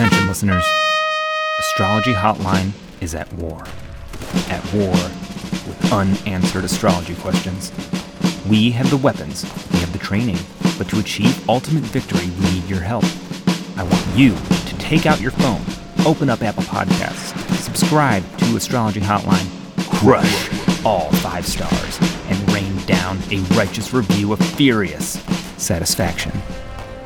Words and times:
Attention, 0.00 0.28
listeners. 0.28 0.64
Astrology 1.58 2.14
Hotline 2.14 2.70
is 3.02 3.14
at 3.14 3.30
war. 3.34 3.62
At 4.48 4.64
war 4.72 4.94
with 4.94 5.92
unanswered 5.92 6.64
astrology 6.64 7.14
questions. 7.16 7.70
We 8.48 8.70
have 8.70 8.88
the 8.88 8.96
weapons, 8.96 9.44
we 9.70 9.78
have 9.80 9.92
the 9.92 9.98
training, 9.98 10.38
but 10.78 10.88
to 10.88 11.00
achieve 11.00 11.46
ultimate 11.50 11.82
victory, 11.82 12.30
we 12.40 12.50
need 12.50 12.64
your 12.64 12.80
help. 12.80 13.04
I 13.76 13.82
want 13.82 14.06
you 14.16 14.34
to 14.36 14.78
take 14.78 15.04
out 15.04 15.20
your 15.20 15.32
phone, 15.32 15.60
open 16.06 16.30
up 16.30 16.40
Apple 16.40 16.62
Podcasts, 16.62 17.36
subscribe 17.56 18.24
to 18.38 18.56
Astrology 18.56 19.00
Hotline, 19.00 19.50
crush 19.98 20.48
all 20.82 21.12
five 21.16 21.46
stars, 21.46 21.98
and 22.30 22.52
rain 22.52 22.74
down 22.86 23.18
a 23.30 23.40
righteous 23.54 23.92
review 23.92 24.32
of 24.32 24.38
furious 24.38 25.20
satisfaction. 25.58 26.32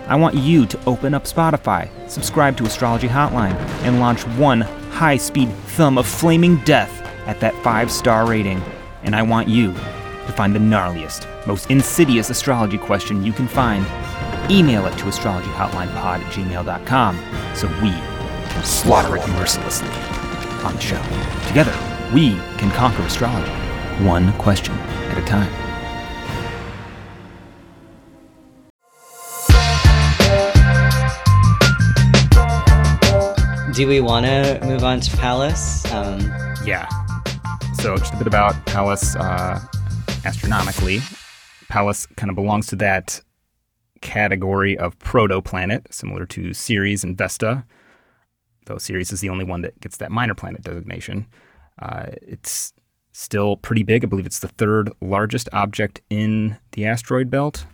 I 0.07 0.17
want 0.17 0.35
you 0.35 0.67
to 0.67 0.79
open 0.87 1.15
up 1.15 1.25
Spotify, 1.25 1.89
subscribe 2.11 2.59
to 2.59 2.65
Astrology 2.65 3.09
Hotline, 3.09 3.55
and 3.85 4.01
launch 4.01 4.27
one 4.37 4.61
high 4.61 5.17
speed 5.17 5.51
thumb 5.77 5.97
of 5.97 6.07
flaming 6.07 6.57
death 6.65 7.03
at 7.27 7.41
that 7.41 7.55
five 7.63 7.91
star 7.91 8.27
rating. 8.27 8.63
And 9.03 9.17
I 9.17 9.23
want 9.23 9.49
you 9.49 9.73
to 9.73 10.33
find 10.37 10.55
the 10.55 10.59
gnarliest, 10.59 11.47
most 11.47 11.71
insidious 11.71 12.29
astrology 12.29 12.79
question 12.79 13.25
you 13.25 13.33
can 13.33 13.49
find. 13.49 13.87
Email 14.51 14.85
it 14.87 14.97
to 14.99 15.05
astrologyhotlinepod 15.05 16.21
at 16.21 16.33
gmail.com 16.33 17.17
so 17.55 17.67
we 17.83 17.91
can 17.91 18.65
slaughter 18.65 19.17
it 19.17 19.27
mercilessly 19.31 19.89
on 20.65 20.75
the 20.75 20.81
show. 20.81 21.03
Together, 21.49 21.75
we 22.13 22.35
can 22.59 22.71
conquer 22.73 23.03
astrology, 23.03 23.51
one 24.05 24.33
question 24.35 24.75
at 24.75 25.19
a 25.19 25.25
time. 25.25 25.64
Do 33.75 33.89
we 33.89 34.01
want 34.01 34.25
to 34.25 34.61
move 34.63 34.85
on 34.85 35.01
to 35.01 35.17
Pallas? 35.17 35.85
Um, 35.93 36.21
Yeah. 36.65 36.89
So 37.75 37.97
just 37.97 38.15
a 38.15 38.17
bit 38.17 38.29
about 38.29 38.55
Pallas 38.67 39.17
uh, 39.17 39.61
astronomically. 40.25 41.01
Pallas 41.69 42.07
kind 42.17 42.31
of 42.31 42.37
belongs 42.37 42.69
to 42.69 42.77
that 42.77 43.21
category 44.01 44.79
of 44.79 44.97
protoplanet, 45.01 45.93
similar 45.93 46.25
to 46.27 46.55
Ceres 46.55 47.03
and 47.03 47.19
Vesta. 47.19 47.65
Though 48.67 48.79
Ceres 48.79 49.11
is 49.11 49.21
the 49.21 49.29
only 49.29 49.45
one 49.45 49.63
that 49.63 49.81
gets 49.81 49.97
that 49.97 50.13
minor 50.13 50.35
planet 50.35 50.63
designation. 50.63 51.27
Uh, 51.83 52.07
it's 52.23 52.73
still 53.11 53.57
pretty 53.57 53.83
big. 53.83 54.05
I 54.05 54.07
believe 54.07 54.27
it's 54.27 54.39
the 54.39 54.49
third 54.49 54.93
largest 55.01 55.49
object 55.53 56.01
in 56.11 56.59
the 56.73 56.87
asteroid 56.87 57.29
belt. 57.29 57.67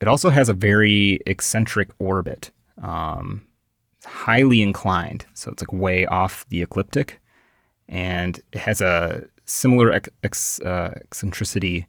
It 0.00 0.06
also 0.06 0.30
has 0.30 0.48
a 0.48 0.54
very 0.54 1.18
eccentric 1.26 1.88
orbit. 1.98 2.52
Um, 2.80 3.42
highly 4.04 4.62
inclined, 4.62 5.26
so 5.34 5.50
it's 5.50 5.62
like 5.62 5.72
way 5.72 6.06
off 6.06 6.46
the 6.48 6.62
ecliptic, 6.62 7.20
and 7.88 8.40
it 8.52 8.58
has 8.58 8.80
a 8.80 9.24
similar 9.44 9.92
ex- 9.92 10.08
ex- 10.22 10.60
uh, 10.60 10.92
eccentricity 10.96 11.86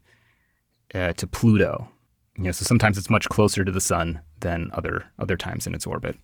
uh, 0.94 1.14
to 1.14 1.28
Pluto. 1.28 1.90
You 2.38 2.46
know, 2.46 2.52
so 2.52 2.66
sometimes 2.66 2.98
it's 2.98 3.10
much 3.10 3.30
closer 3.30 3.64
to 3.64 3.72
the 3.72 3.82
sun 3.82 4.22
than 4.40 4.72
other 4.74 5.06
other 5.20 5.38
times 5.38 5.68
in 5.68 5.76
its 5.76 5.86
orbit, 5.86 6.18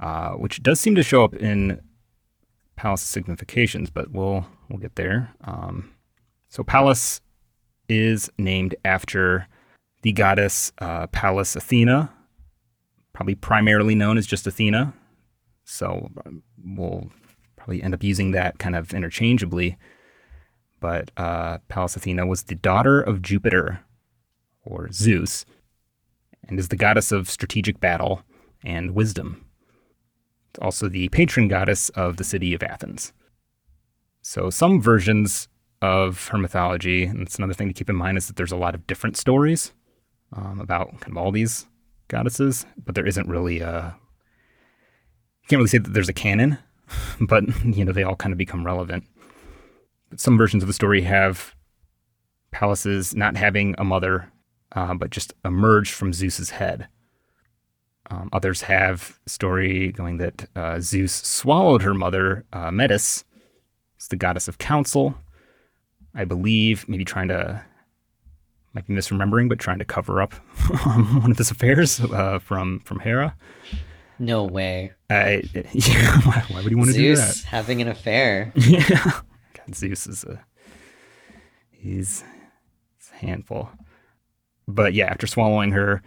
uh, 0.00 0.32
which 0.32 0.62
does 0.62 0.80
seem 0.80 0.94
to 0.94 1.02
show 1.02 1.24
up 1.24 1.34
in 1.34 1.80
Pallas' 2.76 3.02
significations, 3.02 3.90
but 3.90 4.10
we'll 4.10 4.46
we'll 4.68 4.80
get 4.80 4.96
there. 4.96 5.32
Um, 5.44 5.92
so 6.48 6.62
Pallas 6.64 7.20
is 7.88 8.30
named 8.38 8.74
after 8.84 9.46
the 10.02 10.12
goddess 10.12 10.72
uh, 10.78 11.06
Pallas 11.08 11.54
Athena, 11.54 12.12
probably 13.12 13.34
primarily 13.34 13.94
known 13.94 14.18
as 14.18 14.26
just 14.26 14.46
Athena. 14.46 14.94
So 15.64 16.10
we'll 16.64 17.10
probably 17.56 17.82
end 17.82 17.94
up 17.94 18.02
using 18.02 18.32
that 18.32 18.58
kind 18.58 18.74
of 18.74 18.92
interchangeably. 18.92 19.76
But 20.80 21.10
uh, 21.16 21.58
Pallas 21.68 21.94
Athena 21.96 22.26
was 22.26 22.44
the 22.44 22.56
daughter 22.56 23.00
of 23.00 23.22
Jupiter, 23.22 23.80
or 24.64 24.90
Zeus, 24.90 25.44
and 26.48 26.58
is 26.58 26.68
the 26.68 26.76
goddess 26.76 27.12
of 27.12 27.30
strategic 27.30 27.78
battle 27.78 28.22
and 28.64 28.94
wisdom. 28.94 29.44
It's 30.50 30.58
also 30.60 30.88
the 30.88 31.08
patron 31.10 31.48
goddess 31.48 31.88
of 31.90 32.16
the 32.16 32.24
city 32.24 32.52
of 32.52 32.62
Athens. 32.62 33.12
So 34.22 34.50
some 34.50 34.80
versions 34.80 35.48
of 35.80 36.28
her 36.28 36.38
mythology, 36.38 37.04
and 37.04 37.22
it's 37.22 37.36
another 37.36 37.54
thing 37.54 37.68
to 37.68 37.74
keep 37.74 37.90
in 37.90 37.96
mind, 37.96 38.18
is 38.18 38.26
that 38.26 38.36
there's 38.36 38.52
a 38.52 38.56
lot 38.56 38.74
of 38.74 38.86
different 38.86 39.16
stories 39.16 39.72
um, 40.32 40.60
about 40.60 41.00
kind 41.00 41.12
of 41.12 41.16
all 41.16 41.32
these 41.32 41.66
goddesses, 42.12 42.64
but 42.84 42.94
there 42.94 43.06
isn't 43.06 43.28
really 43.28 43.60
a. 43.60 43.96
You 45.42 45.48
can't 45.48 45.58
really 45.58 45.68
say 45.68 45.78
that 45.78 45.92
there's 45.92 46.08
a 46.08 46.12
canon, 46.12 46.58
but 47.20 47.42
you 47.64 47.84
know 47.84 47.92
they 47.92 48.04
all 48.04 48.14
kind 48.14 48.32
of 48.32 48.38
become 48.38 48.64
relevant. 48.64 49.04
But 50.10 50.20
some 50.20 50.38
versions 50.38 50.62
of 50.62 50.68
the 50.68 50.72
story 50.72 51.02
have 51.02 51.56
Pallas's 52.52 53.16
not 53.16 53.36
having 53.36 53.74
a 53.78 53.84
mother, 53.84 54.30
uh, 54.76 54.94
but 54.94 55.10
just 55.10 55.34
emerged 55.44 55.92
from 55.92 56.12
Zeus's 56.12 56.50
head. 56.50 56.86
Um, 58.10 58.28
others 58.32 58.62
have 58.62 59.18
story 59.26 59.90
going 59.90 60.18
that 60.18 60.48
uh, 60.54 60.80
Zeus 60.80 61.14
swallowed 61.14 61.82
her 61.82 61.94
mother, 61.94 62.44
uh, 62.52 62.70
Metis, 62.70 63.24
the 64.10 64.16
goddess 64.16 64.48
of 64.48 64.58
counsel. 64.58 65.14
I 66.14 66.24
believe, 66.24 66.86
maybe 66.88 67.04
trying 67.04 67.28
to 67.28 67.64
might 68.74 68.86
be 68.86 68.94
misremembering, 68.94 69.48
but 69.48 69.58
trying 69.58 69.78
to 69.78 69.84
cover 69.84 70.20
up 70.22 70.34
one 70.84 71.30
of 71.30 71.38
his 71.38 71.50
affairs 71.50 72.00
uh, 72.00 72.38
from 72.38 72.80
from 72.80 73.00
Hera. 73.00 73.36
no 74.18 74.44
way. 74.44 74.92
I, 75.10 75.42
yeah, 75.72 76.20
why, 76.22 76.44
why 76.48 76.62
would 76.62 76.70
he 76.70 76.74
want 76.74 76.90
to 76.90 76.96
do 76.96 77.16
that? 77.16 77.34
Zeus 77.34 77.44
having 77.44 77.82
an 77.82 77.88
affair. 77.88 78.52
Yeah, 78.54 78.86
God, 79.54 79.74
Zeus 79.74 80.06
is 80.06 80.24
a 80.24 80.44
he's, 81.70 82.24
he's 82.96 83.10
a 83.14 83.16
handful. 83.26 83.68
But 84.68 84.94
yeah, 84.94 85.06
after 85.06 85.26
swallowing 85.26 85.72
her, 85.72 86.02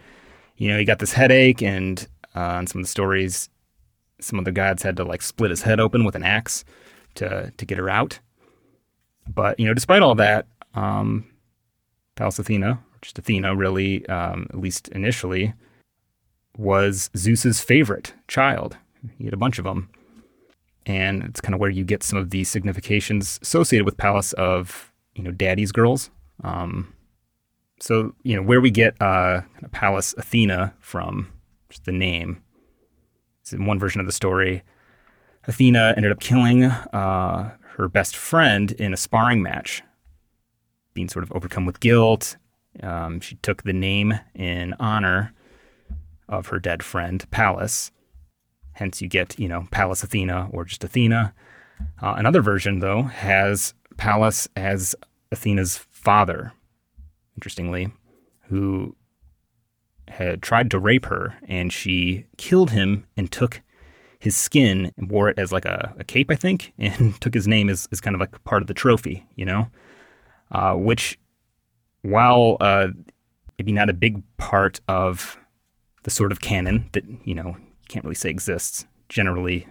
you 0.56 0.68
know, 0.68 0.78
he 0.78 0.84
got 0.84 0.98
this 0.98 1.12
headache, 1.12 1.62
and 1.62 2.06
uh, 2.34 2.58
in 2.60 2.66
some 2.66 2.80
of 2.80 2.84
the 2.86 2.90
stories, 2.90 3.50
some 4.20 4.38
of 4.38 4.44
the 4.46 4.52
gods 4.52 4.82
had 4.82 4.96
to 4.96 5.04
like 5.04 5.22
split 5.22 5.50
his 5.50 5.62
head 5.62 5.78
open 5.78 6.04
with 6.04 6.14
an 6.16 6.22
axe 6.24 6.64
to 7.16 7.52
to 7.56 7.66
get 7.66 7.78
her 7.78 7.90
out. 7.90 8.18
But 9.28 9.60
you 9.60 9.66
know, 9.66 9.74
despite 9.74 10.02
all 10.02 10.14
that, 10.16 10.46
um, 10.74 11.26
Pallas 12.16 12.38
Athena, 12.38 12.70
or 12.70 12.98
just 13.00 13.18
Athena, 13.18 13.54
really, 13.54 14.06
um, 14.08 14.46
at 14.50 14.58
least 14.58 14.88
initially, 14.88 15.54
was 16.56 17.10
Zeus's 17.16 17.60
favorite 17.60 18.14
child. 18.26 18.76
He 19.18 19.24
had 19.24 19.34
a 19.34 19.38
bunch 19.38 19.58
of 19.58 19.64
them. 19.64 19.88
And 20.86 21.22
it's 21.24 21.40
kind 21.40 21.54
of 21.54 21.60
where 21.60 21.70
you 21.70 21.84
get 21.84 22.02
some 22.02 22.18
of 22.18 22.30
the 22.30 22.44
significations 22.44 23.38
associated 23.42 23.84
with 23.84 23.96
Pallas 23.96 24.32
of, 24.34 24.92
you 25.14 25.22
know, 25.22 25.32
daddy's 25.32 25.72
girls. 25.72 26.10
Um, 26.42 26.92
so, 27.80 28.14
you 28.22 28.36
know, 28.36 28.42
where 28.42 28.60
we 28.60 28.70
get 28.70 29.00
uh, 29.02 29.42
Pallas 29.72 30.14
Athena 30.16 30.74
from, 30.78 31.30
just 31.68 31.84
the 31.84 31.92
name, 31.92 32.42
is 33.44 33.52
in 33.52 33.66
one 33.66 33.78
version 33.78 34.00
of 34.00 34.06
the 34.06 34.12
story. 34.12 34.62
Athena 35.44 35.94
ended 35.96 36.12
up 36.12 36.20
killing 36.20 36.64
uh, 36.64 37.56
her 37.76 37.88
best 37.88 38.16
friend 38.16 38.72
in 38.72 38.92
a 38.92 38.96
sparring 38.96 39.42
match 39.42 39.82
being 40.96 41.08
sort 41.08 41.22
of 41.22 41.30
overcome 41.30 41.66
with 41.66 41.78
guilt. 41.78 42.36
Um, 42.82 43.20
she 43.20 43.36
took 43.36 43.62
the 43.62 43.72
name 43.72 44.18
in 44.34 44.74
honor 44.80 45.32
of 46.28 46.48
her 46.48 46.58
dead 46.58 46.82
friend, 46.82 47.24
Pallas. 47.30 47.92
Hence, 48.72 49.00
you 49.00 49.08
get, 49.08 49.38
you 49.38 49.46
know, 49.46 49.68
Pallas 49.70 50.02
Athena 50.02 50.48
or 50.52 50.64
just 50.64 50.82
Athena. 50.82 51.32
Uh, 52.02 52.14
another 52.16 52.42
version, 52.42 52.80
though, 52.80 53.02
has 53.02 53.74
Pallas 53.96 54.48
as 54.56 54.96
Athena's 55.30 55.78
father, 55.90 56.52
interestingly, 57.36 57.92
who 58.48 58.96
had 60.08 60.42
tried 60.42 60.70
to 60.70 60.78
rape 60.78 61.06
her, 61.06 61.34
and 61.46 61.72
she 61.72 62.26
killed 62.36 62.70
him 62.70 63.06
and 63.16 63.30
took 63.30 63.60
his 64.18 64.36
skin 64.36 64.92
and 64.96 65.10
wore 65.10 65.28
it 65.28 65.38
as 65.38 65.52
like 65.52 65.64
a, 65.64 65.94
a 65.98 66.04
cape, 66.04 66.30
I 66.30 66.36
think, 66.36 66.72
and 66.78 67.20
took 67.20 67.34
his 67.34 67.46
name 67.46 67.68
as, 67.68 67.86
as 67.92 68.00
kind 68.00 68.14
of 68.14 68.20
like 68.20 68.42
part 68.44 68.62
of 68.62 68.68
the 68.68 68.74
trophy, 68.74 69.26
you 69.34 69.44
know? 69.44 69.68
Uh, 70.50 70.74
which, 70.74 71.18
while 72.02 72.56
uh, 72.60 72.88
maybe 73.58 73.72
not 73.72 73.90
a 73.90 73.94
big 73.94 74.22
part 74.36 74.80
of 74.88 75.38
the 76.02 76.10
sort 76.10 76.32
of 76.32 76.40
canon 76.40 76.88
that 76.92 77.04
you 77.24 77.34
know 77.34 77.48
you 77.48 77.88
can't 77.88 78.04
really 78.04 78.14
say 78.14 78.30
exists, 78.30 78.86
generally, 79.08 79.66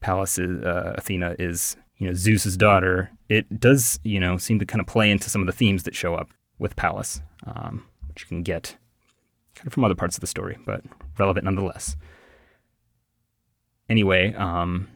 Pallas 0.00 0.38
is, 0.38 0.62
uh, 0.64 0.94
Athena 0.96 1.36
is 1.38 1.76
you 1.98 2.08
know 2.08 2.14
Zeus's 2.14 2.56
daughter. 2.56 3.10
It 3.28 3.60
does 3.60 3.98
you 4.02 4.20
know 4.20 4.36
seem 4.36 4.58
to 4.58 4.66
kind 4.66 4.80
of 4.80 4.86
play 4.86 5.10
into 5.10 5.30
some 5.30 5.40
of 5.40 5.46
the 5.46 5.52
themes 5.52 5.84
that 5.84 5.94
show 5.94 6.14
up 6.14 6.30
with 6.58 6.76
Pallas, 6.76 7.20
um, 7.46 7.84
which 8.08 8.22
you 8.22 8.28
can 8.28 8.42
get 8.42 8.76
kind 9.54 9.66
of 9.66 9.72
from 9.72 9.84
other 9.84 9.94
parts 9.94 10.16
of 10.16 10.20
the 10.20 10.26
story, 10.26 10.58
but 10.66 10.82
relevant 11.18 11.44
nonetheless. 11.44 11.96
Anyway, 13.88 14.34
um, 14.34 14.88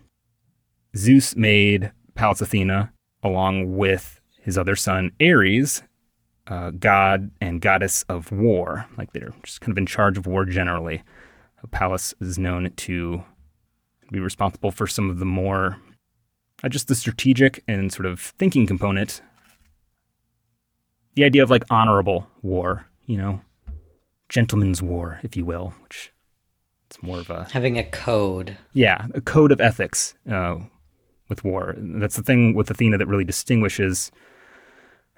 Zeus 0.96 1.36
made 1.36 1.92
Pallas 2.14 2.40
Athena 2.40 2.92
along 3.22 3.76
with 3.76 4.19
his 4.42 4.56
other 4.58 4.76
son 4.76 5.12
Ares, 5.22 5.82
uh, 6.46 6.70
god 6.70 7.30
and 7.40 7.60
goddess 7.60 8.02
of 8.08 8.32
war. 8.32 8.86
Like 8.96 9.12
they're 9.12 9.32
just 9.42 9.60
kind 9.60 9.72
of 9.72 9.78
in 9.78 9.86
charge 9.86 10.18
of 10.18 10.26
war 10.26 10.44
generally. 10.44 11.02
Pallas 11.70 12.14
is 12.20 12.38
known 12.38 12.70
to 12.74 13.22
be 14.10 14.18
responsible 14.18 14.70
for 14.70 14.86
some 14.86 15.10
of 15.10 15.18
the 15.18 15.26
more, 15.26 15.76
uh, 16.64 16.68
just 16.68 16.88
the 16.88 16.94
strategic 16.94 17.62
and 17.68 17.92
sort 17.92 18.06
of 18.06 18.18
thinking 18.20 18.66
component. 18.66 19.20
The 21.14 21.24
idea 21.24 21.42
of 21.42 21.50
like 21.50 21.64
honorable 21.70 22.26
war, 22.42 22.86
you 23.06 23.16
know, 23.18 23.42
gentleman's 24.28 24.82
war, 24.82 25.20
if 25.22 25.36
you 25.36 25.44
will, 25.44 25.74
which 25.82 26.12
it's 26.86 27.02
more 27.02 27.18
of 27.20 27.30
a 27.30 27.46
Having 27.52 27.78
a 27.78 27.84
code. 27.84 28.56
yeah, 28.72 29.06
a 29.14 29.20
code 29.20 29.52
of 29.52 29.60
ethics 29.60 30.14
uh, 30.30 30.56
with 31.28 31.44
war. 31.44 31.74
That's 31.76 32.16
the 32.16 32.22
thing 32.22 32.54
with 32.54 32.70
Athena 32.70 32.98
that 32.98 33.06
really 33.06 33.24
distinguishes 33.24 34.10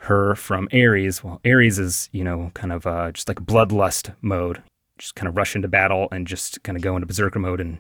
her 0.03 0.35
from 0.35 0.69
Ares. 0.73 1.23
Well, 1.23 1.41
Ares 1.47 1.79
is, 1.79 2.09
you 2.13 2.25
know, 2.25 2.51
kind 2.55 2.73
of 2.73 2.87
uh, 2.87 3.13
just 3.13 3.29
like 3.29 3.39
bloodlust 3.39 4.15
mode, 4.21 4.63
just 4.99 5.15
kind 5.15 5.29
of 5.29 5.37
rush 5.37 5.55
into 5.55 5.69
battle 5.69 6.09
and 6.11 6.27
just 6.27 6.63
kind 6.65 6.77
of 6.77 6.83
go 6.83 6.97
into 6.97 7.07
berserker 7.07 7.39
mode 7.39 7.61
and, 7.61 7.79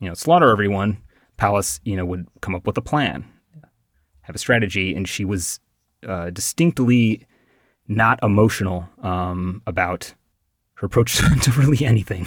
you 0.00 0.08
know, 0.08 0.14
slaughter 0.14 0.50
everyone. 0.50 1.02
Pallas, 1.36 1.80
you 1.84 1.94
know, 1.94 2.06
would 2.06 2.26
come 2.40 2.54
up 2.54 2.66
with 2.66 2.76
a 2.78 2.82
plan, 2.82 3.24
have 4.22 4.34
a 4.34 4.38
strategy, 4.38 4.94
and 4.94 5.08
she 5.08 5.24
was 5.24 5.60
uh, 6.06 6.30
distinctly 6.30 7.26
not 7.86 8.18
emotional 8.22 8.88
um, 9.02 9.62
about 9.66 10.14
her 10.74 10.86
approach 10.86 11.18
to 11.42 11.50
really 11.52 11.84
anything 11.84 12.24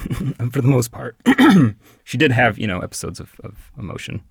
for 0.50 0.60
the 0.60 0.68
most 0.68 0.92
part. 0.92 1.16
she 2.04 2.16
did 2.16 2.30
have, 2.30 2.58
you 2.58 2.66
know, 2.66 2.80
episodes 2.80 3.18
of, 3.18 3.40
of 3.42 3.72
emotion, 3.76 4.22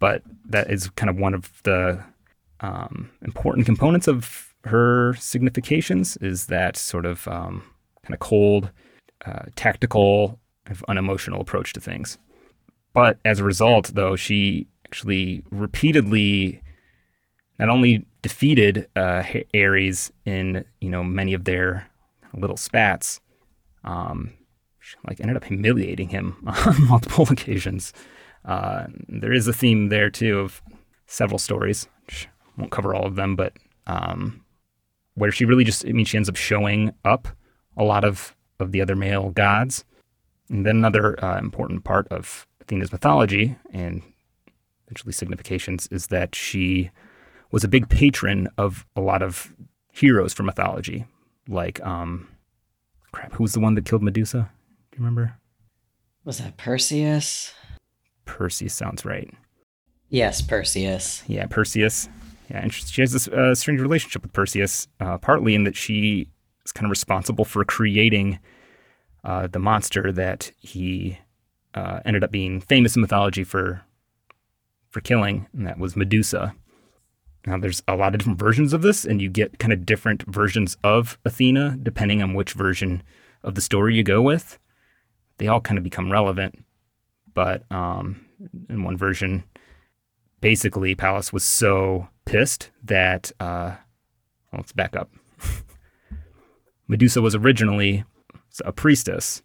but 0.00 0.22
that 0.46 0.70
is 0.70 0.88
kind 0.90 1.10
of 1.10 1.16
one 1.16 1.34
of 1.34 1.62
the 1.64 2.02
um, 2.60 3.10
important 3.22 3.66
components 3.66 4.08
of 4.08 4.54
her 4.64 5.14
significations 5.14 6.16
is 6.18 6.46
that 6.46 6.76
sort 6.76 7.06
of 7.06 7.26
um, 7.28 7.62
kind 8.02 8.14
of 8.14 8.20
cold, 8.20 8.70
uh, 9.24 9.44
tactical, 9.54 10.40
kind 10.64 10.76
of 10.76 10.84
unemotional 10.88 11.40
approach 11.40 11.72
to 11.74 11.80
things. 11.80 12.18
But 12.92 13.18
as 13.24 13.40
a 13.40 13.44
result, 13.44 13.92
though, 13.94 14.16
she 14.16 14.68
actually 14.86 15.42
repeatedly 15.50 16.62
not 17.58 17.68
only 17.68 18.06
defeated 18.22 18.88
uh, 18.96 19.22
Ares 19.54 20.12
in 20.24 20.64
you 20.80 20.90
know 20.90 21.04
many 21.04 21.34
of 21.34 21.44
their 21.44 21.88
little 22.34 22.56
spats, 22.56 23.20
um, 23.84 24.32
she, 24.80 24.96
like 25.06 25.20
ended 25.20 25.36
up 25.36 25.44
humiliating 25.44 26.08
him 26.08 26.36
on 26.46 26.86
multiple 26.86 27.26
occasions. 27.30 27.92
Uh, 28.44 28.86
there 29.08 29.32
is 29.32 29.48
a 29.48 29.52
theme 29.52 29.88
there 29.88 30.10
too 30.10 30.38
of 30.38 30.62
several 31.06 31.38
stories. 31.38 31.88
Which 32.06 32.28
won't 32.56 32.72
cover 32.72 32.94
all 32.94 33.06
of 33.06 33.16
them, 33.16 33.36
but 33.36 33.52
um, 33.86 34.44
where 35.14 35.30
she 35.30 35.44
really 35.44 35.64
just 35.64 35.86
I 35.86 35.92
mean 35.92 36.04
she 36.04 36.16
ends 36.16 36.28
up 36.28 36.36
showing 36.36 36.92
up 37.04 37.28
a 37.76 37.84
lot 37.84 38.04
of 38.04 38.34
of 38.58 38.72
the 38.72 38.80
other 38.80 38.96
male 38.96 39.30
gods. 39.30 39.84
And 40.48 40.64
then 40.64 40.76
another 40.76 41.22
uh, 41.24 41.38
important 41.38 41.84
part 41.84 42.06
of 42.08 42.46
Athena's 42.60 42.92
mythology 42.92 43.56
and 43.72 44.02
eventually 44.86 45.12
significations 45.12 45.88
is 45.88 46.06
that 46.08 46.34
she 46.34 46.90
was 47.50 47.64
a 47.64 47.68
big 47.68 47.88
patron 47.88 48.48
of 48.56 48.86
a 48.94 49.00
lot 49.00 49.22
of 49.22 49.52
heroes 49.92 50.32
from 50.32 50.46
mythology, 50.46 51.06
like 51.48 51.84
um, 51.84 52.28
crap, 53.12 53.32
who 53.32 53.42
was 53.42 53.52
the 53.52 53.60
one 53.60 53.74
that 53.74 53.84
killed 53.84 54.02
Medusa? 54.02 54.50
Do 54.90 54.96
you 54.96 55.04
remember? 55.04 55.36
Was 56.24 56.38
that 56.38 56.56
Perseus? 56.56 57.52
Perseus 58.24 58.74
sounds 58.74 59.04
right. 59.04 59.32
Yes, 60.08 60.42
Perseus. 60.42 61.22
Yeah, 61.26 61.46
Perseus. 61.46 62.08
Yeah, 62.48 62.68
she 62.68 63.00
has 63.00 63.12
this 63.12 63.28
uh, 63.28 63.54
strange 63.54 63.80
relationship 63.80 64.22
with 64.22 64.32
Perseus, 64.32 64.86
uh, 65.00 65.18
partly 65.18 65.54
in 65.54 65.64
that 65.64 65.76
she 65.76 66.28
is 66.64 66.72
kind 66.72 66.86
of 66.86 66.90
responsible 66.90 67.44
for 67.44 67.64
creating 67.64 68.38
uh, 69.24 69.48
the 69.48 69.58
monster 69.58 70.12
that 70.12 70.52
he 70.60 71.18
uh, 71.74 72.00
ended 72.04 72.22
up 72.22 72.30
being 72.30 72.60
famous 72.60 72.96
in 72.96 73.02
mythology 73.02 73.44
for 73.44 73.82
for 74.88 75.00
killing, 75.00 75.46
and 75.52 75.66
that 75.66 75.78
was 75.78 75.96
Medusa. 75.96 76.54
Now, 77.46 77.58
there's 77.58 77.82
a 77.86 77.96
lot 77.96 78.14
of 78.14 78.18
different 78.18 78.38
versions 78.38 78.72
of 78.72 78.82
this, 78.82 79.04
and 79.04 79.20
you 79.20 79.28
get 79.28 79.58
kind 79.58 79.72
of 79.72 79.84
different 79.84 80.22
versions 80.22 80.76
of 80.82 81.18
Athena 81.24 81.78
depending 81.82 82.22
on 82.22 82.34
which 82.34 82.52
version 82.52 83.02
of 83.42 83.54
the 83.54 83.60
story 83.60 83.94
you 83.94 84.02
go 84.02 84.22
with. 84.22 84.58
They 85.38 85.48
all 85.48 85.60
kind 85.60 85.78
of 85.78 85.84
become 85.84 86.10
relevant, 86.10 86.64
but 87.34 87.70
um, 87.70 88.24
in 88.68 88.84
one 88.84 88.96
version, 88.96 89.44
basically, 90.40 90.94
Pallas 90.94 91.32
was 91.32 91.44
so 91.44 92.08
pissed 92.26 92.70
that, 92.84 93.32
uh, 93.40 93.76
well, 94.52 94.58
let's 94.58 94.72
back 94.72 94.94
up. 94.94 95.10
Medusa 96.88 97.22
was 97.22 97.34
originally 97.34 98.04
a 98.64 98.72
priestess 98.72 99.42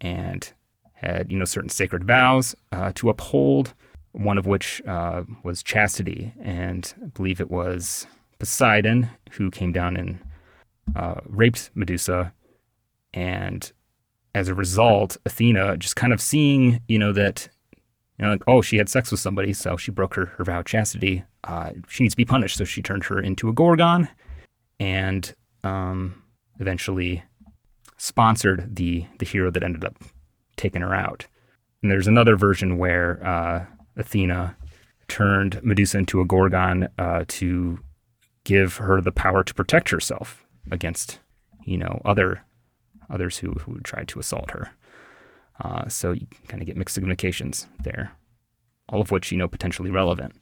and 0.00 0.52
had, 0.94 1.30
you 1.30 1.38
know, 1.38 1.44
certain 1.44 1.70
sacred 1.70 2.04
vows 2.04 2.56
uh, 2.72 2.92
to 2.96 3.08
uphold 3.08 3.74
one 4.12 4.38
of 4.38 4.46
which 4.46 4.82
uh, 4.86 5.22
was 5.44 5.62
chastity. 5.62 6.32
And 6.40 6.92
I 7.02 7.06
believe 7.06 7.40
it 7.40 7.50
was 7.50 8.06
Poseidon 8.38 9.08
who 9.32 9.50
came 9.50 9.72
down 9.72 9.96
and 9.96 10.18
uh, 10.96 11.20
raped 11.26 11.70
Medusa. 11.74 12.32
And 13.14 13.70
as 14.34 14.48
a 14.48 14.54
result, 14.54 15.16
Athena 15.24 15.76
just 15.76 15.96
kind 15.96 16.12
of 16.12 16.20
seeing, 16.20 16.80
you 16.88 16.98
know, 16.98 17.12
that, 17.12 17.48
you 18.18 18.24
know, 18.24 18.32
like, 18.32 18.42
oh, 18.46 18.62
she 18.62 18.76
had 18.76 18.88
sex 18.88 19.10
with 19.10 19.20
somebody, 19.20 19.52
so 19.52 19.76
she 19.76 19.90
broke 19.90 20.14
her, 20.14 20.26
her 20.36 20.44
vow 20.44 20.60
of 20.60 20.66
chastity. 20.66 21.24
Uh, 21.48 21.70
she 21.88 22.04
needs 22.04 22.12
to 22.12 22.18
be 22.18 22.24
punished. 22.24 22.58
So 22.58 22.64
she 22.64 22.82
turned 22.82 23.04
her 23.04 23.18
into 23.18 23.48
a 23.48 23.52
Gorgon 23.52 24.08
and 24.78 25.34
um, 25.64 26.22
eventually 26.60 27.24
sponsored 27.96 28.76
the, 28.76 29.06
the 29.18 29.26
hero 29.26 29.50
that 29.50 29.62
ended 29.62 29.84
up 29.84 29.96
taking 30.56 30.82
her 30.82 30.94
out. 30.94 31.26
And 31.82 31.90
there's 31.90 32.06
another 32.06 32.36
version 32.36 32.76
where 32.76 33.24
uh, 33.26 33.64
Athena 33.96 34.56
turned 35.08 35.60
Medusa 35.64 35.98
into 35.98 36.20
a 36.20 36.26
Gorgon 36.26 36.88
uh, 36.98 37.24
to 37.28 37.80
give 38.44 38.76
her 38.76 39.00
the 39.00 39.12
power 39.12 39.42
to 39.42 39.54
protect 39.54 39.88
herself 39.88 40.44
against, 40.70 41.18
you 41.64 41.78
know, 41.78 42.02
other 42.04 42.42
others 43.10 43.38
who, 43.38 43.52
who 43.52 43.80
try 43.80 44.04
to 44.04 44.18
assault 44.18 44.50
her. 44.50 44.70
Uh, 45.60 45.88
so 45.88 46.12
you 46.12 46.26
kind 46.46 46.62
of 46.62 46.66
get 46.66 46.76
mixed 46.76 46.94
significations 46.94 47.66
there, 47.82 48.12
all 48.90 49.00
of 49.00 49.10
which, 49.10 49.32
you 49.32 49.38
know, 49.38 49.48
potentially 49.48 49.90
relevant. 49.90 50.34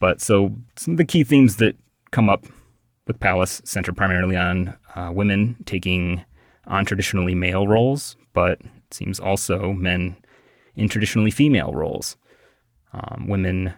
But 0.00 0.20
so 0.20 0.56
some 0.76 0.94
of 0.94 0.98
the 0.98 1.04
key 1.04 1.22
themes 1.22 1.56
that 1.56 1.76
come 2.10 2.28
up 2.28 2.46
with 3.06 3.20
Pallas 3.20 3.62
center 3.64 3.92
primarily 3.92 4.36
on 4.36 4.76
uh, 4.96 5.12
women 5.14 5.56
taking 5.66 6.24
on 6.66 6.84
traditionally 6.84 7.34
male 7.34 7.68
roles, 7.68 8.16
but 8.32 8.60
it 8.60 8.94
seems 8.94 9.20
also 9.20 9.72
men 9.72 10.16
in 10.74 10.88
traditionally 10.88 11.30
female 11.30 11.72
roles 11.72 12.16
um, 12.92 13.26
women 13.28 13.74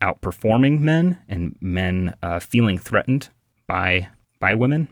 outperforming 0.00 0.80
men 0.80 1.18
and 1.28 1.56
men 1.60 2.14
uh, 2.22 2.40
feeling 2.40 2.78
threatened 2.78 3.28
by 3.66 4.08
by 4.40 4.54
women. 4.54 4.88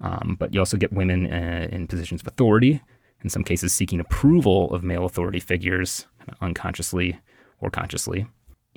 Um, 0.00 0.36
but 0.38 0.54
you 0.54 0.60
also 0.60 0.76
get 0.76 0.92
women 0.92 1.32
uh, 1.32 1.68
in 1.70 1.86
positions 1.86 2.20
of 2.20 2.28
authority, 2.28 2.82
in 3.22 3.30
some 3.30 3.42
cases 3.42 3.72
seeking 3.72 3.98
approval 3.98 4.72
of 4.74 4.84
male 4.84 5.04
authority 5.04 5.40
figures, 5.40 6.06
unconsciously 6.40 7.18
or 7.60 7.70
consciously. 7.70 8.26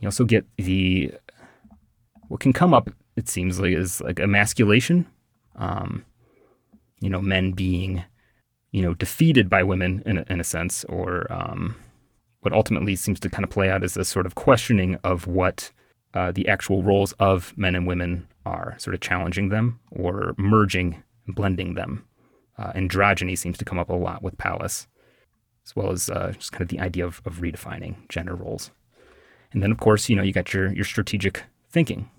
You 0.01 0.08
also 0.08 0.25
get 0.25 0.46
the 0.58 1.13
what 2.27 2.39
can 2.39 2.53
come 2.53 2.74
up. 2.74 2.89
It 3.15 3.27
seems 3.27 3.60
like 3.60 3.74
is 3.74 4.01
like 4.01 4.20
emasculation. 4.20 5.06
Um, 5.56 6.06
you 7.01 7.10
know, 7.10 7.22
men 7.22 7.51
being 7.51 8.03
you 8.72 8.82
know 8.82 8.94
defeated 8.94 9.50
by 9.50 9.63
women 9.63 10.03
in 10.06 10.20
a, 10.20 10.25
in 10.29 10.39
a 10.39 10.44
sense, 10.44 10.86
or 10.86 11.32
um, 11.32 11.75
what 12.41 12.53
ultimately 12.53 12.96
seems 12.96 13.20
to 13.20 13.29
kind 13.29 13.44
of 13.44 13.50
play 13.50 13.70
out 13.70 13.84
as 13.84 13.98
a 13.98 14.06
sort 14.06 14.25
of 14.25 14.36
questioning 14.36 14.96
of 15.03 15.27
what 15.27 15.72
uh, 16.13 16.32
the 16.32 16.48
actual 16.48 16.82
roles 16.84 17.12
of 17.13 17.56
men 17.58 17.75
and 17.75 17.86
women 17.86 18.27
are, 18.46 18.75
sort 18.77 18.94
of 18.94 19.01
challenging 19.01 19.50
them 19.50 19.79
or 19.91 20.34
merging, 20.38 21.03
and 21.25 21.36
blending 21.36 21.74
them. 21.75 22.06
Uh, 22.58 22.72
androgyny 22.74 23.38
seems 23.38 23.58
to 23.58 23.65
come 23.65 23.79
up 23.79 23.89
a 23.89 23.94
lot 23.94 24.22
with 24.22 24.38
Pallas, 24.38 24.88
as 25.65 25.75
well 25.75 25.91
as 25.91 26.10
uh, 26.10 26.34
just 26.36 26.51
kind 26.51 26.62
of 26.62 26.68
the 26.70 26.79
idea 26.79 27.06
of, 27.06 27.22
of 27.25 27.38
redefining 27.38 27.96
gender 28.10 28.36
roles. 28.36 28.72
And 29.51 29.63
then, 29.63 29.72
of 29.72 29.79
course, 29.79 30.10
you 30.10 30.15
know, 30.15 30.24
you 30.24 30.34
got 30.34 30.53
your 30.53 30.72
your 30.74 30.86
strategic 30.86 31.44
thinking. 31.70 32.10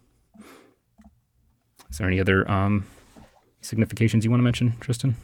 Is 1.90 1.98
there 1.98 2.06
any 2.06 2.20
other 2.20 2.48
um, 2.50 2.86
significations 3.60 4.24
you 4.24 4.30
want 4.30 4.40
to 4.40 4.44
mention, 4.44 4.76
Tristan? 4.80 5.16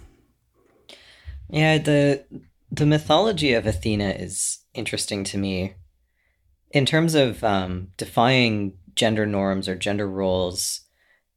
Yeah, 1.48 1.78
the 1.78 2.24
the 2.70 2.86
mythology 2.86 3.52
of 3.54 3.66
Athena 3.66 4.10
is 4.10 4.58
interesting 4.74 5.24
to 5.24 5.38
me 5.38 5.74
in 6.70 6.86
terms 6.86 7.14
of 7.14 7.42
um, 7.44 7.88
defying 7.96 8.74
gender 8.94 9.26
norms 9.26 9.68
or 9.68 9.76
gender 9.76 10.08
roles. 10.08 10.80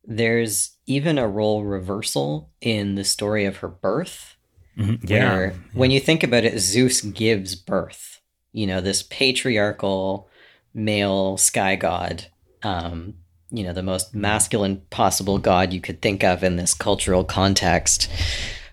There's 0.03 0.77
even 0.87 1.17
a 1.17 1.27
role 1.27 1.63
reversal 1.63 2.49
in 2.61 2.95
the 2.95 3.03
story 3.03 3.45
of 3.45 3.57
her 3.57 3.67
birth. 3.67 4.35
Mm-hmm. 4.77 5.05
Yeah. 5.07 5.35
Where, 5.35 5.53
when 5.73 5.91
you 5.91 5.99
think 5.99 6.23
about 6.23 6.45
it, 6.45 6.59
Zeus 6.59 7.01
gives 7.01 7.55
birth. 7.55 8.21
You 8.51 8.65
know, 8.65 8.81
this 8.81 9.03
patriarchal 9.03 10.28
male 10.73 11.37
sky 11.37 11.75
god, 11.75 12.27
um, 12.63 13.15
you 13.51 13.63
know, 13.63 13.73
the 13.73 13.83
most 13.83 14.13
masculine 14.13 14.81
possible 14.89 15.37
god 15.37 15.73
you 15.73 15.81
could 15.81 16.01
think 16.01 16.23
of 16.23 16.43
in 16.43 16.55
this 16.55 16.73
cultural 16.73 17.23
context, 17.23 18.09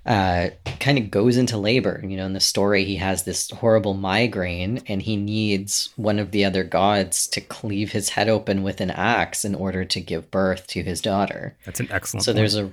uh, 0.04 0.50
kind 0.78 0.98
of 0.98 1.10
goes 1.10 1.36
into 1.36 1.56
labor. 1.56 2.00
You 2.06 2.16
know, 2.16 2.26
in 2.26 2.32
the 2.32 2.40
story, 2.40 2.84
he 2.84 2.96
has 2.96 3.24
this 3.24 3.50
horrible 3.50 3.94
migraine 3.94 4.82
and 4.86 5.02
he 5.02 5.16
needs 5.16 5.90
one 5.96 6.18
of 6.18 6.30
the 6.30 6.44
other 6.44 6.62
gods 6.62 7.26
to 7.28 7.40
cleave 7.40 7.92
his 7.92 8.10
head 8.10 8.28
open 8.28 8.62
with 8.62 8.80
an 8.80 8.90
axe 8.90 9.44
in 9.44 9.54
order 9.54 9.84
to 9.84 10.00
give 10.00 10.30
birth 10.30 10.66
to 10.68 10.82
his 10.82 11.00
daughter. 11.00 11.56
That's 11.64 11.80
an 11.80 11.88
excellent. 11.90 12.24
So 12.24 12.30
point. 12.32 12.36
there's 12.36 12.56
a 12.56 12.70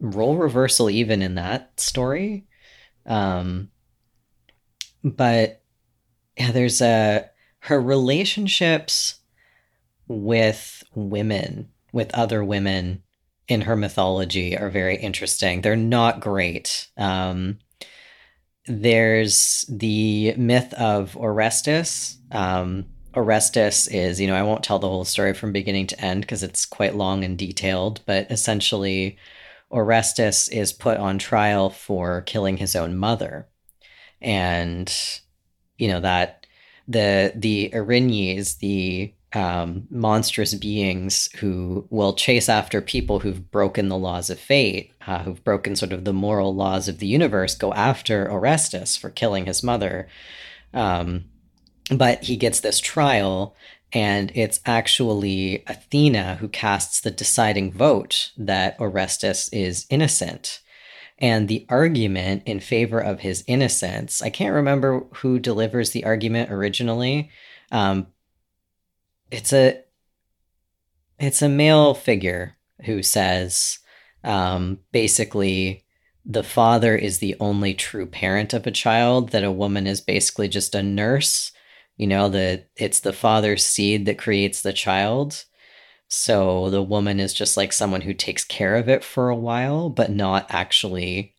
role 0.00 0.36
reversal 0.36 0.90
even 0.90 1.22
in 1.22 1.34
that 1.34 1.80
story. 1.80 2.46
Um, 3.06 3.70
but 5.02 5.62
yeah, 6.36 6.52
there's 6.52 6.80
a 6.80 7.30
her 7.60 7.80
relationships 7.80 9.20
with 10.08 10.82
women, 10.94 11.68
with 11.92 12.12
other 12.14 12.42
women 12.42 13.02
in 13.48 13.62
her 13.62 13.76
mythology 13.76 14.56
are 14.56 14.70
very 14.70 14.96
interesting. 14.96 15.60
They're 15.60 15.76
not 15.76 16.20
great. 16.20 16.88
Um, 16.96 17.58
there's 18.66 19.64
the 19.68 20.34
myth 20.36 20.72
of 20.74 21.16
Orestes. 21.16 22.18
Um, 22.30 22.86
Orestes 23.14 23.88
is, 23.88 24.20
you 24.20 24.26
know, 24.28 24.36
I 24.36 24.42
won't 24.42 24.62
tell 24.62 24.78
the 24.78 24.88
whole 24.88 25.04
story 25.04 25.34
from 25.34 25.52
beginning 25.52 25.88
to 25.88 26.00
end 26.00 26.20
because 26.20 26.42
it's 26.42 26.64
quite 26.64 26.94
long 26.94 27.24
and 27.24 27.36
detailed, 27.36 28.00
but 28.06 28.30
essentially, 28.30 29.18
Orestes 29.70 30.48
is 30.48 30.72
put 30.72 30.98
on 30.98 31.18
trial 31.18 31.70
for 31.70 32.22
killing 32.22 32.56
his 32.56 32.74
own 32.76 32.96
mother. 32.96 33.48
And, 34.20 34.92
you 35.78 35.88
know, 35.88 36.00
that 36.00 36.39
the 36.90 37.32
the 37.36 37.70
Erinyes, 37.72 38.58
the 38.58 39.12
um, 39.32 39.86
monstrous 39.90 40.54
beings 40.54 41.30
who 41.36 41.86
will 41.88 42.14
chase 42.14 42.48
after 42.48 42.80
people 42.80 43.20
who've 43.20 43.50
broken 43.52 43.88
the 43.88 43.96
laws 43.96 44.28
of 44.28 44.40
fate, 44.40 44.92
uh, 45.06 45.20
who've 45.20 45.42
broken 45.44 45.76
sort 45.76 45.92
of 45.92 46.04
the 46.04 46.12
moral 46.12 46.52
laws 46.54 46.88
of 46.88 46.98
the 46.98 47.06
universe, 47.06 47.54
go 47.54 47.72
after 47.74 48.28
Orestes 48.28 48.96
for 48.96 49.08
killing 49.08 49.46
his 49.46 49.62
mother. 49.62 50.08
Um, 50.74 51.26
but 51.92 52.24
he 52.24 52.36
gets 52.36 52.60
this 52.60 52.80
trial, 52.80 53.54
and 53.92 54.32
it's 54.34 54.60
actually 54.66 55.62
Athena 55.68 56.36
who 56.36 56.48
casts 56.48 57.00
the 57.00 57.10
deciding 57.12 57.72
vote 57.72 58.32
that 58.36 58.76
Orestes 58.80 59.48
is 59.52 59.86
innocent. 59.90 60.60
And 61.20 61.48
the 61.48 61.66
argument 61.68 62.44
in 62.46 62.60
favor 62.60 62.98
of 62.98 63.20
his 63.20 63.44
innocence, 63.46 64.22
I 64.22 64.30
can't 64.30 64.54
remember 64.54 65.04
who 65.16 65.38
delivers 65.38 65.90
the 65.90 66.04
argument 66.04 66.50
originally, 66.50 67.30
um, 67.70 68.06
it's 69.30 69.52
a 69.52 69.82
it's 71.18 71.42
a 71.42 71.48
male 71.48 71.94
figure 71.94 72.56
who 72.86 73.02
says 73.02 73.78
um, 74.24 74.78
basically 74.90 75.84
the 76.24 76.42
father 76.42 76.96
is 76.96 77.18
the 77.18 77.36
only 77.40 77.74
true 77.74 78.06
parent 78.06 78.54
of 78.54 78.66
a 78.66 78.70
child 78.70 79.30
that 79.30 79.44
a 79.44 79.52
woman 79.52 79.86
is 79.86 80.00
basically 80.00 80.48
just 80.48 80.74
a 80.74 80.82
nurse. 80.82 81.52
You 81.96 82.06
know 82.06 82.30
that 82.30 82.70
it's 82.76 83.00
the 83.00 83.12
father's 83.12 83.64
seed 83.64 84.06
that 84.06 84.18
creates 84.18 84.62
the 84.62 84.72
child 84.72 85.44
so 86.12 86.68
the 86.70 86.82
woman 86.82 87.20
is 87.20 87.32
just 87.32 87.56
like 87.56 87.72
someone 87.72 88.00
who 88.00 88.12
takes 88.12 88.42
care 88.42 88.74
of 88.74 88.88
it 88.88 89.04
for 89.04 89.28
a 89.28 89.36
while 89.36 89.88
but 89.88 90.10
not 90.10 90.44
actually 90.50 91.34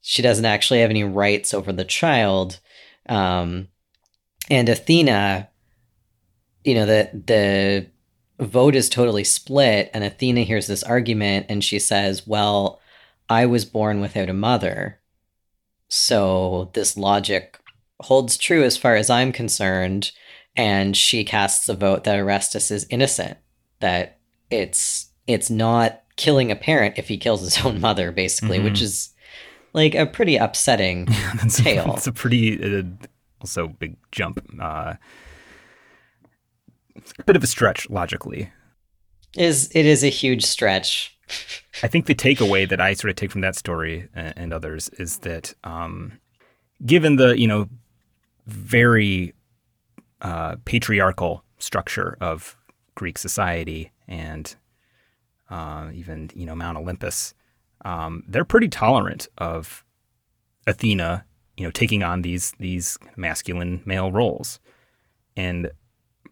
she 0.00 0.22
doesn't 0.22 0.44
actually 0.44 0.80
have 0.80 0.90
any 0.90 1.02
rights 1.02 1.52
over 1.52 1.72
the 1.72 1.84
child. 1.84 2.60
Um, 3.08 3.66
and 4.48 4.68
athena 4.68 5.48
you 6.64 6.74
know 6.74 6.86
the 6.86 7.10
the 7.12 8.44
vote 8.44 8.76
is 8.76 8.88
totally 8.88 9.24
split 9.24 9.90
and 9.92 10.04
athena 10.04 10.42
hears 10.42 10.68
this 10.68 10.84
argument 10.84 11.46
and 11.48 11.64
she 11.64 11.80
says 11.80 12.26
well 12.26 12.80
i 13.28 13.44
was 13.44 13.64
born 13.64 14.00
without 14.00 14.28
a 14.30 14.32
mother. 14.32 15.00
So 15.88 16.70
this 16.74 16.96
logic 16.96 17.58
holds 18.00 18.36
true 18.36 18.62
as 18.62 18.76
far 18.76 18.94
as 18.94 19.10
i'm 19.10 19.32
concerned 19.32 20.12
and 20.54 20.96
she 20.96 21.24
casts 21.24 21.68
a 21.68 21.74
vote 21.74 22.04
that 22.04 22.20
orestes 22.20 22.70
is 22.70 22.86
innocent 22.90 23.38
that 23.80 24.18
it's 24.50 25.10
it's 25.26 25.50
not 25.50 26.02
killing 26.16 26.50
a 26.50 26.56
parent 26.56 26.98
if 26.98 27.08
he 27.08 27.16
kills 27.18 27.40
his 27.42 27.58
own 27.64 27.80
mother 27.80 28.12
basically 28.12 28.58
Mhm. 28.58 28.64
which 28.64 28.80
is 28.82 29.10
like 29.72 29.94
a 29.94 30.06
pretty 30.06 30.36
upsetting 30.36 31.04
that's, 31.36 31.62
tale. 31.62 31.84
A, 31.84 31.86
that's 31.90 32.06
a 32.06 32.12
pretty 32.12 32.78
uh, 32.78 32.82
also 33.40 33.68
big 33.68 33.96
jump. 34.10 34.38
Uh, 34.60 34.94
it's 36.94 37.12
a 37.18 37.22
bit 37.24 37.36
of 37.36 37.42
a 37.44 37.46
stretch 37.46 37.88
logically. 37.90 38.50
is 39.36 39.70
it 39.74 39.84
is 39.86 40.02
a 40.02 40.08
huge 40.08 40.44
stretch 40.44 41.12
I 41.82 41.88
think 41.88 42.06
the 42.06 42.14
takeaway 42.14 42.68
that 42.68 42.80
I 42.80 42.94
sort 42.94 43.10
of 43.10 43.16
take 43.16 43.32
from 43.32 43.40
that 43.40 43.56
story 43.56 44.08
and, 44.14 44.32
and 44.36 44.52
others 44.54 44.88
is 44.90 45.18
that, 45.18 45.54
um, 45.64 46.20
given 46.86 47.16
the 47.16 47.38
you 47.38 47.48
know 47.48 47.68
very 48.46 49.34
uh, 50.22 50.54
patriarchal 50.64 51.42
structure 51.58 52.16
of 52.20 52.56
Greek 52.96 53.16
society 53.18 53.92
and 54.08 54.56
uh, 55.48 55.90
even 55.94 56.28
you 56.34 56.44
know 56.46 56.56
Mount 56.56 56.76
Olympus, 56.76 57.32
um, 57.84 58.24
they're 58.26 58.44
pretty 58.44 58.68
tolerant 58.68 59.28
of 59.38 59.84
Athena, 60.66 61.24
you 61.56 61.64
know, 61.64 61.70
taking 61.70 62.02
on 62.02 62.22
these 62.22 62.52
these 62.58 62.98
masculine 63.16 63.80
male 63.86 64.10
roles, 64.10 64.58
and 65.36 65.70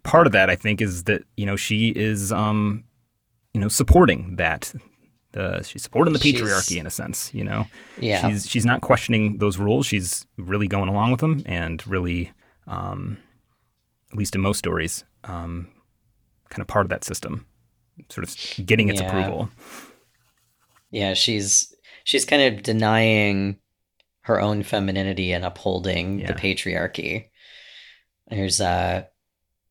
part 0.03 0.27
of 0.27 0.33
that 0.33 0.51
I 0.51 0.57
think 0.57 0.83
is 0.83 1.05
that 1.05 1.23
you 1.37 1.47
know 1.47 1.55
she 1.57 1.91
is 1.91 2.33
um, 2.33 2.83
you 3.53 3.61
know 3.61 3.69
supporting 3.69 4.35
that. 4.37 4.75
The, 5.33 5.63
she's 5.65 5.83
supporting 5.83 6.13
the 6.13 6.21
She's- 6.21 6.41
patriarchy 6.41 6.79
in 6.79 6.87
a 6.87 6.91
sense, 6.91 7.35
you 7.35 7.43
know. 7.43 7.67
yeah 7.99 8.29
She's 8.29 8.49
she's 8.49 8.65
not 8.65 8.83
questioning 8.83 9.39
those 9.39 9.59
rules. 9.59 9.85
She's 9.85 10.27
really 10.39 10.69
going 10.69 10.89
along 10.89 11.11
with 11.11 11.19
them 11.21 11.43
and 11.45 11.85
really, 11.89 12.31
um, 12.69 13.19
at 14.13 14.17
least 14.19 14.37
in 14.37 14.41
most 14.43 14.59
stories, 14.59 15.05
um, 15.25 15.67
kind 16.55 16.63
of 16.63 16.67
part 16.69 16.87
of 16.87 16.91
that 16.91 17.05
system, 17.05 17.47
sort 18.09 18.27
of 18.27 18.67
getting 18.67 18.89
its 18.89 19.01
Yeah. 19.01 19.09
approval. 19.09 19.51
Yeah, 20.91 21.15
she's 21.15 21.75
she's 22.05 22.25
kind 22.25 22.43
of 22.43 22.63
denying 22.63 23.59
her 24.23 24.41
own 24.41 24.63
femininity 24.63 25.33
and 25.33 25.45
upholding 25.45 26.21
Yeah. 26.21 26.29
the 26.29 26.35
patriarchy. 26.35 27.27
There's 28.29 28.61
uh 28.61 29.05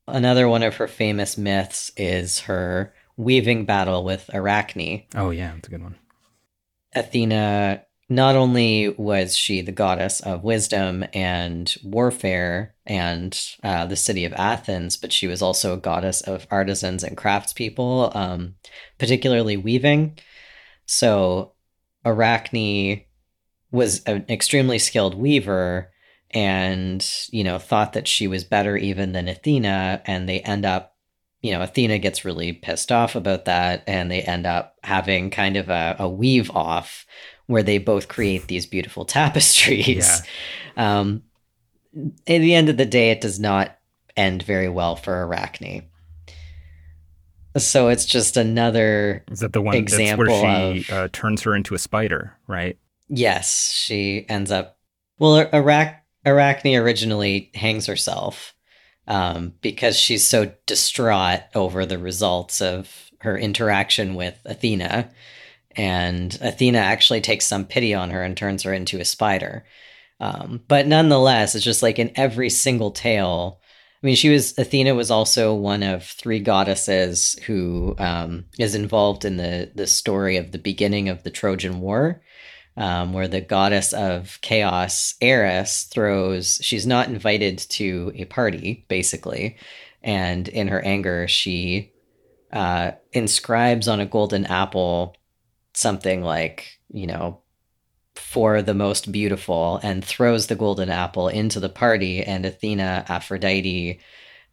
another 0.08 0.48
one 0.48 0.64
of 0.64 0.76
her 0.76 0.88
famous 0.88 1.38
myths 1.38 1.92
is 1.98 2.42
her 2.42 2.94
weaving 3.18 3.66
battle 3.66 4.04
with 4.04 4.30
Arachne. 4.34 5.04
Oh 5.16 5.30
yeah, 5.32 5.54
that's 5.54 5.68
a 5.68 5.72
good 5.72 5.82
one. 5.84 5.96
Athena 6.94 7.84
not 8.10 8.36
only 8.36 8.90
was 8.90 9.38
she 9.38 9.62
the 9.62 9.72
goddess 9.72 10.20
of 10.20 10.44
wisdom 10.44 11.06
and 11.14 11.74
warfare 11.84 12.76
and 12.86 13.40
uh, 13.64 13.86
the 13.86 13.96
city 13.96 14.26
of 14.26 14.34
Athens, 14.34 14.98
but 14.98 15.14
she 15.14 15.28
was 15.28 15.42
also 15.42 15.74
a 15.74 15.78
goddess 15.78 16.22
of 16.22 16.46
artisans 16.52 17.04
and 17.04 17.18
craftspeople, 17.18 18.16
um, 18.16 18.56
particularly 18.98 19.56
weaving. 19.56 20.18
So 20.86 21.54
Arachne 22.06 23.04
was 23.72 24.04
an 24.04 24.26
extremely 24.30 24.80
skilled 24.80 25.16
weaver 25.16 25.92
and, 26.32 27.08
you 27.30 27.44
know, 27.44 27.58
thought 27.58 27.94
that 27.94 28.08
she 28.08 28.28
was 28.28 28.44
better 28.44 28.76
even 28.76 29.14
than 29.14 29.28
Athena. 29.28 30.02
And 30.06 30.28
they 30.28 30.42
end 30.42 30.66
up, 30.66 30.96
you 31.42 31.52
know, 31.52 31.62
Athena 31.62 32.00
gets 32.00 32.26
really 32.26 32.54
pissed 32.54 32.92
off 32.92 33.16
about 33.16 33.46
that 33.46 33.84
and 33.88 34.12
they 34.12 34.22
end 34.22 34.46
up 34.46 34.76
having 34.84 35.30
kind 35.30 35.56
of 35.56 35.70
a, 35.70 35.96
a 36.00 36.10
weave 36.10 36.52
off 36.52 37.06
where 37.48 37.64
they 37.64 37.78
both 37.78 38.08
create 38.08 38.48
these 38.48 38.66
beautiful 38.66 39.06
tapestries. 39.06 40.22
Um, 40.78 41.24
at 41.96 42.40
the 42.40 42.56
end 42.56 42.70
of 42.70 42.78
the 42.78 42.86
day, 42.86 43.12
it 43.12 43.22
does 43.22 43.40
not 43.40 43.78
end 44.16 44.44
very 44.44 44.70
well 44.70 44.96
for 44.96 45.24
Arachne. 45.26 45.84
So 47.58 47.90
it's 47.90 48.06
just 48.06 48.36
another 48.36 49.24
Is 49.30 49.42
that 49.42 49.54
the 49.54 49.62
one 49.62 49.76
Example 49.76 50.26
that's 50.26 50.42
where 50.42 50.76
she 50.76 50.80
of- 50.80 50.90
uh, 50.98 51.08
turns 51.14 51.44
her 51.44 51.56
into 51.56 51.76
a 51.76 51.80
spider, 51.80 52.36
right? 52.48 52.78
Yes, 53.10 53.72
she 53.72 54.26
ends 54.28 54.52
up. 54.52 54.80
Well, 55.20 55.46
Arach- 55.52 56.00
Arachne 56.26 56.76
originally 56.76 57.52
hangs 57.54 57.86
herself 57.86 58.56
um, 59.08 59.54
because 59.62 59.98
she's 60.00 60.24
so 60.24 60.52
distraught 60.66 61.42
over 61.54 61.86
the 61.86 62.00
results 62.00 62.60
of 62.60 63.12
her 63.20 63.38
interaction 63.38 64.16
with 64.16 64.40
Athena. 64.46 65.12
And 65.76 66.38
Athena 66.42 66.80
actually 66.80 67.22
takes 67.22 67.48
some 67.48 67.66
pity 67.66 67.94
on 67.94 68.10
her 68.12 68.24
and 68.24 68.36
turns 68.36 68.64
her 68.64 68.74
into 68.74 69.00
a 69.00 69.06
spider. 69.06 69.66
Um, 70.20 70.62
but 70.68 70.88
nonetheless, 70.88 71.56
it's 71.56 71.66
just 71.66 71.84
like 71.84 72.00
in 72.00 72.12
every 72.16 72.50
single 72.50 72.92
tale. 72.92 73.60
I 74.02 74.06
mean, 74.06 74.16
she 74.16 74.30
was 74.30 74.58
Athena 74.58 74.96
was 74.96 75.12
also 75.12 75.54
one 75.54 75.84
of 75.84 76.04
three 76.04 76.40
goddesses 76.40 77.40
who 77.46 77.96
um, 77.98 78.46
is 78.60 78.76
involved 78.76 79.26
in 79.26 79.38
the 79.38 79.72
the 79.74 79.88
story 79.88 80.38
of 80.38 80.52
the 80.52 80.58
beginning 80.58 81.10
of 81.10 81.24
the 81.24 81.32
Trojan 81.32 81.80
War 81.80 82.22
um, 82.78 83.14
where 83.14 83.28
the 83.28 83.42
goddess 83.42 83.94
of 83.94 84.40
chaos, 84.42 85.16
Eris, 85.22 85.84
throws. 85.84 86.60
She's 86.62 86.88
not 86.88 87.08
invited 87.08 87.60
to 87.60 88.12
a 88.16 88.26
party, 88.26 88.86
basically, 88.88 89.58
and 90.02 90.48
in 90.48 90.68
her 90.68 90.82
anger, 90.82 91.28
she 91.28 91.92
uh, 92.52 92.92
inscribes 93.12 93.88
on 93.88 94.00
a 94.00 94.06
golden 94.06 94.46
apple 94.46 95.16
something 95.74 96.24
like, 96.24 96.80
you 96.90 97.08
know, 97.08 97.42
for 98.16 98.62
the 98.62 98.74
most 98.74 99.12
beautiful 99.12 99.80
and 99.84 100.06
throws 100.06 100.48
the 100.48 100.56
golden 100.56 100.90
apple 100.90 101.28
into 101.28 101.60
the 101.60 101.70
party 101.70 102.24
and 102.24 102.46
Athena, 102.46 103.06
Aphrodite, 103.10 104.00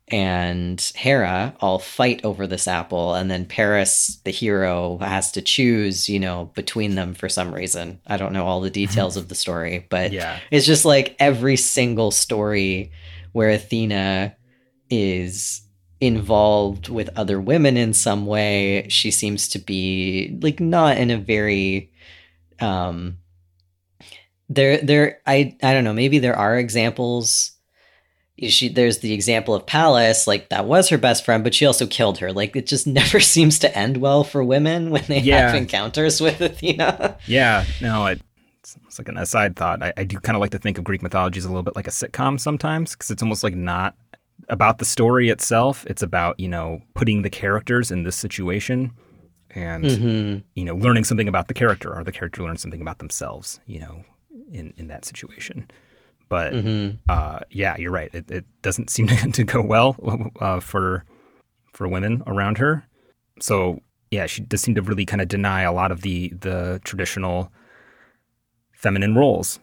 and 0.08 0.92
Hera 0.96 1.54
all 1.60 1.78
fight 1.78 2.24
over 2.24 2.46
this 2.46 2.66
apple 2.66 3.14
and 3.14 3.30
then 3.30 3.46
Paris 3.46 4.20
the 4.24 4.32
hero 4.32 4.98
has 4.98 5.30
to 5.32 5.42
choose, 5.42 6.08
you 6.08 6.18
know, 6.18 6.50
between 6.56 6.96
them 6.96 7.14
for 7.14 7.28
some 7.28 7.54
reason. 7.54 8.00
I 8.06 8.16
don't 8.16 8.32
know 8.32 8.44
all 8.46 8.60
the 8.60 8.68
mm-hmm. 8.68 8.86
details 8.86 9.16
of 9.16 9.28
the 9.28 9.34
story, 9.36 9.86
but 9.88 10.12
Yeah. 10.12 10.40
it's 10.50 10.66
just 10.66 10.84
like 10.84 11.14
every 11.20 11.56
single 11.56 12.10
story 12.10 12.90
where 13.32 13.50
Athena 13.50 14.34
is 14.90 15.62
involved 16.00 16.88
with 16.88 17.10
other 17.16 17.40
women 17.40 17.76
in 17.76 17.92
some 17.92 18.26
way, 18.26 18.86
she 18.88 19.10
seems 19.10 19.48
to 19.48 19.58
be 19.58 20.38
like 20.40 20.60
not 20.60 20.96
in 20.98 21.10
a 21.10 21.18
very 21.18 21.92
um 22.60 23.18
there 24.48 24.78
there 24.78 25.20
I 25.26 25.56
I 25.62 25.72
don't 25.72 25.84
know, 25.84 25.92
maybe 25.94 26.18
there 26.18 26.36
are 26.36 26.58
examples 26.58 27.52
she 28.48 28.68
there's 28.70 28.98
the 29.00 29.12
example 29.12 29.54
of 29.54 29.66
Pallas, 29.66 30.26
like 30.26 30.48
that 30.48 30.64
was 30.64 30.88
her 30.88 30.96
best 30.96 31.26
friend, 31.26 31.44
but 31.44 31.52
she 31.54 31.66
also 31.66 31.86
killed 31.86 32.18
her. 32.18 32.32
Like 32.32 32.56
it 32.56 32.66
just 32.66 32.86
never 33.00 33.20
seems 33.20 33.58
to 33.58 33.78
end 33.78 33.98
well 33.98 34.24
for 34.24 34.42
women 34.42 34.90
when 34.90 35.04
they 35.08 35.20
Yeah. 35.20 35.48
have 35.48 35.54
encounters 35.54 36.20
with 36.20 36.40
Athena. 36.40 37.18
Yeah, 37.26 37.64
no, 37.82 38.06
it, 38.06 38.22
it's 38.60 38.76
almost 38.78 38.98
like 38.98 39.08
an 39.08 39.18
aside 39.18 39.56
thought. 39.56 39.82
I, 39.82 39.92
I 39.96 40.04
do 40.04 40.18
kind 40.18 40.36
of 40.36 40.40
like 40.40 40.52
to 40.52 40.58
think 40.58 40.78
of 40.78 40.84
Greek 40.84 41.02
mythology 41.02 41.36
as 41.38 41.44
a 41.44 41.48
little 41.48 41.62
bit 41.62 41.76
like 41.76 41.86
a 41.86 41.90
sitcom 41.90 42.40
sometimes 42.40 42.92
because 42.92 43.10
it's 43.10 43.22
almost 43.22 43.44
like 43.44 43.54
not 43.54 43.94
about 44.48 44.78
the 44.78 44.84
story 44.84 45.28
itself. 45.28 45.86
It's 45.86 46.02
about, 46.02 46.38
you 46.38 46.48
know, 46.48 46.82
putting 46.94 47.22
the 47.22 47.30
characters 47.30 47.90
in 47.90 48.02
this 48.04 48.16
situation 48.16 48.92
and, 49.50 49.90
hmm 49.90 50.36
you 50.54 50.64
know, 50.64 50.74
learning 50.74 51.04
something 51.04 51.28
about 51.28 51.48
the 51.48 51.54
character 51.54 51.94
or 51.94 52.02
the 52.02 52.12
character 52.12 52.42
learns 52.42 52.60
something 52.60 52.80
about 52.80 52.98
themselves, 52.98 53.60
you 53.66 53.78
know, 53.78 54.04
in, 54.50 54.74
in 54.76 54.88
that 54.88 55.04
situation. 55.04 55.70
But 56.28 56.52
hmm 56.52 56.90
uh, 57.08 57.40
yeah, 57.50 57.76
you're 57.76 57.90
right. 57.90 58.14
It, 58.14 58.30
it 58.30 58.44
doesn't 58.62 58.90
seem 58.90 59.06
to, 59.32 59.44
go 59.44 59.60
well 59.62 59.96
uh, 60.40 60.60
for 60.60 61.04
for 61.72 61.88
women 61.88 62.22
around 62.26 62.58
her. 62.58 62.86
So 63.40 63.80
yeah, 64.10 64.26
she 64.26 64.42
does 64.42 64.60
seem 64.60 64.74
to 64.74 64.82
really 64.82 65.04
kind 65.04 65.20
of 65.20 65.28
deny 65.28 65.62
a 65.62 65.72
lot 65.72 65.92
of 65.92 66.02
the 66.02 66.28
the 66.28 66.80
traditional 66.84 67.52
feminine 68.72 69.14
roles, 69.14 69.60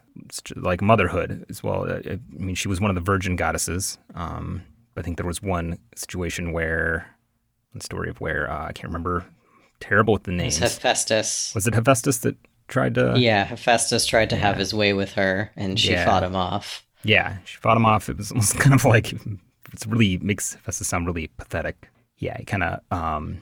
like 0.56 0.80
motherhood 0.82 1.44
as 1.48 1.62
well. 1.62 1.90
Uh, 1.90 2.00
I 2.06 2.18
mean, 2.32 2.54
she 2.54 2.68
was 2.68 2.80
one 2.80 2.90
of 2.90 2.94
the 2.94 3.00
virgin 3.00 3.36
goddesses. 3.36 3.98
Um, 4.14 4.62
I 4.96 5.02
think 5.02 5.16
there 5.16 5.26
was 5.26 5.40
one 5.42 5.78
situation 5.94 6.52
where, 6.52 7.14
the 7.74 7.80
story 7.80 8.08
of 8.10 8.20
where 8.20 8.50
uh, 8.50 8.66
I 8.66 8.72
can't 8.72 8.88
remember, 8.88 9.24
terrible 9.80 10.14
with 10.14 10.24
the 10.24 10.32
names. 10.32 10.58
Hephaestus. 10.58 11.54
was 11.54 11.66
it 11.66 11.74
Hephaestus 11.74 12.18
that 12.18 12.36
tried 12.66 12.94
to? 12.96 13.14
yeah, 13.16 13.44
Hephaestus 13.44 14.06
tried 14.06 14.30
to 14.30 14.36
have 14.36 14.56
his 14.56 14.74
way 14.74 14.92
with 14.92 15.12
her, 15.12 15.52
and 15.56 15.78
she 15.78 15.92
Yeah. 15.92 16.04
fought 16.04 16.22
him 16.24 16.34
off. 16.36 16.84
Yeah, 17.04 17.36
she 17.44 17.56
fought 17.58 17.76
him 17.76 17.86
off. 17.86 18.08
It 18.08 18.16
was 18.16 18.30
almost 18.32 18.58
kind 18.58 18.74
of 18.74 18.84
like 18.84 19.12
it's 19.72 19.86
really 19.86 20.18
makes 20.18 20.54
Hephaestus 20.54 20.88
sound 20.88 21.06
really 21.06 21.28
pathetic. 21.36 21.88
Yeah, 22.18 22.36
he 22.38 22.44
kind 22.44 22.64
of 22.64 22.80
um, 22.90 23.38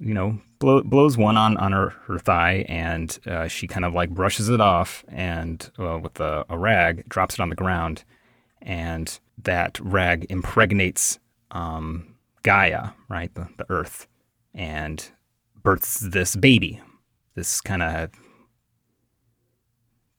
you 0.00 0.14
know 0.14 0.38
blow, 0.64 0.82
blows 0.82 1.16
one 1.16 1.36
on 1.36 1.56
on 1.56 1.72
her, 1.72 1.90
her 2.06 2.18
thigh, 2.18 2.64
and 2.68 3.18
uh, 3.26 3.48
she 3.48 3.66
kind 3.66 3.84
of 3.84 3.94
like 3.94 4.10
brushes 4.10 4.48
it 4.48 4.60
off, 4.60 5.04
and 5.08 5.70
uh, 5.78 5.98
with 5.98 6.18
a, 6.20 6.44
a 6.48 6.58
rag 6.58 7.08
drops 7.08 7.34
it 7.34 7.40
on 7.40 7.50
the 7.50 7.56
ground, 7.56 8.04
and 8.62 9.18
that 9.42 9.78
rag 9.80 10.26
impregnates 10.30 11.18
um, 11.50 12.14
Gaia, 12.42 12.90
right, 13.08 13.34
the, 13.34 13.48
the 13.56 13.66
Earth, 13.68 14.06
and 14.54 15.10
births 15.62 16.00
this 16.00 16.36
baby, 16.36 16.80
this 17.34 17.60
kind 17.60 17.82
of 17.82 18.10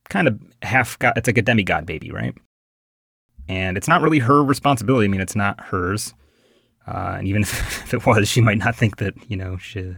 kind 0.09 0.27
of 0.27 0.39
half 0.61 0.97
god. 0.99 1.13
It's 1.17 1.27
like 1.27 1.37
a 1.37 1.41
demigod 1.41 1.85
baby, 1.85 2.11
right? 2.11 2.35
and 3.47 3.77
it's 3.77 3.87
not 3.87 4.01
really 4.01 4.19
her 4.19 4.43
responsibility. 4.43 5.05
I 5.05 5.07
mean, 5.07 5.21
it's 5.21 5.35
not 5.35 5.59
hers. 5.59 6.13
Uh, 6.87 7.15
and 7.17 7.27
even 7.27 7.41
if, 7.43 7.83
if 7.83 7.93
it 7.93 8.05
was, 8.05 8.27
she 8.27 8.41
might 8.41 8.57
not 8.57 8.75
think 8.75 8.97
that 8.97 9.13
you 9.29 9.37
know 9.37 9.57
she, 9.57 9.95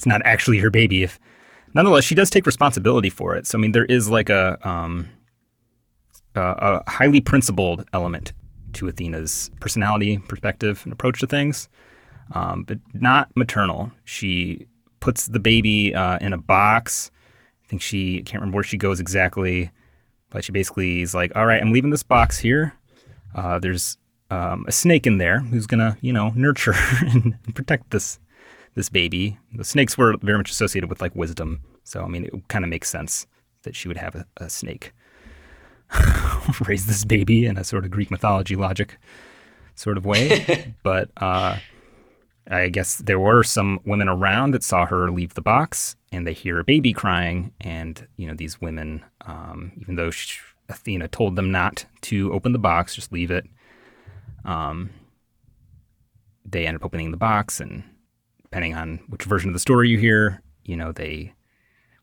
it's 0.00 0.06
not 0.06 0.22
actually 0.24 0.56
her 0.60 0.70
baby. 0.70 1.02
If 1.02 1.20
nonetheless, 1.74 2.04
she 2.04 2.14
does 2.14 2.30
take 2.30 2.46
responsibility 2.46 3.10
for 3.10 3.36
it. 3.36 3.46
So 3.46 3.58
I 3.58 3.60
mean, 3.60 3.72
there 3.72 3.84
is 3.84 4.08
like 4.08 4.30
a 4.30 4.56
um, 4.66 5.10
a, 6.34 6.40
a 6.86 6.90
highly 6.90 7.20
principled 7.20 7.84
element 7.92 8.32
to 8.72 8.88
Athena's 8.88 9.50
personality, 9.60 10.16
perspective, 10.16 10.80
and 10.84 10.92
approach 10.94 11.20
to 11.20 11.26
things, 11.26 11.68
um, 12.32 12.62
but 12.62 12.78
not 12.94 13.28
maternal. 13.36 13.92
She 14.04 14.68
puts 15.00 15.26
the 15.26 15.38
baby 15.38 15.94
uh, 15.94 16.16
in 16.22 16.32
a 16.32 16.38
box. 16.38 17.10
I 17.66 17.68
think 17.68 17.82
she 17.82 18.22
can't 18.22 18.40
remember 18.40 18.54
where 18.54 18.64
she 18.64 18.78
goes 18.78 19.00
exactly, 19.00 19.70
but 20.30 20.44
she 20.44 20.52
basically 20.52 21.02
is 21.02 21.12
like, 21.12 21.30
"All 21.36 21.44
right, 21.44 21.60
I'm 21.60 21.74
leaving 21.74 21.90
this 21.90 22.02
box 22.02 22.38
here. 22.38 22.72
Uh, 23.34 23.58
there's 23.58 23.98
um, 24.30 24.64
a 24.66 24.72
snake 24.72 25.06
in 25.06 25.18
there 25.18 25.40
who's 25.40 25.66
gonna, 25.66 25.98
you 26.00 26.14
know, 26.14 26.32
nurture 26.34 26.74
and 27.02 27.34
protect 27.54 27.90
this 27.90 28.18
this 28.74 28.88
baby. 28.88 29.38
The 29.54 29.64
snakes 29.64 29.98
were 29.98 30.16
very 30.22 30.38
much 30.38 30.50
associated 30.50 30.88
with 30.88 31.00
like 31.00 31.14
wisdom, 31.14 31.60
so 31.84 32.02
I 32.02 32.08
mean, 32.08 32.24
it 32.24 32.48
kind 32.48 32.64
of 32.64 32.68
makes 32.68 32.88
sense 32.88 33.26
that 33.62 33.74
she 33.74 33.88
would 33.88 33.96
have 33.98 34.14
a, 34.14 34.26
a 34.38 34.48
snake 34.48 34.92
raise 36.66 36.86
this 36.86 37.04
baby 37.04 37.46
in 37.46 37.56
a 37.56 37.64
sort 37.64 37.84
of 37.84 37.90
Greek 37.90 38.10
mythology 38.10 38.56
logic 38.56 38.96
sort 39.74 39.96
of 39.96 40.06
way. 40.06 40.74
but 40.82 41.10
uh, 41.16 41.56
I 42.50 42.68
guess 42.68 42.98
there 42.98 43.18
were 43.18 43.42
some 43.42 43.80
women 43.84 44.08
around 44.08 44.52
that 44.52 44.62
saw 44.62 44.86
her 44.86 45.10
leave 45.10 45.34
the 45.34 45.42
box, 45.42 45.96
and 46.12 46.26
they 46.26 46.32
hear 46.32 46.58
a 46.58 46.64
baby 46.64 46.92
crying, 46.92 47.52
and 47.60 48.06
you 48.16 48.26
know 48.26 48.34
these 48.34 48.60
women, 48.60 49.04
um, 49.26 49.72
even 49.80 49.96
though 49.96 50.10
sh 50.10 50.40
Athena 50.68 51.08
told 51.08 51.34
them 51.34 51.50
not 51.50 51.84
to 52.02 52.32
open 52.32 52.52
the 52.52 52.58
box, 52.58 52.94
just 52.94 53.10
leave 53.10 53.32
it. 53.32 53.44
Um, 54.44 54.90
they 56.44 56.64
end 56.64 56.76
up 56.76 56.84
opening 56.84 57.10
the 57.10 57.16
box, 57.16 57.60
and 57.60 57.82
depending 58.50 58.74
on 58.74 58.98
which 59.08 59.22
version 59.24 59.48
of 59.50 59.54
the 59.54 59.60
story 59.60 59.88
you 59.88 59.98
hear, 59.98 60.42
you 60.64 60.76
know 60.76 60.90
they, 60.92 61.32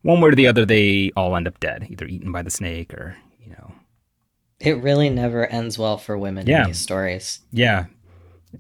one 0.02 0.22
way 0.22 0.30
or 0.30 0.36
the 0.36 0.48
other, 0.48 0.66
they 0.66 1.12
all 1.16 1.36
end 1.36 1.48
up 1.48 1.60
dead, 1.60 1.88
either 1.90 2.06
eaten 2.06 2.32
by 2.32 2.42
the 2.42 2.50
snake 2.50 2.94
or 2.94 3.18
you 3.44 3.52
know 3.52 3.74
It 4.60 4.82
really 4.82 5.10
never 5.10 5.46
ends 5.48 5.78
well 5.78 5.98
for 5.98 6.18
women 6.18 6.48
Yeah. 6.48 6.62
in 6.62 6.68
these 6.68 6.80
stories. 6.80 7.42
Yeah. 7.52 7.86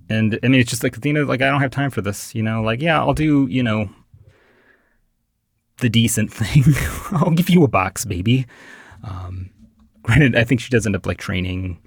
And 0.09 0.37
I 0.43 0.49
mean, 0.49 0.59
it's 0.59 0.69
just 0.69 0.83
like 0.83 0.97
Athena, 0.97 1.23
like, 1.23 1.41
I 1.41 1.47
don't 1.49 1.61
have 1.61 1.71
time 1.71 1.91
for 1.91 2.01
this, 2.01 2.35
you 2.35 2.43
know, 2.43 2.61
like, 2.61 2.81
yeah, 2.81 2.99
I'll 2.99 3.13
do, 3.13 3.47
you 3.49 3.63
know, 3.63 3.89
the 5.79 5.89
decent 5.89 6.31
thing. 6.39 6.63
I'll 7.11 7.31
give 7.31 7.49
you 7.49 7.63
a 7.63 7.67
box, 7.69 8.03
baby. 8.05 8.45
Um, 9.03 9.49
granted, 10.03 10.35
I 10.35 10.43
think 10.43 10.59
she 10.59 10.69
does 10.69 10.85
end 10.85 10.95
up 10.95 11.05
like 11.05 11.17
training 11.17 11.79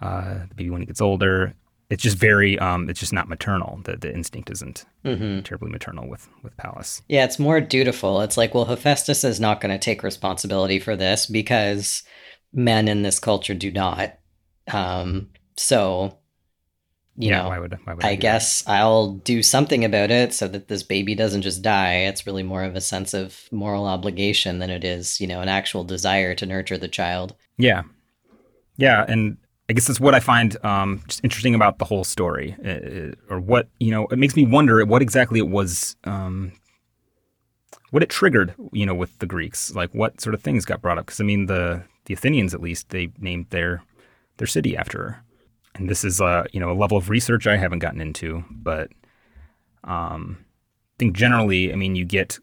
uh, 0.00 0.46
the 0.48 0.54
baby 0.54 0.70
when 0.70 0.80
he 0.82 0.86
gets 0.86 1.00
older. 1.00 1.54
It's 1.92 2.02
just 2.02 2.16
very, 2.16 2.58
um, 2.58 2.88
it's 2.88 3.00
just 3.00 3.12
not 3.12 3.28
maternal. 3.28 3.80
The, 3.84 3.98
the 3.98 4.10
instinct 4.14 4.50
isn't 4.50 4.86
hmm 5.04 5.40
terribly 5.40 5.70
maternal 5.70 6.08
with, 6.08 6.26
with 6.42 6.56
Pallas. 6.56 7.02
Yeah, 7.06 7.24
it's 7.24 7.38
more 7.38 7.60
dutiful. 7.60 8.22
It's 8.22 8.38
like, 8.38 8.54
well, 8.54 8.64
Hephaestus 8.64 9.24
is 9.24 9.38
not 9.38 9.60
going 9.60 9.72
to 9.72 9.78
take 9.78 10.02
responsibility 10.02 10.78
for 10.78 10.96
this 10.96 11.26
because 11.26 12.02
men 12.50 12.88
in 12.88 13.02
this 13.02 13.18
culture 13.18 13.52
do 13.52 13.70
not. 13.70 14.18
Um, 14.72 15.28
so, 15.58 16.16
you 17.14 17.28
yeah. 17.28 17.42
know, 17.42 17.48
why 17.50 17.58
would, 17.58 17.78
why 17.84 17.92
would 17.92 18.04
I 18.06 18.14
that? 18.14 18.22
guess 18.22 18.66
I'll 18.66 19.12
do 19.12 19.42
something 19.42 19.84
about 19.84 20.10
it 20.10 20.32
so 20.32 20.48
that 20.48 20.68
this 20.68 20.82
baby 20.82 21.14
doesn't 21.14 21.42
just 21.42 21.60
die. 21.60 22.04
It's 22.04 22.26
really 22.26 22.42
more 22.42 22.64
of 22.64 22.74
a 22.74 22.80
sense 22.80 23.12
of 23.12 23.38
moral 23.50 23.84
obligation 23.84 24.60
than 24.60 24.70
it 24.70 24.82
is, 24.82 25.20
you 25.20 25.26
know, 25.26 25.42
an 25.42 25.48
actual 25.50 25.84
desire 25.84 26.34
to 26.36 26.46
nurture 26.46 26.78
the 26.78 26.88
child. 26.88 27.34
Yeah, 27.58 27.82
yeah, 28.78 29.04
and 29.06 29.36
I 29.68 29.72
guess 29.74 29.86
that's 29.86 30.00
what 30.00 30.14
I 30.14 30.20
find 30.20 30.62
um, 30.64 31.02
just 31.06 31.20
interesting 31.22 31.54
about 31.54 31.78
the 31.78 31.84
whole 31.84 32.04
story, 32.04 32.56
uh, 32.64 33.14
or 33.32 33.40
what 33.40 33.68
you 33.78 33.90
know. 33.90 34.06
It 34.08 34.18
makes 34.18 34.36
me 34.36 34.44
wonder 34.44 34.84
what 34.84 35.02
exactly 35.02 35.38
it 35.38 35.48
was, 35.48 35.96
um, 36.04 36.52
what 37.90 38.02
it 38.02 38.10
triggered, 38.10 38.54
you 38.72 38.84
know, 38.84 38.94
with 38.94 39.18
the 39.18 39.26
Greeks. 39.26 39.74
Like 39.74 39.94
what 39.94 40.20
sort 40.20 40.34
of 40.34 40.42
things 40.42 40.64
got 40.64 40.82
brought 40.82 40.98
up? 40.98 41.06
Because 41.06 41.20
I 41.20 41.24
mean, 41.24 41.46
the 41.46 41.84
the 42.06 42.14
Athenians 42.14 42.54
at 42.54 42.60
least 42.60 42.90
they 42.90 43.12
named 43.18 43.46
their 43.50 43.82
their 44.38 44.48
city 44.48 44.76
after 44.76 44.98
her, 44.98 45.24
and 45.76 45.88
this 45.88 46.04
is 46.04 46.20
uh, 46.20 46.44
you 46.52 46.58
know 46.58 46.70
a 46.70 46.74
level 46.74 46.98
of 46.98 47.08
research 47.08 47.46
I 47.46 47.56
haven't 47.56 47.78
gotten 47.78 48.00
into, 48.00 48.44
but 48.50 48.90
um, 49.84 50.38
I 50.40 50.98
think 50.98 51.16
generally, 51.16 51.72
I 51.72 51.76
mean, 51.76 51.94
you 51.94 52.04
get 52.04 52.38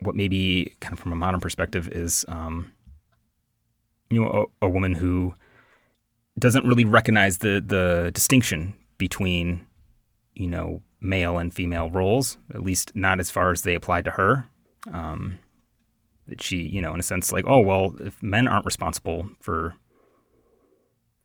what 0.00 0.14
maybe 0.14 0.76
kind 0.80 0.92
of 0.92 1.00
from 1.00 1.12
a 1.12 1.16
modern 1.16 1.40
perspective 1.40 1.88
is. 1.88 2.24
Um, 2.28 2.72
you 4.10 4.22
know, 4.22 4.48
a, 4.62 4.66
a 4.66 4.68
woman 4.70 4.94
who 4.94 5.34
doesn't 6.40 6.66
really 6.66 6.84
recognize 6.84 7.38
the 7.38 7.62
the 7.64 8.10
distinction 8.12 8.74
between, 8.98 9.66
you 10.34 10.48
know, 10.48 10.82
male 11.00 11.38
and 11.38 11.54
female 11.54 11.90
roles, 11.90 12.38
at 12.52 12.62
least 12.62 12.94
not 12.94 13.20
as 13.20 13.30
far 13.30 13.50
as 13.50 13.62
they 13.62 13.74
apply 13.74 14.02
to 14.02 14.10
her. 14.12 14.48
Um, 14.92 15.38
that 16.28 16.42
she, 16.42 16.56
you 16.58 16.80
know, 16.82 16.92
in 16.94 17.00
a 17.00 17.02
sense, 17.02 17.32
like, 17.32 17.44
oh 17.46 17.60
well, 17.60 17.94
if 18.00 18.22
men 18.22 18.46
aren't 18.46 18.66
responsible 18.66 19.30
for 19.40 19.74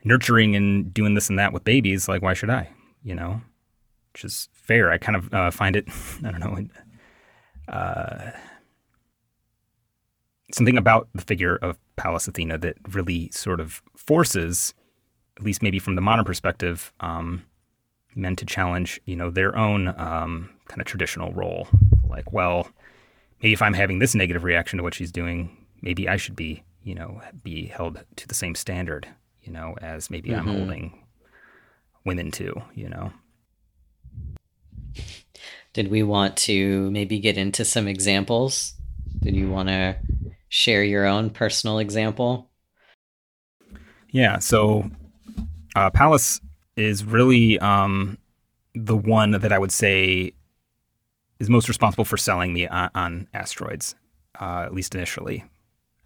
nurturing 0.04 0.56
and 0.56 0.94
doing 0.94 1.14
this 1.14 1.30
and 1.30 1.40
that 1.40 1.54
with 1.54 1.64
babies, 1.64 2.08
like, 2.08 2.22
why 2.22 2.34
should 2.34 2.50
I? 2.50 2.70
You 3.04 3.16
know, 3.16 3.42
which 4.14 4.24
is 4.24 4.50
fair. 4.54 4.92
I 4.92 4.98
kind 4.98 5.16
of 5.16 5.34
uh, 5.34 5.52
find 5.52 5.76
it, 5.76 5.88
I 6.24 6.32
don't 6.32 6.40
know, 6.40 7.74
uh, 7.74 8.32
something 10.54 10.78
about 10.78 11.10
the 11.14 11.22
figure 11.22 11.56
of 11.58 11.78
Pallas 11.96 12.28
Athena 12.28 12.58
that 12.60 12.76
really 12.92 13.30
sort 13.32 13.60
of 13.60 13.82
forces, 13.96 14.74
at 15.38 15.44
least 15.44 15.64
maybe 15.64 15.80
from 15.80 15.96
the 15.96 16.02
modern 16.02 16.26
perspective, 16.26 16.94
um, 17.00 17.44
men 18.16 18.36
to 18.36 18.46
challenge, 18.46 19.02
you 19.06 19.16
know, 19.16 19.30
their 19.30 19.58
own 19.58 19.88
um, 19.98 20.50
kind 20.68 20.82
of 20.82 20.88
traditional 20.88 21.32
role. 21.34 21.68
Like, 22.08 22.32
well, 22.32 22.68
maybe 23.42 23.54
if 23.54 23.62
I'm 23.62 23.74
having 23.74 24.00
this 24.00 24.16
negative 24.16 24.44
reaction 24.44 24.78
to 24.78 24.84
what 24.84 24.94
she's 24.94 25.12
doing, 25.12 25.66
maybe 25.82 26.08
I 26.08 26.18
should 26.18 26.36
be, 26.36 26.64
you 26.84 26.96
know, 26.96 27.22
be 27.44 27.66
held 27.66 28.04
to 28.18 28.28
the 28.28 28.36
same 28.36 28.56
standard, 28.56 29.08
you 29.42 29.52
know, 29.52 29.76
as 29.82 30.10
maybe 30.10 30.30
mm-hmm. 30.30 30.48
I'm 30.48 30.56
holding 30.56 31.04
women 32.06 32.32
to, 32.32 32.62
you 32.76 32.90
know. 32.90 33.12
Did 35.74 35.90
we 35.90 36.04
want 36.04 36.38
to 36.38 36.92
maybe 36.92 37.20
get 37.20 37.38
into 37.38 37.66
some 37.66 37.88
examples? 37.88 38.74
Did 39.20 39.36
you 39.36 39.50
want 39.50 39.70
to 39.70 39.98
share 40.50 40.84
your 40.84 41.08
own 41.08 41.32
personal 41.32 41.80
example? 41.80 42.52
Yeah. 44.12 44.38
So, 44.38 44.92
uh, 45.76 45.90
Pallas 45.90 46.42
is 46.76 47.04
really 47.06 47.60
um, 47.60 48.18
the 48.74 48.98
one 48.98 49.32
that 49.32 49.52
I 49.52 49.60
would 49.60 49.72
say 49.72 50.34
is 51.40 51.50
most 51.50 51.68
responsible 51.68 52.06
for 52.06 52.18
selling 52.18 52.54
me 52.54 52.68
on, 52.68 52.90
on 52.96 53.28
asteroids, 53.34 53.96
uh, 54.40 54.64
at 54.66 54.74
least 54.74 54.96
initially. 54.96 55.44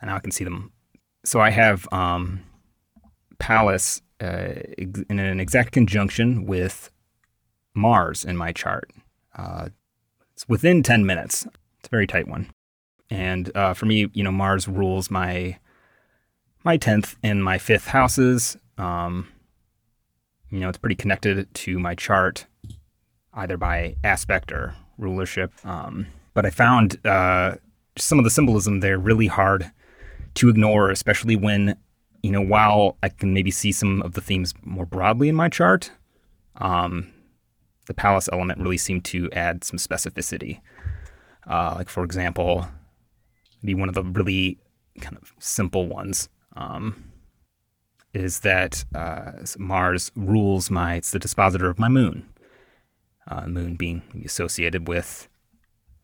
And 0.01 0.09
now 0.09 0.15
I 0.15 0.19
can 0.19 0.31
see 0.31 0.43
them. 0.43 0.71
So 1.25 1.39
I 1.39 1.49
have 1.49 1.87
um, 1.91 2.41
Pallas 3.39 4.01
uh, 4.21 4.53
in 4.77 5.19
an 5.19 5.39
exact 5.39 5.71
conjunction 5.71 6.45
with 6.45 6.91
Mars 7.73 8.25
in 8.25 8.37
my 8.37 8.51
chart. 8.51 8.91
Uh, 9.35 9.69
it's 10.33 10.47
within 10.47 10.83
10 10.83 11.05
minutes. 11.05 11.45
It's 11.79 11.87
a 11.87 11.89
very 11.89 12.07
tight 12.07 12.27
one. 12.27 12.51
And 13.09 13.55
uh, 13.55 13.73
for 13.73 13.85
me, 13.85 14.09
you 14.13 14.23
know, 14.23 14.31
Mars 14.31 14.67
rules 14.67 15.09
my 15.09 15.57
my 16.63 16.77
10th 16.77 17.15
and 17.23 17.43
my 17.43 17.57
5th 17.57 17.87
houses. 17.87 18.57
Um, 18.77 19.27
you 20.49 20.59
know, 20.59 20.69
it's 20.69 20.77
pretty 20.77 20.95
connected 20.95 21.53
to 21.53 21.79
my 21.79 21.95
chart, 21.95 22.45
either 23.33 23.57
by 23.57 23.95
aspect 24.03 24.51
or 24.51 24.75
rulership. 24.97 25.53
Um, 25.65 26.07
but 26.33 26.45
I 26.45 26.49
found 26.49 27.05
uh, 27.05 27.55
some 27.97 28.17
of 28.17 28.23
the 28.23 28.29
symbolism 28.31 28.79
there 28.79 28.97
really 28.97 29.27
hard 29.27 29.71
to 30.35 30.49
ignore, 30.49 30.89
especially 30.91 31.35
when, 31.35 31.77
you 32.21 32.31
know, 32.31 32.41
while 32.41 32.97
I 33.01 33.09
can 33.09 33.33
maybe 33.33 33.51
see 33.51 33.71
some 33.71 34.01
of 34.01 34.13
the 34.13 34.21
themes 34.21 34.53
more 34.63 34.85
broadly 34.85 35.29
in 35.29 35.35
my 35.35 35.49
chart, 35.49 35.91
um, 36.57 37.11
the 37.87 37.93
Pallas 37.93 38.29
element 38.31 38.59
really 38.59 38.77
seemed 38.77 39.05
to 39.05 39.29
add 39.31 39.63
some 39.63 39.77
specificity. 39.77 40.61
Uh, 41.49 41.73
like, 41.75 41.89
for 41.89 42.03
example, 42.03 42.67
be 43.63 43.73
one 43.73 43.89
of 43.89 43.95
the 43.95 44.03
really 44.03 44.59
kind 45.01 45.17
of 45.17 45.33
simple 45.39 45.87
ones 45.87 46.29
um, 46.55 47.11
is 48.13 48.39
that 48.41 48.85
uh, 48.95 49.31
Mars 49.57 50.11
rules 50.15 50.71
my, 50.71 50.95
it's 50.95 51.11
the 51.11 51.19
dispositor 51.19 51.69
of 51.69 51.79
my 51.79 51.89
moon. 51.89 52.27
Uh, 53.27 53.45
moon 53.45 53.75
being 53.75 54.01
associated 54.25 54.87
with 54.87 55.27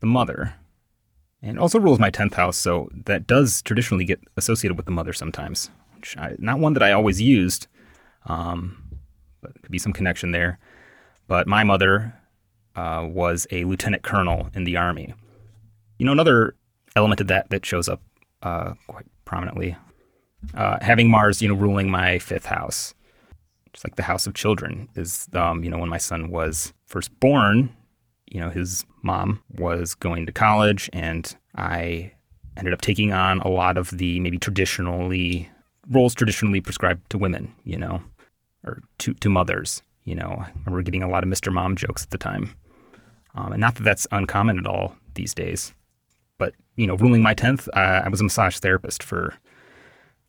the 0.01 0.07
mother. 0.07 0.55
And 1.41 1.57
also 1.59 1.79
rules 1.79 1.99
my 1.99 2.11
10th 2.11 2.33
house, 2.33 2.57
so 2.57 2.89
that 3.05 3.27
does 3.27 3.61
traditionally 3.61 4.05
get 4.05 4.19
associated 4.37 4.77
with 4.77 4.85
the 4.85 4.91
mother 4.91 5.13
sometimes. 5.13 5.69
Which 5.95 6.17
I, 6.17 6.35
not 6.37 6.59
one 6.59 6.73
that 6.73 6.83
I 6.83 6.91
always 6.91 7.21
used, 7.21 7.67
um, 8.25 8.77
but 9.41 9.61
could 9.61 9.71
be 9.71 9.77
some 9.79 9.93
connection 9.93 10.31
there. 10.31 10.59
But 11.27 11.47
my 11.47 11.63
mother 11.63 12.13
uh, 12.75 13.07
was 13.09 13.47
a 13.51 13.63
lieutenant 13.63 14.03
colonel 14.03 14.49
in 14.53 14.63
the 14.63 14.77
army. 14.77 15.13
You 15.97 16.05
know, 16.05 16.11
another 16.11 16.55
element 16.95 17.21
of 17.21 17.27
that 17.27 17.49
that 17.49 17.65
shows 17.65 17.87
up 17.87 18.01
uh, 18.41 18.73
quite 18.87 19.05
prominently, 19.25 19.75
uh, 20.53 20.77
having 20.81 21.09
Mars, 21.09 21.41
you 21.41 21.47
know, 21.47 21.55
ruling 21.55 21.89
my 21.89 22.19
fifth 22.19 22.45
house, 22.45 22.93
just 23.73 23.85
like 23.85 23.95
the 23.95 24.03
house 24.03 24.27
of 24.27 24.33
children, 24.33 24.89
is 24.95 25.27
um, 25.33 25.63
you 25.63 25.69
know 25.69 25.77
when 25.77 25.89
my 25.89 25.97
son 25.97 26.29
was 26.29 26.73
first 26.85 27.17
born, 27.19 27.75
you 28.27 28.39
know, 28.39 28.49
his 28.49 28.85
mom 29.01 29.41
was 29.57 29.95
going 29.95 30.25
to 30.25 30.31
college, 30.31 30.89
and 30.93 31.35
I 31.55 32.11
ended 32.57 32.73
up 32.73 32.81
taking 32.81 33.11
on 33.11 33.39
a 33.39 33.47
lot 33.47 33.77
of 33.77 33.89
the 33.97 34.19
maybe 34.19 34.37
traditionally 34.37 35.49
roles 35.89 36.13
traditionally 36.13 36.61
prescribed 36.61 37.09
to 37.09 37.17
women, 37.17 37.53
you 37.63 37.77
know, 37.77 38.01
or 38.63 38.81
to 38.99 39.13
to 39.15 39.29
mothers. 39.29 39.81
You 40.03 40.15
know, 40.15 40.35
I 40.39 40.51
remember 40.65 40.81
getting 40.81 41.03
a 41.03 41.09
lot 41.09 41.23
of 41.23 41.29
Mr. 41.29 41.51
Mom 41.51 41.75
jokes 41.75 42.03
at 42.03 42.09
the 42.09 42.17
time. 42.17 42.53
Um, 43.35 43.53
and 43.53 43.61
not 43.61 43.75
that 43.75 43.83
that's 43.83 44.07
uncommon 44.11 44.59
at 44.59 44.67
all 44.67 44.95
these 45.15 45.33
days. 45.33 45.73
But, 46.37 46.53
you 46.75 46.87
know, 46.87 46.95
ruling 46.95 47.21
my 47.21 47.33
10th, 47.33 47.67
uh, 47.69 48.01
I 48.05 48.09
was 48.09 48.19
a 48.19 48.23
massage 48.23 48.57
therapist 48.57 49.01
for 49.01 49.33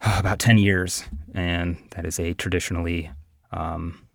uh, 0.04 0.16
about 0.18 0.38
10 0.38 0.58
years. 0.58 1.04
And 1.34 1.76
that 1.92 2.04
is 2.04 2.18
a 2.18 2.34
traditionally 2.34 3.10
um, 3.52 4.06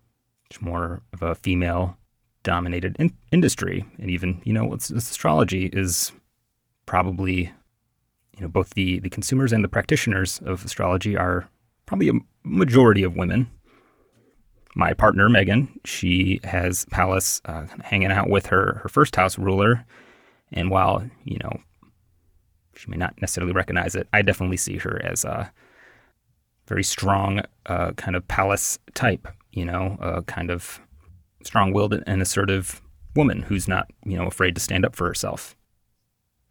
more 0.60 1.02
of 1.12 1.22
a 1.22 1.34
female 1.34 1.96
dominated 2.42 2.96
in- 2.98 3.16
industry. 3.32 3.84
And 3.98 4.10
even, 4.10 4.40
you 4.44 4.52
know, 4.52 4.72
it's, 4.72 4.90
it's 4.90 5.10
astrology 5.10 5.66
is 5.66 6.12
probably, 6.86 7.52
you 8.36 8.40
know, 8.40 8.48
both 8.48 8.70
the, 8.70 9.00
the 9.00 9.10
consumers 9.10 9.52
and 9.52 9.62
the 9.62 9.68
practitioners 9.68 10.40
of 10.44 10.64
astrology 10.64 11.16
are 11.16 11.48
probably 11.86 12.08
a 12.08 12.14
majority 12.44 13.02
of 13.02 13.16
women 13.16 13.50
my 14.74 14.94
partner 14.94 15.28
Megan, 15.28 15.68
she 15.84 16.40
has 16.44 16.84
Pallas 16.86 17.40
uh, 17.44 17.66
hanging 17.82 18.12
out 18.12 18.28
with 18.28 18.46
her 18.46 18.80
her 18.82 18.88
first 18.88 19.16
house 19.16 19.38
ruler, 19.38 19.84
and 20.52 20.70
while 20.70 21.04
you 21.24 21.38
know 21.42 21.60
she 22.76 22.90
may 22.90 22.96
not 22.96 23.20
necessarily 23.20 23.52
recognize 23.52 23.94
it, 23.94 24.08
I 24.12 24.22
definitely 24.22 24.56
see 24.56 24.76
her 24.78 25.00
as 25.04 25.24
a 25.24 25.52
very 26.70 26.82
strong 26.82 27.42
uh, 27.66 27.92
kind 27.92 28.16
of 28.16 28.26
Pallas 28.26 28.78
type. 28.94 29.28
You 29.52 29.66
know, 29.66 29.98
a 30.00 30.22
kind 30.22 30.50
of 30.50 30.80
strong-willed 31.44 32.02
and 32.06 32.22
assertive 32.22 32.80
woman 33.16 33.42
who's 33.42 33.68
not 33.68 33.90
you 34.06 34.16
know 34.16 34.26
afraid 34.26 34.54
to 34.54 34.60
stand 34.60 34.86
up 34.86 34.96
for 34.96 35.06
herself. 35.06 35.54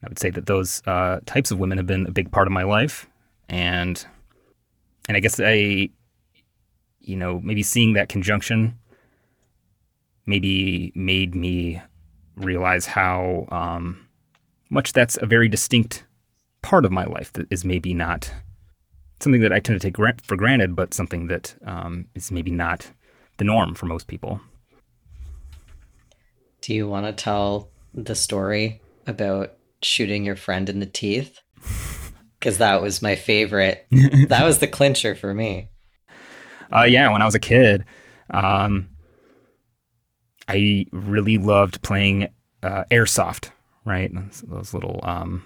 I 0.04 0.08
would 0.08 0.20
say 0.20 0.30
that 0.30 0.46
those 0.46 0.84
uh, 0.86 1.20
types 1.26 1.50
of 1.52 1.60
women 1.60 1.78
have 1.80 1.88
been 1.88 2.06
a 2.06 2.12
big 2.12 2.32
part 2.32 2.48
of 2.48 2.54
my 2.54 2.64
life, 2.64 3.08
and 3.50 4.06
and 5.08 5.18
I 5.18 5.20
guess 5.20 5.40
I 5.40 5.90
you 7.10 7.16
know, 7.16 7.40
maybe 7.44 7.64
seeing 7.64 7.94
that 7.94 8.08
conjunction 8.08 8.78
maybe 10.26 10.92
made 10.94 11.34
me 11.34 11.82
realize 12.36 12.86
how 12.86 13.48
um, 13.52 14.08
much 14.70 14.94
that's 14.94 15.18
a 15.20 15.26
very 15.26 15.50
distinct 15.50 16.06
part 16.62 16.86
of 16.86 16.92
my 16.92 17.06
life 17.06 17.34
that 17.34 17.48
is 17.50 17.66
maybe 17.66 17.96
not 17.96 18.32
something 19.20 19.42
that 19.42 19.54
I 19.54 19.60
tend 19.60 19.80
to 19.80 19.92
take 19.92 19.98
for 20.26 20.36
granted, 20.36 20.76
but 20.76 20.94
something 20.94 21.28
that 21.28 21.56
um, 21.66 22.06
is 22.16 22.32
maybe 22.32 22.52
not 22.52 22.92
the 23.38 23.44
norm 23.44 23.76
for 23.76 23.86
most 23.86 24.08
people. 24.08 24.42
Do 26.62 26.74
you 26.74 26.88
want 26.88 27.06
to 27.06 27.14
tell 27.14 27.70
the 27.94 28.16
story 28.16 28.82
about 29.08 29.54
shooting 29.82 30.26
your 30.26 30.36
friend 30.36 30.70
in 30.70 30.80
the 30.80 30.86
teeth? 30.86 31.40
Because 32.40 32.60
that 32.60 32.82
was 32.82 33.02
my 33.02 33.16
favorite. 33.16 33.86
that 34.30 34.46
was 34.46 34.60
the 34.60 34.68
clincher 34.68 35.14
for 35.14 35.34
me. 35.34 35.68
Uh, 36.74 36.84
yeah, 36.84 37.12
when 37.12 37.22
I 37.22 37.26
was 37.26 37.36
a 37.36 37.40
kid, 37.40 37.84
um, 38.30 38.88
I 40.48 40.86
really 40.94 41.38
loved 41.38 41.82
playing 41.82 42.30
uh, 42.64 42.86
airsoft. 42.92 43.50
Right, 43.84 44.10
those, 44.16 44.46
those 44.48 44.74
little, 44.74 45.02
um, 45.04 45.44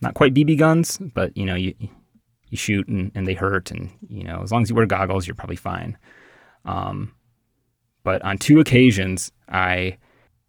not 0.00 0.14
quite 0.14 0.32
BB 0.32 0.58
guns, 0.58 0.96
but 1.12 1.36
you 1.36 1.44
know, 1.44 1.56
you 1.56 1.74
you 2.50 2.56
shoot 2.56 2.86
and, 2.88 3.10
and 3.14 3.26
they 3.26 3.34
hurt, 3.34 3.70
and 3.70 3.90
you 4.08 4.24
know, 4.24 4.40
as 4.42 4.52
long 4.52 4.62
as 4.62 4.70
you 4.70 4.76
wear 4.76 4.86
goggles, 4.86 5.26
you're 5.26 5.34
probably 5.34 5.56
fine. 5.56 5.96
Um, 6.64 7.12
but 8.02 8.22
on 8.22 8.38
two 8.38 8.60
occasions, 8.60 9.32
I 9.48 9.98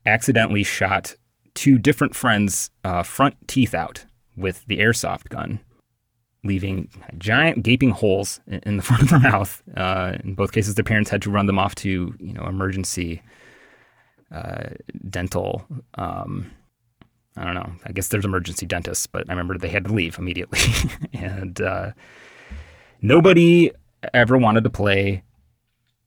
accidentally 0.05 0.63
shot 0.63 1.15
two 1.53 1.77
different 1.77 2.15
friends' 2.15 2.69
uh, 2.83 3.03
front 3.03 3.35
teeth 3.47 3.73
out 3.73 4.05
with 4.35 4.65
the 4.65 4.79
airsoft 4.79 5.29
gun 5.29 5.59
leaving 6.43 6.89
giant 7.17 7.63
gaping 7.63 7.91
holes 7.91 8.39
in 8.47 8.77
the 8.77 8.83
front 8.87 9.03
of 9.03 9.09
their 9.09 9.19
mouth. 9.19 9.61
Uh, 9.75 10.17
in 10.23 10.33
both 10.33 10.51
cases, 10.51 10.75
their 10.75 10.83
parents 10.83 11.09
had 11.09 11.21
to 11.21 11.29
run 11.29 11.45
them 11.45 11.59
off 11.59 11.75
to 11.75 12.13
you 12.19 12.33
know 12.33 12.43
emergency 12.45 13.21
uh, 14.33 14.69
dental. 15.09 15.65
Um, 15.95 16.51
I 17.41 17.45
don't 17.45 17.55
know. 17.55 17.71
I 17.85 17.91
guess 17.91 18.09
there's 18.09 18.23
emergency 18.23 18.67
dentists, 18.67 19.07
but 19.07 19.27
I 19.27 19.33
remember 19.33 19.57
they 19.57 19.67
had 19.67 19.85
to 19.85 19.93
leave 19.93 20.19
immediately, 20.19 20.59
and 21.13 21.59
uh, 21.59 21.91
nobody 23.01 23.71
ever 24.13 24.37
wanted 24.37 24.63
to 24.63 24.69
play 24.69 25.23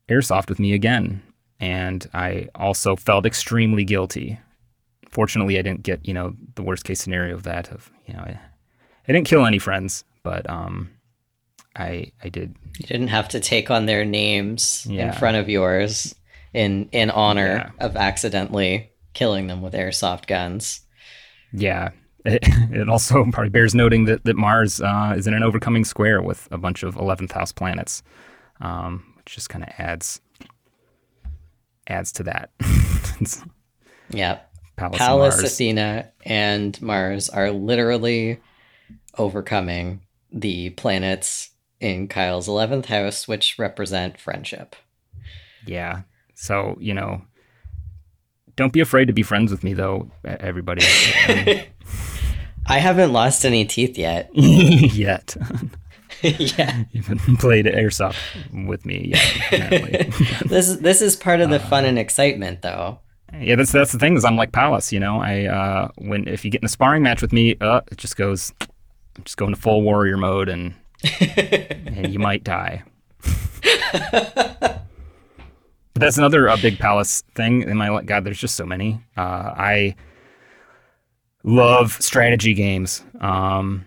airsoft 0.09 0.49
with 0.49 0.61
me 0.61 0.75
again. 0.75 1.23
And 1.59 2.09
I 2.15 2.49
also 2.55 2.95
felt 2.95 3.27
extremely 3.27 3.85
guilty. 3.85 4.39
Fortunately, 5.11 5.59
I 5.59 5.63
didn't 5.63 5.83
get 5.83 6.07
you 6.07 6.15
know 6.15 6.35
the 6.55 6.63
worst 6.63 6.85
case 6.85 7.01
scenario 7.01 7.35
of 7.35 7.43
that. 7.45 7.69
Of 7.73 7.91
you 8.07 8.15
know, 8.15 8.21
I, 8.21 8.39
I 9.09 9.13
didn't 9.13 9.27
kill 9.27 9.45
any 9.45 9.59
friends, 9.59 10.05
but 10.23 10.49
um, 10.49 10.91
I 11.75 12.13
I 12.23 12.29
did. 12.29 12.55
You 12.79 12.87
didn't 12.87 13.09
have 13.09 13.29
to 13.31 13.41
take 13.41 13.73
on 13.73 13.87
their 13.87 14.05
names 14.05 14.87
yeah. 14.89 15.07
in 15.09 15.13
front 15.13 15.37
of 15.37 15.49
yours 15.49 16.15
in 16.53 16.89
in 16.93 17.11
honor 17.11 17.73
yeah. 17.79 17.87
of 17.87 17.97
accidentally 17.97 18.93
killing 19.15 19.49
them 19.49 19.63
with 19.63 19.75
airsoft 19.75 20.27
guns. 20.27 20.81
Yeah, 21.57 21.91
it, 22.25 22.41
it 22.73 22.89
also 22.89 23.25
probably 23.31 23.51
bears 23.51 23.75
noting 23.75 24.07
that, 24.07 24.25
that 24.25 24.37
Mars 24.37 24.81
uh, 24.81 25.15
is 25.17 25.27
in 25.27 25.35
an 25.35 25.43
overcoming 25.43 25.85
square 25.85 26.21
with 26.21 26.49
a 26.51 26.59
bunch 26.59 26.83
of 26.83 26.97
11th 26.97 27.33
house 27.33 27.53
planets, 27.53 28.03
um, 28.61 29.05
which 29.17 29.35
just 29.35 29.49
kind 29.49 29.65
of 29.65 29.71
adds 29.79 30.21
adds 31.87 32.13
to 32.13 32.23
that. 32.25 32.51
yeah. 34.11 34.41
Pallas, 34.77 34.99
Pallas, 34.99 35.37
and. 35.37 35.47
Athena, 35.47 36.11
and 36.25 36.83
Mars 36.83 37.29
are 37.29 37.53
literally 37.53 38.41
overcoming 39.17 40.01
the 40.33 40.71
planets 40.71 41.51
in 41.79 42.09
Kyle's 42.09 42.49
11th 42.49 42.87
house, 42.87 43.29
which 43.29 43.57
represent 43.59 44.19
friendship. 44.19 44.75
Yeah. 45.65 46.03
So, 46.35 46.77
you 46.81 46.93
know, 46.93 47.23
don't 48.57 48.73
be 48.73 48.81
afraid 48.81 49.07
to 49.07 49.13
be 49.13 49.23
friends 49.23 49.51
with 49.51 49.65
me, 49.65 49.75
though, 49.75 50.11
everybody. 50.25 50.83
I 52.67 52.79
haven't 52.79 53.13
lost 53.13 53.45
any 53.45 53.65
teeth 53.65 53.99
yet. 53.99 54.31
yet. 54.35 55.37
yeah. 56.23 56.85
You 56.93 57.03
haven't 57.03 57.39
played 57.39 57.67
airsoft 57.67 58.17
with 58.67 58.87
me 58.87 59.13
yet. 59.15 60.13
This 60.47 60.69
is 60.69 60.81
this 60.81 61.03
is 61.03 61.17
part 61.17 61.41
of 61.41 61.51
the 61.51 61.57
Uh, 61.57 61.69
fun 61.69 61.85
and 61.85 61.99
excitement 61.99 62.63
though. 62.63 63.01
yeah, 63.39 63.57
that's 63.57 63.73
that's 63.73 63.93
the 63.93 63.99
thing 63.99 64.17
is 64.17 64.25
I'm 64.25 64.37
like 64.37 64.53
Pallas, 64.53 64.93
you 64.93 65.01
know. 65.01 65.21
I 65.21 65.45
uh 65.45 65.89
when 65.99 66.27
if 66.27 66.45
you 66.45 66.51
get 66.51 66.63
in 66.63 66.67
a 66.67 66.71
sparring 66.71 67.03
match 67.03 67.21
with 67.21 67.33
me, 67.33 67.57
uh 67.61 67.83
it 67.93 67.99
just 67.99 68.17
goes 68.17 68.53
I'm 68.63 69.25
just 69.25 69.37
going 69.37 69.55
to 69.55 69.61
full 69.61 69.83
warrior 69.83 70.17
mode 70.17 70.49
and 70.49 70.75
and 71.21 72.11
you 72.13 72.19
might 72.19 72.45
die. 72.45 72.85
But 75.95 76.01
that's 76.01 76.19
another 76.19 76.49
uh, 76.49 76.57
big 76.57 76.79
Pallas 76.79 77.23
thing. 77.35 77.63
And 77.63 77.79
my 77.79 78.03
God, 78.03 78.25
there's 78.25 78.39
just 78.41 78.57
so 78.57 78.67
many. 78.67 79.01
Uh, 79.17 79.55
I 79.57 79.95
love 81.45 81.93
strategy 82.03 82.53
games, 82.53 83.05
um, 83.21 83.85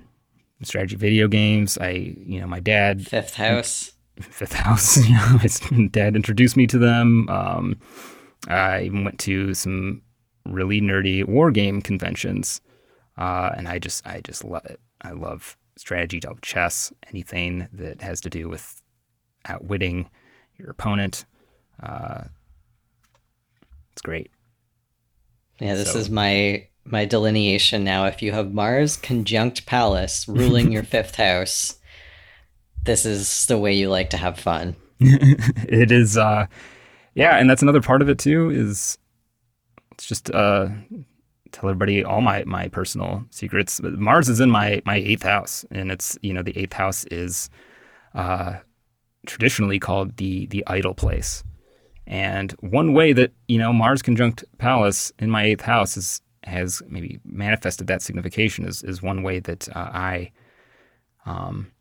strategy 0.63 0.95
video 0.95 1.27
games. 1.27 1.77
I, 1.77 2.15
you 2.25 2.39
know, 2.39 2.47
my 2.47 2.61
dad, 2.61 3.05
Fifth 3.05 3.35
house. 3.35 3.91
fifth 4.21 4.53
house, 4.53 4.97
you 5.05 5.13
know, 5.13 5.37
his 5.39 5.59
dad 5.91 6.15
introduced 6.15 6.55
me 6.55 6.65
to 6.67 6.77
them. 6.77 7.27
Um, 7.29 7.77
I 8.47 8.83
even 8.83 9.03
went 9.03 9.19
to 9.19 9.53
some 9.53 10.01
really 10.45 10.79
nerdy 10.79 11.25
war 11.25 11.51
game 11.51 11.81
conventions, 11.81 12.61
uh, 13.17 13.51
and 13.57 13.67
I 13.67 13.79
just, 13.79 14.07
I 14.07 14.21
just 14.21 14.45
love 14.45 14.65
it. 14.65 14.79
I 15.01 15.11
love 15.11 15.57
strategy, 15.75 16.21
I 16.25 16.29
love 16.29 16.41
chess, 16.41 16.93
anything 17.09 17.67
that 17.73 18.01
has 18.01 18.21
to 18.21 18.29
do 18.29 18.47
with 18.47 18.81
outwitting 19.45 20.09
your 20.57 20.69
opponent. 20.69 21.25
Uh, 21.81 22.23
it's 23.93 24.01
great. 24.01 24.31
Yeah, 25.59 25.75
this 25.75 25.93
So- 25.93 25.99
is 25.99 26.09
my 26.09 26.67
my 26.85 27.03
delineation 27.03 27.83
now. 27.83 28.05
If 28.05 28.21
you 28.21 28.31
have 28.31 28.53
Mars 28.53 28.95
conjunct 28.95 29.65
Pallas 29.65 30.25
ruling 30.27 30.71
your 30.71 30.83
fifth 30.95 31.15
house, 31.15 31.77
this 32.85 33.05
is 33.05 33.45
the 33.47 33.57
way 33.57 33.73
you 33.73 33.89
like 33.89 34.09
to 34.11 34.17
have 34.17 34.39
fun. 34.39 34.75
it 34.99 35.91
is, 35.91 36.17
uh, 36.17 36.47
yeah, 37.13 37.37
and 37.37 37.49
that's 37.49 37.61
another 37.61 37.81
part 37.81 38.01
of 38.01 38.09
it 38.09 38.17
too. 38.19 38.49
Is 38.51 38.97
it's 39.91 40.07
just 40.07 40.31
uh, 40.31 40.69
tell 41.51 41.69
everybody 41.69 42.03
all 42.03 42.21
my 42.21 42.43
my 42.45 42.67
personal 42.69 43.25
secrets. 43.31 43.81
Mars 43.83 44.29
is 44.29 44.39
in 44.39 44.49
my 44.49 44.81
my 44.85 44.95
eighth 44.95 45.23
house, 45.23 45.65
and 45.71 45.91
it's 45.91 46.17
you 46.21 46.33
know 46.33 46.41
the 46.41 46.57
eighth 46.57 46.73
house 46.73 47.03
is 47.05 47.49
uh, 48.15 48.57
traditionally 49.25 49.79
called 49.79 50.15
the 50.17 50.45
the 50.47 50.63
idle 50.67 50.93
place. 50.93 51.43
And 52.07 52.53
one 52.61 52.93
way 52.93 53.13
that 53.13 53.33
you 53.47 53.57
know 53.57 53.73
Mars 53.73 54.01
conjunct 54.01 54.45
Pallas 54.57 55.11
in 55.19 55.29
my 55.29 55.43
eighth 55.43 55.61
house 55.61 55.97
is 55.97 56.21
has 56.43 56.81
maybe 56.87 57.19
manifested 57.25 57.87
that 57.87 58.01
signification 58.01 58.65
is 58.65 58.81
is 58.83 59.01
one 59.01 59.23
way 59.23 59.39
that 59.39 59.67
uh, 59.75 59.89
I 59.93 60.31
um, 61.25 61.71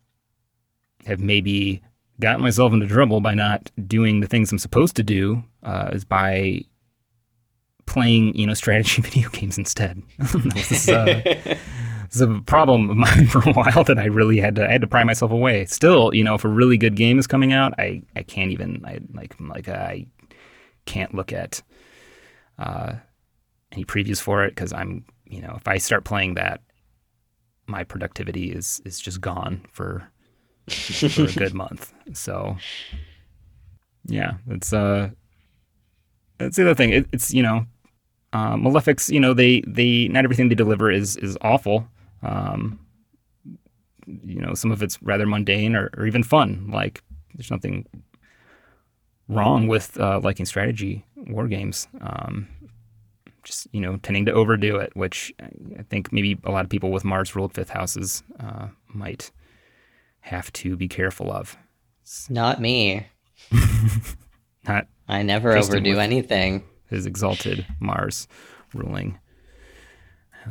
have 1.07 1.21
maybe 1.21 1.81
gotten 2.21 2.43
myself 2.43 2.73
into 2.73 2.87
trouble 2.87 3.21
by 3.21 3.35
not 3.35 3.71
doing 3.87 4.21
the 4.21 4.27
things 4.27 4.51
I'm 4.51 4.59
supposed 4.59 4.97
to 4.97 5.03
do 5.03 5.45
uh, 5.63 5.91
is 5.93 6.05
by 6.05 6.63
playing 7.87 8.35
you 8.35 8.47
know 8.47 8.55
strategy 8.55 9.03
video 9.11 9.29
games 9.31 9.57
instead. 9.59 10.03
this, 10.19 10.73
is, 10.73 10.89
uh, 10.89 11.05
this 11.25 12.17
is 12.17 12.21
a 12.21 12.41
problem 12.47 12.91
of 12.91 12.97
mine 12.97 13.27
for 13.29 13.49
a 13.49 13.53
while 13.53 13.85
that 13.85 13.99
I 13.99 14.07
really 14.07 14.39
had 14.39 14.57
to 14.57 14.67
I 14.67 14.73
had 14.73 14.81
to 14.81 14.89
pry 14.89 15.05
myself 15.05 15.31
away. 15.31 15.67
Still, 15.67 16.13
you 16.13 16.25
know, 16.25 16.35
if 16.35 16.45
a 16.45 16.49
really 16.49 16.77
good 16.77 16.97
game 16.97 17.19
is 17.19 17.29
coming 17.29 17.53
out, 17.53 17.75
I 17.79 18.03
I 18.17 18.23
can't 18.23 18.51
even 18.51 18.85
I 18.85 18.99
like 19.15 19.37
like 19.41 19.69
I 19.69 20.07
can't 20.87 21.15
look 21.15 21.33
at 21.33 21.63
uh, 22.59 22.95
any 23.73 23.85
previews 23.85 24.21
for 24.21 24.45
it 24.45 24.51
because 24.51 24.73
I'm 24.73 25.05
you 25.27 25.41
know 25.41 25.55
if 25.57 25.69
I 25.69 25.79
start 25.79 26.05
playing 26.05 26.35
that, 26.35 26.63
my 27.67 27.85
productivity 27.85 28.53
is 28.53 28.81
is 28.85 28.99
just 28.99 29.21
gone 29.21 29.67
for 29.73 30.09
for 30.71 31.25
a 31.25 31.33
good 31.33 31.55
month. 31.65 31.93
So 32.13 32.57
yeah, 34.07 34.35
it's 34.49 34.73
uh 34.73 35.11
that's 36.39 36.57
the 36.57 36.63
other 36.63 36.75
thing. 36.75 36.91
It, 36.91 37.07
it's 37.13 37.33
you 37.33 37.43
know 37.43 37.67
uh, 38.33 38.55
Malefics. 38.55 39.11
You 39.11 39.21
know 39.21 39.35
they 39.35 39.63
they 39.67 40.09
not 40.09 40.25
everything 40.25 40.49
they 40.49 40.55
deliver 40.55 40.91
is 40.91 41.17
is 41.17 41.37
awful. 41.41 41.89
Um, 42.23 42.79
you 44.07 44.41
know 44.41 44.55
some 44.55 44.71
of 44.71 44.83
it's 44.83 45.03
rather 45.03 45.27
mundane 45.27 45.75
or, 45.75 45.91
or 45.97 46.07
even 46.07 46.23
fun. 46.23 46.71
Like 46.73 47.03
there's 47.35 47.51
nothing 47.51 47.87
wrong 49.29 49.67
with 49.69 49.99
uh, 49.99 50.21
liking 50.23 50.47
strategy 50.47 51.05
war 51.17 51.49
games. 51.49 51.89
Um, 52.01 52.49
just 53.43 53.69
you 53.73 53.81
know 53.81 53.97
tending 53.99 54.27
to 54.27 54.33
overdo 54.33 54.77
it, 54.77 54.95
which 54.97 55.33
I 55.41 55.83
think 55.89 56.13
maybe 56.13 56.39
a 56.45 56.51
lot 56.51 56.65
of 56.65 56.71
people 56.71 56.91
with 56.91 57.05
Mars 57.05 57.35
ruled 57.37 57.55
fifth 57.55 57.71
houses 57.71 58.23
uh, 58.41 58.69
might 58.89 59.31
have 60.21 60.53
to 60.55 60.77
be 60.77 60.89
careful 60.89 61.31
of. 61.31 61.57
Not 62.29 62.61
me. 62.61 63.07
Not 64.67 64.87
I 65.09 65.23
never 65.23 65.53
Kristen 65.53 65.77
overdo 65.77 65.99
anything. 66.01 66.65
his 66.89 67.07
exalted 67.07 67.67
Mars 67.81 68.27
ruling. 68.75 69.19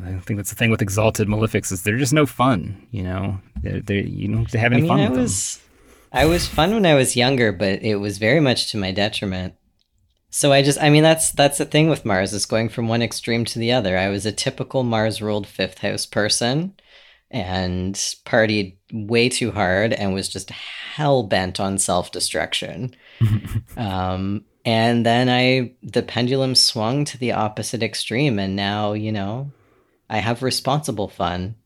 I 0.04 0.18
think 0.20 0.36
that's 0.38 0.50
the 0.50 0.56
thing 0.56 0.70
with 0.70 0.82
exalted 0.82 1.26
malefics 1.26 1.72
is 1.72 1.82
they're 1.82 1.96
just 1.96 2.12
no 2.12 2.26
fun. 2.26 2.86
You 2.90 3.02
know, 3.02 3.40
they're, 3.62 3.80
they 3.80 4.02
you 4.02 4.28
don't 4.28 4.50
have 4.52 4.72
I 4.72 4.76
any 4.76 4.82
mean, 4.82 4.88
fun 4.88 5.00
I 5.00 5.08
with 5.10 5.20
was 5.20 5.60
I 6.16 6.24
was 6.24 6.48
fun 6.48 6.72
when 6.72 6.86
I 6.86 6.94
was 6.94 7.14
younger, 7.14 7.52
but 7.52 7.82
it 7.82 7.96
was 7.96 8.16
very 8.16 8.40
much 8.40 8.70
to 8.70 8.78
my 8.78 8.90
detriment. 8.90 9.52
So 10.30 10.50
I 10.50 10.62
just 10.62 10.80
I 10.80 10.88
mean 10.88 11.02
that's 11.02 11.30
that's 11.32 11.58
the 11.58 11.66
thing 11.66 11.90
with 11.90 12.06
Mars 12.06 12.32
is 12.32 12.46
going 12.46 12.70
from 12.70 12.88
one 12.88 13.02
extreme 13.02 13.44
to 13.44 13.58
the 13.58 13.72
other. 13.72 13.98
I 13.98 14.08
was 14.08 14.24
a 14.24 14.32
typical 14.32 14.82
Mars 14.82 15.20
ruled 15.20 15.46
fifth 15.46 15.78
house 15.78 16.06
person 16.06 16.74
and 17.30 17.94
partied 18.24 18.76
way 18.90 19.28
too 19.28 19.50
hard 19.50 19.92
and 19.92 20.14
was 20.14 20.30
just 20.30 20.50
hell 20.50 21.22
bent 21.22 21.60
on 21.60 21.78
self-destruction. 21.78 22.96
Um 23.76 24.46
and 24.64 25.04
then 25.04 25.28
I 25.28 25.72
the 25.82 26.02
pendulum 26.02 26.54
swung 26.54 27.04
to 27.06 27.18
the 27.18 27.32
opposite 27.32 27.82
extreme 27.82 28.38
and 28.38 28.56
now, 28.56 28.94
you 28.94 29.12
know, 29.12 29.52
I 30.08 30.18
have 30.18 30.42
responsible 30.42 31.08
fun. 31.08 31.56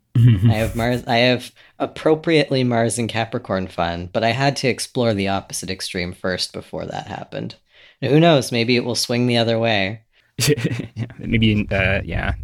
I 0.46 0.54
have 0.54 0.74
Mars. 0.76 1.04
I 1.06 1.16
have 1.18 1.52
appropriately 1.78 2.64
Mars 2.64 2.98
and 2.98 3.08
Capricorn 3.08 3.66
fun, 3.68 4.08
but 4.12 4.24
I 4.24 4.30
had 4.30 4.56
to 4.56 4.68
explore 4.68 5.14
the 5.14 5.28
opposite 5.28 5.70
extreme 5.70 6.12
first 6.12 6.52
before 6.52 6.86
that 6.86 7.06
happened. 7.06 7.56
Who 8.00 8.18
knows? 8.20 8.52
Maybe 8.52 8.76
it 8.76 8.84
will 8.84 8.94
swing 8.94 9.26
the 9.26 9.36
other 9.36 9.58
way. 9.58 10.02
yeah, 10.48 11.06
maybe 11.18 11.66
uh, 11.70 12.00
yeah, 12.04 12.34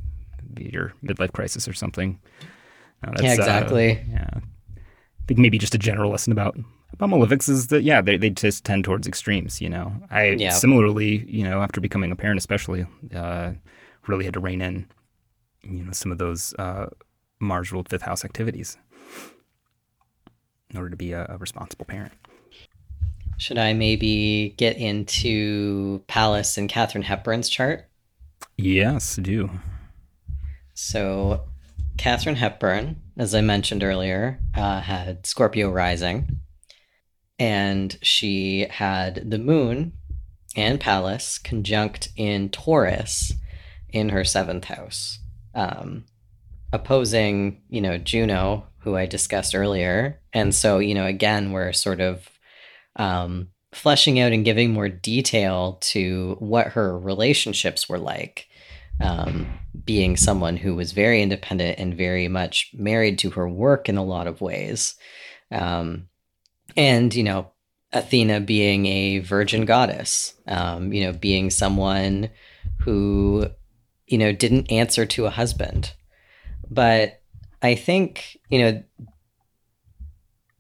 maybe 0.55 0.71
your 0.73 0.93
midlife 1.05 1.33
crisis 1.33 1.67
or 1.67 1.73
something. 1.73 2.19
No, 3.05 3.13
Yeah, 3.21 3.33
uh, 3.33 3.35
exactly. 3.35 4.01
yeah, 4.11 4.29
I 4.35 4.41
think 5.27 5.41
maybe 5.41 5.59
just 5.59 5.75
a 5.75 5.79
general 5.79 6.11
lesson 6.11 6.33
about 6.33 6.57
about 6.93 7.11
malefics 7.11 7.49
is 7.49 7.67
that 7.69 7.83
yeah, 7.83 8.01
they 8.01 8.17
they 8.17 8.31
just 8.31 8.65
tend 8.65 8.85
towards 8.85 9.07
extremes. 9.07 9.61
You 9.61 9.71
know, 9.71 9.93
I 10.11 10.37
Yeah. 10.39 10.51
similarly, 10.51 11.25
you 11.27 11.45
know, 11.45 11.63
after 11.63 11.81
becoming 11.81 12.13
a 12.13 12.17
parent, 12.17 12.39
especially, 12.39 12.87
uh, 13.15 13.53
really 14.07 14.25
had 14.25 14.35
to 14.35 14.41
rein 14.41 14.61
in, 14.61 14.87
you 15.63 15.85
know, 15.85 15.93
some 15.93 16.13
of 16.13 16.19
those 16.19 16.55
uh, 16.59 16.87
Mars 17.39 17.73
ruled 17.73 17.89
fifth 17.89 18.03
house 18.03 18.25
activities 18.25 18.77
in 20.71 20.77
order 20.77 20.91
to 20.91 20.97
be 20.97 21.13
a, 21.13 21.27
a 21.29 21.39
responsible 21.39 21.85
parent. 21.85 22.13
Should 23.39 23.59
I 23.59 23.75
maybe 23.75 24.55
get 24.57 24.79
into 24.79 26.03
Pallas 26.07 26.57
and 26.57 26.69
Katharine 26.69 27.05
Hepburn's 27.05 27.49
chart? 27.49 27.89
Yes, 28.57 29.17
do. 29.17 29.51
So, 30.73 31.43
Katharine 31.99 32.37
Hepburn, 32.37 33.03
as 33.17 33.35
I 33.35 33.43
mentioned 33.43 33.83
earlier, 33.83 34.41
uh, 34.55 34.81
had 34.81 35.27
Scorpio 35.27 35.71
rising, 35.71 36.41
and 37.39 37.97
she 38.03 38.67
had 38.71 39.31
the 39.31 39.39
moon 39.39 39.93
and 40.57 40.81
Pallas 40.81 41.39
conjunct 41.39 42.09
in 42.17 42.49
Taurus 42.49 43.33
in 43.91 44.09
her 44.11 44.25
seventh 44.25 44.65
house, 44.65 45.19
um, 45.55 46.05
opposing, 46.77 47.63
you 47.69 47.81
know, 47.81 47.99
Juno, 47.99 48.67
who 48.79 48.97
I 48.97 49.07
discussed 49.07 49.55
earlier. 49.55 50.21
And 50.33 50.55
so, 50.55 50.79
you 50.79 50.95
know, 50.95 51.07
again, 51.07 51.51
we're 51.51 51.73
sort 51.73 52.01
of 52.01 52.29
um, 52.95 53.49
fleshing 53.73 54.21
out 54.21 54.33
and 54.33 54.45
giving 54.45 54.73
more 54.73 54.89
detail 54.89 55.79
to 55.81 56.37
what 56.39 56.69
her 56.69 56.99
relationships 56.99 57.89
were 57.89 57.99
like 57.99 58.47
um, 59.01 59.47
being 59.85 60.17
someone 60.17 60.57
who 60.57 60.75
was 60.75 60.93
very 60.93 61.23
independent 61.23 61.79
and 61.79 61.97
very 61.97 62.29
much 62.29 62.71
married 62.75 63.19
to 63.19 63.31
her 63.31 63.49
work 63.49 63.89
in 63.89 63.97
a 63.97 64.05
lot 64.05 64.27
of 64.27 64.41
ways. 64.41 64.95
Um, 65.51 66.09
and, 66.77 67.15
you 67.15 67.23
know, 67.23 67.53
Athena 67.93 68.41
being 68.41 68.87
a 68.87 69.19
virgin 69.21 69.65
goddess, 69.65 70.35
um, 70.47 70.93
you 70.93 71.05
know, 71.05 71.13
being 71.13 71.51
someone 71.51 72.31
who, 72.81 73.49
you 74.07 74.19
know, 74.19 74.33
didn't 74.33 74.71
answer 74.71 75.07
to 75.07 75.27
a 75.27 75.31
husband. 75.31 75.93
But 76.71 77.21
I 77.63 77.75
think, 77.75 78.39
you 78.49 78.59
know, 78.59 78.83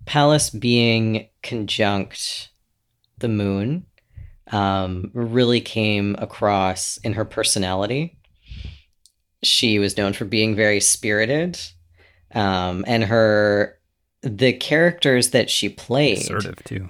Pallas 0.04 0.50
being 0.50 1.28
conjunct 1.42 2.50
the 3.18 3.28
moon 3.28 3.86
um, 4.52 5.10
really 5.12 5.60
came 5.60 6.16
across 6.18 6.96
in 6.98 7.14
her 7.14 7.24
personality. 7.24 8.18
She 9.42 9.78
was 9.78 9.96
known 9.96 10.12
for 10.12 10.24
being 10.24 10.54
very 10.54 10.80
spirited, 10.80 11.60
um, 12.34 12.84
and 12.86 13.04
her 13.04 13.78
the 14.22 14.52
characters 14.52 15.30
that 15.30 15.50
she 15.50 15.68
played 15.68 16.18
assertive 16.18 16.62
too. 16.64 16.88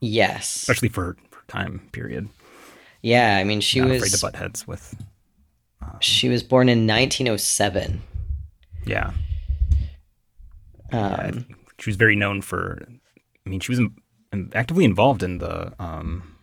Yes, 0.00 0.56
especially 0.56 0.88
for, 0.88 1.16
for 1.30 1.42
time 1.48 1.88
period. 1.92 2.28
Yeah, 3.02 3.36
I 3.36 3.44
mean, 3.44 3.60
she 3.60 3.80
Not 3.80 3.90
was 3.90 3.96
afraid 3.98 4.12
to 4.12 4.20
butt 4.20 4.36
heads 4.36 4.66
with. 4.66 4.94
Um, 5.82 5.96
she 6.00 6.28
was 6.28 6.42
born 6.42 6.68
in 6.68 6.86
1907. 6.86 8.02
Yeah, 8.90 9.12
yeah, 10.92 10.98
Um, 11.14 11.32
think 11.32 11.56
she 11.78 11.90
was 11.90 11.96
very 11.96 12.16
known 12.16 12.42
for. 12.42 12.82
I 13.46 13.48
mean, 13.48 13.60
she 13.60 13.70
was 13.72 13.78
in, 13.78 13.94
in- 14.32 14.50
actively 14.54 14.84
involved 14.84 15.22
in 15.22 15.38
the 15.38 15.72
um, 15.78 16.36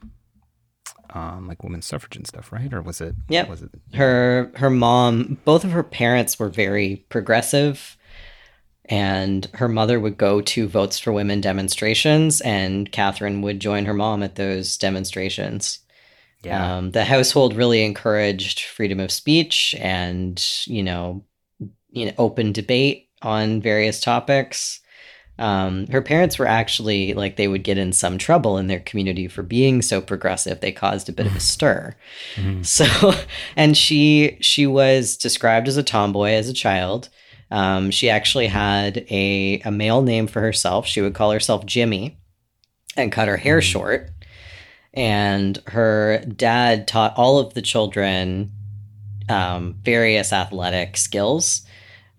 um, 1.14 1.48
like 1.48 1.64
women's 1.64 1.86
suffrage 1.86 2.16
and 2.16 2.26
stuff, 2.28 2.52
right? 2.52 2.74
Or 2.74 2.82
was 2.82 3.02
it? 3.02 3.16
Yep. 3.30 3.50
Was 3.50 3.62
it? 3.62 3.70
her 3.96 4.52
her 4.56 4.70
mom 4.70 5.38
both 5.46 5.64
of 5.64 5.72
her 5.72 5.84
parents 5.84 6.40
were 6.40 6.50
very 6.50 7.06
progressive 7.10 7.98
and 8.90 9.48
her 9.54 9.68
mother 9.68 10.00
would 10.00 10.18
go 10.18 10.40
to 10.42 10.68
votes 10.68 10.98
for 11.00 11.12
women 11.12 11.42
demonstrations 11.42 12.40
and 12.42 12.90
katharine 12.92 13.42
would 13.42 13.60
join 13.60 13.84
her 13.86 13.94
mom 13.94 14.24
at 14.24 14.36
those 14.36 14.78
demonstrations 14.78 15.80
Yeah. 16.44 16.78
um, 16.78 16.92
the 16.92 17.04
household 17.04 17.54
really 17.56 17.84
encouraged 17.84 18.62
freedom 18.62 19.00
of 19.02 19.12
speech 19.12 19.76
and 19.80 20.42
you 20.68 20.84
know 20.84 21.24
you 21.98 22.06
know 22.06 22.14
open 22.18 22.52
debate 22.52 23.10
on 23.22 23.62
various 23.62 24.00
topics 24.00 24.80
um, 25.40 25.86
her 25.88 26.02
parents 26.02 26.40
were 26.40 26.48
actually 26.48 27.14
like 27.14 27.36
they 27.36 27.48
would 27.48 27.64
get 27.64 27.78
in 27.78 27.94
some 27.94 28.18
trouble 28.18 28.58
in 28.58 28.66
their 28.68 28.80
community 28.80 29.28
for 29.28 29.44
being 29.44 29.82
so 29.84 30.02
progressive 30.02 30.60
they 30.62 30.72
caused 30.72 31.10
a 31.10 31.14
bit 31.14 31.28
of 31.28 31.36
a 31.36 31.40
stir 31.40 31.96
Mhm. 32.36 32.66
so, 32.66 33.14
and 33.56 33.78
she 33.78 34.38
she 34.42 34.66
was 34.66 35.16
described 35.18 35.68
as 35.68 35.78
a 35.78 35.84
tomboy 35.84 36.32
as 36.32 36.50
a 36.50 36.54
child. 36.54 37.10
Um, 37.52 37.92
she 37.92 38.10
actually 38.10 38.48
had 38.48 39.06
a 39.10 39.62
a 39.64 39.72
male 39.72 40.02
name 40.02 40.28
for 40.28 40.42
herself. 40.42 40.86
She 40.88 41.02
would 41.02 41.14
call 41.14 41.32
herself 41.32 41.66
Jimmy, 41.66 42.18
and 42.96 43.12
cut 43.12 43.28
her 43.28 43.38
hair 43.38 43.60
Mhm. 43.60 43.72
short. 43.72 44.10
And 44.94 45.62
her 45.68 46.24
dad 46.36 46.88
taught 46.88 47.14
all 47.16 47.38
of 47.40 47.54
the 47.54 47.62
children 47.62 48.52
um, 49.30 49.76
various 49.84 50.32
athletic 50.34 50.98
skills, 50.98 51.62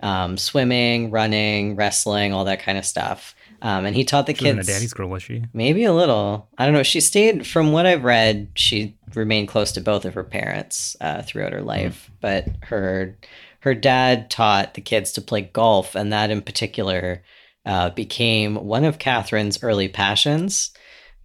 um, 0.00 0.36
swimming, 0.36 1.10
running, 1.10 1.76
wrestling, 1.76 2.32
all 2.32 2.44
that 2.44 2.60
kind 2.60 2.78
of 2.78 2.84
stuff. 2.86 3.34
Um, 3.60 3.86
and 3.86 3.96
he 3.96 4.04
taught 4.04 4.26
the 4.26 4.34
She 4.34 4.44
wasn't 4.44 4.58
kids. 4.60 4.68
a 4.68 4.72
daddy's 4.72 4.92
girl, 4.92 5.08
was 5.08 5.22
she? 5.22 5.42
Maybe 5.52 5.84
a 5.84 5.92
little. 5.92 6.48
I 6.58 6.64
don't 6.64 6.74
know. 6.74 6.84
She 6.84 7.00
stayed, 7.00 7.46
from 7.46 7.72
what 7.72 7.86
I've 7.86 8.04
read, 8.04 8.48
she 8.54 8.96
remained 9.14 9.48
close 9.48 9.72
to 9.72 9.80
both 9.80 10.04
of 10.04 10.14
her 10.14 10.22
parents 10.22 10.96
uh, 11.00 11.22
throughout 11.22 11.52
her 11.52 11.62
life. 11.62 12.10
But 12.20 12.46
her 12.64 13.16
her 13.60 13.74
dad 13.74 14.30
taught 14.30 14.74
the 14.74 14.80
kids 14.80 15.10
to 15.12 15.20
play 15.20 15.40
golf, 15.42 15.96
and 15.96 16.12
that 16.12 16.30
in 16.30 16.42
particular 16.42 17.24
uh, 17.66 17.90
became 17.90 18.54
one 18.54 18.84
of 18.84 18.98
Katharine's 18.98 19.60
early 19.64 19.88
passions. 19.88 20.70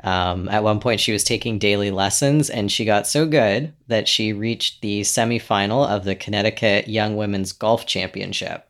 Um, 0.04 0.50
at 0.50 0.64
one 0.64 0.82
point, 0.82 1.00
she 1.00 1.14
was 1.14 1.24
taking 1.24 1.60
daily 1.60 1.90
lessons, 1.90 2.50
and 2.50 2.72
she 2.72 2.84
got 2.84 3.08
so 3.08 3.26
good 3.26 3.74
that 3.88 4.08
she 4.08 4.34
reached 4.34 4.82
the 4.82 5.02
semifinal 5.02 5.88
of 5.88 6.04
the 6.04 6.16
Connecticut 6.16 6.90
Young 6.90 7.16
Women's 7.16 7.54
Golf 7.54 7.86
Championship. 7.86 8.68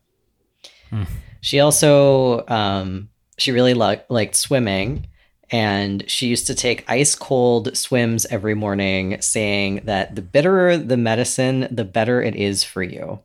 Hmm. 0.91 1.03
She 1.41 1.59
also 1.59 2.45
um, 2.47 3.09
she 3.37 3.51
really 3.51 3.73
lo- 3.73 4.01
liked 4.09 4.35
swimming, 4.35 5.07
and 5.49 6.09
she 6.09 6.27
used 6.27 6.47
to 6.47 6.55
take 6.55 6.85
ice 6.87 7.15
cold 7.15 7.75
swims 7.75 8.25
every 8.27 8.53
morning, 8.53 9.19
saying 9.19 9.81
that 9.85 10.15
the 10.15 10.21
bitterer 10.21 10.77
the 10.77 10.97
medicine, 10.97 11.67
the 11.71 11.83
better 11.83 12.21
it 12.21 12.35
is 12.35 12.63
for 12.63 12.83
you. 12.83 13.19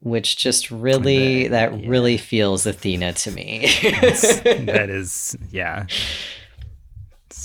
Which 0.00 0.36
just 0.36 0.70
really 0.70 1.48
that 1.48 1.76
yeah. 1.76 1.88
really 1.88 2.18
feels 2.18 2.66
Athena 2.66 3.14
to 3.14 3.30
me. 3.30 3.66
That 3.82 4.90
is, 4.90 5.36
yeah. 5.50 5.86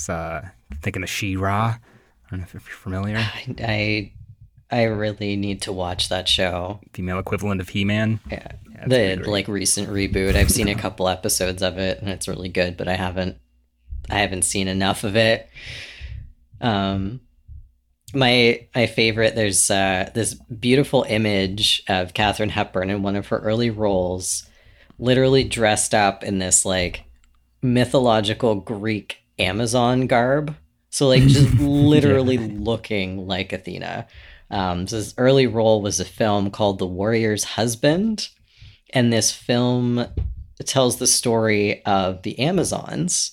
It's 0.00 0.08
uh, 0.08 0.48
thinking 0.80 1.02
of 1.02 1.10
She-Ra. 1.10 1.76
I 1.76 2.30
don't 2.30 2.40
know 2.40 2.46
if 2.46 2.54
you're 2.54 2.62
familiar. 2.62 3.18
I 3.58 4.12
I 4.70 4.84
really 4.84 5.36
need 5.36 5.60
to 5.62 5.72
watch 5.72 6.08
that 6.08 6.26
show. 6.26 6.80
Female 6.94 7.18
equivalent 7.18 7.60
of 7.60 7.68
He-Man. 7.68 8.18
Yeah. 8.30 8.52
Yeah, 8.72 8.86
the 8.86 9.30
like 9.30 9.46
recent 9.46 9.90
reboot. 9.90 10.36
I've 10.36 10.50
seen 10.50 10.68
a 10.68 10.74
couple 10.74 11.06
episodes 11.06 11.62
of 11.62 11.76
it 11.76 12.00
and 12.00 12.08
it's 12.08 12.28
really 12.28 12.48
good, 12.48 12.78
but 12.78 12.88
I 12.88 12.94
haven't 12.94 13.36
I 14.08 14.20
haven't 14.20 14.46
seen 14.46 14.68
enough 14.68 15.04
of 15.04 15.16
it. 15.16 15.50
Um 16.62 17.20
my 18.14 18.66
my 18.74 18.86
favorite 18.86 19.34
there's 19.34 19.70
uh 19.70 20.08
this 20.14 20.32
beautiful 20.34 21.04
image 21.10 21.82
of 21.90 22.14
Katharine 22.14 22.48
Hepburn 22.48 22.88
in 22.88 23.02
one 23.02 23.16
of 23.16 23.26
her 23.26 23.38
early 23.40 23.68
roles 23.68 24.46
literally 24.98 25.44
dressed 25.44 25.94
up 25.94 26.24
in 26.24 26.38
this 26.38 26.64
like 26.64 27.04
mythological 27.60 28.54
Greek 28.54 29.19
Amazon 29.40 30.06
garb. 30.06 30.54
So 30.90 31.08
like 31.08 31.22
just 31.22 31.54
literally 31.58 32.38
looking 32.38 33.26
like 33.26 33.52
Athena. 33.52 34.06
Um, 34.50 34.86
so 34.86 34.96
this 34.96 35.14
early 35.16 35.46
role 35.46 35.80
was 35.80 36.00
a 36.00 36.04
film 36.04 36.50
called 36.50 36.78
The 36.78 36.86
Warrior's 36.86 37.44
Husband, 37.44 38.28
and 38.92 39.12
this 39.12 39.30
film 39.30 40.04
tells 40.64 40.98
the 40.98 41.06
story 41.06 41.84
of 41.84 42.22
the 42.22 42.38
Amazons 42.40 43.32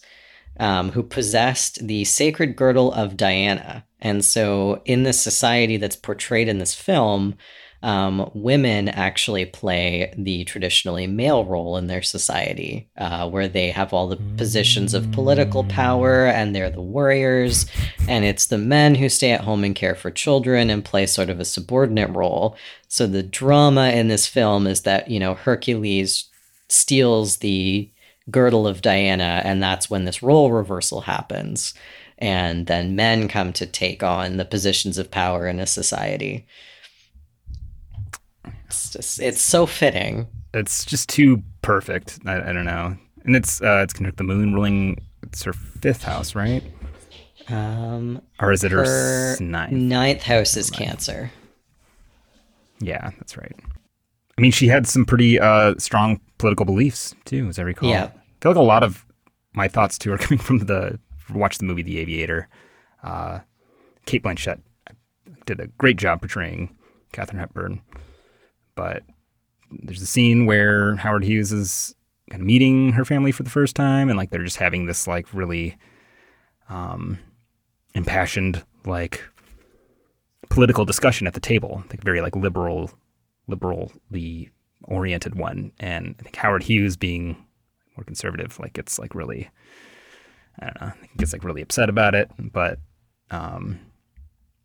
um, 0.60 0.92
who 0.92 1.04
possessed 1.04 1.86
the 1.86 2.04
sacred 2.06 2.56
girdle 2.56 2.92
of 2.94 3.18
Diana. 3.18 3.86
And 4.00 4.24
so, 4.24 4.82
in 4.86 5.04
this 5.04 5.22
society 5.22 5.78
that's 5.78 5.96
portrayed 5.96 6.48
in 6.48 6.60
this 6.60 6.76
film, 6.76 7.36
um, 7.84 8.30
women 8.34 8.90
actually 8.90 9.46
play 9.46 10.14
the 10.18 10.44
traditionally 10.46 11.06
male 11.06 11.46
role 11.46 11.78
in 11.78 11.88
their 11.88 12.02
society, 12.02 12.90
uh, 12.98 13.30
where 13.30 13.48
they 13.48 13.70
have 13.70 13.94
all 13.94 14.08
the 14.08 14.20
positions 14.38 14.94
of 14.94 15.12
political 15.12 15.64
power 15.66 16.26
and 16.26 16.56
they're 16.56 16.72
the 16.72 16.82
warriors. 16.82 17.68
And 18.08 18.26
it's 18.26 18.48
the 18.48 18.58
men 18.58 18.96
who 18.96 19.10
stay 19.10 19.32
at 19.32 19.42
home 19.42 19.64
and 19.64 19.76
care 19.76 19.96
for 19.96 20.10
children 20.10 20.70
and 20.70 20.84
play 20.84 21.06
sort 21.06 21.30
of 21.30 21.40
a 21.40 21.46
subordinate 21.46 22.10
role. 22.10 22.58
So 22.88 23.06
the 23.06 23.24
drama 23.24 23.90
in 23.90 24.08
this 24.08 24.28
film 24.28 24.66
is 24.66 24.82
that, 24.82 25.10
you 25.10 25.20
know, 25.20 25.36
Hercules 25.36 26.26
steals 26.70 27.38
the 27.38 27.90
girdle 28.30 28.68
of 28.68 28.82
Diana, 28.82 29.42
and 29.46 29.62
that's 29.62 29.90
when 29.90 30.06
this 30.06 30.24
role 30.24 30.52
reversal 30.52 31.02
happens. 31.02 31.74
And 32.18 32.66
then 32.66 32.96
men 32.96 33.28
come 33.28 33.54
to 33.54 33.66
take 33.66 34.02
on 34.02 34.38
the 34.38 34.46
positions 34.46 34.98
of 34.98 35.12
power 35.12 35.48
in 35.48 35.60
a 35.60 35.68
society. 35.68 36.48
It's 38.68 38.92
just, 38.92 39.20
it's 39.22 39.42
so 39.42 39.66
fitting. 39.66 40.28
It's 40.54 40.86
just 40.86 41.10
too 41.10 41.44
perfect. 41.62 42.20
I, 42.26 42.50
I 42.50 42.54
don't 42.54 42.66
know. 42.66 42.96
And 43.26 43.36
it's 43.36 43.62
uh, 43.62 43.82
it's 43.84 43.94
conjunct 43.94 44.18
the 44.18 44.24
moon 44.24 44.54
ruling. 44.54 44.98
It's 45.24 45.44
her 45.44 45.54
fifth 45.54 46.04
house, 46.04 46.36
right? 46.36 46.64
Um, 47.50 48.22
Or 48.40 48.52
is 48.52 48.64
it 48.64 48.72
her, 48.72 48.84
her 48.86 49.38
ninth? 49.40 49.72
ninth 49.72 50.24
house 50.24 50.56
is 50.58 50.70
Cancer. 50.70 51.32
Yeah, 52.80 53.12
that's 53.18 53.38
right. 53.38 53.56
I 54.38 54.42
mean, 54.42 54.52
she 54.52 54.68
had 54.68 54.86
some 54.88 55.06
pretty 55.06 55.40
uh, 55.40 55.76
strong 55.78 56.20
political 56.38 56.66
beliefs 56.66 57.16
too, 57.26 57.48
as 57.48 57.58
I 57.58 57.64
recall. 57.64 57.90
Yeah. 57.90 58.06
I 58.06 58.42
feel 58.42 58.52
like 58.52 58.58
a 58.58 58.62
lot 58.62 58.84
of 58.84 59.06
my 59.54 59.68
thoughts 59.68 59.98
too 59.98 60.14
are 60.14 60.18
coming 60.20 60.40
from 60.40 60.60
the 60.60 61.00
watch 61.34 61.58
the 61.58 61.66
movie 61.66 61.82
The 61.84 62.00
Aviator. 62.00 62.48
Uh, 63.04 63.40
Cate 64.06 64.24
Blanchett 64.24 64.60
did 65.46 65.60
a 65.60 65.68
great 65.68 65.98
job 65.98 66.22
portraying 66.22 66.76
Katharine 67.14 67.40
Hepburn, 67.40 67.82
but 68.78 69.04
there's 69.72 70.02
a 70.02 70.08
scene 70.08 70.46
where 70.46 70.96
Howard 70.96 71.26
Hughes 71.26 71.52
is 71.52 71.94
kind 72.30 72.42
of 72.42 72.46
meeting 72.46 72.94
her 72.94 73.04
family 73.04 73.34
for 73.34 73.44
the 73.44 73.50
first 73.50 73.76
time, 73.76 74.08
and 74.08 74.18
like 74.18 74.30
they're 74.30 74.44
just 74.44 74.58
having 74.58 74.86
this 74.86 75.08
like 75.08 75.34
really 75.34 75.76
um, 76.70 77.18
impassioned 77.94 78.64
like 78.86 79.22
political 80.50 80.86
discussion 80.86 81.28
at 81.28 81.34
the 81.34 81.40
table, 81.42 81.84
like 81.90 82.02
very 82.04 82.22
like 82.22 82.36
liberal, 82.36 82.92
liberally 83.48 84.50
oriented 84.84 85.36
one, 85.36 85.74
and 85.80 86.16
I 86.20 86.24
think 86.24 86.36
Howard 86.38 86.64
Hughes 86.64 86.96
being 86.96 87.36
more 87.98 88.04
conservative, 88.06 88.60
like 88.60 88.74
gets 88.74 89.00
like 89.00 89.16
really, 89.16 89.50
I 90.60 90.66
don't 90.68 90.82
know, 90.82 90.94
gets 91.18 91.34
like 91.34 91.44
really 91.44 91.62
upset 91.62 91.90
about 91.90 92.16
it, 92.16 92.30
but 92.40 92.80
um, 93.32 93.80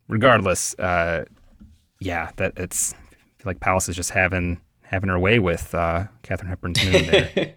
regardless, 0.07 0.77
uh, 0.79 1.25
yeah, 1.99 2.31
that 2.37 2.53
it's 2.57 2.93
feel 3.43 3.49
like 3.49 3.59
Pallas 3.59 3.89
is 3.89 3.95
just 3.95 4.11
having 4.11 4.61
having 4.83 5.09
her 5.09 5.19
way 5.19 5.39
with 5.39 5.73
uh, 5.75 6.05
Katharine 6.21 6.49
Hepburn's 6.49 6.83
moon 6.83 7.05
there. 7.07 7.31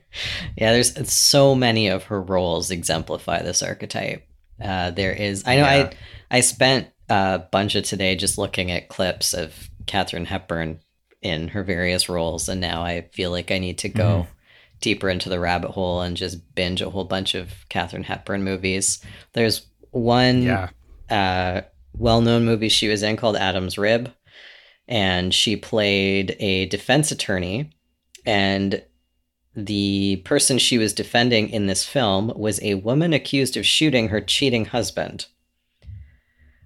yeah, 0.57 0.73
there's 0.73 1.13
so 1.13 1.55
many 1.55 1.89
of 1.89 2.05
her 2.05 2.21
roles 2.21 2.71
exemplify 2.71 3.43
this 3.43 3.63
archetype. 3.63 4.27
Uh, 4.63 4.91
there 4.91 5.13
is, 5.13 5.45
I 5.47 5.57
know, 5.57 5.63
yeah. 5.63 5.91
I 6.31 6.37
I 6.39 6.41
spent 6.41 6.89
a 7.09 7.43
bunch 7.53 7.75
of 7.75 7.85
today 7.85 8.17
just 8.17 8.39
looking 8.39 8.71
at 8.71 8.89
clips 8.89 9.33
of 9.33 9.71
Katharine 9.87 10.25
Hepburn 10.25 10.81
in 11.23 11.49
her 11.49 11.63
various 11.63 12.09
roles, 12.09 12.49
and 12.49 12.61
now 12.61 12.83
I 12.83 13.03
feel 13.13 13.31
like 13.31 13.51
I 13.51 13.59
need 13.59 13.79
to 13.79 13.89
go 13.89 14.23
mm-hmm. 14.23 14.31
deeper 14.81 15.09
into 15.09 15.29
the 15.29 15.41
rabbit 15.41 15.71
hole 15.71 16.01
and 16.01 16.17
just 16.17 16.55
binge 16.55 16.83
a 16.83 16.91
whole 16.91 17.05
bunch 17.05 17.35
of 17.35 17.53
Katharine 17.69 18.05
Hepburn 18.05 18.43
movies. 18.43 19.01
There's 19.35 19.67
one 19.91 20.43
yeah. 20.43 20.69
uh, 21.11 21.63
well-known 21.97 22.45
movie 22.45 22.69
she 22.69 22.89
was 22.89 23.03
in 23.03 23.17
called 23.17 23.37
Adam's 23.37 23.79
Rib, 23.79 24.13
and 24.89 25.35
she 25.35 25.57
played 25.57 26.37
a 26.39 26.67
defense 26.67 27.11
attorney, 27.11 27.71
and 28.25 28.83
the 29.55 30.17
person 30.25 30.59
she 30.59 30.77
was 30.79 30.93
defending 30.93 31.49
in 31.49 31.67
this 31.67 31.85
film 31.85 32.33
was 32.37 32.61
a 32.63 32.75
woman 32.75 33.13
accused 33.13 33.57
of 33.57 33.65
shooting 33.65 34.09
her 34.09 34.21
cheating 34.21 34.67
husband. 34.67 35.27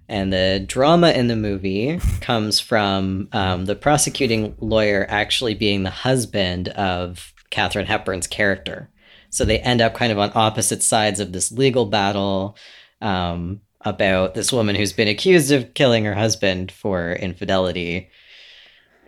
And 0.09 0.33
the 0.33 0.63
drama 0.67 1.11
in 1.11 1.27
the 1.27 1.37
movie 1.37 1.97
comes 2.19 2.59
from 2.59 3.29
um, 3.31 3.63
the 3.63 3.77
prosecuting 3.77 4.55
lawyer 4.59 5.05
actually 5.07 5.53
being 5.53 5.83
the 5.83 5.89
husband 5.89 6.67
of 6.69 7.33
Katharine 7.49 7.85
Hepburn's 7.85 8.27
character. 8.27 8.89
So 9.29 9.45
they 9.45 9.59
end 9.59 9.79
up 9.79 9.93
kind 9.93 10.11
of 10.11 10.19
on 10.19 10.33
opposite 10.35 10.83
sides 10.83 11.21
of 11.21 11.31
this 11.31 11.53
legal 11.53 11.85
battle 11.85 12.57
um, 12.99 13.61
about 13.85 14.33
this 14.33 14.51
woman 14.51 14.75
who's 14.75 14.93
been 14.93 15.07
accused 15.07 15.51
of 15.51 15.73
killing 15.73 16.05
her 16.05 16.13
husband 16.13 16.71
for 16.71 17.13
infidelity. 17.13 18.09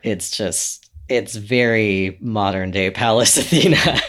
It's 0.03 0.31
just, 0.31 0.89
it's 1.09 1.35
very 1.35 2.17
modern 2.21 2.71
day 2.71 2.91
Pallas 2.91 3.37
Athena. 3.37 4.01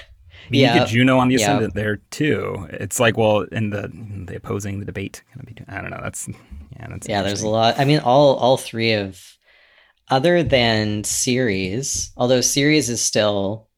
You 0.51 0.61
yeah. 0.61 0.79
get 0.79 0.89
Juno 0.89 1.19
on 1.19 1.29
the 1.29 1.37
ascendant 1.37 1.73
yeah. 1.75 1.83
there 1.83 1.97
too. 2.11 2.67
It's 2.71 3.01
like, 3.01 3.17
well, 3.17 3.41
in 3.41 3.71
the 3.71 3.91
the 4.27 4.37
opposing 4.37 4.79
the 4.79 4.85
debate, 4.85 5.23
I 5.69 5.81
don't 5.81 5.91
know. 5.91 6.01
That's 6.03 6.29
yeah, 6.29 6.87
that's 6.89 7.09
yeah. 7.09 7.23
There's 7.23 7.43
a 7.43 7.49
lot. 7.49 7.79
I 7.79 7.85
mean, 7.85 8.01
all 8.01 8.37
all 8.37 8.57
three 8.57 8.93
of 8.93 9.37
other 10.11 10.43
than 10.43 11.05
Ceres, 11.05 12.13
although 12.17 12.41
Ceres 12.41 12.91
is 12.91 13.01
still, 13.01 13.69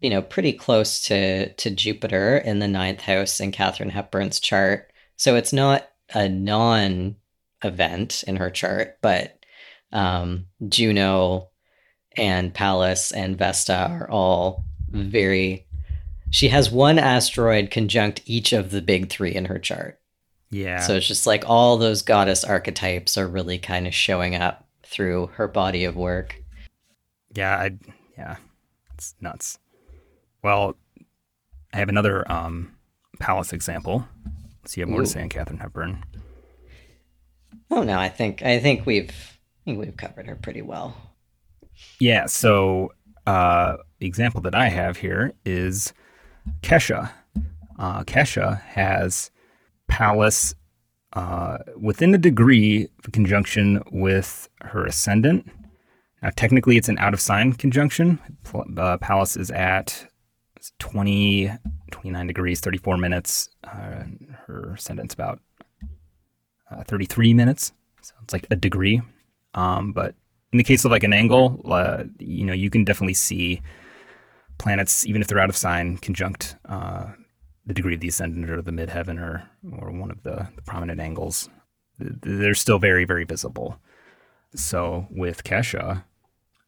you 0.00 0.08
know, 0.08 0.22
pretty 0.22 0.52
close 0.52 1.02
to 1.02 1.52
to 1.52 1.70
Jupiter 1.70 2.38
in 2.38 2.58
the 2.58 2.68
ninth 2.68 3.02
house 3.02 3.40
in 3.40 3.52
Katharine 3.52 3.90
Hepburn's 3.90 4.40
chart. 4.40 4.90
So 5.16 5.36
it's 5.36 5.52
not 5.52 5.88
a 6.14 6.28
non 6.28 7.16
event 7.64 8.24
in 8.26 8.36
her 8.36 8.50
chart, 8.50 8.98
but 9.02 9.38
um, 9.92 10.46
Juno 10.68 11.48
and 12.16 12.52
Pallas 12.52 13.12
and 13.12 13.36
Vesta 13.36 13.88
are 13.90 14.10
all 14.10 14.64
very. 14.90 15.66
She 16.30 16.48
has 16.48 16.70
one 16.70 16.98
asteroid 16.98 17.70
conjunct 17.70 18.20
each 18.26 18.52
of 18.52 18.70
the 18.70 18.82
big 18.82 19.08
three 19.08 19.34
in 19.34 19.46
her 19.46 19.58
chart. 19.58 19.98
Yeah. 20.50 20.80
So 20.80 20.96
it's 20.96 21.08
just 21.08 21.26
like 21.26 21.44
all 21.46 21.76
those 21.76 22.02
goddess 22.02 22.44
archetypes 22.44 23.16
are 23.16 23.26
really 23.26 23.58
kind 23.58 23.86
of 23.86 23.94
showing 23.94 24.34
up 24.34 24.66
through 24.82 25.28
her 25.34 25.48
body 25.48 25.84
of 25.84 25.96
work. 25.96 26.42
Yeah, 27.34 27.56
I 27.56 27.70
yeah. 28.16 28.36
It's 28.94 29.14
nuts. 29.20 29.58
Well, 30.42 30.76
I 31.72 31.78
have 31.78 31.88
another 31.88 32.30
um 32.30 32.74
Pallas 33.18 33.52
example. 33.52 34.06
So 34.68 34.80
you 34.80 34.82
have 34.82 34.90
more 34.90 35.00
Ooh. 35.00 35.04
to 35.04 35.10
say 35.10 35.22
on 35.22 35.30
Katharine 35.30 35.60
Hepburn. 35.60 36.04
Oh 37.70 37.82
no, 37.82 37.98
I 37.98 38.10
think 38.10 38.42
I 38.42 38.58
think 38.58 38.84
we've 38.84 39.10
I 39.10 39.64
think 39.64 39.78
we've 39.78 39.96
covered 39.96 40.26
her 40.26 40.36
pretty 40.36 40.60
well. 40.60 40.94
Yeah, 41.98 42.26
so 42.26 42.92
uh 43.26 43.78
the 43.98 44.06
example 44.06 44.42
that 44.42 44.54
I 44.54 44.68
have 44.68 44.98
here 44.98 45.32
is 45.46 45.94
Kesha. 46.60 47.10
Uh, 47.78 48.02
Kesha 48.04 48.60
has 48.62 49.30
Pallas 49.86 50.54
uh, 51.14 51.58
within 51.80 52.14
a 52.14 52.18
degree 52.18 52.88
of 53.04 53.12
conjunction 53.12 53.82
with 53.90 54.48
her 54.60 54.84
ascendant. 54.84 55.50
Now, 56.22 56.30
technically, 56.36 56.76
it's 56.76 56.88
an 56.88 56.98
out 56.98 57.14
of 57.14 57.20
sign 57.20 57.52
conjunction. 57.52 58.18
Uh, 58.76 58.98
Pallas 58.98 59.36
is 59.36 59.50
at 59.52 60.06
20, 60.80 61.50
29 61.90 62.26
degrees, 62.26 62.60
34 62.60 62.96
minutes. 62.96 63.48
Uh, 63.64 64.04
her 64.48 64.74
ascendant's 64.74 65.14
about 65.14 65.40
uh, 66.70 66.82
33 66.84 67.34
minutes. 67.34 67.72
So 68.02 68.14
it's 68.22 68.32
like 68.32 68.46
a 68.50 68.56
degree. 68.56 69.00
Um, 69.54 69.92
but 69.92 70.14
in 70.52 70.58
the 70.58 70.64
case 70.64 70.84
of 70.84 70.90
like 70.90 71.04
an 71.04 71.12
angle, 71.12 71.60
uh, 71.66 72.04
you 72.18 72.44
know, 72.44 72.52
you 72.52 72.70
can 72.70 72.84
definitely 72.84 73.14
see 73.14 73.62
planets, 74.58 75.06
even 75.06 75.22
if 75.22 75.28
they're 75.28 75.38
out 75.38 75.48
of 75.48 75.56
sign, 75.56 75.96
conjunct 75.98 76.56
uh, 76.68 77.06
the 77.66 77.74
degree 77.74 77.94
of 77.94 78.00
the 78.00 78.08
ascendant 78.08 78.50
or 78.50 78.62
the 78.62 78.72
midheaven 78.72 79.20
or 79.20 79.48
or 79.78 79.92
one 79.92 80.10
of 80.10 80.22
the, 80.22 80.48
the 80.56 80.62
prominent 80.62 81.00
angles, 81.00 81.48
they're 81.98 82.54
still 82.54 82.78
very 82.78 83.04
very 83.04 83.24
visible. 83.24 83.78
So 84.54 85.06
with 85.10 85.44
Kesha, 85.44 86.04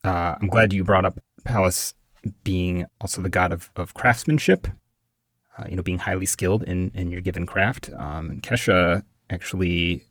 uh, 0.04 0.34
I'm 0.40 0.48
glad 0.48 0.72
you 0.72 0.84
brought 0.84 1.06
up 1.06 1.18
Pallas 1.44 1.94
being 2.44 2.86
also 3.00 3.22
the 3.22 3.30
god 3.30 3.52
of, 3.52 3.70
of 3.76 3.94
craftsmanship. 3.94 4.68
Uh, 5.59 5.64
you 5.68 5.76
know, 5.76 5.82
being 5.82 5.98
highly 5.98 6.26
skilled 6.26 6.62
in 6.62 6.90
in 6.94 7.11
your 7.11 7.20
given 7.20 7.46
craft. 7.46 7.90
Um, 7.96 8.30
and 8.30 8.42
Kesha 8.42 9.03
actually 9.28 10.05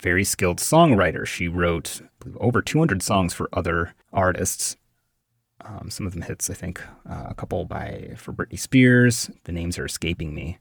very 0.00 0.24
skilled 0.24 0.58
songwriter. 0.58 1.26
She 1.26 1.48
wrote 1.48 2.02
believe, 2.20 2.36
over 2.38 2.60
200 2.60 3.02
songs 3.02 3.32
for 3.32 3.48
other 3.52 3.94
artists 4.12 4.76
um, 5.64 5.90
some 5.90 6.06
of 6.06 6.12
them 6.12 6.22
hits, 6.22 6.50
I 6.50 6.54
think, 6.54 6.82
uh, 7.08 7.26
a 7.28 7.34
couple 7.34 7.64
by 7.64 8.12
for 8.16 8.32
Britney 8.32 8.58
Spears. 8.58 9.30
The 9.44 9.52
names 9.52 9.78
are 9.78 9.86
escaping 9.86 10.34
me. 10.34 10.58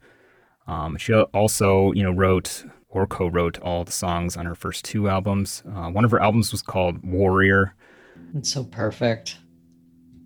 Um, 0.68 0.97
she 0.97 1.13
also, 1.13 1.91
you 1.91 2.03
know, 2.03 2.11
wrote 2.11 2.66
or 2.89 3.05
co-wrote 3.05 3.59
all 3.59 3.84
the 3.84 3.91
songs 3.91 4.38
on 4.38 4.45
her 4.45 4.55
first 4.55 4.86
two 4.86 5.09
albums. 5.09 5.63
Uh, 5.68 5.89
one 5.89 6.05
of 6.05 6.11
her 6.11 6.22
albums 6.22 6.51
was 6.51 6.61
called 6.61 7.03
Warrior. 7.03 7.76
It's 8.36 8.51
so 8.51 8.63
perfect. 8.63 9.38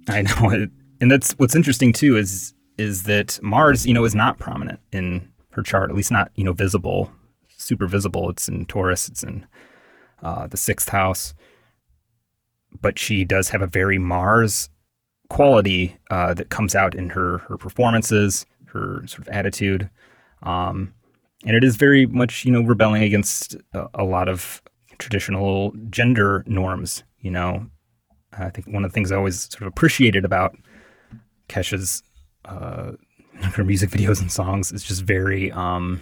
I 0.08 0.22
know, 0.22 0.50
it, 0.52 0.70
and 1.02 1.12
that's 1.12 1.34
what's 1.34 1.56
interesting 1.56 1.92
too 1.92 2.16
is 2.16 2.54
is 2.80 3.04
that 3.04 3.40
Mars, 3.44 3.86
you 3.86 3.94
know, 3.94 4.06
is 4.06 4.16
not 4.16 4.40
prominent 4.40 4.80
in 4.92 5.30
her 5.52 5.62
chart, 5.62 5.90
at 5.90 5.96
least 5.96 6.12
not 6.12 6.32
you 6.36 6.44
know 6.44 6.54
visible, 6.54 7.12
super 7.58 7.88
visible. 7.88 8.30
It's 8.30 8.48
in 8.48 8.66
Taurus. 8.66 9.08
It's 9.10 9.24
in 9.24 9.46
uh, 10.24 10.48
the 10.48 10.58
sixth 10.58 10.90
house 10.90 11.34
but 12.82 13.00
she 13.00 13.24
does 13.24 13.50
have 13.50 13.62
a 13.62 13.68
very 13.68 13.98
Mars 13.98 14.70
quality 15.30 15.98
uh, 16.10 16.34
that 16.34 16.50
comes 16.50 16.76
out 16.76 16.96
in 16.96 17.10
her 17.10 17.40
her 17.40 17.58
performances, 17.58 18.46
her 18.66 19.06
sort 19.08 19.28
of 19.28 19.30
attitude, 19.30 19.90
um, 20.44 20.94
and 21.46 21.56
it 21.56 21.64
is 21.64 21.76
very 21.76 22.06
much 22.06 22.46
you 22.46 22.52
know 22.52 22.62
rebelling 22.62 23.04
against 23.04 23.56
a, 23.74 23.88
a, 23.96 24.04
lot 24.04 24.28
of 24.28 24.62
traditional 24.98 25.74
gender 25.90 26.44
norms. 26.48 27.04
You 27.20 27.32
know, 27.32 27.68
I 28.34 28.50
think 28.50 28.68
one 28.68 28.84
of 28.86 28.92
the 28.92 28.94
things 28.94 29.12
I 29.12 29.18
always 29.18 29.50
sort 29.50 29.64
of 29.64 29.68
appreciated 29.68 30.26
about 30.26 30.56
Kesha's 31.48 32.04
uh, 32.46 32.92
her 33.42 33.64
music 33.64 33.90
videos 33.90 34.22
and 34.22 34.32
songs 34.32 34.72
is 34.72 34.84
just 34.84 35.04
very. 35.04 35.52
Um, 35.52 36.02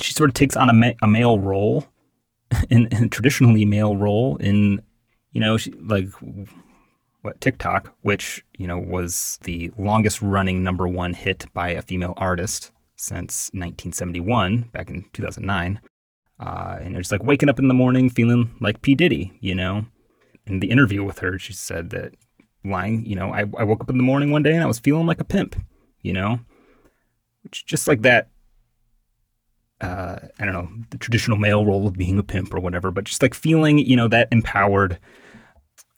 she 0.00 0.12
sort 0.12 0.30
of 0.30 0.34
takes 0.34 0.56
on 0.56 0.68
a, 0.68 0.72
ma- 0.72 0.98
a 1.02 1.06
male 1.06 1.38
role, 1.38 1.86
in, 2.70 2.86
in 2.88 3.10
traditionally 3.10 3.64
male 3.64 3.96
role 3.96 4.36
in 4.36 4.82
you 5.34 5.40
know, 5.40 5.58
she, 5.58 5.72
like 5.72 6.08
what 7.20 7.40
Tik 7.40 7.58
Tok, 7.58 7.92
which 8.02 8.42
you 8.56 8.66
know 8.66 8.78
was 8.78 9.38
the 9.42 9.70
longest 9.76 10.22
running 10.22 10.62
number 10.62 10.88
one 10.88 11.12
hit 11.12 11.44
by 11.52 11.70
a 11.70 11.82
female 11.82 12.14
artist 12.16 12.70
since 12.96 13.50
1971, 13.52 14.70
back 14.72 14.88
in 14.88 15.04
2009. 15.12 15.80
Uh, 16.40 16.78
and 16.80 16.96
it's 16.96 17.12
like 17.12 17.22
waking 17.22 17.48
up 17.48 17.58
in 17.58 17.68
the 17.68 17.74
morning 17.74 18.08
feeling 18.08 18.54
like 18.60 18.80
P 18.80 18.94
Diddy, 18.94 19.36
you 19.40 19.54
know. 19.54 19.86
In 20.46 20.60
the 20.60 20.70
interview 20.70 21.02
with 21.02 21.18
her, 21.18 21.38
she 21.38 21.52
said 21.52 21.90
that 21.90 22.14
lying, 22.64 23.04
you 23.04 23.16
know, 23.16 23.32
I, 23.32 23.40
I 23.58 23.64
woke 23.64 23.80
up 23.80 23.90
in 23.90 23.96
the 23.96 24.02
morning 24.02 24.30
one 24.30 24.42
day 24.42 24.54
and 24.54 24.62
I 24.62 24.66
was 24.66 24.78
feeling 24.78 25.06
like 25.06 25.20
a 25.20 25.24
pimp, 25.24 25.56
you 26.02 26.12
know, 26.12 26.40
which 27.42 27.66
just 27.66 27.86
like 27.88 28.02
that 28.02 28.28
uh, 29.80 30.18
I 30.38 30.44
don't 30.44 30.54
know, 30.54 30.68
the 30.90 30.98
traditional 30.98 31.36
male 31.36 31.66
role 31.66 31.86
of 31.86 31.94
being 31.94 32.18
a 32.18 32.22
pimp 32.22 32.54
or 32.54 32.60
whatever, 32.60 32.90
but 32.90 33.04
just 33.04 33.20
like 33.20 33.34
feeling, 33.34 33.78
you 33.78 33.96
know, 33.96 34.08
that 34.08 34.28
empowered 34.30 34.98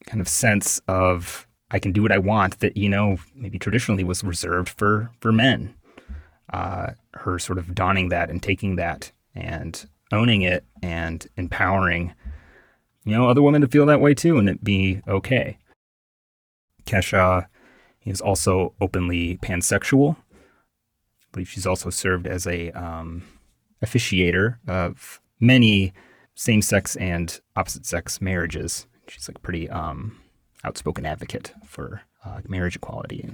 kind 0.06 0.20
of 0.20 0.28
sense 0.28 0.80
of 0.88 1.46
I 1.70 1.78
can 1.78 1.92
do 1.92 2.02
what 2.02 2.12
I 2.12 2.18
want 2.18 2.60
that 2.60 2.76
you 2.76 2.88
know 2.88 3.18
maybe 3.34 3.58
traditionally 3.58 4.04
was 4.04 4.24
reserved 4.24 4.68
for 4.68 5.10
for 5.20 5.32
men. 5.32 5.74
Uh, 6.52 6.92
her 7.14 7.40
sort 7.40 7.58
of 7.58 7.74
donning 7.74 8.08
that 8.10 8.30
and 8.30 8.40
taking 8.40 8.76
that 8.76 9.10
and 9.34 9.84
owning 10.12 10.42
it 10.42 10.64
and 10.80 11.26
empowering 11.36 12.14
you 13.04 13.12
know 13.12 13.28
other 13.28 13.42
women 13.42 13.60
to 13.60 13.66
feel 13.66 13.84
that 13.86 14.00
way 14.00 14.14
too 14.14 14.38
and 14.38 14.48
it 14.48 14.62
be 14.62 15.02
okay. 15.08 15.58
Kesha 16.86 17.46
is 18.04 18.20
also 18.20 18.74
openly 18.80 19.36
pansexual. 19.38 20.16
I 20.16 21.26
believe 21.32 21.48
she's 21.48 21.66
also 21.66 21.90
served 21.90 22.26
as 22.26 22.46
a 22.46 22.70
um, 22.70 23.22
officiator 23.84 24.56
of 24.66 25.20
many 25.40 25.92
same 26.34 26.62
sex 26.62 26.96
and 26.96 27.40
opposite 27.56 27.84
sex 27.84 28.20
marriages. 28.20 28.86
She's 29.08 29.28
like 29.28 29.42
pretty 29.42 29.68
um, 29.70 30.18
outspoken 30.64 31.06
advocate 31.06 31.52
for 31.64 32.02
uh, 32.24 32.40
marriage 32.46 32.76
equality. 32.76 33.28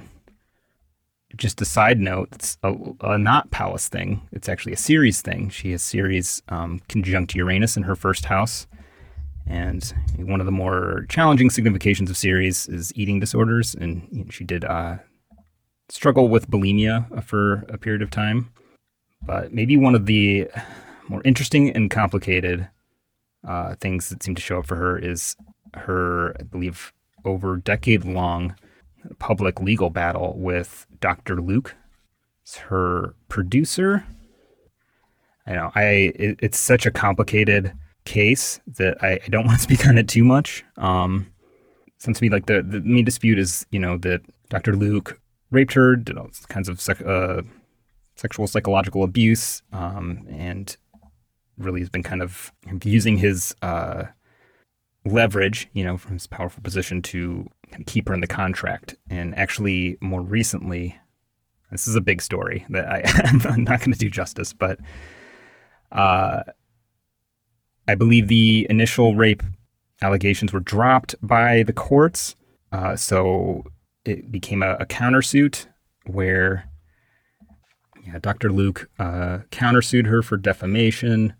Just 1.37 1.63
a 1.63 1.65
side 1.65 1.99
note, 1.99 2.29
it's 2.33 2.59
a, 2.63 2.75
a, 3.01 3.19
not 3.19 3.51
Pallas 3.51 3.89
thing. 3.89 4.29
It's 4.33 4.51
actually 4.51 4.75
a 4.75 4.77
Ceres 4.77 5.23
thing. 5.23 5.49
She 5.49 5.71
has 5.73 5.83
Ceres 5.83 6.43
um, 6.49 6.81
conjunct 6.89 7.35
Uranus 7.35 7.77
in 7.77 7.85
her 7.85 7.97
first 7.97 8.27
house. 8.27 8.67
And 9.47 9.85
one 10.17 10.41
of 10.41 10.47
the 10.47 10.53
more 10.53 11.07
challenging 11.09 11.51
significations 11.51 12.09
of 12.11 12.17
Ceres 12.17 12.69
is 12.69 12.93
eating 12.97 13.21
disorders. 13.21 13.75
And 13.75 14.09
you 14.11 14.25
know, 14.25 14.31
she 14.31 14.45
did 14.45 14.65
uh, 14.65 14.99
struggle 15.89 16.29
with 16.29 16.51
bulimia 16.51 17.25
for 17.25 17.65
a 17.69 17.79
period 17.79 18.03
of 18.03 18.11
time. 18.11 18.51
But 19.25 19.53
maybe 19.53 19.77
one 19.77 19.95
of 19.95 20.07
the 20.07 20.49
more 21.09 21.23
interesting 21.25 21.71
and 21.71 21.91
complicated 21.91 22.69
uh, 23.47 23.75
things 23.81 24.09
that 24.09 24.23
seem 24.23 24.35
to 24.35 24.43
show 24.43 24.59
up 24.59 24.67
for 24.67 24.77
her 24.77 24.99
is 24.99 25.37
her, 25.75 26.35
I 26.39 26.45
believe, 26.45 26.93
over 27.25 27.57
decade 27.57 28.05
long 28.05 28.55
public 29.19 29.61
legal 29.61 29.91
battle 29.91 30.35
with 30.37 30.87
Dr. 31.01 31.41
Luke. 31.41 31.75
It's 32.43 32.57
her 32.59 33.15
producer. 33.29 34.05
I 35.47 35.53
know 35.55 35.73
I 35.75 35.83
it, 36.15 36.39
it's 36.41 36.59
such 36.59 36.87
a 36.87 36.91
complicated 36.91 37.73
case 38.05 38.61
that 38.67 39.03
I, 39.03 39.21
I, 39.25 39.29
don't 39.29 39.47
want 39.47 39.59
to 39.59 39.63
speak 39.63 39.87
on 39.87 39.99
it 39.99 40.09
too 40.09 40.25
much. 40.25 40.65
Um, 40.77 41.33
sounds 41.99 42.19
to 42.19 42.25
me 42.25 42.31
like 42.31 42.47
the 42.47 42.63
the 42.63 42.81
main 42.81 43.05
dispute 43.05 43.39
is 43.39 43.67
you 43.71 43.79
know 43.79 43.97
that 43.99 44.23
Dr. 44.49 44.75
Luke 44.75 45.21
raped 45.51 45.75
her, 45.75 45.97
did 45.97 46.19
all 46.19 46.31
kinds 46.49 46.69
of 46.69 46.81
sec- 46.81 47.05
uh, 47.07 47.43
sexual 48.17 48.47
psychological 48.47 49.03
abuse, 49.05 49.63
um, 49.73 50.27
and 50.31 50.77
really 51.59 51.81
has 51.81 51.91
been 51.91 52.03
kind 52.03 52.23
of 52.23 52.53
using 52.83 53.19
his 53.19 53.55
uh, 53.63 54.05
leverage, 55.05 55.69
you 55.73 55.85
know, 55.85 55.97
from 55.97 56.15
his 56.15 56.27
powerful 56.27 56.63
position 56.63 57.03
to 57.03 57.49
kind 57.71 57.83
of 57.83 57.87
keep 57.87 58.09
her 58.09 58.15
in 58.15 58.21
the 58.21 58.27
contract. 58.27 58.97
And 59.11 59.37
actually, 59.37 59.99
more 60.01 60.23
recently, 60.23 60.99
this 61.71 61.89
is 61.89 61.97
a 61.97 62.01
big 62.01 62.21
story 62.23 62.67
that 62.71 62.87
I, 62.87 63.03
I'm 63.49 63.65
not 63.65 63.81
going 63.81 63.93
to 63.93 63.99
do 63.99 64.11
justice, 64.11 64.53
but 64.53 64.79
uh, 65.91 66.43
I 67.89 67.95
believe 67.95 68.29
the 68.29 68.67
initial 68.71 69.15
rape 69.15 69.43
allegations 70.01 70.53
were 70.53 70.61
dropped 70.61 71.15
by 71.23 71.63
the 71.63 71.73
courts. 71.73 72.37
Uh, 72.71 72.97
so 72.97 73.65
it 74.05 74.31
became 74.31 74.63
a, 74.63 74.75
a 74.75 74.87
countersuit 74.87 75.67
where 76.07 76.69
yeah, 78.07 78.19
Dr. 78.21 78.51
Luke 78.51 78.91
uh, 78.99 79.41
countersued 79.51 80.07
her 80.07 80.23
for 80.23 80.37
defamation 80.37 81.35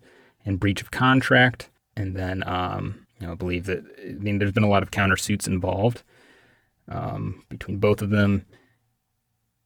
and 0.45 0.59
breach 0.59 0.81
of 0.81 0.91
contract. 0.91 1.69
And 1.95 2.15
then, 2.15 2.43
um, 2.47 3.05
you 3.19 3.27
know, 3.27 3.33
I 3.33 3.35
believe 3.35 3.65
that, 3.65 3.83
I 4.01 4.13
mean, 4.13 4.39
there's 4.39 4.51
been 4.51 4.63
a 4.63 4.69
lot 4.69 4.83
of 4.83 4.91
countersuits 4.91 5.47
involved 5.47 6.03
um, 6.87 7.43
between 7.49 7.77
both 7.77 8.01
of 8.01 8.09
them. 8.09 8.45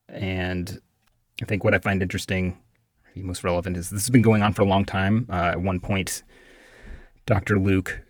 And 0.09 0.81
I 1.41 1.45
think 1.45 1.63
what 1.63 1.73
I 1.73 1.79
find 1.79 2.01
interesting, 2.01 2.57
most 3.15 3.43
relevant, 3.43 3.77
is 3.77 3.89
this 3.89 4.03
has 4.03 4.09
been 4.09 4.21
going 4.21 4.41
on 4.41 4.53
for 4.53 4.63
a 4.63 4.65
long 4.65 4.85
time. 4.85 5.27
Uh, 5.29 5.51
at 5.51 5.61
one 5.61 5.79
point, 5.79 6.23
Dr. 7.27 7.59
Luke 7.59 8.01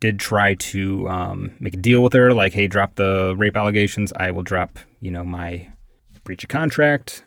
did 0.00 0.18
try 0.18 0.54
to 0.54 1.08
um, 1.08 1.52
make 1.58 1.74
a 1.74 1.78
deal 1.78 2.02
with 2.02 2.12
her, 2.12 2.34
like, 2.34 2.52
hey, 2.52 2.66
drop 2.66 2.96
the 2.96 3.34
rape 3.38 3.56
allegations. 3.56 4.12
I 4.14 4.30
will 4.32 4.42
drop, 4.42 4.78
you 5.00 5.10
know, 5.10 5.24
my 5.24 5.68
breach 6.24 6.44
of 6.44 6.50
contract 6.50 7.24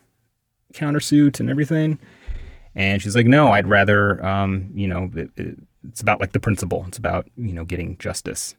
countersuit 0.73 1.39
and 1.39 1.49
everything. 1.49 1.97
And 2.75 3.01
she's 3.01 3.15
like, 3.15 3.25
no, 3.25 3.51
I'd 3.51 3.67
rather, 3.67 4.23
um, 4.25 4.69
you 4.73 4.87
know, 4.87 5.09
it, 5.15 5.29
it, 5.35 5.57
it's 5.87 6.01
about 6.01 6.21
like 6.21 6.33
the 6.33 6.39
principle. 6.39 6.85
It's 6.87 6.97
about, 6.97 7.27
you 7.35 7.51
know, 7.51 7.65
getting 7.65 7.97
justice. 7.97 8.55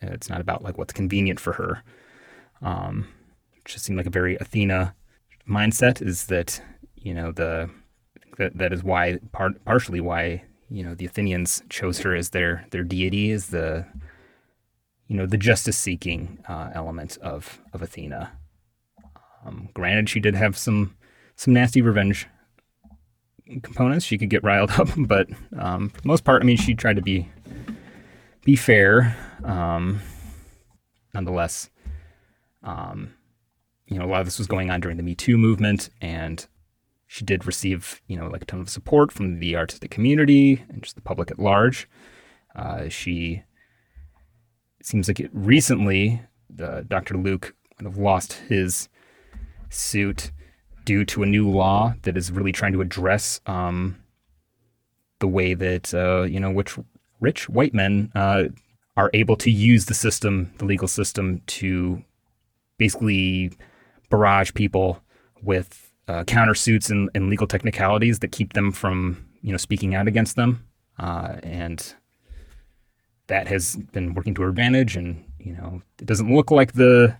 It's 0.00 0.28
not 0.28 0.40
about 0.40 0.62
like 0.62 0.78
what's 0.78 0.92
convenient 0.92 1.40
for 1.40 1.54
her. 1.54 1.82
Um, 2.62 3.08
just 3.64 3.84
seemed 3.84 3.96
like 3.96 4.06
a 4.06 4.10
very 4.10 4.36
Athena 4.36 4.94
mindset 5.48 6.00
is 6.00 6.26
that, 6.26 6.60
you 6.96 7.14
know, 7.14 7.32
the, 7.32 7.70
that, 8.38 8.56
that 8.58 8.72
is 8.72 8.84
why, 8.84 9.18
part, 9.32 9.64
partially 9.64 10.00
why, 10.00 10.44
you 10.70 10.82
know, 10.82 10.94
the 10.94 11.06
Athenians 11.06 11.62
chose 11.68 12.00
her 12.00 12.14
as 12.14 12.30
their, 12.30 12.66
their 12.70 12.82
deity 12.82 13.30
is 13.30 13.48
the, 13.48 13.86
you 15.06 15.16
know, 15.16 15.26
the 15.26 15.36
justice 15.36 15.78
seeking 15.78 16.38
uh, 16.48 16.70
element 16.74 17.18
of, 17.18 17.60
of 17.72 17.82
Athena. 17.82 18.32
Um, 19.44 19.68
granted, 19.74 20.08
she 20.08 20.20
did 20.20 20.34
have 20.34 20.56
some, 20.56 20.96
some 21.36 21.54
nasty 21.54 21.80
revenge 21.80 22.28
components, 23.62 24.04
she 24.04 24.18
could 24.18 24.30
get 24.30 24.42
riled 24.42 24.70
up. 24.72 24.88
But 24.96 25.28
um, 25.56 25.90
for 25.90 26.00
the 26.00 26.08
most 26.08 26.24
part, 26.24 26.42
I 26.42 26.44
mean, 26.44 26.56
she 26.56 26.74
tried 26.74 26.96
to 26.96 27.02
be 27.02 27.28
be 28.44 28.56
fair. 28.56 29.16
Um, 29.44 30.00
nonetheless, 31.14 31.70
um, 32.62 33.14
you 33.86 33.98
know, 33.98 34.04
a 34.04 34.08
lot 34.08 34.20
of 34.20 34.26
this 34.26 34.38
was 34.38 34.46
going 34.46 34.70
on 34.70 34.80
during 34.80 34.96
the 34.96 35.02
Me 35.02 35.14
Too 35.14 35.36
movement, 35.36 35.90
and 36.00 36.46
she 37.06 37.24
did 37.24 37.46
receive, 37.46 38.00
you 38.06 38.16
know, 38.16 38.26
like 38.26 38.42
a 38.42 38.46
ton 38.46 38.60
of 38.60 38.68
support 38.68 39.12
from 39.12 39.38
the 39.38 39.56
artistic 39.56 39.90
community 39.90 40.64
and 40.68 40.82
just 40.82 40.96
the 40.96 41.02
public 41.02 41.30
at 41.30 41.38
large. 41.38 41.88
Uh, 42.54 42.88
she 42.88 43.42
seems 44.82 45.08
like 45.08 45.20
it 45.20 45.30
recently, 45.32 46.22
the, 46.48 46.84
Dr. 46.88 47.16
Luke 47.16 47.54
kind 47.78 47.86
of 47.86 47.98
lost 47.98 48.34
his 48.48 48.88
suit 49.68 50.30
due 50.84 51.04
to 51.04 51.22
a 51.22 51.26
new 51.26 51.48
law 51.48 51.94
that 52.02 52.16
is 52.16 52.32
really 52.32 52.52
trying 52.52 52.72
to 52.72 52.80
address 52.80 53.40
um, 53.46 53.96
the 55.18 55.28
way 55.28 55.54
that 55.54 55.92
uh, 55.92 56.22
you 56.22 56.38
know 56.38 56.50
which 56.50 56.78
rich 57.20 57.48
white 57.48 57.74
men 57.74 58.10
uh, 58.14 58.44
are 58.96 59.10
able 59.12 59.36
to 59.36 59.50
use 59.50 59.86
the 59.86 59.94
system, 59.94 60.52
the 60.58 60.64
legal 60.64 60.88
system, 60.88 61.42
to 61.46 62.02
basically 62.78 63.52
barrage 64.10 64.52
people 64.54 65.02
with 65.42 65.85
uh, 66.08 66.24
countersuits 66.24 66.90
and, 66.90 67.10
and 67.14 67.28
legal 67.28 67.46
technicalities 67.46 68.20
that 68.20 68.32
keep 68.32 68.52
them 68.52 68.72
from 68.72 69.26
you 69.42 69.52
know 69.52 69.58
speaking 69.58 69.94
out 69.94 70.08
against 70.08 70.36
them, 70.36 70.64
uh, 70.98 71.36
and 71.42 71.94
that 73.26 73.48
has 73.48 73.76
been 73.92 74.14
working 74.14 74.34
to 74.34 74.42
her 74.42 74.48
advantage. 74.48 74.96
And 74.96 75.24
you 75.38 75.52
know, 75.52 75.82
it 76.00 76.06
doesn't 76.06 76.32
look 76.34 76.50
like 76.50 76.72
the 76.72 77.16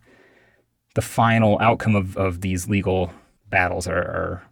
the 0.94 1.02
final 1.02 1.58
outcome 1.60 1.94
of, 1.94 2.16
of 2.16 2.40
these 2.40 2.68
legal 2.68 3.12
battles 3.50 3.86
are, 3.86 3.98
are 3.98 4.42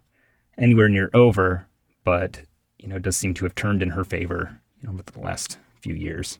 anywhere 0.57 0.87
near 0.87 1.09
over, 1.13 1.67
but 2.03 2.41
you 2.77 2.87
know, 2.87 2.97
it 2.97 3.01
does 3.01 3.17
seem 3.17 3.33
to 3.33 3.45
have 3.45 3.55
turned 3.55 3.81
in 3.81 3.89
her 3.89 4.03
favor, 4.03 4.61
you 4.79 4.87
know, 4.87 4.93
over 4.93 5.03
the 5.03 5.19
last 5.19 5.57
few 5.81 5.95
years. 5.95 6.39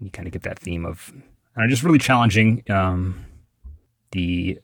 You 0.00 0.10
kind 0.10 0.26
of 0.26 0.32
get 0.32 0.42
that 0.42 0.58
theme 0.58 0.86
of 0.86 1.12
uh, 1.56 1.66
just 1.68 1.82
really 1.82 1.98
challenging 1.98 2.62
um, 2.70 3.26
the 4.12 4.58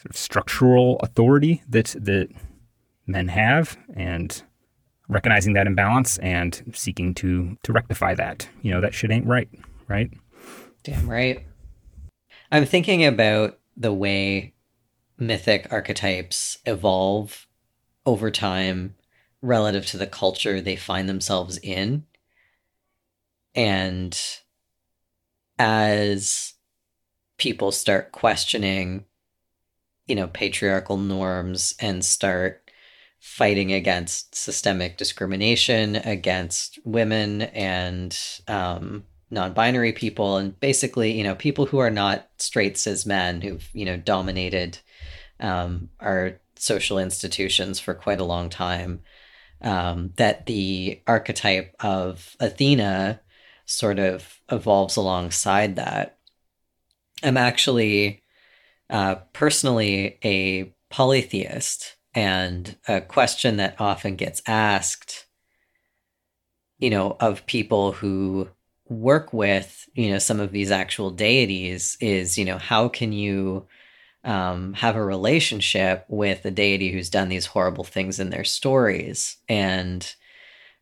sort 0.00 0.10
of 0.10 0.16
structural 0.16 0.98
authority 1.00 1.62
that 1.68 1.94
that 2.00 2.28
men 3.06 3.28
have, 3.28 3.76
and 3.94 4.42
recognizing 5.08 5.52
that 5.54 5.66
imbalance 5.66 6.16
and 6.18 6.62
seeking 6.72 7.14
to 7.14 7.58
to 7.62 7.72
rectify 7.72 8.14
that. 8.14 8.48
You 8.62 8.70
know, 8.70 8.80
that 8.80 8.94
shit 8.94 9.10
ain't 9.10 9.26
right, 9.26 9.48
right? 9.88 10.10
Damn 10.82 11.08
right. 11.08 11.44
I'm 12.50 12.64
thinking 12.64 13.04
about 13.04 13.58
the 13.76 13.92
way 13.92 14.54
mythic 15.18 15.68
archetypes 15.70 16.58
evolve 16.64 17.46
over 18.06 18.30
time 18.30 18.94
relative 19.42 19.86
to 19.86 19.98
the 19.98 20.06
culture 20.06 20.60
they 20.60 20.76
find 20.76 21.08
themselves 21.08 21.58
in. 21.58 22.04
And 23.54 24.18
as 25.58 26.54
people 27.36 27.72
start 27.72 28.12
questioning, 28.12 29.04
you 30.10 30.16
know, 30.16 30.26
patriarchal 30.26 30.98
norms 30.98 31.74
and 31.80 32.04
start 32.04 32.70
fighting 33.20 33.72
against 33.72 34.34
systemic 34.34 34.98
discrimination 34.98 35.96
against 35.96 36.78
women 36.84 37.42
and 37.42 38.18
um, 38.48 39.04
non-binary 39.30 39.92
people 39.92 40.38
and 40.38 40.58
basically 40.58 41.12
you 41.12 41.22
know 41.22 41.34
people 41.34 41.66
who 41.66 41.78
are 41.78 41.90
not 41.90 42.28
straight 42.38 42.78
cis 42.78 43.04
men 43.04 43.42
who've 43.42 43.68
you 43.74 43.84
know 43.84 43.96
dominated 43.96 44.78
um, 45.40 45.90
our 46.00 46.40
social 46.60 46.98
institutions 46.98 47.80
for 47.80 47.94
quite 47.94 48.20
a 48.20 48.24
long 48.24 48.50
time. 48.50 49.02
Um, 49.62 50.12
that 50.16 50.46
the 50.46 51.02
archetype 51.06 51.74
of 51.80 52.34
Athena 52.40 53.20
sort 53.66 53.98
of 53.98 54.40
evolves 54.50 54.96
alongside 54.96 55.76
that. 55.76 56.18
I'm 57.22 57.36
actually 57.36 58.22
uh, 58.90 59.16
personally 59.32 60.18
a 60.24 60.74
polytheist, 60.90 61.96
and 62.14 62.76
a 62.88 63.00
question 63.00 63.56
that 63.56 63.80
often 63.80 64.16
gets 64.16 64.42
asked, 64.46 65.26
you 66.78 66.90
know, 66.90 67.16
of 67.20 67.46
people 67.46 67.92
who 67.92 68.48
work 68.88 69.32
with, 69.32 69.88
you 69.94 70.10
know, 70.10 70.18
some 70.18 70.40
of 70.40 70.50
these 70.50 70.72
actual 70.72 71.10
deities 71.10 71.96
is, 72.00 72.36
you 72.36 72.44
know, 72.44 72.58
how 72.58 72.88
can 72.88 73.12
you 73.12 73.66
um, 74.24 74.74
have 74.74 74.96
a 74.96 75.04
relationship 75.04 76.04
with 76.08 76.44
a 76.44 76.50
deity 76.50 76.92
who's 76.92 77.10
done 77.10 77.28
these 77.28 77.46
horrible 77.46 77.84
things 77.84 78.20
in 78.20 78.30
their 78.30 78.44
stories. 78.44 79.38
And 79.48 80.14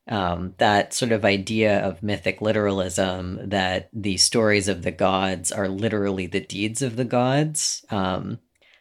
um, 0.09 0.55
that 0.59 0.95
sort 0.95 1.13
of 1.13 1.25
idea 1.25 1.81
of 1.81 2.03
mythic 2.03 2.41
literalism 2.41 3.51
that 3.51 3.91
the 3.93 4.17
stories 4.17 4.67
of 4.67 4.83
the 4.83 4.91
gods 4.91 5.53
are 5.53 5.69
literally 5.69 6.27
the 6.27 6.41
deeds 6.41 6.81
of 6.81 6.97
the 6.97 7.05
gods. 7.05 7.85
Um, 7.91 8.39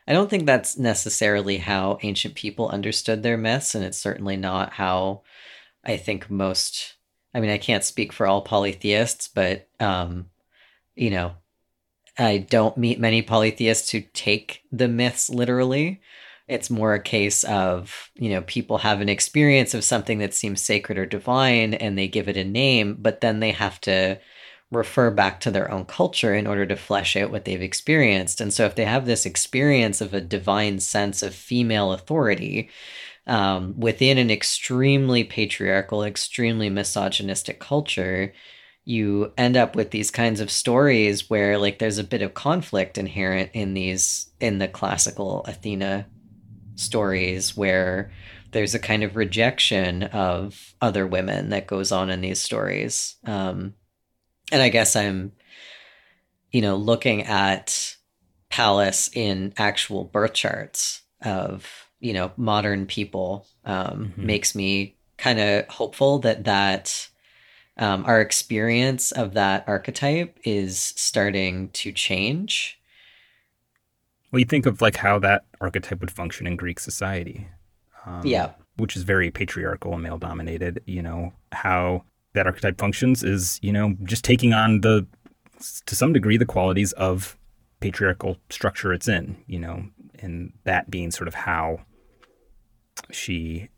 I 0.07 0.13
don't 0.13 0.29
think 0.29 0.45
that's 0.45 0.77
necessarily 0.77 1.57
how 1.57 1.97
ancient 2.01 2.35
people 2.35 2.69
understood 2.69 3.23
their 3.23 3.37
myths, 3.37 3.75
and 3.75 3.83
it's 3.83 3.97
certainly 3.97 4.37
not 4.37 4.73
how 4.73 5.23
I 5.83 5.97
think 5.97 6.29
most. 6.29 6.95
I 7.33 7.41
mean, 7.41 7.49
I 7.49 7.57
can't 7.57 7.83
speak 7.83 8.13
for 8.13 8.25
all 8.25 8.41
polytheists, 8.41 9.27
but 9.27 9.67
um, 9.81 10.29
you 10.95 11.09
know, 11.09 11.33
I 12.17 12.37
don't 12.37 12.77
meet 12.77 12.99
many 12.99 13.21
polytheists 13.21 13.91
who 13.91 14.01
take 14.13 14.63
the 14.71 14.87
myths 14.87 15.29
literally. 15.29 16.01
It's 16.47 16.69
more 16.69 16.93
a 16.93 17.01
case 17.01 17.43
of, 17.43 18.09
you 18.15 18.29
know, 18.29 18.41
people 18.41 18.79
have 18.79 19.01
an 19.01 19.09
experience 19.09 19.73
of 19.73 19.83
something 19.83 20.19
that 20.19 20.33
seems 20.33 20.61
sacred 20.61 20.97
or 20.97 21.05
divine 21.05 21.73
and 21.73 21.97
they 21.97 22.07
give 22.07 22.29
it 22.29 22.37
a 22.37 22.43
name, 22.45 22.95
but 22.99 23.21
then 23.21 23.39
they 23.39 23.51
have 23.51 23.81
to 23.81 24.19
refer 24.71 25.11
back 25.11 25.39
to 25.41 25.51
their 25.51 25.71
own 25.71 25.85
culture 25.85 26.33
in 26.33 26.47
order 26.47 26.65
to 26.65 26.75
flesh 26.75 27.15
out 27.15 27.31
what 27.31 27.45
they've 27.45 27.61
experienced. 27.61 28.41
And 28.41 28.53
so 28.53 28.65
if 28.65 28.75
they 28.75 28.85
have 28.85 29.05
this 29.05 29.25
experience 29.25 30.01
of 30.01 30.13
a 30.13 30.21
divine 30.21 30.79
sense 30.79 31.23
of 31.23 31.33
female 31.33 31.93
authority, 31.93 32.69
um, 33.27 33.77
within 33.77 34.17
an 34.17 34.31
extremely 34.31 35.23
patriarchal, 35.23 36.03
extremely 36.03 36.69
misogynistic 36.69 37.59
culture, 37.59 38.33
you 38.85 39.33
end 39.37 39.57
up 39.57 39.75
with 39.75 39.91
these 39.91 40.11
kinds 40.11 40.39
of 40.39 40.49
stories 40.49 41.29
where 41.29 41.57
like 41.57 41.79
there's 41.79 41.97
a 41.97 42.05
bit 42.05 42.21
of 42.21 42.33
conflict 42.33 42.97
inherent 42.97 43.49
in 43.53 43.73
these 43.73 44.31
in 44.39 44.59
the 44.59 44.67
classical 44.67 45.43
Athena 45.43 46.07
stories 46.77 47.57
where 47.57 48.11
there's 48.51 48.73
a 48.73 48.79
kind 48.79 49.03
of 49.03 49.15
rejection 49.15 50.03
of 50.03 50.73
other 50.81 51.05
women 51.05 51.49
that 51.49 51.67
goes 51.67 51.91
on 51.91 52.09
in 52.09 52.21
these 52.21 52.39
stories. 52.39 53.17
Um, 53.25 53.73
and 54.51 54.61
I 54.61 54.69
guess 54.69 54.95
I'm, 54.95 55.33
you 56.51 56.61
know, 56.61 56.77
looking 56.77 57.23
at 57.23 57.95
Pallas 58.49 59.09
in 59.13 59.53
actual 59.57 60.05
birth 60.05 60.33
charts 60.33 61.01
of, 61.21 61.67
you 61.99 62.13
know, 62.13 62.31
modern 62.37 62.85
people 62.85 63.45
um, 63.65 64.13
mm-hmm. 64.13 64.25
makes 64.25 64.55
me 64.55 64.95
kind 65.17 65.39
of 65.39 65.67
hopeful 65.67 66.19
that 66.19 66.45
that 66.45 67.09
um, 67.77 68.05
our 68.05 68.21
experience 68.21 69.11
of 69.11 69.33
that 69.33 69.65
archetype 69.67 70.39
is 70.43 70.79
starting 70.79 71.69
to 71.69 71.91
change. 71.91 72.79
Well, 74.31 74.39
you 74.39 74.45
think 74.45 74.65
of 74.65 74.81
like 74.81 74.97
how 74.97 75.19
that 75.19 75.45
archetype 75.61 76.01
would 76.01 76.11
function 76.11 76.47
in 76.47 76.55
Greek 76.55 76.79
society. 76.79 77.47
Um, 78.05 78.21
yeah. 78.25 78.51
Which 78.77 78.95
is 78.95 79.03
very 79.03 79.31
patriarchal 79.31 79.93
and 79.93 80.03
male 80.03 80.17
dominated. 80.17 80.81
You 80.85 81.01
know, 81.01 81.33
how 81.51 82.03
that 82.33 82.45
archetype 82.45 82.77
functions 82.77 83.23
is, 83.23 83.59
you 83.61 83.71
know, 83.71 83.95
just 84.03 84.23
taking 84.23 84.53
on 84.53 84.81
the, 84.81 85.07
to 85.85 85.95
some 85.95 86.13
degree, 86.13 86.37
the 86.37 86.45
qualities 86.45 86.91
of 86.93 87.37
patriarchal 87.79 88.37
structure 88.49 88.93
it's 88.93 89.07
in, 89.07 89.37
you 89.47 89.59
know, 89.59 89.85
and 90.19 90.53
that 90.63 90.89
being 90.89 91.11
sort 91.11 91.27
of 91.27 91.33
how 91.33 91.79
she 93.11 93.69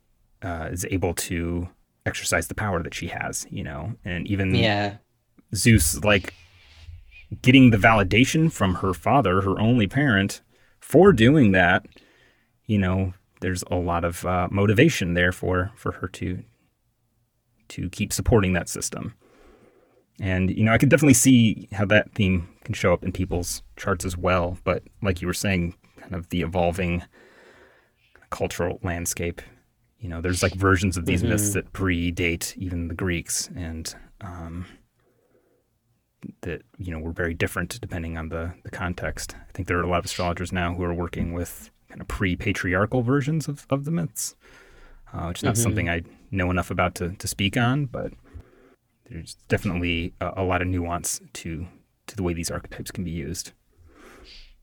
uh, 0.42 0.70
is 0.72 0.86
able 0.90 1.14
to 1.14 1.70
exercise 2.06 2.48
the 2.48 2.56
power 2.56 2.82
that 2.82 2.94
she 2.94 3.08
has, 3.08 3.46
you 3.50 3.64
know, 3.64 3.94
and 4.04 4.28
even 4.28 4.56
yeah. 4.56 4.98
Zeus 5.54 6.04
like 6.04 6.34
getting 7.42 7.72
the 7.72 7.78
validation 7.78 8.52
from 8.52 8.76
her 8.76 8.94
father, 8.94 9.42
her 9.42 9.60
only 9.60 9.88
parent, 9.88 10.42
for 10.80 11.12
doing 11.14 11.52
that. 11.52 11.86
You 12.66 12.78
know, 12.78 13.14
there's 13.42 13.64
a 13.72 13.76
lot 13.76 14.04
of 14.04 14.26
uh, 14.26 14.48
motivation 14.52 15.14
there 15.14 15.32
for 15.32 15.72
for 15.76 15.94
her 15.94 16.08
to 16.08 16.44
to 17.70 17.90
keep 17.90 18.12
supporting 18.12 18.54
that 18.54 18.70
system. 18.70 19.14
And 20.20 20.50
you 20.50 20.64
know, 20.64 20.74
I 20.74 20.78
could 20.78 20.90
definitely 20.90 21.14
see 21.14 21.70
how 21.72 21.86
that 21.86 22.14
theme 22.14 22.50
can 22.64 22.74
show 22.74 22.94
up 22.94 23.04
in 23.04 23.12
people's 23.12 23.62
charts 23.78 24.06
as 24.06 24.18
well. 24.18 24.58
But 24.64 24.84
like 25.02 25.22
you 25.22 25.28
were 25.28 25.34
saying, 25.34 25.76
kind 26.00 26.16
of 26.16 26.30
the 26.30 26.42
evolving 26.42 27.04
cultural 28.30 28.80
landscape 28.84 29.42
you 30.00 30.08
know, 30.08 30.22
there's 30.22 30.42
like 30.42 30.54
versions 30.54 30.98
of 30.98 31.06
these 31.06 31.22
mm-hmm. 31.22 31.32
myths 31.32 31.54
that 31.54 31.74
predate 31.74 32.58
even 32.58 32.88
the 32.88 32.96
Greeks, 32.96 33.50
and 33.56 33.94
um, 34.22 34.66
that 36.42 36.64
you 36.78 36.92
know 36.92 37.00
were 37.00 37.12
very 37.12 37.34
different 37.34 37.80
depending 37.82 38.18
on 38.18 38.30
the 38.30 38.54
the 38.64 38.72
context. 38.72 39.36
I 39.36 39.52
think 39.54 39.68
there 39.68 39.78
are 39.78 39.84
a 39.84 39.90
lot 39.90 40.00
of 40.00 40.06
astrologers 40.06 40.52
now 40.52 40.74
who 40.74 40.84
are 40.84 40.94
working 40.94 41.34
with 41.34 41.70
kind 41.90 42.02
of 42.02 42.08
pre-patriarchal 42.08 43.02
versions 43.02 43.48
of, 43.48 43.66
of 43.70 43.86
the 43.86 43.92
myths, 43.92 44.36
uh, 45.12 45.26
which 45.26 45.40
is 45.40 45.44
not 45.44 45.56
mm-hmm. 45.56 45.64
something 45.64 45.90
I 45.90 46.04
know 46.32 46.52
enough 46.52 46.70
about 46.70 46.96
to, 46.96 47.16
to 47.16 47.28
speak 47.28 47.58
on, 47.58 47.86
but 47.86 48.14
there's 49.10 49.36
definitely 49.48 50.14
a, 50.22 50.34
a 50.38 50.44
lot 50.44 50.62
of 50.62 50.68
nuance 50.68 51.20
to 51.34 51.68
to 52.08 52.16
the 52.16 52.24
way 52.24 52.34
these 52.34 52.52
archetypes 52.52 52.92
can 52.92 53.04
be 53.04 53.12
used. 53.12 53.52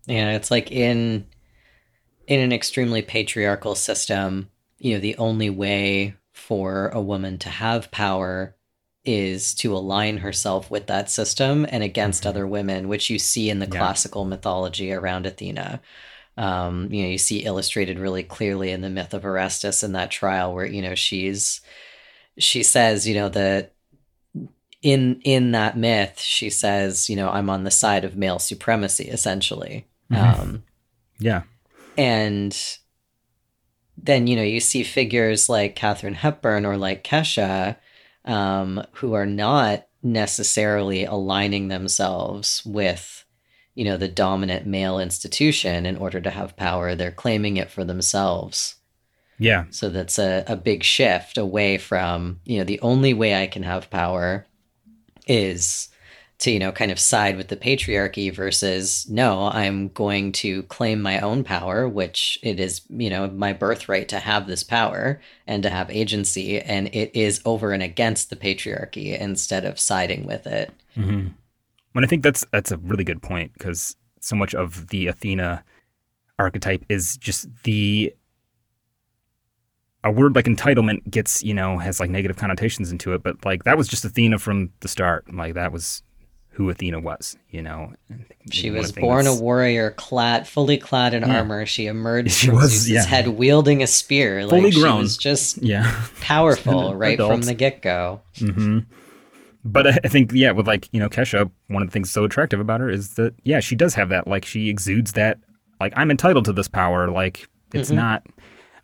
Yeah, 0.06 0.32
it's 0.32 0.50
like 0.50 0.70
in 0.70 1.26
in 2.26 2.40
an 2.40 2.52
extremely 2.52 3.02
patriarchal 3.02 3.74
system, 3.74 4.50
you 4.78 4.94
know, 4.94 5.00
the 5.00 5.16
only 5.16 5.50
way 5.50 6.16
for 6.32 6.88
a 6.88 7.00
woman 7.00 7.38
to 7.38 7.48
have 7.48 7.90
power 7.90 8.55
is 9.06 9.54
to 9.54 9.74
align 9.74 10.18
herself 10.18 10.70
with 10.70 10.86
that 10.88 11.10
system 11.10 11.66
and 11.70 11.82
against 11.82 12.22
mm-hmm. 12.22 12.30
other 12.30 12.46
women, 12.46 12.88
which 12.88 13.08
you 13.08 13.18
see 13.18 13.48
in 13.48 13.58
the 13.58 13.66
yeah. 13.66 13.78
classical 13.78 14.24
mythology 14.24 14.92
around 14.92 15.26
Athena. 15.26 15.80
Um, 16.36 16.92
you 16.92 17.02
know, 17.02 17.08
you 17.08 17.18
see 17.18 17.44
illustrated 17.44 17.98
really 17.98 18.22
clearly 18.22 18.70
in 18.70 18.82
the 18.82 18.90
myth 18.90 19.14
of 19.14 19.24
Orestes 19.24 19.82
in 19.82 19.92
that 19.92 20.10
trial 20.10 20.52
where, 20.52 20.66
you 20.66 20.82
know, 20.82 20.94
she's 20.94 21.60
she 22.38 22.62
says, 22.62 23.08
you 23.08 23.14
know, 23.14 23.30
that 23.30 23.72
in 24.82 25.20
in 25.24 25.52
that 25.52 25.76
myth, 25.76 26.20
she 26.20 26.50
says, 26.50 27.08
you 27.08 27.16
know, 27.16 27.30
I'm 27.30 27.48
on 27.48 27.64
the 27.64 27.70
side 27.70 28.04
of 28.04 28.16
male 28.16 28.38
supremacy, 28.38 29.04
essentially. 29.04 29.86
Mm-hmm. 30.10 30.40
Um, 30.40 30.62
yeah. 31.18 31.42
And 31.96 32.54
then 33.96 34.26
you 34.26 34.36
know 34.36 34.42
you 34.42 34.60
see 34.60 34.82
figures 34.82 35.48
like 35.48 35.74
Katharine 35.74 36.14
Hepburn 36.14 36.66
or 36.66 36.76
like 36.76 37.04
Kesha, 37.04 37.76
um, 38.26 38.84
who 38.92 39.14
are 39.14 39.26
not 39.26 39.86
necessarily 40.02 41.04
aligning 41.04 41.68
themselves 41.68 42.62
with 42.64 43.24
you 43.74 43.84
know 43.84 43.96
the 43.96 44.08
dominant 44.08 44.66
male 44.66 44.98
institution 44.98 45.86
in 45.86 45.96
order 45.96 46.20
to 46.20 46.30
have 46.30 46.56
power. 46.56 46.94
They're 46.94 47.10
claiming 47.10 47.56
it 47.56 47.70
for 47.70 47.84
themselves. 47.84 48.76
Yeah. 49.38 49.64
So 49.70 49.90
that's 49.90 50.18
a, 50.18 50.44
a 50.46 50.56
big 50.56 50.82
shift 50.82 51.36
away 51.36 51.78
from, 51.78 52.40
you 52.44 52.58
know, 52.58 52.64
the 52.64 52.80
only 52.80 53.12
way 53.12 53.34
I 53.34 53.46
can 53.46 53.62
have 53.64 53.90
power 53.90 54.46
is 55.26 55.88
to 56.38 56.50
you 56.50 56.58
know 56.58 56.72
kind 56.72 56.90
of 56.90 56.98
side 56.98 57.36
with 57.36 57.48
the 57.48 57.56
patriarchy 57.56 58.32
versus 58.32 59.08
no 59.08 59.48
i'm 59.52 59.88
going 59.88 60.32
to 60.32 60.62
claim 60.64 61.00
my 61.00 61.18
own 61.20 61.42
power 61.42 61.88
which 61.88 62.38
it 62.42 62.60
is 62.60 62.82
you 62.90 63.08
know 63.08 63.28
my 63.28 63.52
birthright 63.52 64.08
to 64.08 64.18
have 64.18 64.46
this 64.46 64.62
power 64.62 65.20
and 65.46 65.62
to 65.62 65.70
have 65.70 65.90
agency 65.90 66.60
and 66.60 66.88
it 66.94 67.10
is 67.14 67.40
over 67.44 67.72
and 67.72 67.82
against 67.82 68.30
the 68.30 68.36
patriarchy 68.36 69.18
instead 69.18 69.64
of 69.64 69.80
siding 69.80 70.26
with 70.26 70.46
it 70.46 70.72
mm-hmm. 70.96 71.28
well 71.94 72.04
i 72.04 72.08
think 72.08 72.22
that's 72.22 72.44
that's 72.52 72.70
a 72.70 72.76
really 72.78 73.04
good 73.04 73.22
point 73.22 73.52
because 73.54 73.96
so 74.20 74.36
much 74.36 74.54
of 74.54 74.88
the 74.88 75.06
athena 75.06 75.64
archetype 76.38 76.84
is 76.88 77.16
just 77.16 77.48
the 77.62 78.14
a 80.04 80.10
word 80.10 80.36
like 80.36 80.44
entitlement 80.44 81.08
gets 81.10 81.42
you 81.42 81.54
know 81.54 81.78
has 81.78 81.98
like 81.98 82.10
negative 82.10 82.36
connotations 82.36 82.92
into 82.92 83.14
it 83.14 83.22
but 83.22 83.42
like 83.44 83.64
that 83.64 83.78
was 83.78 83.88
just 83.88 84.04
athena 84.04 84.38
from 84.38 84.70
the 84.80 84.88
start 84.88 85.24
like 85.34 85.54
that 85.54 85.72
was 85.72 86.02
who 86.56 86.70
Athena 86.70 87.00
was. 87.00 87.36
You 87.50 87.60
know, 87.60 87.92
she 88.50 88.70
was 88.70 88.90
born 88.90 89.26
a 89.26 89.34
warrior, 89.34 89.90
clad, 89.90 90.48
fully 90.48 90.78
clad 90.78 91.12
in 91.12 91.22
yeah. 91.22 91.36
armor. 91.36 91.66
She 91.66 91.86
emerged 91.86 92.30
she 92.30 92.46
from 92.46 92.56
was, 92.56 92.90
yeah. 92.90 93.04
head 93.04 93.28
wielding 93.28 93.82
a 93.82 93.86
spear, 93.86 94.40
fully 94.48 94.70
like, 94.70 94.74
grown. 94.74 95.00
She 95.00 95.02
was 95.02 95.16
just 95.18 95.62
yeah, 95.62 96.02
powerful 96.20 96.94
right 96.94 97.14
adult. 97.14 97.30
from 97.30 97.42
the 97.42 97.52
get 97.52 97.82
go. 97.82 98.22
Mm-hmm. 98.36 98.78
But 99.66 99.86
I 99.86 100.08
think 100.08 100.32
yeah, 100.32 100.52
with 100.52 100.66
like 100.66 100.88
you 100.92 101.00
know 101.00 101.10
Kesha, 101.10 101.50
one 101.66 101.82
of 101.82 101.88
the 101.88 101.92
things 101.92 102.10
so 102.10 102.24
attractive 102.24 102.58
about 102.58 102.80
her 102.80 102.88
is 102.88 103.14
that 103.14 103.34
yeah, 103.44 103.60
she 103.60 103.76
does 103.76 103.92
have 103.94 104.08
that 104.08 104.26
like 104.26 104.46
she 104.46 104.70
exudes 104.70 105.12
that 105.12 105.38
like 105.78 105.92
I'm 105.94 106.10
entitled 106.10 106.46
to 106.46 106.54
this 106.54 106.68
power. 106.68 107.10
Like 107.10 107.46
it's 107.74 107.90
mm-hmm. 107.90 107.96
not 107.96 108.26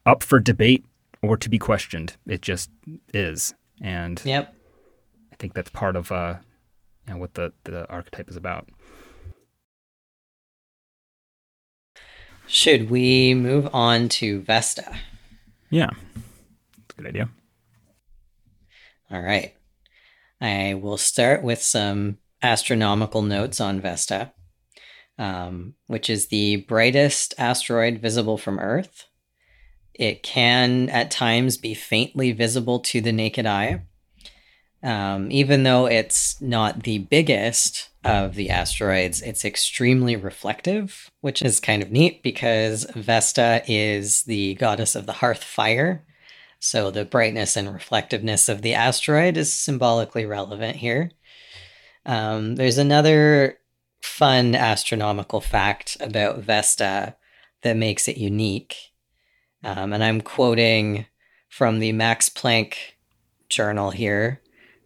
up 0.04 0.22
for 0.22 0.40
debate 0.40 0.84
or 1.22 1.38
to 1.38 1.48
be 1.48 1.58
questioned. 1.58 2.18
It 2.26 2.42
just 2.42 2.68
is, 3.14 3.54
and 3.80 4.20
yep. 4.26 4.54
I 5.32 5.36
think 5.36 5.54
that's 5.54 5.70
part 5.70 5.96
of 5.96 6.12
uh, 6.12 6.34
and 7.06 7.20
what 7.20 7.34
the, 7.34 7.52
the 7.64 7.88
archetype 7.88 8.28
is 8.28 8.36
about. 8.36 8.68
Should 12.46 12.90
we 12.90 13.34
move 13.34 13.68
on 13.72 14.08
to 14.10 14.40
Vesta? 14.40 14.96
Yeah, 15.70 15.90
that's 16.76 16.92
a 16.92 16.96
good 16.96 17.06
idea. 17.06 17.28
All 19.10 19.22
right. 19.22 19.54
I 20.40 20.74
will 20.74 20.98
start 20.98 21.42
with 21.42 21.62
some 21.62 22.18
astronomical 22.42 23.22
notes 23.22 23.60
on 23.60 23.80
Vesta, 23.80 24.32
um, 25.18 25.74
which 25.86 26.10
is 26.10 26.26
the 26.26 26.56
brightest 26.56 27.34
asteroid 27.38 28.00
visible 28.00 28.36
from 28.36 28.58
Earth. 28.58 29.06
It 29.94 30.22
can 30.22 30.88
at 30.88 31.10
times 31.10 31.56
be 31.56 31.74
faintly 31.74 32.32
visible 32.32 32.80
to 32.80 33.00
the 33.00 33.12
naked 33.12 33.46
eye 33.46 33.82
Um, 34.82 35.30
even 35.30 35.62
though 35.62 35.86
it's 35.86 36.40
not 36.40 36.82
the 36.82 36.98
biggest 36.98 37.90
of 38.04 38.34
the 38.34 38.50
asteroids, 38.50 39.22
it's 39.22 39.44
extremely 39.44 40.16
reflective, 40.16 41.08
which 41.20 41.40
is 41.40 41.60
kind 41.60 41.82
of 41.82 41.92
neat 41.92 42.22
because 42.22 42.84
Vesta 42.94 43.62
is 43.68 44.24
the 44.24 44.54
goddess 44.54 44.96
of 44.96 45.06
the 45.06 45.12
hearth 45.12 45.44
fire. 45.44 46.04
So 46.58 46.90
the 46.90 47.04
brightness 47.04 47.56
and 47.56 47.72
reflectiveness 47.72 48.48
of 48.48 48.62
the 48.62 48.74
asteroid 48.74 49.36
is 49.36 49.52
symbolically 49.52 50.26
relevant 50.26 50.76
here. 50.76 51.10
Um, 52.04 52.56
there's 52.56 52.78
another 52.78 53.58
fun 54.02 54.54
astronomical 54.54 55.40
fact 55.40 55.96
about 56.00 56.40
Vesta 56.40 57.16
that 57.62 57.76
makes 57.76 58.08
it 58.08 58.16
unique. 58.16 58.76
Um, 59.62 59.92
and 59.92 60.02
I'm 60.02 60.20
quoting 60.20 61.06
from 61.48 61.78
the 61.78 61.92
Max 61.92 62.28
Planck 62.28 62.74
journal 63.48 63.90
here. 63.90 64.40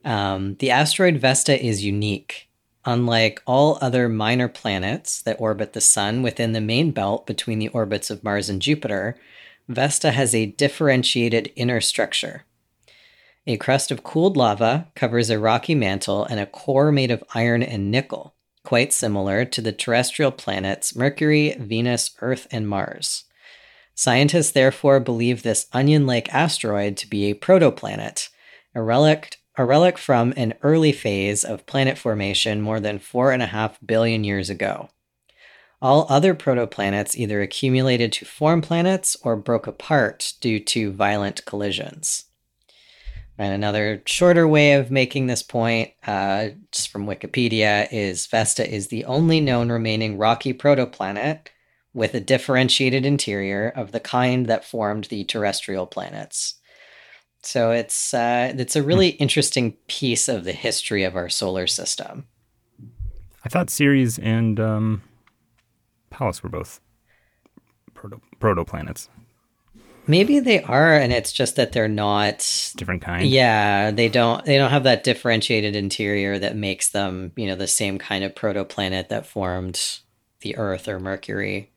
Um, 0.06 0.54
the 0.60 0.70
asteroid 0.70 1.18
Vesta 1.18 1.60
is 1.60 1.84
unique. 1.84 2.48
Unlike 2.84 3.42
all 3.44 3.76
other 3.80 4.08
minor 4.08 4.46
planets 4.46 5.20
that 5.22 5.40
orbit 5.40 5.72
the 5.72 5.80
Sun 5.80 6.22
within 6.22 6.52
the 6.52 6.60
main 6.60 6.92
belt 6.92 7.26
between 7.26 7.58
the 7.58 7.68
orbits 7.68 8.08
of 8.08 8.22
Mars 8.22 8.48
and 8.48 8.62
Jupiter, 8.62 9.18
Vesta 9.68 10.12
has 10.12 10.32
a 10.32 10.46
differentiated 10.46 11.52
inner 11.56 11.80
structure. 11.80 12.44
A 13.48 13.56
crust 13.56 13.90
of 13.90 14.04
cooled 14.04 14.36
lava 14.36 14.86
covers 14.94 15.28
a 15.28 15.40
rocky 15.40 15.74
mantle 15.74 16.24
and 16.24 16.38
a 16.38 16.46
core 16.46 16.92
made 16.92 17.10
of 17.10 17.24
iron 17.34 17.64
and 17.64 17.90
nickel, 17.90 18.34
quite 18.62 18.92
similar 18.92 19.44
to 19.44 19.60
the 19.60 19.72
terrestrial 19.72 20.30
planets 20.30 20.94
Mercury, 20.94 21.56
Venus, 21.58 22.12
Earth, 22.20 22.46
and 22.52 22.68
Mars. 22.68 23.24
Scientists 23.96 24.52
therefore 24.52 25.00
believe 25.00 25.42
this 25.42 25.66
onion 25.72 26.06
like 26.06 26.32
asteroid 26.32 26.96
to 26.98 27.08
be 27.08 27.24
a 27.24 27.34
protoplanet, 27.34 28.28
a 28.72 28.82
relic, 28.82 29.38
a 29.56 29.64
relic 29.64 29.96
from 29.98 30.34
an 30.36 30.54
early 30.62 30.92
phase 30.92 31.44
of 31.44 31.66
planet 31.66 31.96
formation 31.96 32.60
more 32.60 32.80
than 32.80 32.98
4.5 32.98 33.76
billion 33.84 34.24
years 34.24 34.50
ago. 34.50 34.88
All 35.80 36.06
other 36.08 36.34
protoplanets 36.34 37.16
either 37.16 37.42
accumulated 37.42 38.12
to 38.12 38.24
form 38.24 38.62
planets 38.62 39.16
or 39.22 39.36
broke 39.36 39.66
apart 39.66 40.34
due 40.40 40.58
to 40.60 40.92
violent 40.92 41.44
collisions. 41.44 42.26
And 43.38 43.52
another 43.52 44.02
shorter 44.06 44.48
way 44.48 44.72
of 44.72 44.90
making 44.90 45.26
this 45.26 45.42
point, 45.42 45.90
uh, 46.06 46.48
just 46.72 46.88
from 46.88 47.06
Wikipedia, 47.06 47.86
is 47.92 48.26
Vesta 48.26 48.68
is 48.68 48.88
the 48.88 49.04
only 49.04 49.40
known 49.40 49.70
remaining 49.70 50.16
rocky 50.16 50.54
protoplanet 50.54 51.48
with 51.92 52.14
a 52.14 52.20
differentiated 52.20 53.04
interior 53.04 53.68
of 53.68 53.92
the 53.92 54.00
kind 54.00 54.46
that 54.46 54.64
formed 54.64 55.04
the 55.04 55.24
terrestrial 55.24 55.86
planets. 55.86 56.54
So 57.46 57.70
it's 57.70 58.12
uh, 58.12 58.52
it's 58.58 58.74
a 58.74 58.82
really 58.82 59.10
interesting 59.10 59.72
piece 59.86 60.28
of 60.28 60.42
the 60.42 60.52
history 60.52 61.04
of 61.04 61.14
our 61.14 61.28
solar 61.28 61.68
system. 61.68 62.26
I 63.44 63.48
thought 63.48 63.70
Ceres 63.70 64.18
and 64.18 64.58
um, 64.58 65.02
Pallas 66.10 66.42
were 66.42 66.48
both 66.48 66.80
proto 67.94 68.20
protoplanets. 68.40 69.08
Maybe 70.08 70.40
they 70.40 70.60
are, 70.62 70.96
and 70.96 71.12
it's 71.12 71.32
just 71.32 71.54
that 71.54 71.70
they're 71.70 71.86
not 71.86 72.72
different 72.76 73.02
kind. 73.02 73.24
Yeah, 73.24 73.92
they 73.92 74.08
don't 74.08 74.44
they 74.44 74.58
don't 74.58 74.70
have 74.70 74.82
that 74.82 75.04
differentiated 75.04 75.76
interior 75.76 76.40
that 76.40 76.56
makes 76.56 76.88
them, 76.88 77.30
you 77.36 77.46
know, 77.46 77.54
the 77.54 77.68
same 77.68 77.98
kind 77.98 78.24
of 78.24 78.34
protoplanet 78.34 79.08
that 79.08 79.24
formed 79.24 80.00
the 80.40 80.56
Earth 80.56 80.88
or 80.88 80.98
Mercury. 80.98 81.72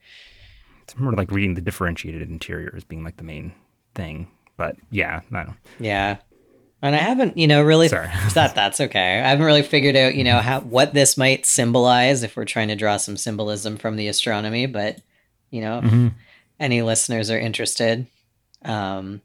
It's 0.81 0.97
more 0.97 1.13
like 1.13 1.29
reading 1.29 1.53
the 1.53 1.61
differentiated 1.61 2.27
interior 2.27 2.73
as 2.75 2.83
being 2.83 3.03
like 3.03 3.17
the 3.17 3.23
main 3.23 3.53
thing. 3.93 4.29
But 4.59 4.75
yeah, 4.91 5.21
I 5.31 5.43
don't. 5.43 5.55
Yeah, 5.79 6.17
and 6.81 6.93
I 6.93 6.97
haven't, 6.99 7.37
you 7.37 7.47
know, 7.47 7.61
really 7.63 7.87
Sorry. 7.87 8.09
that 8.33 8.55
that's 8.55 8.81
okay. 8.81 9.21
I 9.21 9.29
haven't 9.29 9.45
really 9.45 9.63
figured 9.63 9.95
out, 9.95 10.15
you 10.15 10.25
know, 10.25 10.39
how 10.39 10.59
what 10.59 10.93
this 10.93 11.15
might 11.15 11.45
symbolize 11.45 12.23
if 12.23 12.35
we're 12.35 12.43
trying 12.43 12.67
to 12.67 12.75
draw 12.75 12.97
some 12.97 13.15
symbolism 13.15 13.77
from 13.77 13.95
the 13.95 14.09
astronomy. 14.09 14.65
But 14.65 14.99
you 15.49 15.61
know, 15.61 15.79
Mhm. 15.81 16.07
if 16.07 16.13
any 16.59 16.81
listeners 16.81 17.31
are 17.31 17.39
interested 17.39 18.05
um, 18.65 19.21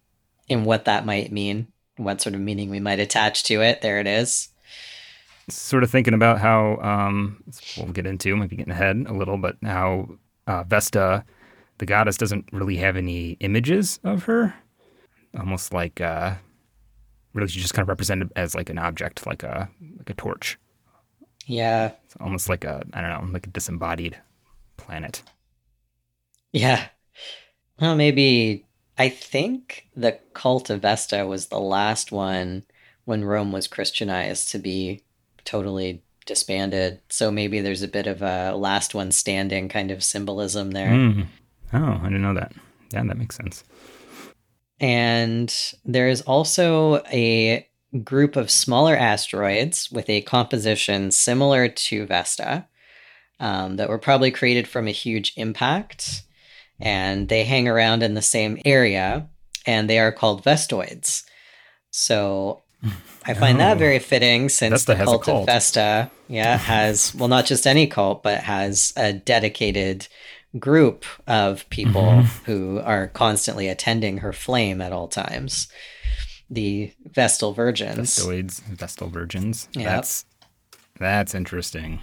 in 0.49 0.65
what 0.65 0.85
that 0.85 1.05
might 1.05 1.33
mean, 1.33 1.67
what 1.97 2.21
sort 2.21 2.37
of 2.37 2.41
meaning 2.41 2.71
we 2.71 2.79
might 2.79 3.01
attach 3.01 3.43
to 3.45 3.61
it, 3.61 3.81
there 3.83 3.99
it 3.99 4.07
is. 4.07 4.51
Sort 5.51 5.83
of 5.83 5.91
thinking 5.91 6.15
about 6.15 6.39
how 6.39 6.77
um, 6.81 7.43
we'll 7.77 7.93
get 7.93 8.07
into 8.07 8.37
might 8.37 8.51
be 8.51 8.57
getting 8.57 8.73
ahead 8.73 9.05
a 9.09 9.13
little, 9.13 9.37
but 9.37 9.57
how 9.65 10.11
uh, 10.47 10.63
Vesta, 10.63 11.25
the 11.79 11.87
goddess, 11.87 12.17
doesn't 12.17 12.47
really 12.53 12.77
have 12.77 12.97
any 12.97 13.33
images 13.41 13.99
of 14.05 14.25
her. 14.25 14.55
Almost 15.39 15.73
like 15.73 16.01
uh, 16.01 16.35
really, 17.33 17.49
just 17.49 17.75
kind 17.75 17.83
of 17.85 17.89
represented 17.89 18.33
as 18.37 18.55
like 18.55 18.71
an 18.71 18.79
object, 18.79 19.27
like 19.27 19.43
a 19.43 19.69
like 19.99 20.11
a 20.11 20.15
torch. 20.15 20.59
Yeah, 21.47 21.93
It's 22.07 22.17
almost 22.21 22.49
like 22.49 22.65
a 22.65 22.83
I 22.95 23.01
don't 23.03 23.11
know, 23.27 23.33
like 23.33 23.47
a 23.47 23.51
disembodied 23.51 24.17
planet. 24.77 25.23
yeah. 26.53 26.87
Well, 27.81 27.97
maybe 27.97 28.65
I 28.97 29.09
think 29.09 29.89
the 29.97 30.19
cult 30.33 30.71
of 30.71 30.83
Vesta 30.83 31.27
was 31.27 31.47
the 31.47 31.59
last 31.59 32.13
one 32.13 32.63
when 33.05 33.25
Rome 33.25 33.51
was 33.53 33.67
Christianized 33.67 34.49
to 34.53 34.59
be 34.59 35.03
totally 35.45 36.03
disbanded. 36.25 37.01
So 37.11 37.31
maybe 37.31 37.61
there's 37.61 37.83
a 37.83 37.89
bit 37.89 38.07
of 38.07 38.23
a 38.23 38.53
last 38.55 38.95
one 38.95 39.11
standing 39.11 39.69
kind 39.69 39.91
of 39.91 40.05
symbolism 40.05 40.71
there. 40.71 40.89
Mm. 40.91 41.27
Oh, 41.73 41.99
I 42.01 42.05
didn't 42.05 42.23
know 42.23 42.35
that. 42.35 42.53
Yeah, 42.93 43.03
that 43.05 43.19
makes 43.19 43.37
sense. 43.37 43.65
And 44.85 45.73
there 45.87 46.09
is 46.09 46.21
also 46.21 47.03
a 47.07 47.67
group 48.03 48.37
of 48.37 48.51
smaller 48.51 48.95
asteroids 48.95 49.91
with 49.91 50.11
a 50.11 50.21
composition 50.21 51.11
similar 51.11 51.69
to 51.69 52.05
Vesta 52.05 52.67
um, 53.41 53.77
that 53.77 53.89
were 53.89 53.99
probably 53.99 54.31
created 54.31 54.69
from 54.69 54.87
a 54.87 54.91
huge 54.91 55.33
impact. 55.37 56.25
And 56.79 57.31
they 57.31 57.45
hang 57.45 57.67
around 57.67 58.03
in 58.03 58.13
the 58.13 58.21
same 58.21 58.61
area, 58.67 59.27
and 59.65 59.89
they 59.89 59.99
are 59.99 60.13
called 60.13 60.45
Vestoids. 60.45 61.25
So 61.91 62.63
I 63.25 63.33
find 63.43 63.59
that 63.61 63.77
Oh. 63.77 63.79
very 63.79 64.01
fitting 64.01 64.51
since 64.51 64.85
Vesta 64.85 64.95
the 64.95 65.03
a 65.03 65.19
cult, 65.19 65.29
of. 65.29 65.47
Vesta, 65.47 66.11
yeah, 66.29 66.59
has, 66.59 67.15
well, 67.15 67.29
not 67.29 67.47
just 67.47 67.67
any 67.67 67.87
cult, 67.87 68.23
but 68.23 68.41
has 68.41 68.93
a 68.99 69.15
dedicated 69.15 70.09
group 70.59 71.05
of 71.27 71.69
people 71.71 72.03
Mhm. 72.03 72.45
who 72.45 72.81
are 72.81 73.09
constantly 73.09 73.69
attending 73.69 74.19
her 74.19 74.33
flame 74.33 74.81
at 74.81 74.93
all 74.93 75.09
times. 75.09 75.69
The 76.51 76.93
Vestal 77.05 77.53
Virgins. 77.53 78.17
Vestoids, 78.17 78.61
Vestal 78.63 79.09
Virgins. 79.09 79.69
Yep. 79.73 79.85
That's 79.87 80.25
that's 81.01 81.35
interesting. 81.35 82.01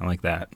I 0.00 0.06
like 0.06 0.22
that. 0.22 0.48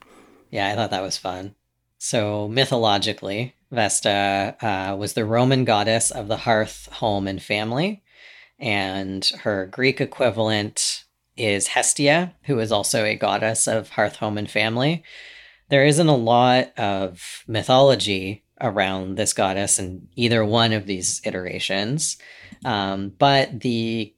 Yeah, 0.49 0.67
I 0.69 0.75
thought 0.75 0.89
that 0.91 1.03
was 1.03 1.17
fun. 1.17 1.53
So, 1.99 2.47
mythologically, 2.47 3.53
Vesta 3.71 4.55
uh, 4.61 4.95
was 4.95 5.13
the 5.13 5.25
Roman 5.25 5.65
goddess 5.65 6.09
of 6.11 6.27
the 6.27 6.37
hearth, 6.37 6.87
home, 6.93 7.27
and 7.27 7.41
family. 7.43 8.01
And 8.57 9.23
her 9.41 9.65
Greek 9.67 10.01
equivalent 10.01 11.03
is 11.37 11.67
Hestia, 11.67 12.33
who 12.43 12.59
is 12.59 12.71
also 12.71 13.05
a 13.05 13.15
goddess 13.15 13.67
of 13.67 13.89
hearth, 13.89 14.15
home, 14.17 14.37
and 14.37 14.49
family. 14.49 15.03
There 15.69 15.85
isn't 15.85 16.07
a 16.07 16.15
lot 16.15 16.77
of 16.77 17.43
mythology 17.47 18.43
around 18.61 19.15
this 19.15 19.33
goddess 19.33 19.79
in 19.79 20.07
either 20.15 20.43
one 20.43 20.73
of 20.73 20.85
these 20.85 21.21
iterations. 21.23 22.17
Um, 22.65 23.13
but 23.17 23.61
the 23.61 24.13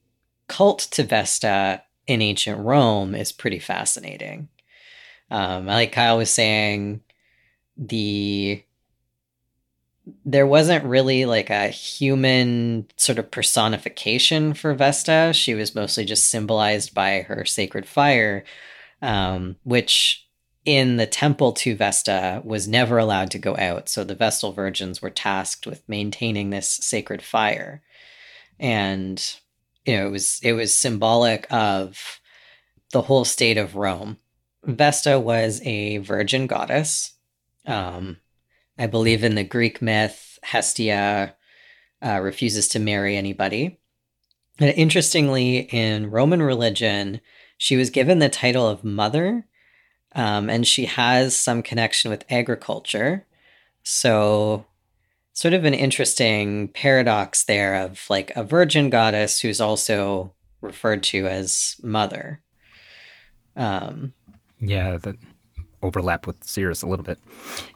cult 0.48 0.80
to 0.92 1.04
Vesta 1.04 1.82
in 2.06 2.20
ancient 2.20 2.58
Rome 2.58 3.14
is 3.14 3.32
pretty 3.32 3.58
fascinating. 3.58 4.48
Um, 5.30 5.66
like 5.66 5.92
Kyle 5.92 6.18
was 6.18 6.30
saying, 6.30 7.00
the 7.76 8.62
there 10.24 10.46
wasn't 10.46 10.84
really 10.84 11.26
like 11.26 11.48
a 11.48 11.68
human 11.68 12.86
sort 12.96 13.18
of 13.18 13.30
personification 13.30 14.52
for 14.52 14.74
Vesta. 14.74 15.30
She 15.32 15.54
was 15.54 15.76
mostly 15.76 16.04
just 16.04 16.28
symbolized 16.28 16.92
by 16.92 17.22
her 17.22 17.44
sacred 17.44 17.86
fire, 17.86 18.44
um, 19.00 19.56
which 19.62 20.21
in 20.64 20.96
the 20.96 21.06
temple 21.06 21.52
to 21.52 21.74
Vesta 21.74 22.40
was 22.44 22.68
never 22.68 22.98
allowed 22.98 23.30
to 23.32 23.38
go 23.38 23.56
out. 23.56 23.88
So 23.88 24.04
the 24.04 24.14
Vestal 24.14 24.52
virgins 24.52 25.02
were 25.02 25.10
tasked 25.10 25.66
with 25.66 25.88
maintaining 25.88 26.50
this 26.50 26.68
sacred 26.68 27.22
fire, 27.22 27.82
and 28.60 29.22
you 29.84 29.96
know 29.96 30.06
it 30.06 30.10
was 30.10 30.40
it 30.42 30.52
was 30.52 30.74
symbolic 30.74 31.46
of 31.50 32.20
the 32.92 33.02
whole 33.02 33.24
state 33.24 33.58
of 33.58 33.74
Rome. 33.74 34.18
Vesta 34.64 35.18
was 35.18 35.60
a 35.64 35.98
virgin 35.98 36.46
goddess. 36.46 37.14
Um, 37.66 38.18
I 38.78 38.86
believe 38.86 39.24
in 39.24 39.34
the 39.34 39.44
Greek 39.44 39.82
myth, 39.82 40.38
Hestia 40.42 41.34
uh, 42.04 42.20
refuses 42.20 42.68
to 42.68 42.78
marry 42.78 43.16
anybody. 43.16 43.80
And 44.58 44.70
interestingly, 44.76 45.68
in 45.72 46.10
Roman 46.10 46.42
religion, 46.42 47.20
she 47.56 47.76
was 47.76 47.90
given 47.90 48.18
the 48.18 48.28
title 48.28 48.68
of 48.68 48.84
mother, 48.84 49.46
um, 50.14 50.50
and 50.50 50.66
she 50.66 50.84
has 50.86 51.36
some 51.36 51.62
connection 51.62 52.10
with 52.10 52.24
agriculture. 52.30 53.26
So, 53.82 54.66
sort 55.32 55.54
of 55.54 55.64
an 55.64 55.74
interesting 55.74 56.68
paradox 56.68 57.44
there 57.44 57.74
of 57.74 58.04
like 58.10 58.30
a 58.36 58.44
virgin 58.44 58.90
goddess 58.90 59.40
who's 59.40 59.60
also 59.60 60.34
referred 60.60 61.02
to 61.04 61.26
as 61.26 61.76
mother. 61.82 62.42
Um, 63.56 64.12
yeah, 64.60 64.98
that 64.98 65.16
overlap 65.82 66.26
with 66.26 66.44
Ceres 66.44 66.82
a 66.82 66.86
little 66.86 67.04
bit. 67.04 67.18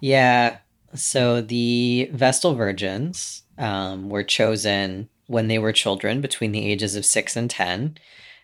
Yeah. 0.01 0.59
So 0.95 1.41
the 1.41 2.09
Vestal 2.13 2.55
Virgins 2.55 3.43
um, 3.59 4.09
were 4.09 4.23
chosen 4.23 5.09
when 5.27 5.49
they 5.49 5.59
were 5.59 5.73
children 5.73 6.21
between 6.21 6.53
the 6.53 6.65
ages 6.65 6.95
of 6.95 7.05
six 7.05 7.37
and 7.37 7.51
10 7.51 7.99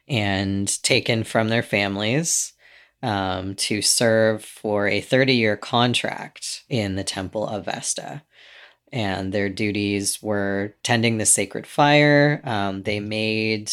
and 0.09 0.83
taken 0.83 1.23
from 1.23 1.49
their 1.49 1.63
families 1.63 2.53
um, 3.03 3.55
to 3.57 3.83
serve 3.83 4.45
for 4.45 4.87
a 4.87 5.01
30 5.01 5.35
year 5.35 5.57
contract 5.57 6.65
in 6.69 6.95
the 6.95 7.05
Temple 7.05 7.47
of 7.47 7.65
Vesta. 7.65 8.23
And 8.93 9.33
their 9.33 9.49
duties 9.49 10.23
were 10.23 10.75
tending 10.83 11.19
the 11.19 11.27
sacred 11.27 11.67
fire. 11.67 12.41
Um, 12.45 12.83
they 12.83 13.01
made 13.01 13.73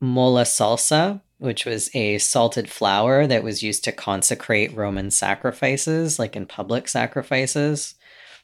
mola 0.00 0.42
salsa, 0.44 1.20
which 1.38 1.66
was 1.66 1.90
a 1.94 2.18
salted 2.18 2.70
flour 2.70 3.26
that 3.26 3.42
was 3.42 3.62
used 3.62 3.84
to 3.84 3.92
consecrate 3.92 4.74
Roman 4.74 5.10
sacrifices, 5.10 6.18
like 6.18 6.36
in 6.36 6.46
public 6.46 6.88
sacrifices. 6.88 7.94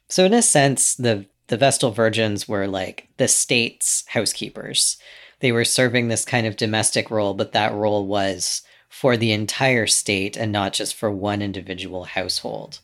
So, 0.09 0.25
in 0.25 0.35
a 0.35 0.43
sense, 0.43 0.95
the, 0.97 1.27
the 1.47 1.57
Vestal 1.57 1.93
Virgins 1.93 2.49
were 2.49 2.67
like 2.67 3.09
the 3.17 3.29
state's 3.29 4.05
housekeepers. 4.09 4.99
They 5.41 5.53
were 5.53 5.65
serving 5.65 6.09
this 6.09 6.25
kind 6.25 6.47
of 6.47 6.57
domestic 6.57 7.11
role, 7.11 7.35
but 7.35 7.53
that 7.53 7.73
role 7.73 8.07
was 8.07 8.63
for 8.93 9.17
the 9.17 9.33
entire 9.33 9.87
state 9.87 10.37
and 10.37 10.53
not 10.53 10.75
just 10.75 10.95
for 10.95 11.11
one 11.11 11.41
individual 11.41 12.05
household. 12.05 12.81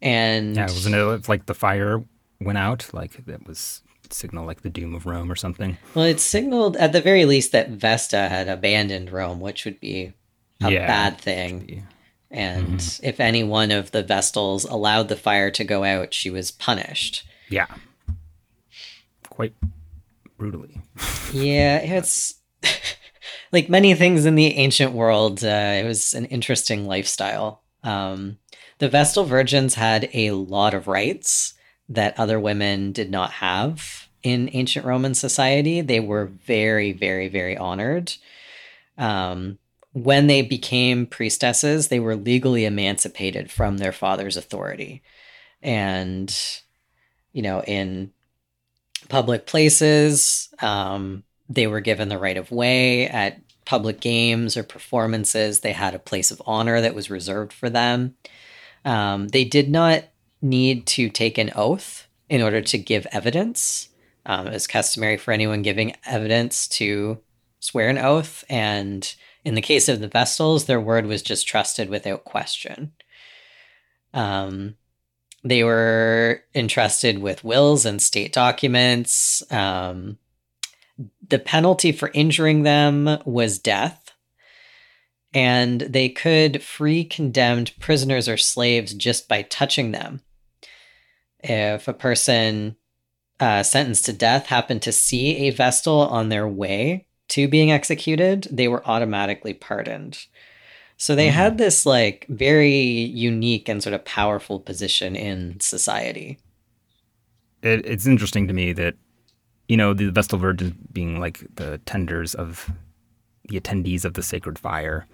And 0.00 0.56
yeah, 0.56 0.64
wasn't 0.64 0.94
it 0.94 1.28
like 1.28 1.44
the 1.44 1.54
fire 1.54 2.02
went 2.40 2.56
out? 2.56 2.88
Like 2.94 3.26
that 3.26 3.46
was 3.46 3.82
signal 4.10 4.46
like 4.46 4.62
the 4.62 4.70
doom 4.70 4.94
of 4.94 5.04
Rome 5.04 5.30
or 5.30 5.36
something. 5.36 5.76
Well, 5.94 6.06
it 6.06 6.18
signaled 6.18 6.78
at 6.78 6.92
the 6.92 7.02
very 7.02 7.26
least 7.26 7.52
that 7.52 7.68
Vesta 7.68 8.30
had 8.30 8.48
abandoned 8.48 9.12
Rome, 9.12 9.38
which 9.38 9.66
would 9.66 9.80
be 9.80 10.14
a 10.62 10.72
yeah, 10.72 10.86
bad 10.86 11.20
thing. 11.20 11.86
And 12.30 12.78
mm-hmm. 12.78 13.06
if 13.06 13.20
any 13.20 13.44
one 13.44 13.72
of 13.72 13.90
the 13.90 14.02
Vestals 14.02 14.64
allowed 14.64 15.08
the 15.08 15.16
fire 15.16 15.50
to 15.50 15.62
go 15.62 15.84
out, 15.84 16.14
she 16.14 16.30
was 16.30 16.50
punished. 16.50 17.28
Yeah. 17.50 17.66
Quite 19.28 19.52
brutally. 20.38 20.80
yeah, 21.34 21.80
it's 21.80 22.36
like 23.52 23.68
many 23.68 23.94
things 23.94 24.26
in 24.26 24.34
the 24.34 24.56
ancient 24.56 24.92
world, 24.92 25.44
uh, 25.44 25.80
it 25.80 25.84
was 25.84 26.14
an 26.14 26.26
interesting 26.26 26.86
lifestyle. 26.86 27.62
Um, 27.82 28.38
the 28.78 28.88
Vestal 28.88 29.24
Virgins 29.24 29.74
had 29.74 30.10
a 30.12 30.32
lot 30.32 30.74
of 30.74 30.88
rights 30.88 31.54
that 31.88 32.18
other 32.18 32.38
women 32.38 32.92
did 32.92 33.10
not 33.10 33.30
have 33.32 34.08
in 34.22 34.50
ancient 34.52 34.84
Roman 34.84 35.14
society. 35.14 35.80
They 35.80 36.00
were 36.00 36.26
very, 36.26 36.92
very, 36.92 37.28
very 37.28 37.56
honored. 37.56 38.14
Um, 38.98 39.58
when 39.92 40.26
they 40.26 40.42
became 40.42 41.06
priestesses, 41.06 41.88
they 41.88 42.00
were 42.00 42.16
legally 42.16 42.64
emancipated 42.64 43.50
from 43.50 43.78
their 43.78 43.92
father's 43.92 44.36
authority. 44.36 45.02
And, 45.62 46.36
you 47.32 47.42
know, 47.42 47.62
in 47.62 48.12
public 49.08 49.46
places, 49.46 50.50
um, 50.60 51.22
they 51.48 51.66
were 51.66 51.80
given 51.80 52.08
the 52.08 52.18
right 52.18 52.36
of 52.36 52.50
way 52.50 53.06
at 53.08 53.40
public 53.64 54.00
games 54.00 54.56
or 54.56 54.62
performances. 54.62 55.60
They 55.60 55.72
had 55.72 55.94
a 55.94 55.98
place 55.98 56.30
of 56.30 56.42
honor 56.46 56.80
that 56.80 56.94
was 56.94 57.10
reserved 57.10 57.52
for 57.52 57.68
them. 57.68 58.16
Um, 58.84 59.28
they 59.28 59.44
did 59.44 59.70
not 59.70 60.04
need 60.40 60.86
to 60.86 61.08
take 61.08 61.38
an 61.38 61.50
oath 61.54 62.06
in 62.28 62.42
order 62.42 62.60
to 62.60 62.78
give 62.78 63.06
evidence. 63.12 63.88
Um, 64.24 64.46
it 64.46 64.52
was 64.52 64.66
customary 64.66 65.16
for 65.16 65.32
anyone 65.32 65.62
giving 65.62 65.96
evidence 66.04 66.66
to 66.68 67.18
swear 67.60 67.88
an 67.88 67.98
oath. 67.98 68.44
And 68.48 69.14
in 69.44 69.54
the 69.54 69.60
case 69.60 69.88
of 69.88 70.00
the 70.00 70.08
Vestals, 70.08 70.66
their 70.66 70.80
word 70.80 71.06
was 71.06 71.22
just 71.22 71.46
trusted 71.46 71.88
without 71.88 72.24
question. 72.24 72.92
Um, 74.14 74.76
they 75.44 75.62
were 75.62 76.42
entrusted 76.54 77.18
with 77.18 77.44
wills 77.44 77.86
and 77.86 78.02
state 78.02 78.32
documents. 78.32 79.42
Um, 79.52 80.18
the 81.28 81.38
penalty 81.38 81.92
for 81.92 82.10
injuring 82.14 82.62
them 82.62 83.18
was 83.24 83.58
death, 83.58 84.12
and 85.34 85.82
they 85.82 86.08
could 86.08 86.62
free 86.62 87.04
condemned 87.04 87.72
prisoners 87.78 88.28
or 88.28 88.36
slaves 88.36 88.94
just 88.94 89.28
by 89.28 89.42
touching 89.42 89.92
them. 89.92 90.20
If 91.40 91.88
a 91.88 91.92
person 91.92 92.76
uh, 93.38 93.62
sentenced 93.62 94.06
to 94.06 94.12
death 94.12 94.46
happened 94.46 94.82
to 94.82 94.92
see 94.92 95.46
a 95.46 95.50
Vestal 95.50 96.00
on 96.00 96.28
their 96.28 96.48
way 96.48 97.06
to 97.28 97.48
being 97.48 97.70
executed, 97.70 98.48
they 98.50 98.68
were 98.68 98.86
automatically 98.88 99.52
pardoned. 99.52 100.26
So 100.96 101.14
they 101.14 101.28
mm. 101.28 101.32
had 101.32 101.58
this 101.58 101.84
like 101.84 102.26
very 102.28 102.78
unique 102.78 103.68
and 103.68 103.82
sort 103.82 103.94
of 103.94 104.04
powerful 104.04 104.58
position 104.58 105.14
in 105.14 105.60
society. 105.60 106.38
It, 107.62 107.84
it's 107.84 108.06
interesting 108.06 108.48
to 108.48 108.54
me 108.54 108.72
that 108.72 108.94
you 109.68 109.76
know, 109.76 109.94
the 109.94 110.10
Vestal 110.10 110.38
Virgins 110.38 110.74
being 110.92 111.18
like 111.18 111.44
the 111.56 111.78
tenders 111.78 112.34
of 112.34 112.70
the 113.48 113.60
attendees 113.60 114.04
of 114.04 114.14
the 114.14 114.22
sacred 114.22 114.58
fire, 114.58 115.06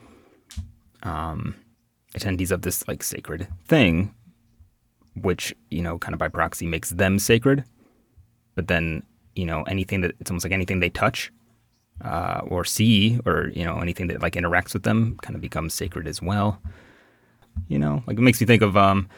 um, 1.03 1.55
attendees 2.15 2.51
of 2.51 2.63
this 2.63 2.87
like 2.87 3.03
sacred 3.03 3.49
thing, 3.67 4.15
which, 5.17 5.55
you 5.71 5.83
know, 5.83 5.99
kind 5.99 6.15
of 6.15 6.19
by 6.19 6.29
proxy 6.29 6.67
makes 6.67 6.91
them 6.91 7.19
sacred. 7.19 7.65
But 8.55 8.69
then, 8.69 9.03
you 9.35 9.47
know, 9.47 9.63
anything 9.65 10.03
that 10.03 10.15
it's 10.21 10.31
almost 10.31 10.45
like 10.45 10.53
anything 10.53 10.81
they 10.81 10.91
touch 10.91 11.33
uh, 12.03 12.43
or 12.47 12.65
see 12.65 13.19
or, 13.25 13.51
you 13.55 13.65
know, 13.65 13.79
anything 13.79 14.09
that 14.09 14.21
like 14.21 14.35
interacts 14.35 14.75
with 14.75 14.83
them 14.83 15.17
kind 15.23 15.35
of 15.35 15.41
becomes 15.41 15.73
sacred 15.73 16.07
as 16.07 16.21
well. 16.21 16.61
You 17.69 17.79
know, 17.79 18.03
like 18.07 18.19
it 18.19 18.23
makes 18.23 18.41
me 18.41 18.47
think 18.47 18.63
of, 18.63 18.77
um, 18.77 19.09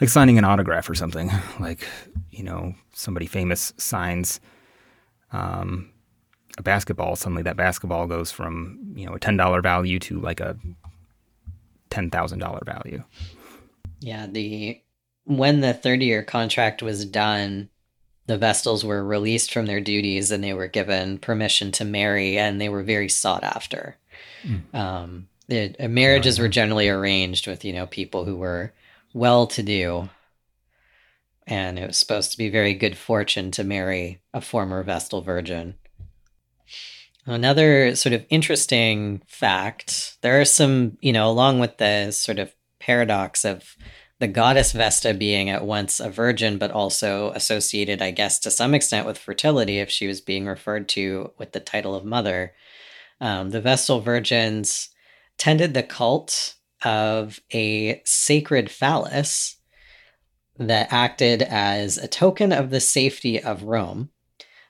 like 0.00 0.10
signing 0.10 0.38
an 0.38 0.44
autograph 0.44 0.88
or 0.88 0.94
something. 0.94 1.30
Like, 1.60 1.86
you 2.30 2.42
know, 2.42 2.74
somebody 2.94 3.26
famous 3.26 3.74
signs 3.76 4.40
um, 5.32 5.90
a 6.58 6.62
basketball, 6.62 7.16
suddenly 7.16 7.42
that 7.42 7.56
basketball 7.56 8.06
goes 8.06 8.30
from 8.30 8.92
you 8.94 9.06
know 9.06 9.14
a 9.14 9.20
ten 9.20 9.36
dollar 9.36 9.60
value 9.60 9.98
to 10.00 10.20
like 10.20 10.40
a 10.40 10.56
ten 11.90 12.10
thousand 12.10 12.38
dollar 12.38 12.60
value. 12.64 13.02
Yeah, 14.00 14.26
the 14.26 14.80
when 15.24 15.60
the 15.60 15.74
thirty 15.74 16.06
year 16.06 16.22
contract 16.22 16.82
was 16.82 17.04
done, 17.04 17.68
the 18.26 18.38
Vestals 18.38 18.84
were 18.84 19.04
released 19.04 19.52
from 19.52 19.66
their 19.66 19.80
duties 19.80 20.30
and 20.30 20.42
they 20.42 20.54
were 20.54 20.68
given 20.68 21.18
permission 21.18 21.72
to 21.72 21.84
marry, 21.84 22.38
and 22.38 22.60
they 22.60 22.68
were 22.68 22.82
very 22.82 23.08
sought 23.08 23.44
after. 23.44 23.96
Mm. 24.44 24.74
Um, 24.74 25.28
it, 25.48 25.76
uh, 25.80 25.88
marriages 25.88 26.38
were 26.38 26.48
generally 26.48 26.88
arranged 26.88 27.46
with 27.46 27.64
you 27.64 27.72
know 27.72 27.86
people 27.86 28.24
who 28.24 28.36
were 28.36 28.72
well 29.12 29.46
to 29.48 29.62
do 29.62 30.08
and 31.50 31.78
it 31.78 31.86
was 31.88 31.98
supposed 31.98 32.30
to 32.30 32.38
be 32.38 32.48
very 32.48 32.72
good 32.72 32.96
fortune 32.96 33.50
to 33.50 33.64
marry 33.64 34.22
a 34.32 34.40
former 34.40 34.82
Vestal 34.84 35.20
virgin. 35.20 35.74
Another 37.26 37.94
sort 37.96 38.12
of 38.12 38.24
interesting 38.30 39.20
fact 39.26 40.16
there 40.22 40.40
are 40.40 40.44
some, 40.46 40.96
you 41.00 41.12
know, 41.12 41.28
along 41.28 41.58
with 41.58 41.76
the 41.76 42.12
sort 42.12 42.38
of 42.38 42.54
paradox 42.78 43.44
of 43.44 43.76
the 44.20 44.28
goddess 44.28 44.72
Vesta 44.72 45.12
being 45.12 45.50
at 45.50 45.64
once 45.64 45.98
a 45.98 46.08
virgin, 46.08 46.56
but 46.56 46.70
also 46.70 47.30
associated, 47.32 48.00
I 48.00 48.10
guess, 48.10 48.38
to 48.40 48.50
some 48.50 48.74
extent 48.74 49.06
with 49.06 49.18
fertility 49.18 49.78
if 49.78 49.90
she 49.90 50.06
was 50.06 50.20
being 50.20 50.46
referred 50.46 50.88
to 50.90 51.32
with 51.36 51.52
the 51.52 51.60
title 51.60 51.94
of 51.94 52.04
mother. 52.04 52.52
Um, 53.20 53.50
the 53.50 53.60
Vestal 53.60 54.00
virgins 54.00 54.90
tended 55.36 55.74
the 55.74 55.82
cult 55.82 56.54
of 56.84 57.40
a 57.52 58.02
sacred 58.04 58.70
phallus 58.70 59.56
that 60.60 60.92
acted 60.92 61.42
as 61.42 61.96
a 61.96 62.06
token 62.06 62.52
of 62.52 62.68
the 62.70 62.80
safety 62.80 63.42
of 63.42 63.62
Rome. 63.64 64.10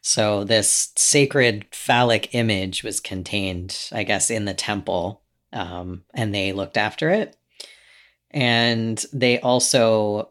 So, 0.01 0.45
this 0.45 0.93
sacred 0.97 1.67
phallic 1.73 2.35
image 2.35 2.83
was 2.83 3.01
contained, 3.01 3.91
I 3.93 4.05
guess, 4.05 4.31
in 4.31 4.47
the 4.47 4.55
temple, 4.55 5.21
um, 5.53 6.05
and 6.15 6.35
they 6.35 6.53
looked 6.53 6.79
after 6.79 7.11
it. 7.11 7.37
And 8.31 9.05
they 9.13 9.41
also 9.41 10.31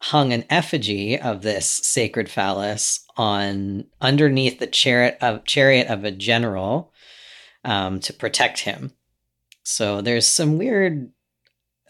hung 0.00 0.32
an 0.32 0.44
effigy 0.50 1.18
of 1.18 1.42
this 1.42 1.68
sacred 1.68 2.28
phallus 2.28 3.04
on 3.16 3.84
underneath 4.00 4.58
the 4.58 4.66
chariot 4.66 5.18
of 5.20 5.44
chariot 5.44 5.88
of 5.88 6.04
a 6.04 6.10
general 6.10 6.92
um, 7.64 8.00
to 8.00 8.12
protect 8.12 8.60
him. 8.60 8.92
So 9.62 10.00
there's 10.00 10.26
some 10.26 10.58
weird 10.58 11.10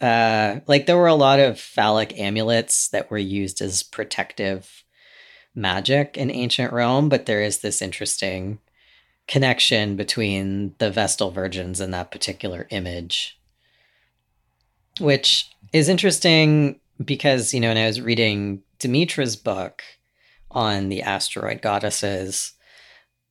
uh, 0.01 0.59
like 0.67 0.85
there 0.85 0.97
were 0.97 1.07
a 1.07 1.15
lot 1.15 1.39
of 1.39 1.59
phallic 1.59 2.17
amulets 2.19 2.89
that 2.89 3.09
were 3.09 3.17
used 3.17 3.61
as 3.61 3.83
protective 3.83 4.83
magic 5.55 6.17
in 6.17 6.29
ancient 6.29 6.71
Rome, 6.71 7.09
but 7.09 7.25
there 7.25 7.41
is 7.41 7.59
this 7.59 7.81
interesting 7.81 8.59
connection 9.27 9.95
between 9.95 10.75
the 10.77 10.89
Vestal 10.89 11.31
Virgins 11.31 11.79
and 11.79 11.93
that 11.93 12.11
particular 12.11 12.67
image, 12.69 13.39
which 14.99 15.49
is 15.73 15.89
interesting 15.89 16.79
because, 17.03 17.53
you 17.53 17.59
know, 17.59 17.69
when 17.69 17.77
I 17.77 17.87
was 17.87 18.01
reading 18.01 18.61
Demetra's 18.79 19.35
book 19.35 19.83
on 20.51 20.89
the 20.89 21.01
asteroid 21.01 21.61
goddesses, 21.61 22.53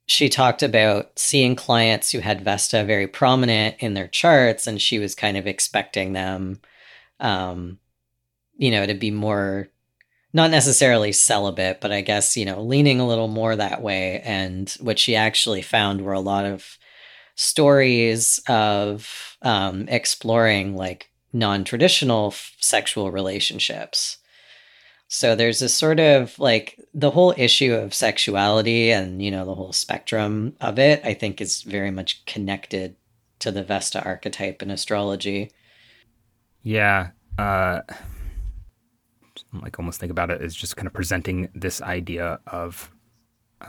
she 0.06 0.28
talked 0.28 0.62
about 0.62 1.18
seeing 1.18 1.56
clients 1.56 2.12
who 2.12 2.20
had 2.20 2.40
Vesta 2.40 2.84
very 2.84 3.08
prominent 3.08 3.76
in 3.80 3.94
their 3.94 4.06
charts, 4.06 4.66
and 4.66 4.80
she 4.80 4.98
was 4.98 5.16
kind 5.16 5.36
of 5.36 5.46
expecting 5.46 6.12
them, 6.12 6.60
um, 7.18 7.78
you 8.56 8.70
know, 8.70 8.86
to 8.86 8.94
be 8.94 9.10
more, 9.10 9.68
not 10.32 10.52
necessarily 10.52 11.10
celibate, 11.10 11.80
but 11.80 11.90
I 11.90 12.02
guess, 12.02 12.36
you 12.36 12.44
know, 12.44 12.62
leaning 12.62 13.00
a 13.00 13.06
little 13.06 13.26
more 13.26 13.56
that 13.56 13.82
way. 13.82 14.20
And 14.20 14.70
what 14.80 14.98
she 14.98 15.16
actually 15.16 15.62
found 15.62 16.02
were 16.02 16.12
a 16.12 16.20
lot 16.20 16.44
of 16.44 16.78
stories 17.34 18.40
of 18.48 19.36
um, 19.42 19.88
exploring 19.88 20.76
like 20.76 21.10
non 21.32 21.64
traditional 21.64 22.28
f- 22.28 22.54
sexual 22.60 23.10
relationships. 23.10 24.18
So 25.16 25.34
there's 25.34 25.60
this 25.60 25.72
sort 25.72 25.98
of 25.98 26.38
like 26.38 26.78
the 26.92 27.10
whole 27.10 27.32
issue 27.38 27.72
of 27.72 27.94
sexuality 27.94 28.90
and, 28.90 29.22
you 29.22 29.30
know, 29.30 29.46
the 29.46 29.54
whole 29.54 29.72
spectrum 29.72 30.54
of 30.60 30.78
it, 30.78 31.00
I 31.04 31.14
think 31.14 31.40
is 31.40 31.62
very 31.62 31.90
much 31.90 32.22
connected 32.26 32.96
to 33.38 33.50
the 33.50 33.64
Vesta 33.64 34.04
archetype 34.04 34.62
in 34.62 34.70
astrology. 34.70 35.52
Yeah. 36.62 37.12
Uh, 37.38 37.80
like 39.54 39.78
almost 39.78 40.00
think 40.00 40.12
about 40.12 40.30
it 40.30 40.42
as 40.42 40.54
just 40.54 40.76
kind 40.76 40.86
of 40.86 40.92
presenting 40.92 41.48
this 41.54 41.80
idea 41.80 42.38
of 42.48 42.92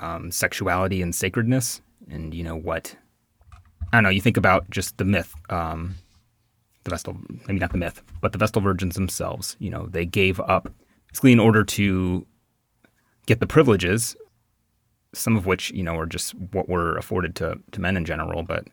um, 0.01 0.31
sexuality 0.31 1.01
and 1.01 1.15
sacredness 1.15 1.79
and, 2.09 2.33
you 2.33 2.43
know, 2.43 2.57
what, 2.57 2.93
I 3.93 3.95
don't 3.95 4.03
know, 4.03 4.09
you 4.09 4.19
think 4.19 4.35
about 4.35 4.69
just 4.69 4.97
the 4.97 5.05
myth, 5.05 5.33
um, 5.49 5.95
the 6.83 6.89
Vestal, 6.89 7.15
maybe 7.47 7.59
not 7.59 7.71
the 7.71 7.77
myth, 7.77 8.01
but 8.19 8.33
the 8.33 8.37
Vestal 8.37 8.61
virgins 8.61 8.95
themselves, 8.95 9.55
you 9.59 9.69
know, 9.69 9.87
they 9.89 10.05
gave 10.05 10.41
up 10.41 10.73
basically 11.17 11.31
in 11.31 11.39
order 11.39 11.63
to 11.63 12.27
get 13.25 13.39
the 13.39 13.47
privileges, 13.47 14.15
some 15.13 15.35
of 15.35 15.47
which 15.47 15.71
you 15.71 15.81
know 15.81 15.97
are 15.97 16.05
just 16.05 16.35
what 16.53 16.69
were 16.69 16.95
afforded 16.95 17.35
to 17.35 17.59
to 17.71 17.81
men 17.81 17.97
in 17.97 18.05
general, 18.05 18.43
but 18.43 18.67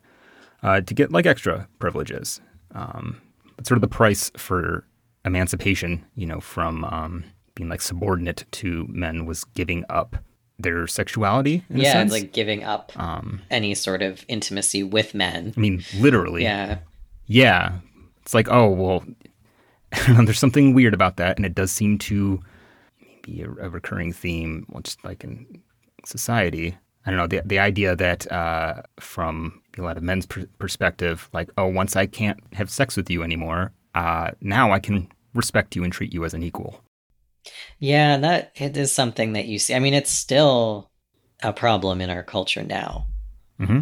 uh, 0.61 0.79
to 0.81 0.93
get 0.93 1.11
like 1.11 1.25
extra 1.25 1.67
privileges. 1.79 2.41
Um, 2.75 3.19
but 3.55 3.65
sort 3.65 3.77
of 3.77 3.81
the 3.81 3.87
price 3.87 4.31
for 4.37 4.85
emancipation, 5.23 6.05
you 6.15 6.27
know, 6.27 6.39
from 6.39 6.85
um, 6.85 7.23
being 7.55 7.69
like 7.69 7.81
subordinate 7.81 8.45
to 8.51 8.85
men 8.89 9.25
was 9.25 9.43
giving 9.55 9.83
up 9.89 10.17
their 10.59 10.85
sexuality. 10.85 11.63
yeah, 11.69 12.05
like 12.07 12.31
giving 12.31 12.63
up 12.63 12.91
um, 12.95 13.41
any 13.49 13.73
sort 13.73 14.03
of 14.03 14.23
intimacy 14.27 14.83
with 14.83 15.15
men. 15.15 15.51
I 15.57 15.59
mean, 15.59 15.83
literally. 15.97 16.43
Yeah. 16.43 16.77
Yeah. 17.25 17.79
It's 18.21 18.35
like, 18.35 18.49
oh 18.51 18.69
well, 18.69 19.03
there's 20.07 20.39
something 20.39 20.73
weird 20.73 20.93
about 20.93 21.17
that, 21.17 21.37
and 21.37 21.45
it 21.45 21.55
does 21.55 21.71
seem 21.71 21.97
to 21.99 22.39
be 23.21 23.41
a, 23.41 23.49
a 23.49 23.69
recurring 23.69 24.13
theme, 24.13 24.65
just 24.83 25.03
like 25.03 25.23
in 25.23 25.61
society. 26.05 26.77
I 27.05 27.11
don't 27.11 27.19
know 27.19 27.27
the 27.27 27.41
the 27.45 27.59
idea 27.59 27.95
that 27.95 28.31
uh, 28.31 28.81
from 28.99 29.61
a 29.77 29.81
lot 29.81 29.97
of 29.97 30.03
men's 30.03 30.25
perspective, 30.25 31.29
like, 31.33 31.49
oh, 31.57 31.67
once 31.67 31.95
I 31.95 32.05
can't 32.05 32.39
have 32.53 32.69
sex 32.69 32.97
with 32.97 33.09
you 33.09 33.23
anymore, 33.23 33.73
uh, 33.93 34.31
now 34.41 34.71
I 34.71 34.79
can 34.79 35.07
respect 35.33 35.75
you 35.75 35.83
and 35.83 35.93
treat 35.93 36.13
you 36.13 36.25
as 36.25 36.33
an 36.33 36.43
equal. 36.43 36.81
Yeah, 37.79 38.17
that 38.17 38.51
it 38.55 38.75
is 38.75 38.91
something 38.91 39.33
that 39.33 39.45
you 39.45 39.59
see. 39.59 39.75
I 39.75 39.79
mean, 39.79 39.93
it's 39.93 40.11
still 40.11 40.89
a 41.43 41.53
problem 41.53 42.01
in 42.01 42.09
our 42.09 42.23
culture 42.23 42.63
now. 42.63 43.05
Mm-hmm. 43.59 43.81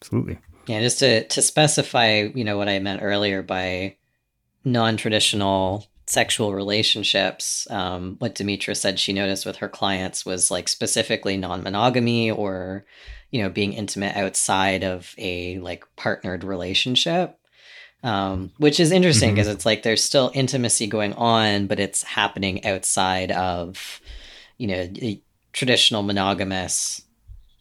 Absolutely. 0.00 0.38
Yeah, 0.66 0.80
just 0.80 0.98
to 0.98 1.26
to 1.28 1.42
specify, 1.42 2.28
you 2.34 2.44
know, 2.44 2.56
what 2.58 2.68
I 2.68 2.78
meant 2.80 3.02
earlier 3.02 3.42
by 3.42 3.96
non-traditional 4.66 5.86
sexual 6.06 6.52
relationships 6.52 7.66
um, 7.70 8.16
what 8.18 8.34
demetra 8.34 8.76
said 8.76 8.98
she 8.98 9.12
noticed 9.12 9.46
with 9.46 9.56
her 9.56 9.68
clients 9.68 10.26
was 10.26 10.50
like 10.50 10.68
specifically 10.68 11.36
non-monogamy 11.36 12.30
or 12.30 12.84
you 13.30 13.42
know 13.42 13.48
being 13.48 13.72
intimate 13.72 14.16
outside 14.16 14.84
of 14.84 15.14
a 15.18 15.58
like 15.60 15.84
partnered 15.96 16.44
relationship 16.44 17.38
um, 18.02 18.52
which 18.58 18.78
is 18.78 18.92
interesting 18.92 19.32
because 19.32 19.46
mm-hmm. 19.46 19.54
it's 19.54 19.66
like 19.66 19.82
there's 19.82 20.02
still 20.02 20.30
intimacy 20.34 20.86
going 20.86 21.12
on 21.14 21.66
but 21.66 21.80
it's 21.80 22.02
happening 22.02 22.64
outside 22.64 23.30
of 23.32 24.00
you 24.58 24.66
know 24.66 24.88
a 25.02 25.20
traditional 25.52 26.02
monogamous 26.02 27.02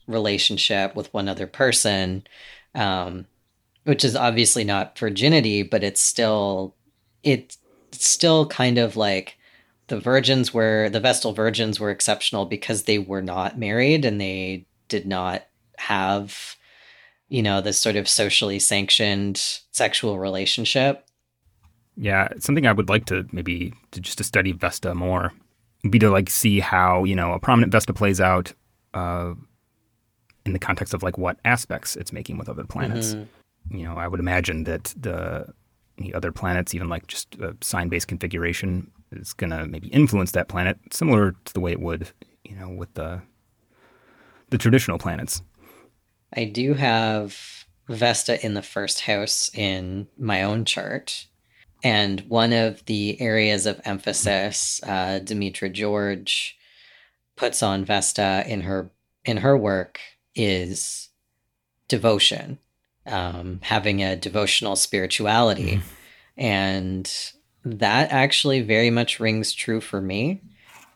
relationship 0.07 0.95
with 0.95 1.11
one 1.13 1.29
other 1.29 1.47
person 1.47 2.25
um, 2.73 3.25
which 3.85 4.03
is 4.03 4.15
obviously 4.15 4.63
not 4.63 4.97
virginity 4.97 5.63
but 5.63 5.83
it's 5.83 6.01
still 6.01 6.75
it's 7.25 7.57
still 7.91 8.45
kind 8.47 8.77
of 8.77 8.95
like 8.95 9.37
the 9.87 9.99
virgins 9.99 10.53
were 10.53 10.89
the 10.89 10.99
Vestal 11.01 11.33
virgins 11.33 11.79
were 11.79 11.91
exceptional 11.91 12.45
because 12.45 12.83
they 12.83 12.97
were 12.97 13.21
not 13.21 13.59
married 13.59 14.05
and 14.05 14.21
they 14.21 14.65
did 14.87 15.05
not 15.05 15.43
have 15.77 16.55
you 17.27 17.41
know 17.41 17.61
this 17.61 17.77
sort 17.77 17.95
of 17.95 18.07
socially 18.07 18.59
sanctioned 18.59 19.37
sexual 19.71 20.19
relationship 20.19 21.05
yeah 21.97 22.29
something 22.39 22.67
i 22.67 22.71
would 22.71 22.89
like 22.89 23.05
to 23.05 23.25
maybe 23.31 23.73
to 23.91 23.99
just 23.99 24.17
to 24.17 24.23
study 24.23 24.51
vesta 24.51 24.93
more 24.93 25.33
be 25.89 25.99
to 25.99 26.09
like 26.09 26.29
see 26.29 26.59
how 26.59 27.03
you 27.03 27.15
know 27.15 27.33
a 27.33 27.39
prominent 27.39 27.71
vesta 27.71 27.93
plays 27.93 28.21
out 28.21 28.53
uh, 28.93 29.33
in 30.45 30.53
the 30.53 30.59
context 30.59 30.93
of 30.93 31.03
like 31.03 31.17
what 31.17 31.37
aspects 31.43 31.95
it's 31.95 32.13
making 32.13 32.37
with 32.37 32.47
other 32.47 32.63
planets 32.63 33.15
mm-hmm. 33.15 33.77
you 33.77 33.83
know 33.83 33.95
i 33.95 34.07
would 34.07 34.19
imagine 34.19 34.63
that 34.63 34.93
the 34.97 35.53
any 35.97 36.13
other 36.13 36.31
planets, 36.31 36.73
even 36.75 36.89
like 36.89 37.07
just 37.07 37.35
a 37.35 37.55
sign-based 37.61 38.07
configuration, 38.07 38.91
is 39.11 39.33
going 39.33 39.51
to 39.51 39.65
maybe 39.65 39.87
influence 39.89 40.31
that 40.31 40.47
planet, 40.47 40.77
similar 40.91 41.35
to 41.45 41.53
the 41.53 41.59
way 41.59 41.71
it 41.71 41.79
would, 41.79 42.09
you 42.43 42.55
know, 42.55 42.69
with 42.69 42.93
the 42.93 43.21
the 44.49 44.57
traditional 44.57 44.99
planets. 44.99 45.41
I 46.33 46.45
do 46.45 46.73
have 46.73 47.65
Vesta 47.87 48.43
in 48.45 48.53
the 48.53 48.61
first 48.61 49.01
house 49.01 49.49
in 49.53 50.07
my 50.17 50.43
own 50.43 50.65
chart. 50.65 51.27
And 51.83 52.21
one 52.21 52.53
of 52.53 52.83
the 52.85 53.19
areas 53.21 53.65
of 53.65 53.81
emphasis 53.85 54.81
uh, 54.83 55.19
Demetra 55.23 55.71
George 55.71 56.57
puts 57.35 57.61
on 57.61 57.85
Vesta 57.85 58.43
in 58.47 58.61
her 58.61 58.91
in 59.23 59.37
her 59.37 59.57
work 59.57 59.99
is 60.35 61.09
devotion 61.87 62.59
um, 63.05 63.59
having 63.63 64.03
a 64.03 64.15
devotional 64.15 64.75
spirituality. 64.75 65.77
Mm. 65.77 65.81
And 66.37 67.31
that 67.63 68.11
actually 68.11 68.61
very 68.61 68.89
much 68.89 69.19
rings 69.19 69.53
true 69.53 69.81
for 69.81 70.01
me. 70.01 70.41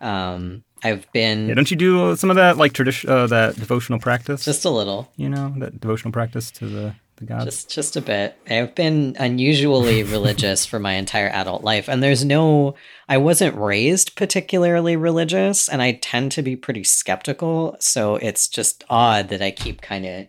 Um, 0.01 0.64
I've 0.84 1.12
been. 1.12 1.49
Yeah, 1.49 1.55
don't 1.55 1.70
you 1.70 1.78
do 1.78 2.16
some 2.16 2.30
of 2.30 2.38
that 2.38 2.57
like 2.57 2.74
tradition, 2.74 3.10
uh, 3.10 3.28
that 3.28 3.55
devotional 3.55 3.99
practice? 3.99 4.45
Just 4.45 4.66
a 4.66 4.70
little. 4.70 5.12
You 5.18 5.30
know, 5.30 5.53
that 5.57 5.80
devotional 5.80 6.12
practice 6.12 6.51
to 6.51 6.68
the 6.68 6.95
the 7.18 7.26
gods. 7.26 7.45
Just 7.45 7.70
just 7.70 7.95
a 7.97 8.01
bit. 8.01 8.38
I've 8.49 8.76
been 8.76 9.16
unusually 9.20 10.03
religious 10.16 10.66
for 10.66 10.80
my 10.80 10.93
entire 10.93 11.30
adult 11.30 11.64
life, 11.64 11.88
and 11.88 12.01
there's 12.01 12.24
no. 12.26 12.76
I 13.07 13.18
wasn't 13.18 13.57
raised 13.57 14.16
particularly 14.16 14.95
religious, 14.95 15.68
and 15.68 15.82
I 15.82 15.93
tend 15.93 16.32
to 16.34 16.41
be 16.41 16.55
pretty 16.55 16.84
skeptical. 16.84 17.76
So 17.80 18.16
it's 18.16 18.47
just 18.47 18.84
odd 18.89 19.30
that 19.30 19.41
I 19.41 19.51
keep 19.51 19.82
kind 19.82 20.05
of 20.05 20.28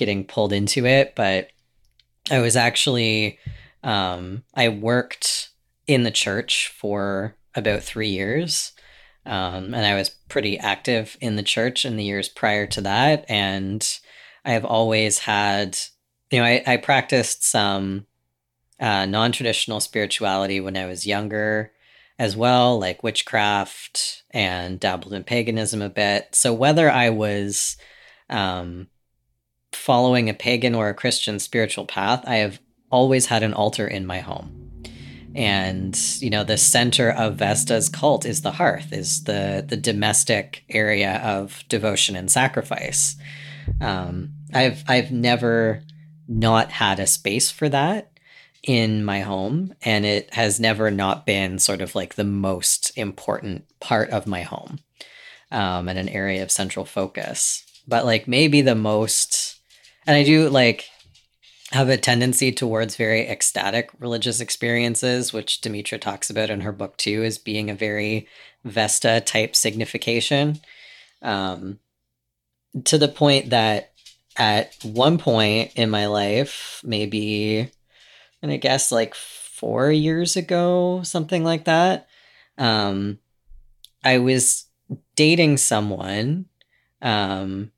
getting 0.00 0.24
pulled 0.24 0.52
into 0.52 0.86
it, 0.86 1.14
but 1.14 1.50
I 2.30 2.40
was 2.40 2.56
actually 2.56 3.38
um, 3.84 4.42
I 4.54 4.68
worked 4.68 5.50
in 5.86 6.02
the 6.02 6.10
church 6.10 6.74
for 6.76 7.36
about 7.54 7.82
three 7.82 8.08
years. 8.08 8.72
Um, 9.26 9.74
and 9.74 9.84
I 9.84 9.94
was 9.94 10.08
pretty 10.08 10.58
active 10.58 11.16
in 11.20 11.36
the 11.36 11.42
church 11.42 11.84
in 11.84 11.96
the 11.96 12.04
years 12.04 12.28
prior 12.28 12.66
to 12.68 12.80
that. 12.80 13.26
And 13.28 13.86
I 14.44 14.52
have 14.52 14.64
always 14.64 15.18
had, 15.18 15.76
you 16.30 16.38
know, 16.38 16.44
I, 16.44 16.62
I 16.66 16.76
practiced 16.78 17.44
some 17.44 18.06
uh, 18.80 19.04
non 19.04 19.32
traditional 19.32 19.80
spirituality 19.80 20.60
when 20.60 20.76
I 20.76 20.86
was 20.86 21.06
younger 21.06 21.72
as 22.18 22.36
well, 22.36 22.78
like 22.78 23.02
witchcraft 23.02 24.22
and 24.30 24.80
dabbled 24.80 25.12
in 25.12 25.24
paganism 25.24 25.82
a 25.82 25.90
bit. 25.90 26.34
So 26.34 26.54
whether 26.54 26.90
I 26.90 27.10
was 27.10 27.76
um, 28.30 28.88
following 29.72 30.28
a 30.28 30.34
pagan 30.34 30.74
or 30.74 30.88
a 30.88 30.94
Christian 30.94 31.38
spiritual 31.38 31.86
path, 31.86 32.22
I 32.26 32.36
have 32.36 32.60
always 32.90 33.26
had 33.26 33.42
an 33.42 33.54
altar 33.54 33.86
in 33.86 34.06
my 34.06 34.18
home. 34.18 34.56
And 35.34 35.96
you 36.20 36.30
know, 36.30 36.42
the 36.42 36.58
center 36.58 37.10
of 37.10 37.36
Vesta's 37.36 37.88
cult 37.88 38.26
is 38.26 38.42
the 38.42 38.50
hearth, 38.50 38.92
is 38.92 39.24
the 39.24 39.64
the 39.66 39.76
domestic 39.76 40.64
area 40.68 41.20
of 41.22 41.62
devotion 41.68 42.16
and 42.16 42.30
sacrifice. 42.30 43.16
Um, 43.80 44.32
I've 44.52 44.82
I've 44.88 45.12
never 45.12 45.82
not 46.26 46.72
had 46.72 46.98
a 46.98 47.06
space 47.06 47.50
for 47.50 47.68
that 47.68 48.10
in 48.64 49.04
my 49.04 49.20
home, 49.20 49.74
and 49.82 50.04
it 50.04 50.34
has 50.34 50.58
never 50.58 50.90
not 50.90 51.26
been 51.26 51.60
sort 51.60 51.80
of 51.80 51.94
like 51.94 52.16
the 52.16 52.24
most 52.24 52.90
important 52.96 53.66
part 53.78 54.10
of 54.10 54.26
my 54.26 54.42
home, 54.42 54.80
um, 55.52 55.88
and 55.88 55.98
an 55.98 56.08
area 56.08 56.42
of 56.42 56.50
central 56.50 56.84
focus. 56.84 57.64
But 57.86 58.04
like 58.04 58.26
maybe 58.26 58.62
the 58.62 58.74
most 58.74 59.59
and 60.06 60.16
I 60.16 60.24
do 60.24 60.48
like 60.48 60.88
have 61.72 61.88
a 61.88 61.96
tendency 61.96 62.50
towards 62.50 62.96
very 62.96 63.28
ecstatic 63.28 63.90
religious 63.98 64.40
experiences, 64.40 65.32
which 65.32 65.60
Demetra 65.60 66.00
talks 66.00 66.28
about 66.28 66.50
in 66.50 66.62
her 66.62 66.72
book 66.72 66.96
too, 66.96 67.22
as 67.22 67.38
being 67.38 67.70
a 67.70 67.74
very 67.74 68.26
Vesta 68.64 69.20
type 69.20 69.54
signification. 69.54 70.60
Um, 71.22 71.78
to 72.84 72.98
the 72.98 73.08
point 73.08 73.50
that 73.50 73.92
at 74.36 74.74
one 74.82 75.18
point 75.18 75.72
in 75.76 75.90
my 75.90 76.06
life, 76.06 76.80
maybe, 76.84 77.70
and 78.42 78.50
I 78.50 78.56
guess 78.56 78.90
like 78.90 79.14
four 79.14 79.90
years 79.90 80.36
ago, 80.36 81.02
something 81.02 81.44
like 81.44 81.64
that, 81.64 82.08
um, 82.58 83.18
I 84.02 84.18
was 84.18 84.66
dating 85.14 85.58
someone, 85.58 86.46
um, 87.02 87.70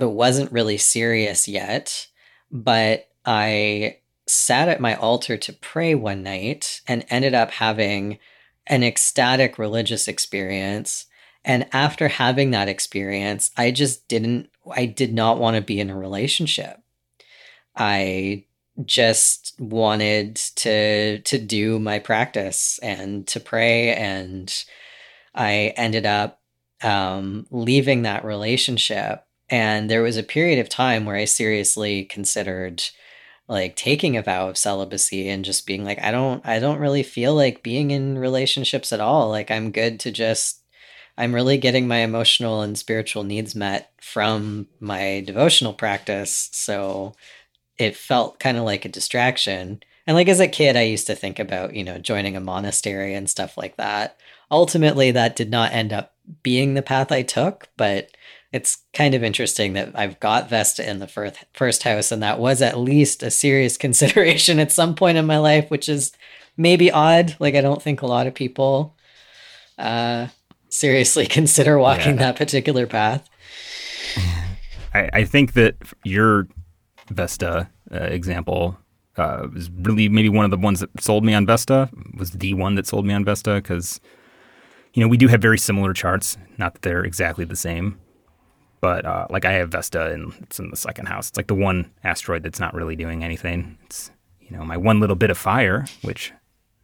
but 0.00 0.10
wasn't 0.10 0.50
really 0.50 0.78
serious 0.78 1.46
yet. 1.46 2.08
But 2.50 3.08
I 3.24 3.98
sat 4.26 4.68
at 4.68 4.80
my 4.80 4.94
altar 4.94 5.36
to 5.36 5.52
pray 5.52 5.94
one 5.94 6.22
night 6.22 6.80
and 6.88 7.04
ended 7.10 7.34
up 7.34 7.50
having 7.52 8.18
an 8.66 8.82
ecstatic 8.82 9.58
religious 9.58 10.08
experience. 10.08 11.06
And 11.44 11.68
after 11.72 12.08
having 12.08 12.50
that 12.52 12.68
experience, 12.68 13.50
I 13.56 13.70
just 13.70 14.08
didn't, 14.08 14.50
I 14.74 14.86
did 14.86 15.12
not 15.12 15.38
want 15.38 15.56
to 15.56 15.62
be 15.62 15.78
in 15.78 15.90
a 15.90 15.98
relationship. 15.98 16.80
I 17.76 18.46
just 18.86 19.54
wanted 19.60 20.36
to 20.36 21.18
to 21.18 21.38
do 21.38 21.78
my 21.78 21.98
practice 21.98 22.78
and 22.82 23.26
to 23.26 23.38
pray 23.38 23.94
and 23.94 24.64
I 25.34 25.74
ended 25.76 26.06
up 26.06 26.40
um, 26.82 27.46
leaving 27.50 28.02
that 28.02 28.24
relationship 28.24 29.26
and 29.50 29.90
there 29.90 30.02
was 30.02 30.16
a 30.16 30.22
period 30.22 30.58
of 30.58 30.68
time 30.68 31.04
where 31.04 31.16
I 31.16 31.24
seriously 31.24 32.04
considered 32.04 32.82
like 33.48 33.74
taking 33.74 34.16
a 34.16 34.22
vow 34.22 34.48
of 34.48 34.56
celibacy 34.56 35.28
and 35.28 35.44
just 35.44 35.66
being 35.66 35.84
like 35.84 36.00
I 36.02 36.10
don't 36.10 36.46
I 36.46 36.60
don't 36.60 36.78
really 36.78 37.02
feel 37.02 37.34
like 37.34 37.62
being 37.62 37.90
in 37.90 38.16
relationships 38.16 38.92
at 38.92 39.00
all 39.00 39.28
like 39.28 39.50
I'm 39.50 39.72
good 39.72 40.00
to 40.00 40.12
just 40.12 40.62
I'm 41.18 41.34
really 41.34 41.58
getting 41.58 41.88
my 41.88 41.98
emotional 41.98 42.62
and 42.62 42.78
spiritual 42.78 43.24
needs 43.24 43.54
met 43.54 43.92
from 44.00 44.68
my 44.78 45.22
devotional 45.26 45.74
practice 45.74 46.48
so 46.52 47.14
it 47.80 47.96
felt 47.96 48.38
kind 48.38 48.58
of 48.58 48.64
like 48.64 48.84
a 48.84 48.90
distraction. 48.90 49.82
And 50.06 50.14
like 50.14 50.28
as 50.28 50.38
a 50.38 50.46
kid, 50.46 50.76
I 50.76 50.82
used 50.82 51.06
to 51.06 51.14
think 51.14 51.38
about, 51.38 51.74
you 51.74 51.82
know, 51.82 51.96
joining 51.96 52.36
a 52.36 52.40
monastery 52.40 53.14
and 53.14 53.28
stuff 53.28 53.56
like 53.56 53.78
that. 53.78 54.18
Ultimately, 54.50 55.12
that 55.12 55.34
did 55.34 55.50
not 55.50 55.72
end 55.72 55.90
up 55.90 56.14
being 56.42 56.74
the 56.74 56.82
path 56.82 57.10
I 57.10 57.22
took, 57.22 57.70
but 57.78 58.10
it's 58.52 58.78
kind 58.92 59.14
of 59.14 59.22
interesting 59.22 59.74
that 59.74 59.92
I've 59.94 60.18
got 60.18 60.50
Vesta 60.50 60.88
in 60.88 60.98
the 60.98 61.06
first 61.06 61.36
first 61.54 61.82
house, 61.82 62.10
and 62.10 62.22
that 62.22 62.38
was 62.38 62.62
at 62.62 62.78
least 62.78 63.22
a 63.22 63.30
serious 63.30 63.76
consideration 63.86 64.58
at 64.58 64.72
some 64.72 64.94
point 64.94 65.18
in 65.18 65.26
my 65.26 65.38
life, 65.38 65.70
which 65.70 65.88
is 65.88 66.12
maybe 66.56 66.90
odd. 66.90 67.36
Like 67.38 67.54
I 67.54 67.60
don't 67.60 67.82
think 67.82 68.02
a 68.02 68.06
lot 68.06 68.26
of 68.26 68.34
people 68.34 68.96
uh, 69.78 70.28
seriously 70.68 71.26
consider 71.38 71.78
walking 71.78 72.14
yeah. 72.14 72.32
that 72.32 72.36
particular 72.36 72.86
path. 72.86 73.28
I, 74.92 75.08
I 75.12 75.24
think 75.24 75.52
that 75.52 75.76
you're 76.04 76.48
Vesta 77.08 77.68
uh, 77.92 77.98
example 77.98 78.76
uh, 79.16 79.46
was 79.52 79.70
really 79.70 80.08
maybe 80.08 80.28
one 80.28 80.44
of 80.44 80.50
the 80.50 80.56
ones 80.56 80.80
that 80.80 80.88
sold 81.00 81.24
me 81.24 81.34
on 81.34 81.46
Vesta. 81.46 81.90
Was 82.16 82.32
the 82.32 82.54
one 82.54 82.74
that 82.74 82.86
sold 82.86 83.06
me 83.06 83.14
on 83.14 83.24
Vesta 83.24 83.54
because 83.56 84.00
you 84.94 85.02
know 85.02 85.08
we 85.08 85.16
do 85.16 85.28
have 85.28 85.40
very 85.40 85.58
similar 85.58 85.92
charts. 85.92 86.36
Not 86.58 86.74
that 86.74 86.82
they're 86.82 87.04
exactly 87.04 87.44
the 87.44 87.56
same, 87.56 88.00
but 88.80 89.04
uh, 89.04 89.26
like 89.30 89.44
I 89.44 89.52
have 89.52 89.70
Vesta 89.70 90.10
and 90.12 90.32
it's 90.42 90.58
in 90.58 90.70
the 90.70 90.76
second 90.76 91.06
house. 91.06 91.28
It's 91.28 91.36
like 91.36 91.48
the 91.48 91.54
one 91.54 91.90
asteroid 92.04 92.42
that's 92.42 92.60
not 92.60 92.74
really 92.74 92.96
doing 92.96 93.24
anything. 93.24 93.78
It's 93.84 94.10
you 94.40 94.56
know 94.56 94.64
my 94.64 94.76
one 94.76 95.00
little 95.00 95.16
bit 95.16 95.30
of 95.30 95.38
fire, 95.38 95.86
which 96.02 96.32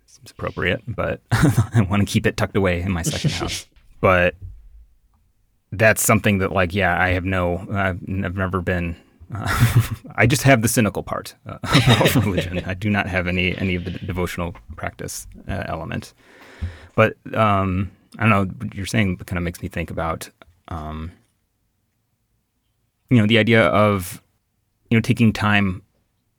seems 0.07 0.30
appropriate, 0.30 0.82
but 0.86 1.20
I 1.32 1.86
want 1.88 2.07
to 2.07 2.11
keep 2.11 2.26
it 2.26 2.36
tucked 2.36 2.57
away 2.57 2.80
in 2.82 2.92
my 2.92 3.03
second 3.03 3.30
house. 3.40 3.66
But 4.01 4.34
that's 5.72 6.03
something 6.03 6.38
that 6.38 6.53
like 6.53 6.74
yeah 6.74 7.01
I 7.01 7.09
have 7.11 7.24
no 7.24 7.66
I've, 7.70 8.01
I've 8.24 8.36
never 8.36 8.61
been 8.61 8.97
uh, 9.34 9.84
I 10.14 10.26
just 10.26 10.42
have 10.42 10.62
the 10.62 10.68
cynical 10.68 11.03
part 11.03 11.34
uh, 11.47 11.59
of 11.62 12.26
religion. 12.26 12.62
I 12.64 12.74
do 12.74 12.88
not 12.88 13.07
have 13.09 13.26
any 13.26 13.57
any 13.59 13.74
of 13.74 13.84
the 13.84 13.90
devotional 13.90 14.55
practice 14.76 15.26
uh, 15.49 15.64
element. 15.66 16.14
But 16.94 17.16
um, 17.34 17.90
I 18.18 18.22
don't 18.22 18.30
know. 18.30 18.44
What 18.44 18.74
you're 18.74 18.86
saying 18.86 19.16
but 19.16 19.26
kind 19.26 19.38
of 19.38 19.44
makes 19.44 19.61
me 19.61 19.68
think 19.68 19.90
about, 19.90 20.30
um, 20.68 21.12
you 23.11 23.18
know, 23.18 23.26
the 23.26 23.38
idea 23.38 23.66
of 23.66 24.22
you 24.90 24.96
know 24.96 25.02
taking 25.02 25.32
time, 25.32 25.82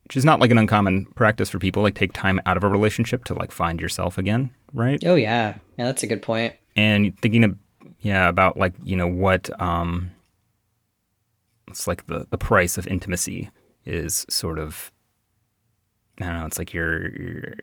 which 0.04 0.18
is 0.18 0.26
not 0.26 0.40
like 0.40 0.52
an 0.52 0.58
uncommon 0.58 1.06
practice 1.16 1.50
for 1.50 1.60
people. 1.60 1.84
Like 1.84 1.96
take 1.96 2.14
time 2.14 2.40
out 2.46 2.58
of 2.58 2.64
a 2.64 2.70
relationship 2.70 3.26
to 3.26 3.34
like 3.34 3.52
find 3.52 3.80
yourself 3.80 4.18
again, 4.18 4.52
right? 4.74 5.02
Oh 5.06 5.16
yeah, 5.16 5.56
yeah, 5.78 5.86
that's 5.86 6.04
a 6.04 6.08
good 6.08 6.22
point. 6.22 6.54
And 6.76 7.18
thinking 7.20 7.44
of 7.44 7.56
yeah 8.00 8.28
about 8.30 8.58
like 8.58 8.74
you 8.84 8.96
know 8.96 9.08
what. 9.08 9.50
Um, 9.62 10.12
it's 11.68 11.88
like 11.88 12.08
the 12.08 12.26
the 12.30 12.38
price 12.38 12.78
of 12.78 12.88
intimacy 12.88 13.50
is 13.86 14.26
sort 14.30 14.58
of 14.60 14.92
I 16.20 16.26
don't 16.26 16.40
know. 16.40 16.46
It's 16.46 16.58
like 16.58 16.74
you're, 16.74 17.10
you're 17.16 17.54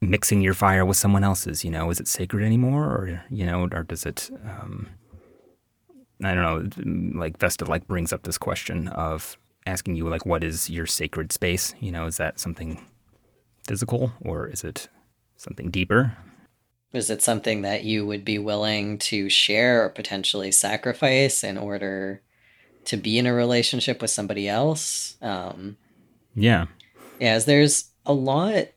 mixing 0.00 0.40
your 0.40 0.54
fire 0.54 0.84
with 0.84 0.96
someone 0.96 1.24
else's. 1.24 1.64
You 1.64 1.70
know, 1.70 1.90
is 1.90 2.00
it 2.00 2.08
sacred 2.08 2.44
anymore, 2.44 2.84
or 2.84 3.24
you 3.30 3.44
know, 3.44 3.68
or 3.72 3.82
does 3.82 4.06
it? 4.06 4.30
Um, 4.44 4.88
I 6.22 6.34
don't 6.34 6.76
know. 6.84 7.18
Like 7.18 7.38
Vesta 7.38 7.64
like 7.64 7.86
brings 7.86 8.12
up 8.12 8.22
this 8.22 8.38
question 8.38 8.88
of 8.88 9.36
asking 9.66 9.96
you 9.96 10.08
like, 10.08 10.26
what 10.26 10.44
is 10.44 10.68
your 10.68 10.86
sacred 10.86 11.32
space? 11.32 11.74
You 11.80 11.92
know, 11.92 12.06
is 12.06 12.16
that 12.16 12.38
something 12.38 12.84
physical 13.66 14.12
or 14.22 14.46
is 14.46 14.64
it 14.64 14.88
something 15.36 15.70
deeper? 15.70 16.16
Is 16.92 17.08
it 17.08 17.22
something 17.22 17.62
that 17.62 17.84
you 17.84 18.04
would 18.04 18.24
be 18.24 18.38
willing 18.38 18.98
to 18.98 19.30
share 19.30 19.84
or 19.84 19.90
potentially 19.90 20.50
sacrifice 20.50 21.44
in 21.44 21.56
order 21.56 22.22
to 22.86 22.96
be 22.96 23.18
in 23.18 23.26
a 23.26 23.32
relationship 23.32 24.00
with 24.00 24.10
somebody 24.10 24.48
else. 24.48 25.16
Um, 25.22 25.76
yeah. 26.34 26.66
Yeah, 27.18 27.34
as 27.34 27.44
there's 27.44 27.90
a 28.06 28.12
lot. 28.12 28.68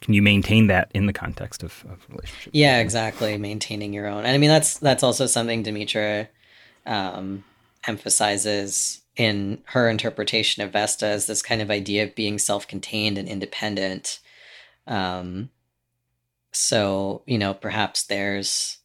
Can 0.00 0.14
you 0.14 0.22
maintain 0.22 0.68
that 0.68 0.90
in 0.94 1.06
the 1.06 1.12
context 1.12 1.62
of, 1.62 1.84
of 1.90 2.06
relationship? 2.08 2.50
Yeah, 2.52 2.78
exactly. 2.78 3.36
Maintaining 3.36 3.92
your 3.92 4.06
own. 4.06 4.24
And 4.24 4.28
I 4.28 4.38
mean, 4.38 4.50
that's 4.50 4.78
that's 4.78 5.02
also 5.02 5.26
something 5.26 5.64
Demetra 5.64 6.28
um, 6.88 7.44
emphasizes 7.86 9.02
in 9.16 9.62
her 9.66 9.88
interpretation 9.88 10.62
of 10.62 10.72
Vesta 10.72 11.06
as 11.06 11.26
this 11.26 11.42
kind 11.42 11.60
of 11.60 11.70
idea 11.70 12.04
of 12.04 12.14
being 12.14 12.38
self-contained 12.38 13.18
and 13.18 13.28
independent. 13.28 14.20
Um, 14.86 15.50
so 16.52 17.22
you 17.26 17.38
know, 17.38 17.54
perhaps 17.54 18.04
there's 18.04 18.78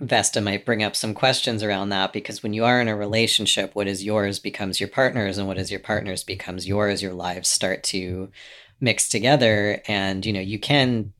Vesta 0.00 0.40
might 0.40 0.66
bring 0.66 0.82
up 0.82 0.96
some 0.96 1.14
questions 1.14 1.62
around 1.62 1.88
that 1.90 2.12
because 2.12 2.42
when 2.42 2.52
you 2.52 2.64
are 2.64 2.80
in 2.80 2.88
a 2.88 2.96
relationship, 2.96 3.74
what 3.74 3.86
is 3.86 4.04
yours 4.04 4.38
becomes 4.38 4.80
your 4.80 4.88
partner's, 4.88 5.38
and 5.38 5.46
what 5.46 5.58
is 5.58 5.70
your 5.70 5.80
partner's 5.80 6.24
becomes 6.24 6.66
yours. 6.68 7.02
Your 7.02 7.14
lives 7.14 7.48
start 7.48 7.82
to 7.84 8.30
mix 8.80 9.08
together, 9.08 9.82
and 9.88 10.24
you 10.24 10.32
know 10.32 10.40
you 10.40 10.58
can 10.58 11.12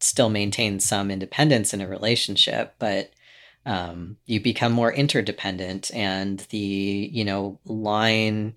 still 0.00 0.28
maintain 0.28 0.80
some 0.80 1.10
independence 1.10 1.72
in 1.72 1.80
a 1.80 1.86
relationship, 1.86 2.74
but 2.78 3.11
um, 3.64 4.16
you 4.26 4.40
become 4.40 4.72
more 4.72 4.92
interdependent, 4.92 5.90
and 5.94 6.40
the 6.50 7.08
you 7.12 7.24
know 7.24 7.58
line 7.64 8.54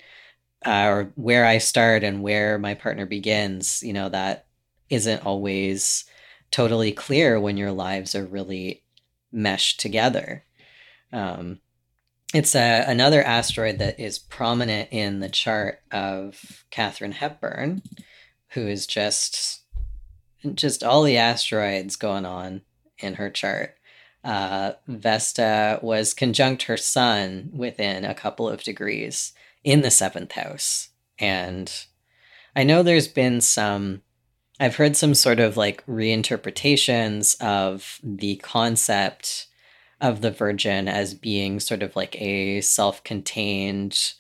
uh, 0.66 0.86
or 0.88 1.12
where 1.16 1.46
I 1.46 1.60
start 1.60 2.04
and 2.04 2.24
where 2.24 2.58
my 2.58 2.74
partner 2.74 3.06
begins, 3.06 3.84
you 3.84 3.94
know 3.94 4.10
that 4.10 4.48
isn't 4.90 5.26
always 5.26 6.06
totally 6.52 6.92
clear 6.92 7.40
when 7.40 7.58
your 7.58 7.72
lives 7.72 8.16
are 8.16 8.26
really 8.26 8.84
meshed 9.32 9.80
together. 9.80 10.44
Um, 11.12 11.60
it's 12.34 12.56
a, 12.56 12.84
another 12.88 13.24
asteroid 13.24 13.80
that 13.80 14.00
is 14.00 14.20
prominent 14.20 14.90
in 14.92 15.20
the 15.20 15.30
chart 15.30 15.80
of 15.92 16.66
Katharine 16.70 17.14
Hepburn, 17.14 17.82
who 18.50 18.68
is 18.68 18.88
just 18.88 19.62
just 20.54 20.84
all 20.84 21.04
the 21.04 21.18
asteroids 21.18 21.96
going 21.96 22.26
on 22.26 22.62
in 23.00 23.16
her 23.16 23.30
chart. 23.30 23.76
Uh, 24.26 24.74
Vesta 24.88 25.80
was 25.82 26.14
conjunct 26.14 26.64
her 26.64 26.78
sun 26.78 27.52
within 27.54 28.04
a 28.04 28.16
couple 28.16 28.50
of 28.50 28.64
degrees 28.64 29.34
in 29.64 29.82
the 29.82 29.92
seventh 29.92 30.32
house. 30.34 30.90
And 31.20 31.72
I 32.56 32.64
know 32.64 32.84
there's 32.84 33.08
been 33.08 33.40
some 33.40 34.02
I've 34.60 34.78
heard 34.78 34.96
some 34.96 35.14
sort 35.14 35.40
of 35.40 35.58
like 35.58 35.86
reinterpretations 35.86 37.40
of 37.42 38.00
the 38.02 38.38
concept 38.38 39.48
of 40.00 40.22
the 40.22 40.32
Virgin 40.32 40.88
as 40.88 41.14
being 41.14 41.60
sort 41.60 41.84
of 41.84 41.96
like 41.96 42.20
a 42.22 42.62
self 42.62 43.04
contained 43.04 44.14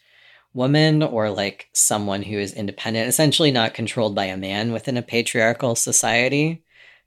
woman 0.54 1.04
or 1.04 1.30
like 1.30 1.70
someone 1.74 2.24
who 2.24 2.38
is 2.38 2.54
independent, 2.54 3.08
essentially 3.08 3.52
not 3.52 3.74
controlled 3.74 4.16
by 4.16 4.26
a 4.26 4.38
man 4.38 4.72
within 4.74 4.98
a 4.98 5.02
patriarchal 5.02 5.76
society. 5.76 6.65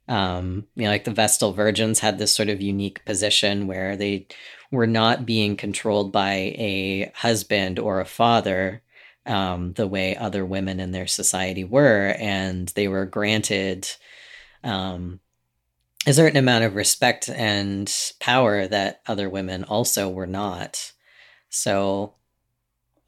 Um, 0.09 0.65
you 0.75 0.83
know, 0.83 0.89
like 0.89 1.05
the 1.05 1.11
Vestal 1.11 1.53
Virgins 1.53 1.99
had 1.99 2.17
this 2.17 2.35
sort 2.35 2.49
of 2.49 2.61
unique 2.61 3.05
position 3.05 3.67
where 3.67 3.95
they 3.95 4.27
were 4.71 4.87
not 4.87 5.25
being 5.25 5.55
controlled 5.55 6.11
by 6.11 6.33
a 6.57 7.11
husband 7.15 7.79
or 7.79 7.99
a 7.99 8.05
father, 8.05 8.81
um, 9.25 9.73
the 9.73 9.87
way 9.87 10.17
other 10.17 10.45
women 10.45 10.79
in 10.79 10.91
their 10.91 11.07
society 11.07 11.63
were, 11.63 12.15
and 12.19 12.69
they 12.69 12.87
were 12.87 13.05
granted 13.05 13.87
um, 14.63 15.19
a 16.07 16.13
certain 16.13 16.37
amount 16.37 16.63
of 16.63 16.75
respect 16.75 17.29
and 17.29 17.93
power 18.19 18.67
that 18.67 19.01
other 19.07 19.29
women 19.29 19.63
also 19.63 20.09
were 20.09 20.27
not. 20.27 20.91
So 21.49 22.15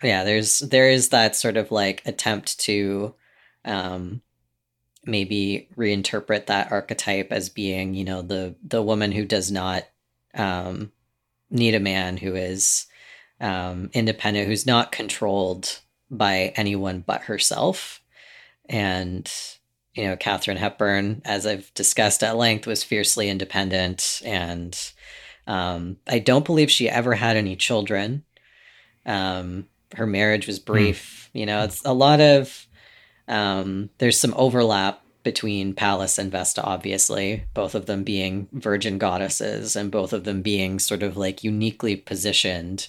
yeah, 0.03 0.23
there's 0.23 0.59
there 0.59 0.89
is 0.89 1.09
that 1.09 1.35
sort 1.35 1.57
of 1.57 1.71
like 1.71 2.01
attempt 2.05 2.59
to 2.61 3.15
um 3.65 4.21
maybe 5.05 5.67
reinterpret 5.75 6.45
that 6.45 6.71
archetype 6.71 7.31
as 7.31 7.49
being, 7.49 7.93
you 7.93 8.03
know, 8.03 8.21
the 8.21 8.55
the 8.63 8.81
woman 8.81 9.11
who 9.11 9.25
does 9.25 9.51
not 9.51 9.83
um 10.33 10.91
need 11.49 11.75
a 11.75 11.79
man 11.79 12.17
who 12.17 12.35
is 12.35 12.87
um 13.39 13.89
independent, 13.93 14.47
who's 14.47 14.65
not 14.65 14.91
controlled 14.91 15.79
by 16.09 16.53
anyone 16.55 17.03
but 17.05 17.23
herself. 17.23 18.01
And 18.67 19.31
you 19.93 20.05
know, 20.05 20.15
Katharine 20.15 20.57
Hepburn, 20.57 21.21
as 21.25 21.45
I've 21.45 21.73
discussed 21.73 22.23
at 22.23 22.37
length, 22.37 22.65
was 22.65 22.83
fiercely 22.83 23.29
independent 23.29 24.21
and 24.23 24.77
um, 25.47 25.97
I 26.07 26.19
don't 26.19 26.45
believe 26.45 26.71
she 26.71 26.89
ever 26.89 27.13
had 27.13 27.35
any 27.35 27.55
children. 27.55 28.23
Um, 29.05 29.67
her 29.95 30.07
marriage 30.07 30.47
was 30.47 30.59
hmm. 30.59 30.65
brief. 30.65 31.29
Mm. 31.33 31.39
You 31.39 31.45
know, 31.45 31.63
it's 31.63 31.83
a 31.85 31.93
lot 31.93 32.21
of 32.21 32.67
um, 33.27 33.89
there's 33.97 34.19
some 34.19 34.33
overlap 34.35 35.01
between 35.23 35.73
Pallas 35.73 36.17
and 36.17 36.31
Vesta, 36.31 36.63
obviously, 36.63 37.43
both 37.53 37.75
of 37.75 37.85
them 37.85 38.03
being 38.03 38.47
virgin 38.51 38.97
goddesses 38.97 39.75
and 39.75 39.91
both 39.91 40.13
of 40.13 40.23
them 40.23 40.41
being 40.41 40.79
sort 40.79 41.03
of 41.03 41.15
like 41.15 41.43
uniquely 41.43 41.95
positioned 41.95 42.87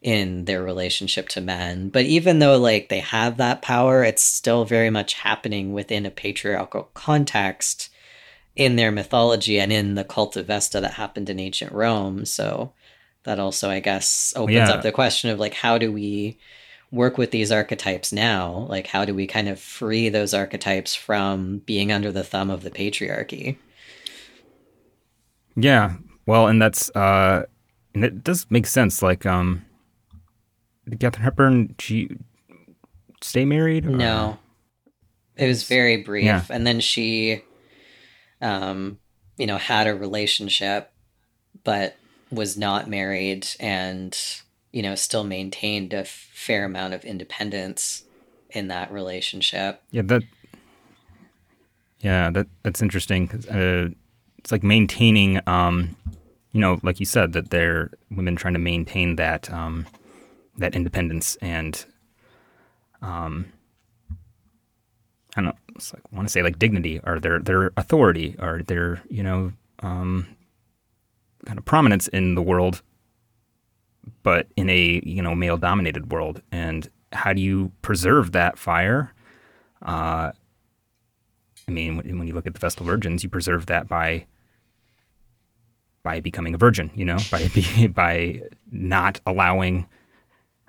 in 0.00 0.44
their 0.44 0.62
relationship 0.62 1.28
to 1.28 1.40
men. 1.40 1.88
But 1.88 2.04
even 2.04 2.38
though 2.38 2.58
like 2.58 2.88
they 2.88 3.00
have 3.00 3.36
that 3.36 3.62
power, 3.62 4.04
it's 4.04 4.22
still 4.22 4.64
very 4.64 4.90
much 4.90 5.14
happening 5.14 5.72
within 5.72 6.06
a 6.06 6.10
patriarchal 6.10 6.90
context 6.94 7.88
in 8.54 8.76
their 8.76 8.92
mythology 8.92 9.58
and 9.58 9.72
in 9.72 9.94
the 9.94 10.04
cult 10.04 10.36
of 10.36 10.46
Vesta 10.46 10.80
that 10.80 10.94
happened 10.94 11.30
in 11.30 11.40
ancient 11.40 11.72
Rome. 11.72 12.24
So 12.24 12.72
that 13.24 13.38
also, 13.38 13.70
I 13.70 13.80
guess, 13.80 14.32
opens 14.36 14.56
yeah. 14.56 14.72
up 14.72 14.82
the 14.82 14.92
question 14.92 15.30
of 15.30 15.38
like, 15.38 15.54
how 15.54 15.78
do 15.78 15.92
we 15.92 16.38
work 16.92 17.18
with 17.18 17.30
these 17.30 17.50
archetypes 17.50 18.12
now? 18.12 18.66
Like, 18.68 18.86
how 18.86 19.04
do 19.04 19.14
we 19.14 19.26
kind 19.26 19.48
of 19.48 19.58
free 19.58 20.08
those 20.08 20.34
archetypes 20.34 20.94
from 20.94 21.58
being 21.60 21.90
under 21.90 22.12
the 22.12 22.22
thumb 22.22 22.50
of 22.50 22.62
the 22.62 22.70
patriarchy? 22.70 23.56
Yeah. 25.56 25.96
Well, 26.26 26.46
and 26.46 26.60
that's, 26.60 26.90
uh, 26.90 27.46
and 27.94 28.04
it 28.04 28.22
does 28.22 28.46
make 28.50 28.66
sense. 28.66 29.02
Like, 29.02 29.26
um, 29.26 29.64
did 30.88 31.00
Katharine 31.00 31.24
Hepburn, 31.24 31.74
she 31.78 32.10
stay 33.22 33.44
married? 33.44 33.86
Or? 33.86 33.90
No. 33.90 34.38
It 35.36 35.46
was 35.46 35.64
very 35.64 35.96
brief. 35.96 36.26
Yeah. 36.26 36.44
And 36.50 36.66
then 36.66 36.80
she, 36.80 37.42
um, 38.40 38.98
you 39.38 39.46
know, 39.46 39.56
had 39.56 39.86
a 39.86 39.94
relationship, 39.94 40.92
but 41.64 41.96
was 42.30 42.56
not 42.56 42.88
married 42.88 43.46
and 43.58 44.16
you 44.72 44.82
know 44.82 44.94
still 44.94 45.24
maintained 45.24 45.92
a 45.92 46.04
fair 46.04 46.64
amount 46.64 46.94
of 46.94 47.04
independence 47.04 48.04
in 48.50 48.68
that 48.68 48.92
relationship. 48.92 49.82
Yeah 49.90 50.02
that 50.02 50.22
yeah 52.00 52.30
that 52.30 52.46
that's 52.62 52.82
interesting 52.82 53.26
because 53.26 53.46
uh, 53.48 53.88
it's 54.38 54.52
like 54.52 54.62
maintaining 54.62 55.40
um 55.46 55.96
you 56.52 56.60
know 56.60 56.80
like 56.82 57.00
you 57.00 57.06
said 57.06 57.32
that 57.32 57.50
they're 57.50 57.90
women 58.10 58.36
trying 58.36 58.54
to 58.54 58.60
maintain 58.60 59.16
that 59.16 59.50
um 59.52 59.86
that 60.58 60.74
independence 60.74 61.36
and 61.36 61.84
um 63.00 63.52
I 65.34 65.40
don't 65.40 65.44
know, 65.46 65.56
it's 65.76 65.94
like 65.94 66.02
want 66.12 66.28
to 66.28 66.32
say 66.32 66.42
like 66.42 66.58
dignity 66.58 67.00
or 67.04 67.18
their 67.18 67.38
their 67.38 67.72
authority 67.76 68.36
or 68.38 68.62
their 68.62 69.02
you 69.08 69.22
know 69.22 69.52
um, 69.80 70.28
kind 71.46 71.58
of 71.58 71.64
prominence 71.64 72.06
in 72.08 72.34
the 72.34 72.42
world, 72.42 72.82
but 74.22 74.48
in 74.56 74.68
a 74.68 75.00
you 75.04 75.22
know 75.22 75.34
male 75.34 75.56
dominated 75.56 76.12
world. 76.12 76.42
And 76.50 76.88
how 77.12 77.32
do 77.32 77.40
you 77.40 77.72
preserve 77.82 78.32
that 78.32 78.58
fire? 78.58 79.12
Uh, 79.84 80.32
I 81.68 81.70
mean, 81.70 81.96
when, 81.96 82.26
you 82.26 82.34
look 82.34 82.46
at 82.46 82.54
the 82.54 82.60
Vestal 82.60 82.86
Virgins, 82.86 83.22
you 83.22 83.28
preserve 83.28 83.66
that 83.66 83.88
by 83.88 84.26
by 86.02 86.20
becoming 86.20 86.54
a 86.54 86.58
virgin. 86.58 86.90
You 86.94 87.04
know, 87.04 87.18
by 87.30 87.48
by 87.94 88.42
not 88.70 89.20
allowing 89.26 89.86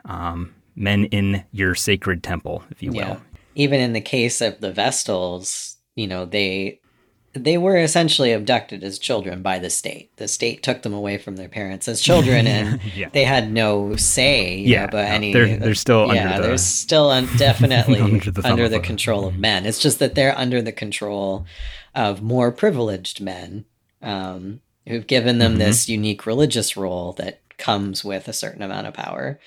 um, 0.06 0.54
men 0.76 1.06
in 1.06 1.44
your 1.52 1.76
sacred 1.76 2.24
temple, 2.24 2.64
if 2.70 2.82
you 2.84 2.92
will. 2.92 2.98
Yeah. 2.98 3.20
Even 3.56 3.80
in 3.80 3.94
the 3.94 4.02
case 4.02 4.42
of 4.42 4.60
the 4.62 4.72
Vestals, 4.72 5.76
you 5.96 6.08
know, 6.08 6.26
they 6.26 6.80
they 7.34 7.58
were 7.58 7.78
essentially 7.78 8.32
abducted 8.32 8.84
as 8.84 9.00
children 9.00 9.42
by 9.42 9.58
the 9.58 9.70
state. 9.70 10.16
The 10.18 10.28
state 10.28 10.62
took 10.62 10.84
them 10.84 10.94
away 10.94 11.18
from 11.18 11.36
their 11.36 11.50
parents 11.50 11.88
as 11.88 12.00
children, 12.00 12.46
and 12.46 12.80
yeah. 12.96 13.10
they 13.12 13.24
had 13.24 13.52
no 13.52 13.96
say. 13.96 14.58
yeah, 14.58 14.86
know, 14.86 14.92
but 14.92 15.04
no, 15.04 15.10
any 15.10 15.34
they're, 15.34 15.58
they're 15.58 15.76
still 15.76 16.14
yeah, 16.14 16.38
the, 16.38 16.48
they're 16.48 16.58
still 16.58 17.10
un- 17.10 17.30
definitely 17.38 18.00
under 18.00 18.32
the, 18.32 18.48
under 18.48 18.70
the 18.70 18.80
control 18.80 19.28
of 19.28 19.38
men. 19.38 19.66
It's 19.66 19.80
just 19.80 20.00
that 20.00 20.14
they're 20.14 20.38
under 20.38 20.62
the 20.62 20.72
control 20.72 21.46
of 21.96 22.22
more 22.22 22.52
privileged 22.52 23.20
men 23.20 23.66
um, 24.04 24.62
who've 24.88 25.08
given 25.08 25.40
them 25.40 25.54
mm-hmm. 25.54 25.60
this 25.60 25.90
unique 25.90 26.28
religious 26.28 26.78
role 26.78 27.14
that 27.14 27.40
comes 27.58 28.04
with 28.04 28.28
a 28.28 28.34
certain 28.34 28.62
amount 28.62 28.86
of 28.86 28.94
power. 28.94 29.40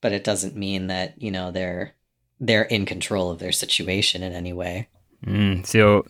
But 0.00 0.12
it 0.12 0.22
doesn't 0.22 0.56
mean 0.56 0.86
that 0.86 1.20
you 1.20 1.32
know 1.32 1.50
they're 1.50 1.94
they're 2.38 2.62
in 2.62 2.86
control 2.86 3.32
of 3.32 3.40
their 3.40 3.52
situation 3.52 4.22
in 4.22 4.32
any 4.32 4.52
way. 4.52 4.88
Mm, 5.26 5.66
so 5.66 6.06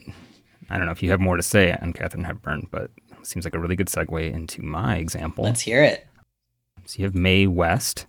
I 0.71 0.77
don't 0.77 0.87
know 0.87 0.93
if 0.93 1.03
you 1.03 1.11
have 1.11 1.21
more 1.21 1.37
to 1.37 1.43
say 1.43 1.77
on 1.83 1.93
Katharine 1.93 2.25
Hepburn, 2.25 2.69
but 2.71 2.91
it 3.11 3.27
seems 3.27 3.45
like 3.45 3.55
a 3.55 3.59
really 3.59 3.77
good 3.77 3.89
segue 3.89 4.33
into 4.33 4.63
my 4.63 4.97
example. 4.97 5.45
Let's 5.45 5.63
hear 5.63 5.83
it. 5.83 6.07
So 6.87 6.99
you 6.99 7.05
have 7.05 7.15
Mae 7.15 7.47
West, 7.47 8.07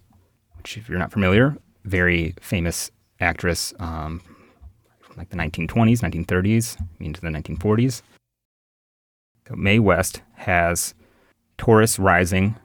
which, 0.58 0.78
if 0.78 0.88
you're 0.88 1.00
not 1.00 1.12
familiar, 1.12 1.58
very 1.84 2.36
famous 2.40 2.92
actress 3.20 3.74
um, 3.80 4.22
from 5.00 5.18
like 5.18 5.30
the 5.30 5.38
1920s, 5.38 6.00
1930s, 6.00 6.78
into 7.00 7.20
the 7.20 7.30
1940s. 7.30 8.04
So 9.48 9.56
Mae 9.56 9.80
West 9.80 10.22
has 10.36 10.94
Taurus 11.58 12.00
rising 12.00 12.56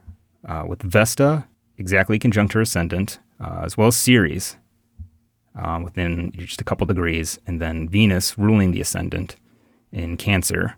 uh, 0.47 0.65
with 0.69 0.83
Vesta 0.83 1.47
exactly 1.79 2.19
conjunct 2.19 2.53
her 2.53 2.61
ascendant, 2.61 3.19
uh, 3.41 3.63
as 3.65 3.77
well 3.77 3.89
as 3.89 3.97
Ceres 3.97 4.57
uh, 5.59 5.81
within 5.83 6.33
just 6.33 6.61
a 6.61 6.65
couple 6.65 6.87
degrees, 6.87 7.39
and 7.47 7.61
then 7.61 7.89
Venus 7.89 8.39
ruling 8.39 8.73
the 8.73 8.81
ascendant 8.81 9.37
in 9.93 10.17
Cancer, 10.17 10.77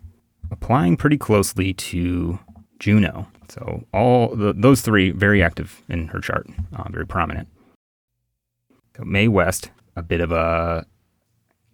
applying 0.51 0.97
pretty 0.97 1.17
closely 1.17 1.73
to 1.73 2.39
Juno. 2.79 3.27
So 3.49 3.83
all 3.93 4.35
the, 4.35 4.53
those 4.53 4.81
three 4.81 5.11
very 5.11 5.41
active 5.41 5.81
in 5.89 6.07
her 6.09 6.19
chart, 6.19 6.47
uh, 6.75 6.89
very 6.89 7.07
prominent. 7.07 7.47
So 8.95 9.03
Mae 9.03 9.27
West, 9.27 9.71
a 9.95 10.01
bit 10.01 10.21
of 10.21 10.31
a 10.31 10.85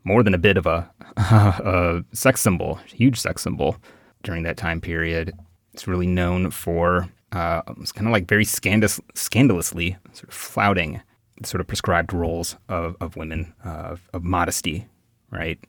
more 0.04 0.22
than 0.22 0.36
a 0.36 0.40
bit 0.40 0.58
of 0.58 0.66
a, 0.68 0.90
a 1.18 2.04
sex 2.14 2.42
symbol, 2.42 2.76
huge 2.86 3.20
sex 3.20 3.42
symbol 3.42 3.78
during 4.24 4.44
that 4.44 4.58
time 4.58 4.80
period. 4.80 5.34
It's 5.74 5.88
really 5.88 6.08
known 6.08 6.52
for 6.52 7.10
uh, 7.32 7.62
it's 7.82 7.92
kind 7.92 8.08
of 8.08 8.14
like 8.14 8.28
very 8.28 8.46
scandalous, 8.46 9.02
scandalously 9.14 9.98
sort 10.14 10.30
of 10.30 10.34
flouting 10.34 11.02
sort 11.44 11.60
of 11.60 11.68
prescribed 11.68 12.14
roles 12.14 12.56
of, 12.70 12.96
of 13.02 13.18
women, 13.18 13.54
uh, 13.66 13.98
of 14.14 14.24
modesty, 14.24 14.88
right? 15.32 15.60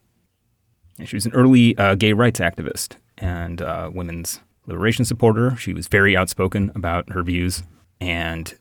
She 1.05 1.15
was 1.15 1.25
an 1.25 1.33
early 1.33 1.77
uh, 1.77 1.95
gay 1.95 2.13
rights 2.13 2.39
activist 2.39 2.95
and 3.17 3.61
uh, 3.61 3.91
women's 3.93 4.41
liberation 4.65 5.05
supporter. 5.05 5.55
She 5.55 5.73
was 5.73 5.87
very 5.87 6.17
outspoken 6.17 6.71
about 6.75 7.11
her 7.11 7.23
views, 7.23 7.63
and 8.01 8.53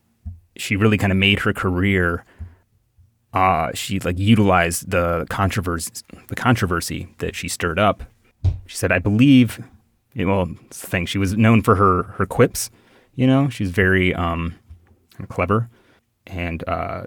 she 0.56 0.76
really 0.76 0.98
kind 0.98 1.12
of 1.12 1.18
made 1.18 1.40
her 1.40 1.52
career. 1.52 2.24
Uh, 3.32 3.70
she 3.74 3.98
like 4.00 4.18
utilized 4.18 4.90
the 4.90 5.26
controversy, 5.30 5.92
the 6.28 6.36
controversy 6.36 7.08
that 7.18 7.34
she 7.34 7.48
stirred 7.48 7.78
up. 7.78 8.04
She 8.66 8.76
said, 8.76 8.92
"I 8.92 8.98
believe." 8.98 9.62
Well, 10.14 10.48
thing. 10.70 11.04
She 11.06 11.18
was 11.18 11.36
known 11.36 11.62
for 11.62 11.74
her 11.76 12.04
her 12.14 12.26
quips. 12.26 12.70
You 13.14 13.26
know, 13.26 13.48
she's 13.48 13.70
very 13.70 14.14
um, 14.14 14.54
clever, 15.28 15.68
and 16.26 16.66
uh, 16.68 17.04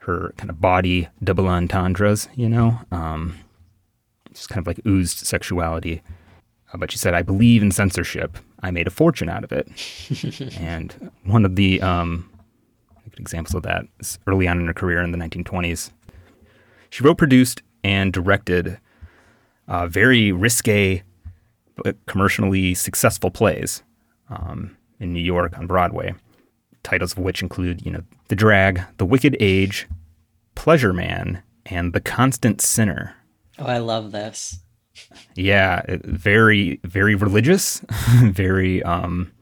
her 0.00 0.32
kind 0.36 0.50
of 0.50 0.60
body 0.60 1.08
double 1.22 1.48
entendres. 1.48 2.28
You 2.34 2.48
know. 2.48 2.80
Um, 2.90 3.38
just 4.38 4.48
kind 4.48 4.60
of 4.60 4.66
like 4.66 4.80
oozed 4.86 5.18
sexuality. 5.26 6.02
Uh, 6.72 6.78
but 6.78 6.90
she 6.90 6.98
said, 6.98 7.14
I 7.14 7.22
believe 7.22 7.62
in 7.62 7.70
censorship. 7.70 8.38
I 8.60 8.70
made 8.70 8.86
a 8.86 8.90
fortune 8.90 9.28
out 9.28 9.44
of 9.44 9.52
it. 9.52 9.68
and 10.58 11.10
one 11.24 11.44
of 11.44 11.56
the 11.56 11.80
um, 11.82 12.30
examples 13.18 13.54
of 13.54 13.62
that 13.62 13.86
is 14.00 14.18
early 14.26 14.48
on 14.48 14.60
in 14.60 14.66
her 14.66 14.74
career 14.74 15.02
in 15.02 15.12
the 15.12 15.18
1920s. 15.18 15.90
She 16.90 17.02
wrote, 17.02 17.18
produced, 17.18 17.62
and 17.84 18.12
directed 18.12 18.78
uh, 19.66 19.86
very 19.86 20.32
risque, 20.32 21.02
but 21.76 21.96
commercially 22.06 22.74
successful 22.74 23.30
plays 23.30 23.82
um, 24.30 24.76
in 24.98 25.12
New 25.12 25.20
York 25.20 25.56
on 25.58 25.66
Broadway. 25.66 26.14
Titles 26.82 27.12
of 27.12 27.18
which 27.18 27.42
include, 27.42 27.84
you 27.84 27.92
know, 27.92 28.02
The 28.28 28.36
Drag, 28.36 28.82
The 28.96 29.04
Wicked 29.04 29.36
Age, 29.40 29.86
Pleasure 30.54 30.92
Man, 30.92 31.42
and 31.66 31.92
The 31.92 32.00
Constant 32.00 32.60
Sinner. 32.60 33.14
Oh, 33.58 33.66
I 33.66 33.78
love 33.78 34.12
this. 34.12 34.60
Yeah, 35.34 35.82
very 36.04 36.80
very 36.84 37.14
religious, 37.14 37.80
very 38.22 38.82
um 38.82 39.32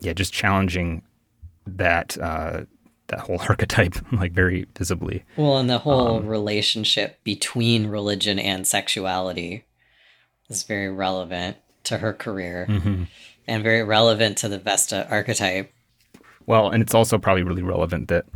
yeah, 0.00 0.12
just 0.12 0.32
challenging 0.32 1.02
that 1.66 2.18
uh, 2.18 2.62
that 3.08 3.20
whole 3.20 3.40
archetype 3.48 3.94
like 4.12 4.32
very 4.32 4.66
visibly. 4.76 5.24
Well, 5.36 5.58
and 5.58 5.68
the 5.68 5.78
whole 5.78 6.18
um, 6.18 6.26
relationship 6.26 7.22
between 7.24 7.86
religion 7.86 8.38
and 8.38 8.66
sexuality 8.66 9.64
is 10.48 10.62
very 10.64 10.90
relevant 10.90 11.58
to 11.84 11.98
her 11.98 12.12
career 12.12 12.66
mm-hmm. 12.68 13.04
and 13.46 13.62
very 13.62 13.82
relevant 13.82 14.38
to 14.38 14.48
the 14.48 14.58
Vesta 14.58 15.06
archetype. 15.10 15.72
Well, 16.46 16.70
and 16.70 16.82
it's 16.82 16.94
also 16.94 17.18
probably 17.18 17.42
really 17.42 17.62
relevant 17.62 18.08
that 18.08 18.26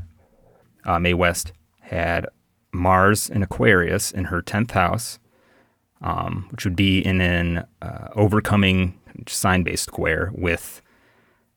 uh, 0.84 0.98
Mae 0.98 1.14
West 1.14 1.52
had 1.80 2.26
Mars 2.74 3.30
in 3.30 3.42
Aquarius 3.42 4.10
in 4.10 4.24
her 4.24 4.42
10th 4.42 4.72
house, 4.72 5.18
um, 6.02 6.46
which 6.50 6.64
would 6.64 6.76
be 6.76 6.98
in 6.98 7.20
an 7.20 7.64
uh, 7.80 8.08
overcoming 8.14 8.98
sign 9.26 9.62
based 9.62 9.84
square 9.84 10.30
with 10.34 10.82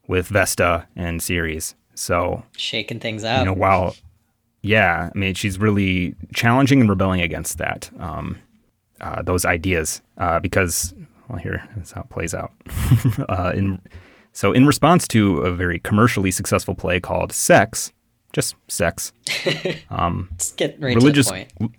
with 0.07 0.27
Vesta 0.27 0.87
and 0.95 1.21
Ceres. 1.21 1.75
So 1.95 2.43
shaking 2.55 2.99
things 2.99 3.23
up. 3.23 3.39
You 3.39 3.45
know, 3.45 3.53
while 3.53 3.95
yeah, 4.61 5.09
I 5.13 5.17
mean, 5.17 5.33
she's 5.33 5.59
really 5.59 6.15
challenging 6.33 6.81
and 6.81 6.89
rebelling 6.89 7.21
against 7.21 7.57
that 7.57 7.89
um, 7.99 8.37
uh, 9.01 9.21
those 9.21 9.45
ideas 9.45 10.01
uh, 10.17 10.39
because 10.39 10.93
well, 11.27 11.39
here 11.39 11.67
that's 11.75 11.91
how 11.91 12.01
it 12.01 12.09
plays 12.09 12.33
out. 12.33 12.51
uh, 13.29 13.51
in 13.55 13.81
so, 14.33 14.53
in 14.53 14.67
response 14.67 15.07
to 15.09 15.39
a 15.39 15.51
very 15.51 15.79
commercially 15.79 16.29
successful 16.29 16.75
play 16.75 16.99
called 16.99 17.31
Sex, 17.33 17.91
just 18.37 18.55
sex, 18.67 19.11
um, 19.89 20.29
get 20.57 20.79
right 20.79 20.95
religious, 20.95 21.25
to 21.31 21.33
the 21.33 21.65
point. 21.65 21.71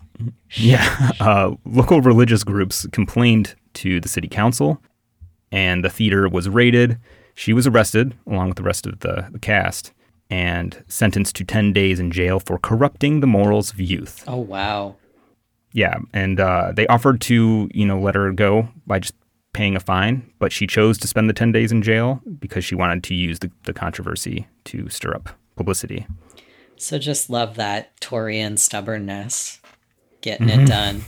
Yeah, 0.51 1.11
uh, 1.21 1.55
local 1.63 2.01
religious 2.01 2.43
groups 2.43 2.85
complained 2.91 3.55
to 3.75 4.01
the 4.01 4.09
city 4.09 4.27
council, 4.27 4.83
and 5.53 5.85
the 5.85 5.89
theater 5.89 6.27
was 6.27 6.49
raided. 6.49 6.99
She 7.33 7.53
was 7.53 7.65
arrested 7.65 8.13
along 8.27 8.49
with 8.49 8.57
the 8.57 8.63
rest 8.63 8.85
of 8.85 8.99
the, 8.99 9.29
the 9.31 9.39
cast 9.39 9.93
and 10.29 10.83
sentenced 10.89 11.37
to 11.37 11.45
10 11.45 11.71
days 11.71 11.97
in 11.97 12.11
jail 12.11 12.41
for 12.41 12.59
corrupting 12.59 13.21
the 13.21 13.27
morals 13.27 13.71
of 13.71 13.79
youth. 13.79 14.25
Oh, 14.27 14.37
wow. 14.37 14.97
Yeah, 15.71 15.95
and 16.13 16.41
uh, 16.41 16.73
they 16.75 16.85
offered 16.87 17.21
to, 17.21 17.69
you 17.73 17.85
know, 17.85 17.99
let 18.01 18.15
her 18.15 18.33
go 18.33 18.67
by 18.85 18.99
just 18.99 19.15
paying 19.53 19.77
a 19.77 19.79
fine, 19.79 20.29
but 20.37 20.51
she 20.51 20.67
chose 20.67 20.97
to 20.97 21.07
spend 21.07 21.29
the 21.29 21.33
10 21.33 21.53
days 21.53 21.71
in 21.71 21.81
jail 21.81 22.21
because 22.37 22.65
she 22.65 22.75
wanted 22.75 23.01
to 23.05 23.15
use 23.15 23.39
the, 23.39 23.49
the 23.63 23.73
controversy 23.73 24.45
to 24.65 24.89
stir 24.89 25.15
up 25.15 25.29
publicity. 25.55 26.05
So 26.79 26.97
just 26.97 27.29
love 27.29 27.55
that 27.55 27.99
Taurian 27.99 28.57
stubbornness, 28.57 29.59
getting 30.21 30.47
mm-hmm. 30.47 30.61
it 30.61 30.67
done. 30.67 31.03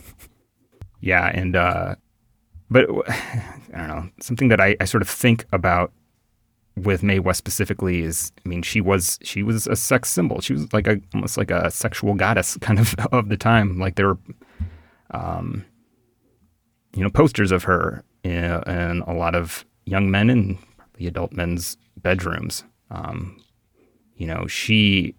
Yeah, 1.00 1.32
and, 1.34 1.56
uh, 1.56 1.96
but 2.70 2.88
I 3.10 3.54
don't 3.72 3.88
know, 3.88 4.10
something 4.20 4.50
that 4.50 4.60
I, 4.60 4.76
I 4.82 4.86
sort 4.86 5.02
of 5.02 5.10
think 5.10 5.46
about 5.54 5.94
with 6.76 7.04
Mae 7.04 7.20
West 7.20 7.38
specifically 7.38 8.02
is, 8.02 8.32
I 8.46 8.50
mean, 8.50 8.62
she 8.64 8.82
was 8.82 9.20
she 9.22 9.44
was 9.44 9.68
a 9.68 9.76
sex 9.76 10.10
symbol. 10.10 10.42
She 10.42 10.54
was 10.54 10.72
like 10.74 10.88
a 10.88 11.00
almost 11.14 11.38
like 11.38 11.52
a 11.52 11.70
sexual 11.72 12.14
goddess 12.14 12.58
kind 12.62 12.80
of 12.80 12.96
of 13.12 13.30
the 13.30 13.38
time. 13.38 13.78
Like 13.78 13.96
there 13.96 14.08
were, 14.08 14.18
um, 15.12 15.66
you 16.96 17.04
know, 17.04 17.10
posters 17.10 17.52
of 17.52 17.64
her 17.64 18.04
in, 18.24 19.04
a 19.08 19.14
lot 19.14 19.36
of 19.36 19.66
young 19.86 20.12
men 20.12 20.30
in 20.30 20.58
the 20.96 21.08
adult 21.08 21.34
men's 21.34 21.78
bedrooms. 21.98 22.64
Um, 22.90 23.42
you 24.16 24.28
know, 24.28 24.48
she 24.48 25.16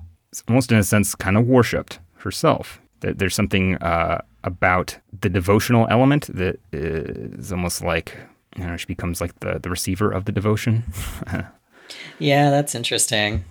almost 0.49 0.73
in 0.73 0.79
a 0.79 0.83
sense 0.83 1.15
kind 1.15 1.37
of 1.37 1.47
worshipped 1.47 1.99
herself. 2.17 2.81
That 3.01 3.19
there's 3.19 3.35
something 3.35 3.77
uh, 3.77 4.23
about 4.45 4.99
the 5.21 5.29
devotional 5.29 5.87
element 5.91 6.31
that 6.35 6.61
is 6.73 7.53
almost 7.53 7.83
like 7.83 8.17
you 8.57 8.65
know 8.65 8.77
she 8.77 8.87
becomes 8.87 9.21
like 9.21 9.39
the 9.41 9.59
the 9.59 9.71
receiver 9.71 10.11
of 10.11 10.25
the 10.25 10.33
devotion. 10.33 10.85
yeah, 12.19 12.51
that's 12.51 12.75
interesting. 12.75 13.45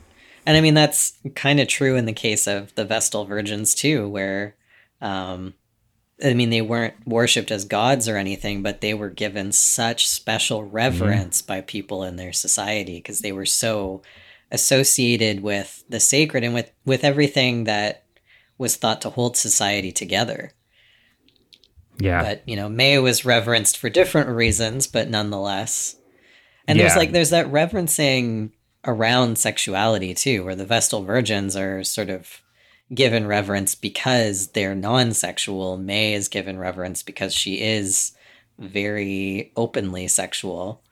And 0.46 0.58
I 0.58 0.62
mean 0.62 0.74
that's 0.74 1.14
kind 1.36 1.60
of 1.60 1.68
true 1.68 1.96
in 1.96 2.06
the 2.06 2.14
case 2.14 2.48
of 2.48 2.74
the 2.76 2.86
Vestal 2.86 3.26
Virgins 3.26 3.76
too, 3.76 4.08
where 4.08 4.56
um, 5.02 5.54
I 6.24 6.34
mean, 6.34 6.52
they 6.52 6.62
weren't 6.62 6.94
worshipped 7.06 7.52
as 7.52 7.66
gods 7.66 8.08
or 8.08 8.16
anything, 8.16 8.62
but 8.62 8.82
they 8.82 8.94
were 8.94 9.10
given 9.10 9.52
such 9.52 10.08
special 10.08 10.64
reverence 10.64 11.42
mm-hmm. 11.42 11.48
by 11.48 11.62
people 11.62 12.04
in 12.04 12.16
their 12.16 12.34
society 12.34 12.98
because 12.98 13.22
they 13.22 13.32
were 13.32 13.46
so 13.46 14.02
associated 14.52 15.42
with 15.42 15.84
the 15.90 16.00
sacred 16.00 16.44
and 16.44 16.54
with, 16.54 16.72
with 16.86 17.04
everything 17.04 17.64
that 17.64 18.04
was 18.58 18.76
thought 18.76 19.02
to 19.02 19.10
hold 19.10 19.38
society 19.38 19.92
together. 19.92 20.52
Yeah. 22.00 22.22
But, 22.24 22.48
you 22.48 22.56
know, 22.56 22.70
Mae 22.70 23.00
was 23.00 23.26
reverenced 23.26 23.78
for 23.78 23.90
different 23.90 24.30
reasons, 24.30 24.88
but 24.88 25.10
nonetheless. 25.10 25.96
And 26.68 26.78
yeah. 26.78 26.86
there's 26.86 26.98
like, 26.98 27.12
there's 27.12 27.30
that 27.32 27.52
reverencing 27.52 28.52
around 28.86 29.38
sexuality 29.38 30.14
too, 30.14 30.44
where 30.44 30.56
the 30.56 30.66
Vestal 30.66 31.04
Virgins 31.04 31.56
are 31.56 31.84
sort 31.84 32.10
of 32.10 32.42
given 32.94 33.28
reverence 33.28 33.76
because 33.76 34.48
they're 34.50 34.76
non-sexual. 34.76 35.78
Mae 35.78 36.14
is 36.14 36.28
given 36.28 36.58
reverence 36.58 37.04
because 37.04 37.34
she 37.34 37.62
is 37.62 38.12
very 38.60 39.52
openly 39.56 40.08
sexual. 40.08 40.84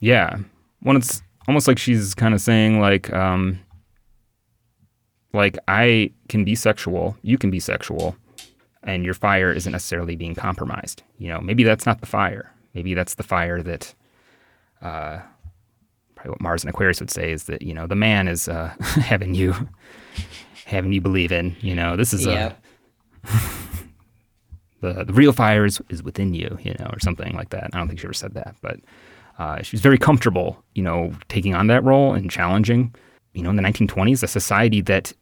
Yeah. 0.00 0.38
When 0.80 0.96
it's 0.96 1.22
almost 1.48 1.68
like 1.68 1.78
she's 1.78 2.14
kind 2.14 2.34
of 2.34 2.40
saying 2.40 2.80
like 2.80 3.12
um 3.12 3.58
like 5.32 5.58
I 5.68 6.12
can 6.28 6.44
be 6.44 6.54
sexual, 6.54 7.16
you 7.22 7.36
can 7.36 7.50
be 7.50 7.60
sexual, 7.60 8.16
and 8.82 9.04
your 9.04 9.14
fire 9.14 9.52
isn't 9.52 9.70
necessarily 9.70 10.16
being 10.16 10.34
compromised. 10.34 11.02
You 11.18 11.28
know, 11.28 11.40
maybe 11.40 11.62
that's 11.62 11.84
not 11.84 12.00
the 12.00 12.06
fire. 12.06 12.52
Maybe 12.74 12.94
that's 12.94 13.14
the 13.14 13.22
fire 13.22 13.62
that 13.62 13.94
uh 14.82 15.20
probably 16.14 16.30
what 16.30 16.40
Mars 16.40 16.62
and 16.64 16.70
Aquarius 16.70 17.00
would 17.00 17.10
say 17.10 17.32
is 17.32 17.44
that, 17.44 17.62
you 17.62 17.74
know, 17.74 17.86
the 17.86 17.94
man 17.94 18.28
is 18.28 18.48
uh 18.48 18.74
having 18.80 19.34
you 19.34 19.54
having 20.64 20.92
you 20.92 21.00
believe 21.00 21.32
in. 21.32 21.54
You 21.60 21.74
know, 21.74 21.96
this 21.96 22.12
is 22.12 22.26
a 22.26 22.32
the 24.80 25.04
the 25.04 25.12
real 25.12 25.32
fire 25.32 25.64
is, 25.64 25.80
is 25.88 26.02
within 26.02 26.34
you, 26.34 26.58
you 26.62 26.74
know, 26.78 26.88
or 26.92 26.98
something 27.00 27.34
like 27.34 27.50
that. 27.50 27.70
I 27.72 27.78
don't 27.78 27.88
think 27.88 28.00
she 28.00 28.06
ever 28.06 28.14
said 28.14 28.34
that, 28.34 28.56
but 28.62 28.80
uh, 29.38 29.62
she 29.62 29.74
was 29.74 29.80
very 29.80 29.98
comfortable, 29.98 30.62
you 30.74 30.82
know, 30.82 31.12
taking 31.28 31.54
on 31.54 31.66
that 31.66 31.84
role 31.84 32.14
and 32.14 32.30
challenging. 32.30 32.94
You 33.34 33.42
know, 33.42 33.50
in 33.50 33.56
the 33.56 33.62
1920s, 33.62 34.22
a 34.22 34.28
society 34.28 34.80
that 34.82 35.12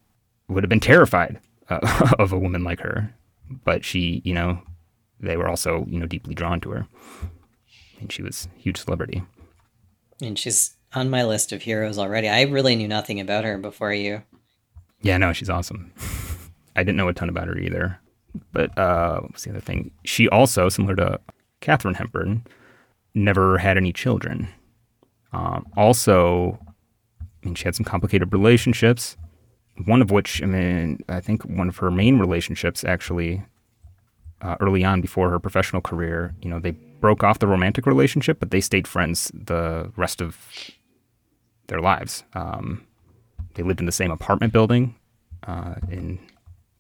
would 0.48 0.62
have 0.62 0.68
been 0.68 0.80
terrified 0.80 1.40
uh, 1.68 2.12
of 2.18 2.32
a 2.32 2.38
woman 2.38 2.62
like 2.64 2.80
her, 2.80 3.12
but 3.64 3.84
she, 3.84 4.22
you 4.24 4.34
know, 4.34 4.60
they 5.20 5.36
were 5.36 5.48
also, 5.48 5.84
you 5.88 5.98
know, 5.98 6.06
deeply 6.06 6.34
drawn 6.34 6.60
to 6.60 6.70
her, 6.70 6.86
and 8.00 8.12
she 8.12 8.22
was 8.22 8.48
a 8.54 8.60
huge 8.60 8.78
celebrity. 8.78 9.22
And 10.20 10.38
she's 10.38 10.76
on 10.92 11.10
my 11.10 11.24
list 11.24 11.52
of 11.52 11.62
heroes 11.62 11.98
already. 11.98 12.28
I 12.28 12.42
really 12.42 12.76
knew 12.76 12.88
nothing 12.88 13.18
about 13.20 13.44
her 13.44 13.58
before 13.58 13.92
you. 13.92 14.22
Yeah, 15.02 15.18
no, 15.18 15.32
she's 15.32 15.50
awesome. 15.50 15.92
I 16.76 16.82
didn't 16.82 16.96
know 16.96 17.08
a 17.08 17.12
ton 17.12 17.28
about 17.28 17.48
her 17.48 17.58
either. 17.58 17.98
But 18.52 18.76
uh, 18.78 19.20
what's 19.20 19.44
the 19.44 19.50
other 19.50 19.60
thing? 19.60 19.92
She 20.04 20.28
also, 20.28 20.68
similar 20.68 20.96
to 20.96 21.20
Katharine 21.60 21.94
Hepburn, 21.94 22.44
never 23.14 23.58
had 23.58 23.76
any 23.76 23.92
children. 23.92 24.48
Um, 25.32 25.66
also, 25.76 26.58
I 27.20 27.46
mean, 27.46 27.54
she 27.54 27.64
had 27.64 27.74
some 27.74 27.84
complicated 27.84 28.32
relationships. 28.32 29.16
One 29.86 30.00
of 30.00 30.10
which, 30.10 30.42
I 30.42 30.46
mean, 30.46 31.00
I 31.08 31.20
think 31.20 31.44
one 31.44 31.68
of 31.68 31.78
her 31.78 31.90
main 31.90 32.18
relationships 32.18 32.84
actually 32.84 33.42
uh, 34.40 34.56
early 34.60 34.84
on 34.84 35.00
before 35.00 35.30
her 35.30 35.40
professional 35.40 35.82
career, 35.82 36.34
you 36.40 36.48
know, 36.48 36.60
they 36.60 36.72
broke 36.72 37.24
off 37.24 37.38
the 37.38 37.46
romantic 37.46 37.86
relationship, 37.86 38.38
but 38.38 38.50
they 38.50 38.60
stayed 38.60 38.86
friends 38.86 39.30
the 39.34 39.92
rest 39.96 40.20
of 40.20 40.36
their 41.66 41.80
lives. 41.80 42.24
Um, 42.34 42.86
they 43.54 43.62
lived 43.62 43.80
in 43.80 43.86
the 43.86 43.92
same 43.92 44.10
apartment 44.10 44.52
building 44.52 44.94
uh, 45.46 45.74
in 45.90 46.18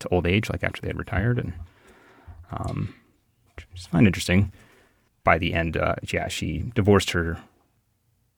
to 0.00 0.08
old 0.08 0.26
age, 0.26 0.50
like 0.50 0.62
after 0.62 0.80
they 0.80 0.88
had 0.88 0.98
retired, 0.98 1.38
and 1.38 1.52
um, 2.52 2.94
just 3.74 3.88
find 3.88 4.06
interesting. 4.06 4.52
By 5.24 5.38
the 5.38 5.54
end, 5.54 5.76
uh, 5.76 5.96
yeah, 6.12 6.28
she 6.28 6.70
divorced 6.74 7.10
her. 7.12 7.38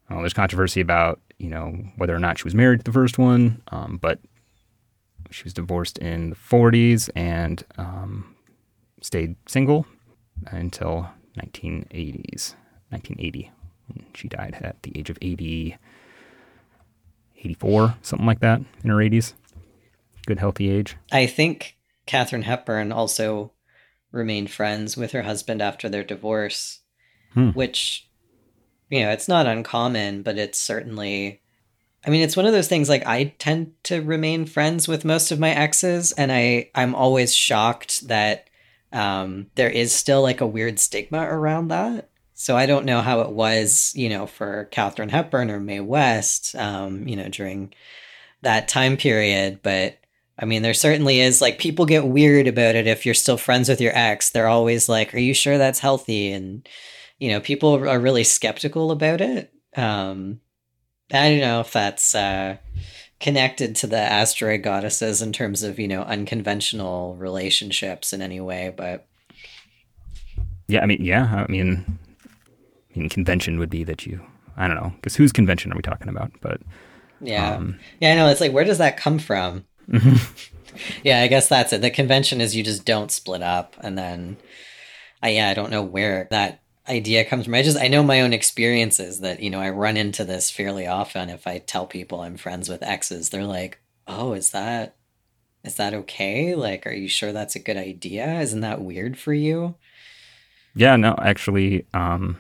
There's 0.09 0.33
controversy 0.33 0.81
about 0.81 1.21
you 1.39 1.49
know 1.49 1.77
whether 1.97 2.15
or 2.15 2.21
not 2.21 2.39
she 2.39 2.45
was 2.45 2.55
married 2.55 2.81
to 2.81 2.85
the 2.85 2.93
first 2.93 3.19
one, 3.19 3.61
um, 3.69 3.99
but 4.01 4.21
she 5.31 5.45
was 5.45 5.53
divorced 5.53 5.99
in 5.99 6.31
the 6.31 6.37
40s 6.37 7.11
and 7.17 7.65
um, 7.77 8.37
stayed 9.03 9.35
single 9.49 9.87
until 10.47 11.11
1980s, 11.37 12.55
1980. 12.91 13.51
She 14.15 14.29
died 14.29 14.59
at 14.61 14.83
the 14.83 14.97
age 14.99 15.11
of 15.11 15.19
80. 15.21 15.77
84, 17.39 17.95
something 18.03 18.27
like 18.27 18.41
that, 18.41 18.61
in 18.83 18.91
her 18.91 18.97
80s. 18.97 19.35
Good, 20.27 20.39
healthy 20.39 20.71
age. 20.71 20.97
I 21.13 21.27
think 21.27 21.77
Katharine 22.07 22.43
Hepburn 22.43 22.93
also 22.93 23.53
remained 24.17 24.51
friends 24.51 24.97
with 24.97 25.13
her 25.13 25.23
husband 25.23 25.63
after 25.63 25.89
their 25.89 26.03
divorce, 26.03 26.81
hmm. 27.35 27.51
which, 27.51 28.09
you 28.91 29.01
know, 29.01 29.11
it's 29.11 29.29
not 29.29 29.47
uncommon, 29.47 30.23
but 30.23 30.39
it's 30.39 30.59
certainly. 30.59 31.43
I 32.05 32.11
mean, 32.11 32.23
it's 32.23 32.37
one 32.37 32.47
of 32.47 32.53
those 32.53 32.69
things 32.69 32.89
like 32.89 33.05
I 33.05 33.35
tend 33.39 33.73
to 33.85 34.01
remain 34.01 34.47
friends 34.47 34.87
with 34.87 35.05
most 35.05 35.33
of 35.33 35.41
my 35.41 35.51
exes, 35.51 36.13
and 36.13 36.31
I, 36.31 36.71
I'm 36.73 36.95
always 36.95 37.35
shocked 37.35 38.07
that 38.07 38.49
um, 38.93 39.49
there 39.57 39.71
is 39.71 39.93
still 39.93 40.23
like 40.23 40.41
a 40.41 40.47
weird 40.47 40.79
stigma 40.79 41.23
around 41.23 41.69
that. 41.69 42.09
So 42.35 42.57
I 42.57 42.67
don't 42.67 42.85
know 42.85 43.01
how 43.01 43.23
it 43.23 43.31
was, 43.31 43.93
you 43.97 44.09
know, 44.09 44.27
for 44.27 44.69
Katharine 44.71 45.09
Hepburn 45.09 45.51
or 45.51 45.59
Mae 45.59 45.81
West, 45.81 46.55
um, 46.55 47.09
you 47.09 47.17
know, 47.17 47.29
during 47.29 47.73
that 48.43 48.69
time 48.69 48.97
period, 48.97 49.61
but 49.63 49.99
I 50.39 50.45
mean, 50.45 50.63
there 50.63 50.75
certainly 50.75 51.21
is 51.21 51.41
like 51.41 51.59
people 51.59 51.87
get 51.87 52.07
weird 52.07 52.47
about 52.47 52.75
it 52.75 52.87
if 52.87 53.07
you're 53.07 53.15
still 53.15 53.39
friends 53.39 53.69
with 53.69 53.81
your 53.81 53.97
ex. 53.97 54.31
They're 54.31 54.49
always 54.49 54.89
like, 54.89 55.15
"Are 55.15 55.19
you 55.19 55.35
sure 55.35 55.59
that's 55.59 55.79
healthy?" 55.79 56.33
And 56.33 56.69
you 57.19 57.31
know, 57.31 57.41
people 57.41 57.89
are 57.89 57.99
really 57.99 58.25
skeptical 58.25 58.91
about 58.91 59.21
it. 59.21 59.53
Um, 59.77 60.41
I 61.13 61.31
don't 61.31 61.41
know 61.41 61.61
if 61.61 61.73
that's 61.73 62.15
uh, 62.15 62.57
connected 63.21 63.77
to 63.77 63.87
the 63.87 63.99
asteroid 63.99 64.63
goddesses 64.63 65.23
in 65.23 65.33
terms 65.33 65.63
of 65.63 65.79
you 65.79 65.89
know 65.89 66.03
unconventional 66.03 67.17
relationships 67.17 68.13
in 68.13 68.21
any 68.21 68.41
way, 68.41 68.73
but 68.77 69.07
yeah, 70.69 70.81
I 70.81 70.87
mean, 70.87 71.03
yeah, 71.03 71.45
I 71.49 71.51
mean, 71.51 71.99
I 72.95 72.99
mean, 72.99 73.09
convention 73.09 73.59
would 73.59 73.71
be 73.71 73.85
that 73.85 74.07
you. 74.07 74.21
I 74.59 74.67
don't 74.67 74.77
know, 74.77 74.93
because 74.97 75.15
whose 75.17 75.33
convention 75.33 75.71
are 75.73 75.77
we 75.77 75.83
talking 75.83 76.09
about? 76.09 76.33
But 76.41 76.61
yeah, 77.21 77.55
um, 77.55 77.79
yeah, 78.01 78.13
I 78.13 78.17
know. 78.17 78.29
It's 78.29 78.41
like, 78.41 78.53
where 78.53 78.65
does 78.65 78.79
that 78.79 78.97
come 78.97 79.19
from? 79.19 79.65
yeah, 81.03 81.21
I 81.21 81.29
guess 81.29 81.49
that's 81.49 81.73
it. 81.73 81.81
The 81.81 81.91
convention 81.91 82.41
is 82.41 82.57
you 82.57 82.63
just 82.63 82.85
don't 82.85 83.11
split 83.11 83.43
up, 83.43 83.77
and 83.81 83.97
then, 83.97 84.37
I 85.23 85.31
yeah, 85.31 85.49
I 85.49 85.55
don't 85.55 85.71
know 85.71 85.83
where 85.83 86.29
that 86.31 86.61
idea 86.89 87.25
comes 87.25 87.45
from. 87.45 87.55
I 87.55 87.63
just 87.63 87.79
I 87.79 87.89
know 87.89 88.03
my 88.03 88.21
own 88.21 88.33
experiences 88.33 89.21
that 89.21 89.41
you 89.41 89.51
know 89.51 89.61
I 89.61 89.71
run 89.71 89.97
into 89.97 90.25
this 90.25 90.51
fairly 90.51 90.87
often. 90.87 91.31
If 91.31 91.47
I 91.47 91.59
tell 91.59 91.87
people 91.87 92.21
I'm 92.21 92.37
friends 92.37 92.69
with 92.69 92.83
exes, 92.83 93.31
they're 93.31 93.45
like, 93.45 93.81
"Oh, 94.07 94.33
is 94.33 94.51
that 94.51 94.97
is 95.65 95.77
that 95.77 95.95
okay? 95.95 96.55
Like, 96.55 96.87
are 96.87 96.93
you 96.93 97.09
sure 97.09 97.33
that's 97.33 97.57
a 97.57 97.61
good 97.61 97.77
idea? 97.77 98.41
Isn't 98.41 98.61
that 98.61 98.81
weird 98.81 99.19
for 99.19 99.33
you?" 99.33 99.77
Yeah, 100.75 100.97
no, 100.97 101.15
actually, 101.19 101.87
um, 101.95 102.37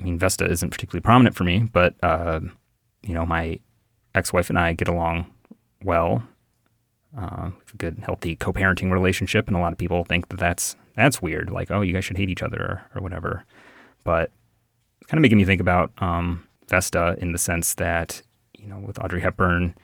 I 0.00 0.04
mean, 0.04 0.18
Vesta 0.18 0.50
isn't 0.50 0.70
particularly 0.70 1.02
prominent 1.02 1.36
for 1.36 1.44
me, 1.44 1.68
but 1.72 1.94
uh, 2.02 2.40
you 3.02 3.14
know, 3.14 3.26
my 3.26 3.60
ex-wife 4.14 4.48
and 4.48 4.58
I 4.58 4.72
get 4.72 4.88
along 4.88 5.26
well 5.84 6.22
uh, 7.16 7.50
a 7.50 7.76
good, 7.76 7.98
healthy 8.04 8.36
co-parenting 8.36 8.90
relationship, 8.90 9.48
and 9.48 9.56
a 9.56 9.60
lot 9.60 9.72
of 9.72 9.78
people 9.78 10.04
think 10.04 10.28
that 10.28 10.38
that's 10.38 10.76
that's 10.94 11.22
weird. 11.22 11.50
Like, 11.50 11.70
oh, 11.70 11.80
you 11.80 11.92
guys 11.92 12.04
should 12.04 12.16
hate 12.16 12.28
each 12.28 12.42
other 12.42 12.58
or, 12.58 12.90
or 12.96 13.02
whatever. 13.02 13.44
But 14.04 14.30
it's 15.00 15.10
kind 15.10 15.18
of 15.18 15.22
making 15.22 15.38
me 15.38 15.44
think 15.44 15.60
about 15.60 15.92
um, 15.98 16.46
Vesta 16.68 17.16
in 17.20 17.32
the 17.32 17.38
sense 17.38 17.74
that 17.74 18.22
you 18.58 18.66
know, 18.66 18.78
with 18.78 19.02
Audrey 19.02 19.20
Hepburn 19.20 19.74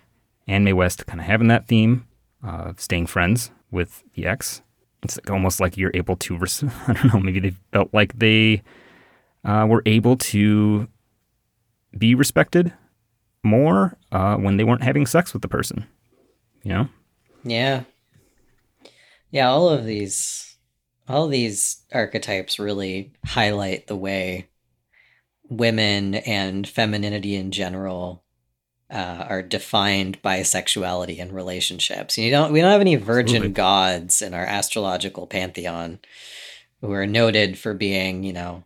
and 0.46 0.64
Mae 0.64 0.72
West 0.72 1.06
kind 1.06 1.20
of 1.20 1.26
having 1.26 1.48
that 1.48 1.66
theme 1.66 2.06
of 2.42 2.80
staying 2.80 3.06
friends 3.06 3.50
with 3.70 4.02
the 4.14 4.26
ex. 4.26 4.62
It's 5.02 5.18
almost 5.30 5.60
like 5.60 5.76
you're 5.76 5.90
able 5.94 6.16
to. 6.16 6.36
Res- 6.36 6.64
I 6.86 6.92
don't 6.92 7.14
know. 7.14 7.20
Maybe 7.20 7.40
they 7.40 7.54
felt 7.72 7.92
like 7.92 8.18
they 8.18 8.62
uh, 9.44 9.66
were 9.68 9.82
able 9.86 10.16
to 10.16 10.88
be 11.96 12.14
respected 12.14 12.72
more 13.42 13.96
uh, 14.10 14.36
when 14.36 14.56
they 14.56 14.64
weren't 14.64 14.82
having 14.82 15.06
sex 15.06 15.32
with 15.32 15.42
the 15.42 15.48
person. 15.48 15.86
You 16.62 16.72
know. 16.72 16.88
Yeah. 17.44 17.84
Yeah, 19.30 19.48
all 19.48 19.68
of 19.68 19.84
these 19.84 20.56
all 21.08 21.26
of 21.26 21.30
these 21.30 21.82
archetypes 21.92 22.58
really 22.58 23.12
highlight 23.26 23.86
the 23.86 23.96
way 23.96 24.48
women 25.50 26.14
and 26.14 26.66
femininity 26.66 27.34
in 27.34 27.50
general 27.50 28.22
uh, 28.90 29.26
are 29.28 29.42
defined 29.42 30.20
by 30.22 30.42
sexuality 30.42 31.18
and 31.20 31.32
relationships. 31.32 32.16
You 32.16 32.30
don't 32.30 32.52
we 32.52 32.60
don't 32.60 32.70
have 32.70 32.80
any 32.80 32.96
virgin 32.96 33.36
Absolutely. 33.36 33.54
gods 33.54 34.22
in 34.22 34.34
our 34.34 34.44
astrological 34.44 35.26
pantheon 35.26 35.98
who 36.80 36.92
are 36.92 37.06
noted 37.06 37.58
for 37.58 37.74
being, 37.74 38.24
you 38.24 38.32
know, 38.32 38.64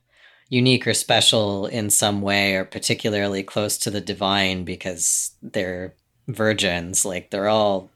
unique 0.48 0.86
or 0.86 0.94
special 0.94 1.66
in 1.66 1.90
some 1.90 2.20
way 2.20 2.54
or 2.54 2.64
particularly 2.64 3.42
close 3.42 3.78
to 3.78 3.90
the 3.90 4.00
divine 4.00 4.64
because 4.64 5.32
they're 5.42 5.94
virgins. 6.26 7.04
Like 7.04 7.30
they're 7.30 7.48
all 7.48 7.90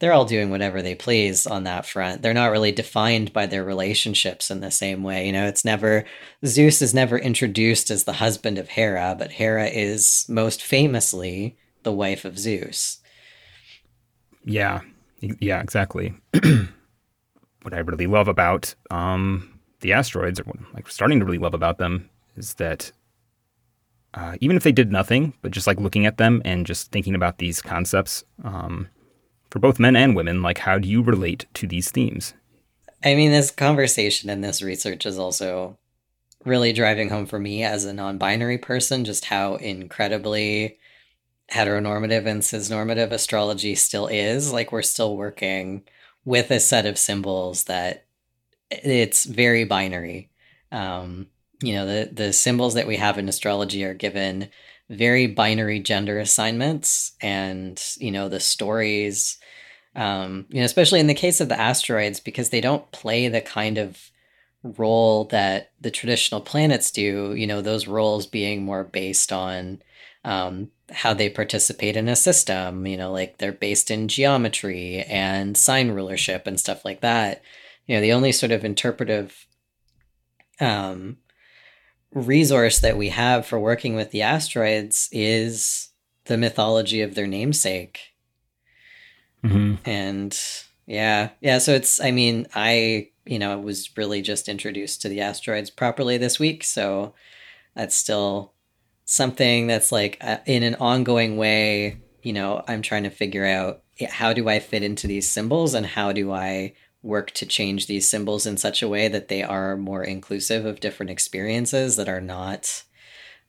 they're 0.00 0.12
all 0.14 0.24
doing 0.24 0.50
whatever 0.50 0.82
they 0.82 0.94
please 0.94 1.46
on 1.46 1.64
that 1.64 1.86
front. 1.86 2.22
They're 2.22 2.34
not 2.34 2.50
really 2.50 2.72
defined 2.72 3.32
by 3.32 3.46
their 3.46 3.62
relationships 3.62 4.50
in 4.50 4.60
the 4.60 4.70
same 4.70 5.02
way. 5.02 5.26
You 5.26 5.32
know, 5.32 5.46
it's 5.46 5.64
never 5.64 6.04
Zeus 6.44 6.82
is 6.82 6.94
never 6.94 7.18
introduced 7.18 7.90
as 7.90 8.04
the 8.04 8.14
husband 8.14 8.58
of 8.58 8.70
Hera, 8.70 9.14
but 9.16 9.30
Hera 9.30 9.66
is 9.66 10.26
most 10.28 10.62
famously 10.62 11.56
the 11.82 11.92
wife 11.92 12.24
of 12.24 12.38
Zeus. 12.38 13.00
Yeah. 14.44 14.80
Yeah, 15.20 15.60
exactly. 15.60 16.14
what 16.32 17.74
I 17.74 17.78
really 17.80 18.06
love 18.06 18.26
about 18.26 18.74
um, 18.90 19.60
the 19.80 19.92
asteroids, 19.92 20.40
or 20.40 20.46
like 20.72 20.88
starting 20.88 21.20
to 21.20 21.26
really 21.26 21.38
love 21.38 21.52
about 21.52 21.76
them, 21.76 22.08
is 22.36 22.54
that 22.54 22.90
uh, 24.14 24.36
even 24.40 24.56
if 24.56 24.62
they 24.62 24.72
did 24.72 24.90
nothing, 24.90 25.34
but 25.42 25.50
just 25.50 25.66
like 25.66 25.78
looking 25.78 26.06
at 26.06 26.16
them 26.16 26.40
and 26.46 26.66
just 26.66 26.90
thinking 26.90 27.14
about 27.14 27.36
these 27.36 27.60
concepts, 27.60 28.24
um, 28.44 28.88
for 29.50 29.58
both 29.58 29.78
men 29.78 29.96
and 29.96 30.16
women, 30.16 30.42
like 30.42 30.58
how 30.58 30.78
do 30.78 30.88
you 30.88 31.02
relate 31.02 31.46
to 31.54 31.66
these 31.66 31.90
themes? 31.90 32.34
I 33.04 33.14
mean, 33.14 33.30
this 33.30 33.50
conversation 33.50 34.30
and 34.30 34.44
this 34.44 34.62
research 34.62 35.06
is 35.06 35.18
also 35.18 35.78
really 36.44 36.72
driving 36.72 37.08
home 37.08 37.26
for 37.26 37.38
me 37.38 37.62
as 37.64 37.84
a 37.84 37.92
non 37.92 38.18
binary 38.18 38.58
person 38.58 39.04
just 39.04 39.26
how 39.26 39.56
incredibly 39.56 40.78
heteronormative 41.52 42.26
and 42.26 42.42
cisnormative 42.42 43.10
astrology 43.10 43.74
still 43.74 44.06
is. 44.06 44.52
Like, 44.52 44.70
we're 44.70 44.82
still 44.82 45.16
working 45.16 45.82
with 46.24 46.50
a 46.50 46.60
set 46.60 46.86
of 46.86 46.98
symbols 46.98 47.64
that 47.64 48.06
it's 48.70 49.24
very 49.24 49.64
binary. 49.64 50.30
Um, 50.70 51.28
you 51.62 51.74
know, 51.74 51.86
the, 51.86 52.10
the 52.12 52.32
symbols 52.32 52.74
that 52.74 52.86
we 52.86 52.96
have 52.96 53.18
in 53.18 53.28
astrology 53.28 53.84
are 53.84 53.94
given 53.94 54.50
very 54.90 55.26
binary 55.26 55.78
gender 55.78 56.18
assignments 56.18 57.12
and 57.22 57.82
you 57.98 58.10
know 58.10 58.28
the 58.28 58.40
stories 58.40 59.38
um, 59.94 60.46
you 60.50 60.58
know 60.58 60.64
especially 60.64 61.00
in 61.00 61.06
the 61.06 61.14
case 61.14 61.40
of 61.40 61.48
the 61.48 61.58
asteroids 61.58 62.20
because 62.20 62.50
they 62.50 62.60
don't 62.60 62.90
play 62.90 63.28
the 63.28 63.40
kind 63.40 63.78
of 63.78 64.10
role 64.62 65.24
that 65.24 65.70
the 65.80 65.90
traditional 65.90 66.40
planets 66.40 66.90
do 66.90 67.34
you 67.34 67.46
know 67.46 67.62
those 67.62 67.86
roles 67.86 68.26
being 68.26 68.64
more 68.64 68.84
based 68.84 69.32
on 69.32 69.80
um, 70.24 70.70
how 70.90 71.14
they 71.14 71.30
participate 71.30 71.96
in 71.96 72.08
a 72.08 72.16
system 72.16 72.86
you 72.86 72.96
know 72.96 73.12
like 73.12 73.38
they're 73.38 73.52
based 73.52 73.90
in 73.90 74.08
geometry 74.08 75.02
and 75.08 75.56
sign 75.56 75.92
rulership 75.92 76.46
and 76.46 76.58
stuff 76.58 76.84
like 76.84 77.00
that. 77.00 77.42
You 77.86 77.96
know 77.96 78.02
the 78.02 78.12
only 78.12 78.32
sort 78.32 78.52
of 78.52 78.64
interpretive 78.64 79.46
um, 80.60 81.16
resource 82.12 82.80
that 82.80 82.96
we 82.96 83.10
have 83.10 83.46
for 83.46 83.58
working 83.58 83.94
with 83.94 84.10
the 84.10 84.22
asteroids 84.22 85.08
is 85.12 85.90
the 86.24 86.36
mythology 86.36 87.02
of 87.02 87.14
their 87.14 87.26
namesake. 87.26 88.14
Mm-hmm. 89.44 89.76
And 89.88 90.38
yeah, 90.86 91.30
yeah. 91.40 91.58
So 91.58 91.72
it's, 91.72 92.00
I 92.00 92.10
mean, 92.10 92.46
I, 92.54 93.10
you 93.24 93.38
know, 93.38 93.58
was 93.58 93.96
really 93.96 94.22
just 94.22 94.48
introduced 94.48 95.02
to 95.02 95.08
the 95.08 95.20
asteroids 95.20 95.70
properly 95.70 96.18
this 96.18 96.38
week. 96.38 96.64
So 96.64 97.14
that's 97.74 97.94
still 97.94 98.52
something 99.04 99.66
that's 99.66 99.92
like 99.92 100.18
uh, 100.20 100.38
in 100.46 100.62
an 100.62 100.76
ongoing 100.76 101.36
way, 101.36 102.00
you 102.22 102.32
know, 102.32 102.62
I'm 102.66 102.82
trying 102.82 103.04
to 103.04 103.10
figure 103.10 103.46
out 103.46 103.82
how 104.08 104.32
do 104.32 104.48
I 104.48 104.58
fit 104.58 104.82
into 104.82 105.06
these 105.06 105.28
symbols 105.28 105.74
and 105.74 105.86
how 105.86 106.12
do 106.12 106.32
I 106.32 106.74
work 107.02 107.30
to 107.32 107.46
change 107.46 107.86
these 107.86 108.08
symbols 108.08 108.46
in 108.46 108.56
such 108.56 108.82
a 108.82 108.88
way 108.88 109.08
that 109.08 109.28
they 109.28 109.42
are 109.42 109.76
more 109.76 110.04
inclusive 110.04 110.66
of 110.66 110.80
different 110.80 111.10
experiences 111.10 111.96
that 111.96 112.08
are 112.08 112.20
not 112.20 112.82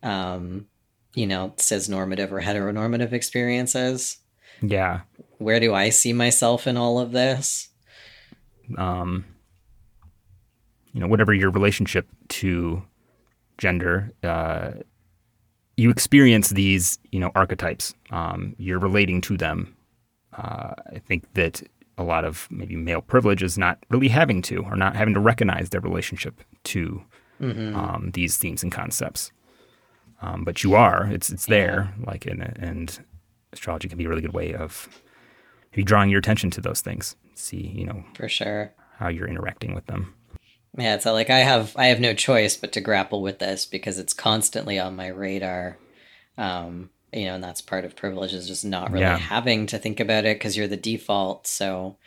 um, 0.04 0.68
you 1.14 1.28
know 1.28 1.54
cis 1.58 1.90
normative 1.90 2.32
or 2.32 2.42
heteronormative 2.42 3.14
experiences. 3.14 4.18
Yeah. 4.62 5.02
Where 5.38 5.60
do 5.60 5.74
i 5.74 5.90
see 5.90 6.14
myself 6.14 6.68
in 6.68 6.78
all 6.78 7.00
of 7.00 7.12
this? 7.12 7.70
Um 8.78 9.26
you 10.94 11.00
know 11.00 11.08
whatever 11.08 11.34
your 11.34 11.52
relationship 11.52 12.08
to 12.30 12.84
gender 13.58 14.12
uh 14.24 14.72
you 15.78 15.90
experience 15.90 16.50
these 16.50 17.00
you 17.12 17.20
know 17.20 17.32
archetypes. 17.36 17.94
Um 18.12 18.56
you're 18.58 18.80
relating 18.80 19.22
to 19.22 19.38
them. 19.38 19.76
Uh 20.34 20.74
i 20.94 21.00
think 21.00 21.34
that 21.34 21.62
a 21.98 22.04
lot 22.04 22.26
of 22.26 22.48
maybe 22.50 22.76
male 22.76 23.02
privilege 23.02 23.44
is 23.44 23.58
not 23.58 23.84
really 23.90 24.08
having 24.08 24.42
to 24.44 24.64
or 24.64 24.76
not 24.76 24.96
having 24.96 25.14
to 25.14 25.20
recognize 25.20 25.70
their 25.70 25.82
relationship 25.82 26.42
to 26.64 27.04
mm-hmm. 27.40 27.76
um, 27.76 28.12
these 28.14 28.38
themes 28.38 28.64
and 28.64 28.72
concepts. 28.72 29.32
Um, 30.22 30.44
but 30.44 30.64
you 30.64 30.76
are. 30.76 31.08
It's 31.12 31.30
it's 31.30 31.48
there. 31.48 31.94
Yeah. 32.00 32.06
Like 32.06 32.26
and 32.26 32.42
and 32.42 33.06
astrology 33.54 33.88
can 33.88 33.98
be 33.98 34.06
a 34.06 34.10
really 34.10 34.22
good 34.22 34.34
way 34.34 34.54
of 34.54 34.88
maybe 35.72 35.84
drawing 35.84 36.10
your 36.10 36.20
attention 36.20 36.50
to 36.52 36.62
those 36.62 36.82
things. 36.82 37.16
See, 37.34 37.58
you 37.58 37.86
know, 37.86 38.04
for 38.16 38.30
sure 38.30 38.74
how 38.98 39.08
you're 39.08 39.28
interacting 39.28 39.74
with 39.74 39.88
them. 39.88 40.14
Yeah, 40.78 41.00
so 41.00 41.12
like 41.14 41.30
I 41.30 41.40
have 41.40 41.76
I 41.76 41.88
have 41.88 42.00
no 42.00 42.14
choice 42.14 42.56
but 42.56 42.72
to 42.74 42.82
grapple 42.82 43.22
with 43.22 43.40
this 43.40 43.66
because 43.66 44.00
it's 44.00 44.14
constantly 44.14 44.80
on 44.80 44.96
my 44.96 45.08
radar. 45.08 45.78
Um, 46.38 46.92
you 47.14 47.26
know, 47.26 47.36
and 47.36 47.44
that's 47.44 47.62
part 47.62 47.86
of 47.86 47.96
privilege 47.96 48.34
is 48.34 48.48
just 48.48 48.66
not 48.66 48.92
really 48.92 49.04
yeah. 49.04 49.18
having 49.18 49.68
to 49.68 49.78
think 49.78 50.00
about 50.00 50.26
it 50.26 50.38
because 50.38 50.56
you're 50.56 50.68
the 50.68 50.78
default. 50.78 51.48
So, 51.48 51.98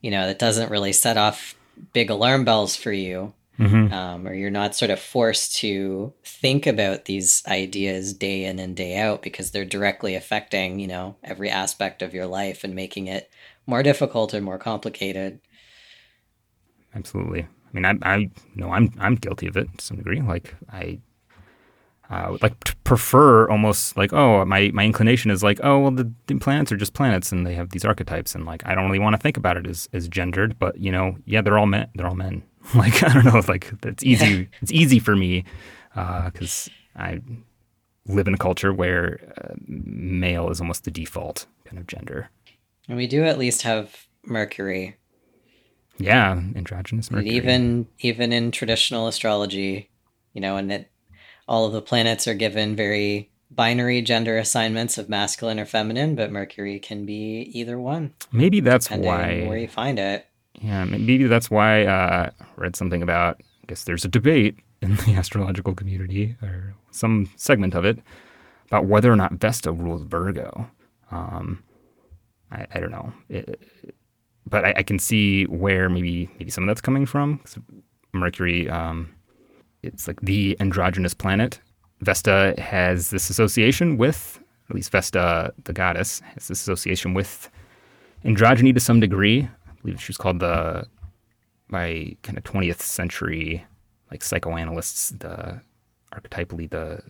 you 0.00 0.10
know, 0.10 0.26
that 0.26 0.38
doesn't 0.38 0.70
really 0.70 0.92
set 0.92 1.16
off 1.16 1.54
big 1.92 2.10
alarm 2.10 2.44
bells 2.44 2.76
for 2.76 2.92
you. 2.92 3.32
Mhm. 3.58 3.92
um, 3.92 4.26
or 4.26 4.32
you're 4.32 4.48
not 4.48 4.74
sort 4.74 4.90
of 4.90 4.98
forced 4.98 5.56
to 5.56 6.14
think 6.24 6.66
about 6.66 7.04
these 7.04 7.42
ideas 7.46 8.14
day 8.14 8.46
in 8.46 8.58
and 8.58 8.74
day 8.74 8.96
out 8.96 9.20
because 9.20 9.50
they're 9.50 9.66
directly 9.66 10.14
affecting, 10.14 10.78
you 10.78 10.86
know, 10.86 11.16
every 11.22 11.50
aspect 11.50 12.00
of 12.00 12.14
your 12.14 12.24
life 12.24 12.64
and 12.64 12.74
making 12.74 13.06
it 13.06 13.28
more 13.66 13.82
difficult 13.82 14.32
and 14.32 14.46
more 14.46 14.56
complicated. 14.56 15.40
Absolutely. 16.94 17.42
I 17.42 17.72
mean, 17.72 17.84
I, 17.84 17.98
I 18.02 18.30
know 18.54 18.70
I'm 18.70 18.94
I'm 18.98 19.14
guilty 19.14 19.46
of 19.46 19.58
it 19.58 19.68
to 19.76 19.84
some 19.84 19.98
degree. 19.98 20.22
Like 20.22 20.54
I 20.72 21.00
uh, 22.10 22.28
would 22.30 22.42
like 22.42 22.58
to 22.64 22.74
prefer 22.84 23.48
almost 23.48 23.96
like 23.96 24.12
oh 24.12 24.44
my 24.44 24.70
my 24.74 24.84
inclination 24.84 25.30
is 25.30 25.42
like 25.42 25.60
oh 25.62 25.78
well 25.78 25.90
the, 25.92 26.10
the 26.26 26.34
planets 26.38 26.72
are 26.72 26.76
just 26.76 26.92
planets 26.92 27.30
and 27.32 27.46
they 27.46 27.54
have 27.54 27.70
these 27.70 27.84
archetypes 27.84 28.34
and 28.34 28.44
like 28.44 28.62
I 28.66 28.74
don't 28.74 28.84
really 28.86 28.98
want 28.98 29.14
to 29.14 29.22
think 29.22 29.36
about 29.36 29.56
it 29.56 29.66
as 29.66 29.88
as 29.92 30.08
gendered, 30.08 30.58
but 30.58 30.78
you 30.78 30.90
know 30.90 31.16
yeah 31.24 31.40
they're 31.40 31.58
all 31.58 31.66
men 31.66 31.88
they're 31.94 32.08
all 32.08 32.14
men. 32.16 32.42
like 32.74 33.02
I 33.02 33.12
don't 33.14 33.24
know 33.24 33.38
if 33.38 33.48
like 33.48 33.72
it's 33.84 34.04
easy 34.04 34.48
it's 34.62 34.72
easy 34.72 34.98
for 34.98 35.14
me 35.16 35.44
because 35.94 36.68
I 36.96 37.20
live 38.06 38.26
in 38.28 38.34
a 38.34 38.38
culture 38.38 38.72
where 38.72 39.20
uh, 39.42 39.54
male 39.66 40.50
is 40.50 40.60
almost 40.60 40.84
the 40.84 40.90
default 40.90 41.46
kind 41.64 41.78
of 41.78 41.86
gender. 41.86 42.28
And 42.88 42.96
we 42.96 43.06
do 43.06 43.24
at 43.24 43.38
least 43.38 43.62
have 43.62 44.06
Mercury. 44.24 44.96
Yeah, 45.98 46.32
androgynous 46.32 47.08
And 47.08 47.18
Mercury. 47.18 47.36
even 47.36 47.86
even 48.00 48.32
in 48.32 48.50
traditional 48.50 49.06
astrology, 49.06 49.90
you 50.32 50.40
know, 50.40 50.56
and 50.56 50.70
that 50.70 50.90
all 51.50 51.66
of 51.66 51.72
the 51.72 51.82
planets 51.82 52.26
are 52.28 52.34
given 52.34 52.76
very 52.76 53.28
binary 53.50 54.00
gender 54.00 54.38
assignments 54.38 54.96
of 54.96 55.08
masculine 55.08 55.58
or 55.58 55.66
feminine, 55.66 56.14
but 56.14 56.30
Mercury 56.30 56.78
can 56.78 57.04
be 57.04 57.50
either 57.52 57.76
one, 57.78 58.14
maybe 58.30 58.60
that's 58.60 58.88
why 58.90 59.44
where 59.48 59.58
you 59.58 59.66
find 59.68 59.98
it. 59.98 60.26
Yeah, 60.60 60.84
maybe 60.84 61.24
that's 61.24 61.50
why 61.50 61.84
uh, 61.84 62.30
I 62.40 62.44
read 62.56 62.76
something 62.76 63.02
about. 63.02 63.40
I 63.40 63.66
guess 63.66 63.84
there's 63.84 64.04
a 64.04 64.08
debate 64.08 64.56
in 64.80 64.94
the 64.96 65.14
astrological 65.18 65.74
community, 65.74 66.36
or 66.42 66.74
some 66.92 67.28
segment 67.36 67.74
of 67.74 67.84
it, 67.84 67.98
about 68.68 68.86
whether 68.86 69.12
or 69.12 69.16
not 69.16 69.32
Vesta 69.34 69.72
rules 69.72 70.02
Virgo. 70.02 70.70
Um, 71.10 71.62
I, 72.52 72.66
I 72.74 72.78
don't 72.80 72.92
know, 72.92 73.12
It- 73.28 73.60
but 74.46 74.64
I, 74.64 74.74
I 74.78 74.82
can 74.84 74.98
see 74.98 75.44
where 75.44 75.88
maybe 75.88 76.28
maybe 76.38 76.50
some 76.50 76.64
of 76.64 76.68
that's 76.68 76.80
coming 76.80 77.06
from. 77.06 77.40
Mercury, 78.12 78.68
um, 78.70 79.10
it's 79.82 80.06
like 80.06 80.20
the 80.20 80.56
androgynous 80.60 81.14
planet. 81.14 81.60
Vesta 82.00 82.54
has 82.58 83.10
this 83.10 83.28
association 83.30 83.98
with, 83.98 84.40
at 84.68 84.76
least 84.76 84.90
Vesta, 84.90 85.52
the 85.64 85.72
goddess, 85.72 86.20
has 86.20 86.48
this 86.48 86.60
association 86.60 87.14
with 87.14 87.50
androgyny 88.24 88.72
to 88.72 88.80
some 88.80 89.00
degree. 89.00 89.48
I 89.68 89.72
believe 89.82 90.00
she 90.00 90.10
was 90.10 90.16
called 90.16 90.40
the 90.40 90.86
by 91.68 92.16
kind 92.22 92.36
of 92.36 92.42
20th 92.44 92.80
century 92.80 93.64
like 94.10 94.24
psychoanalysts 94.24 95.10
the 95.10 95.60
archetypally 96.12 96.68
the 96.68 97.00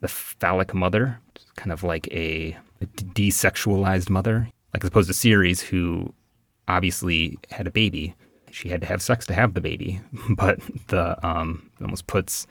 the 0.00 0.08
phallic 0.08 0.72
mother, 0.72 1.20
kind 1.56 1.70
of 1.70 1.84
like 1.84 2.08
a, 2.08 2.56
a 2.80 2.86
desexualized 2.86 4.08
mother, 4.08 4.48
like 4.72 4.82
as 4.82 4.88
opposed 4.88 5.08
to 5.08 5.14
Ceres 5.14 5.60
who 5.60 6.14
obviously 6.68 7.38
had 7.50 7.66
a 7.66 7.70
baby. 7.70 8.14
She 8.52 8.68
had 8.68 8.80
to 8.82 8.86
have 8.86 9.02
sex 9.02 9.26
to 9.26 9.34
have 9.34 9.54
the 9.54 9.60
baby, 9.60 10.00
but 10.30 10.60
the 10.88 11.24
um 11.26 11.70
almost 11.80 12.06
puts 12.06 12.46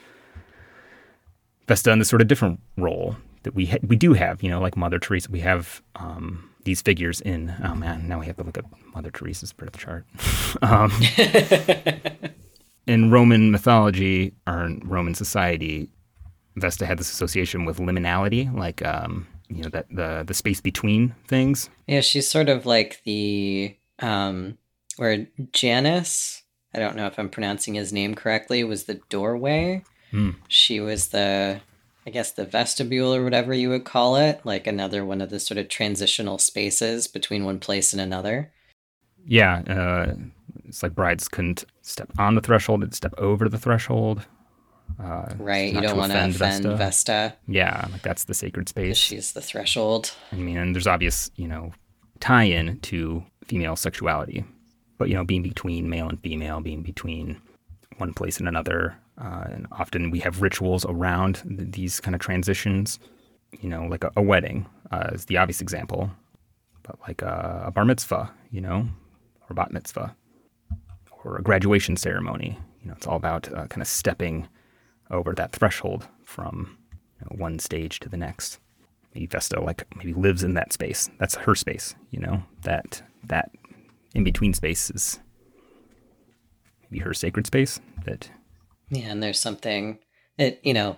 Vesta 1.68 1.92
in 1.92 2.00
this 2.00 2.10
sort 2.10 2.22
of 2.22 2.28
different 2.28 2.60
role 2.78 3.16
that 3.44 3.56
we 3.56 3.68
ha- 3.68 3.78
we 3.86 3.96
do 3.96 4.14
have, 4.14 4.42
you 4.44 4.50
know, 4.50 4.60
like 4.60 4.76
Mother 4.76 5.00
Teresa. 5.00 5.30
We 5.32 5.40
have 5.42 5.82
um, 5.96 6.50
these 6.64 6.82
figures 6.82 7.22
in. 7.22 7.54
Oh 7.64 7.76
man, 7.76 8.08
now 8.08 8.20
we 8.20 8.26
have 8.26 8.38
to 8.38 8.44
look 8.44 8.58
at 8.58 8.66
Mother 8.94 9.12
Teresa's 9.12 9.54
birth 9.54 9.78
chart. 9.78 10.06
um, 10.62 10.92
in 12.88 13.12
Roman 13.12 13.52
mythology 13.52 14.34
or 14.48 14.66
in 14.66 14.82
Roman 14.84 15.14
society, 15.14 15.90
Vesta 16.56 16.86
had 16.86 16.98
this 16.98 17.12
association 17.12 17.66
with 17.66 17.78
liminality, 17.78 18.54
like 18.54 18.86
um, 18.86 19.28
you 19.48 19.64
know 19.64 19.70
that 19.70 19.88
the 19.92 20.24
the 20.26 20.34
space 20.34 20.62
between 20.62 21.16
things. 21.28 21.70
Yeah, 21.88 22.02
she's 22.02 22.30
sort 22.30 22.50
of 22.50 22.66
like 22.66 23.02
the 23.06 23.76
um 24.00 24.58
where 25.00 25.28
Janus, 25.54 26.44
I 26.74 26.80
don't 26.80 26.96
know 26.98 27.08
if 27.08 27.18
I'm 27.18 27.30
pronouncing 27.30 27.74
his 27.74 27.94
name 27.94 28.16
correctly, 28.16 28.64
was 28.64 28.84
the 28.84 29.00
doorway. 29.10 29.84
Hmm. 30.12 30.32
She 30.50 30.80
was 30.80 31.08
the 31.08 31.62
I 32.06 32.10
guess 32.10 32.32
the 32.32 32.46
vestibule 32.46 33.14
or 33.14 33.24
whatever 33.24 33.54
you 33.54 33.70
would 33.70 33.86
call 33.86 34.16
it, 34.16 34.42
like 34.44 34.68
another 34.68 35.06
one 35.06 35.22
of 35.22 35.30
the 35.30 35.40
sort 35.40 35.58
of 35.58 35.70
transitional 35.70 36.38
spaces 36.38 37.08
between 37.08 37.46
one 37.46 37.60
place 37.60 37.94
and 37.94 38.02
another. 38.02 38.52
Yeah, 39.26 39.60
uh, 39.68 40.16
it's 40.66 40.82
like 40.82 40.96
brides 40.96 41.28
couldn't 41.28 41.66
step 41.82 42.10
on 42.18 42.36
the 42.36 42.42
threshold; 42.42 42.82
they'd 42.82 42.94
step 42.96 43.14
over 43.18 43.48
the 43.48 43.60
threshold. 43.60 44.26
Uh, 45.02 45.28
Right. 45.38 45.74
You 45.74 45.82
don't 45.82 45.98
want 45.98 46.12
to 46.12 46.18
offend 46.18 46.34
Vesta. 46.34 46.76
Vesta. 46.76 47.36
Yeah, 47.48 47.88
like 47.92 48.02
that's 48.02 48.26
the 48.26 48.34
sacred 48.34 48.68
space. 48.68 48.98
She's 48.98 49.32
the 49.34 49.42
threshold. 49.42 50.12
I 50.32 50.36
mean, 50.36 50.58
and 50.58 50.76
there's 50.76 50.88
obvious, 50.88 51.32
you 51.36 51.48
know, 51.48 51.72
tie-in 52.20 52.80
to 52.80 53.24
female 53.46 53.76
sexuality, 53.76 54.44
but 55.00 55.10
you 55.10 55.16
know, 55.16 55.24
being 55.24 55.42
between 55.42 55.90
male 55.90 56.08
and 56.08 56.22
female, 56.22 56.60
being 56.60 56.84
between 56.84 57.42
one 57.98 58.14
place 58.14 58.38
and 58.38 58.48
another, 58.48 58.96
uh, 59.18 59.46
and 59.46 59.66
often 59.72 60.12
we 60.12 60.20
have 60.20 60.44
rituals 60.44 60.86
around 60.86 61.42
th- 61.48 61.72
these 61.72 62.00
kind 62.00 62.14
of 62.14 62.22
transitions. 62.22 63.00
You 63.60 63.70
know, 63.70 63.86
like 63.86 64.04
a, 64.04 64.12
a 64.16 64.22
wedding 64.22 64.68
uh, 64.92 65.10
is 65.14 65.26
the 65.26 65.38
obvious 65.38 65.62
example, 65.62 66.12
but 66.84 67.00
like 67.08 67.24
a, 67.24 67.64
a 67.66 67.72
bar 67.72 67.86
mitzvah, 67.86 68.32
you 68.52 68.62
know, 68.62 68.88
or 69.50 69.56
bat 69.56 69.72
mitzvah, 69.72 70.16
or 71.24 71.38
a 71.38 71.42
graduation 71.42 71.96
ceremony. 71.96 72.60
You 72.82 72.90
know, 72.90 72.94
it's 72.96 73.08
all 73.08 73.18
about 73.18 73.52
uh, 73.52 73.66
kind 73.68 73.82
of 73.82 73.88
stepping 73.88 74.48
over 75.10 75.34
that 75.34 75.54
threshold 75.54 76.08
from 76.24 76.78
you 77.20 77.26
know, 77.26 77.42
one 77.42 77.58
stage 77.58 78.00
to 78.02 78.10
the 78.10 78.18
next 78.18 78.60
maybe 79.14 79.26
Vesta 79.26 79.60
like 79.60 79.86
maybe 79.96 80.14
lives 80.14 80.44
in 80.44 80.54
that 80.54 80.74
space. 80.74 81.10
That's 81.20 81.36
her 81.36 81.56
space, 81.56 81.96
you 82.12 82.20
know. 82.20 82.44
That 82.64 83.02
that 83.24 83.52
in 84.16 84.24
between 84.24 84.54
spaces. 84.54 85.20
maybe 86.92 87.04
her 87.04 87.14
sacred 87.14 87.46
space. 87.46 87.80
That 88.06 88.32
Yeah, 88.90 89.12
and 89.12 89.22
there's 89.22 89.40
something 89.40 90.00
that, 90.38 90.60
you 90.66 90.74
know, 90.74 90.98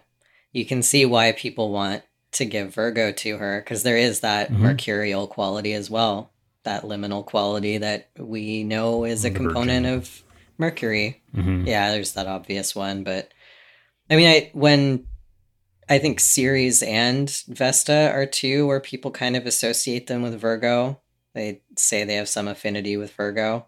you 0.53 0.63
can 0.65 0.81
see 0.81 1.05
why 1.05 1.33
people 1.33 1.69
want 1.71 2.03
to 2.33 2.45
give 2.45 2.73
Virgo 2.73 3.11
to 3.11 3.37
her 3.37 3.59
because 3.59 3.83
there 3.83 3.97
is 3.97 4.21
that 4.21 4.49
Mhm. 4.49 4.59
mercurial 4.59 5.27
quality 5.27 5.73
as 5.73 5.89
well, 5.89 6.31
that 6.63 6.83
liminal 6.83 7.25
quality 7.25 7.77
that 7.77 8.09
we 8.17 8.63
know 8.63 9.03
is 9.03 9.25
a 9.25 9.29
The 9.29 9.35
component 9.35 9.85
of 9.85 10.23
Mercury. 10.57 11.21
Mhm. 11.35 11.67
Yeah, 11.67 11.91
there's 11.91 12.13
that 12.13 12.27
obvious 12.27 12.73
one, 12.73 13.03
but 13.03 13.33
I 14.09 14.15
mean, 14.15 14.27
I 14.27 14.49
when 14.53 15.07
I 15.89 15.99
think 15.99 16.21
Ceres 16.21 16.81
and 16.83 17.29
Vesta 17.49 18.11
are 18.13 18.25
two 18.25 18.65
where 18.67 18.79
people 18.79 19.11
kind 19.11 19.35
of 19.35 19.45
associate 19.45 20.07
them 20.07 20.21
with 20.21 20.39
Virgo. 20.39 21.00
They 21.33 21.61
say 21.77 22.03
they 22.03 22.15
have 22.15 22.29
some 22.29 22.47
affinity 22.47 22.97
with 22.97 23.13
Virgo. 23.13 23.67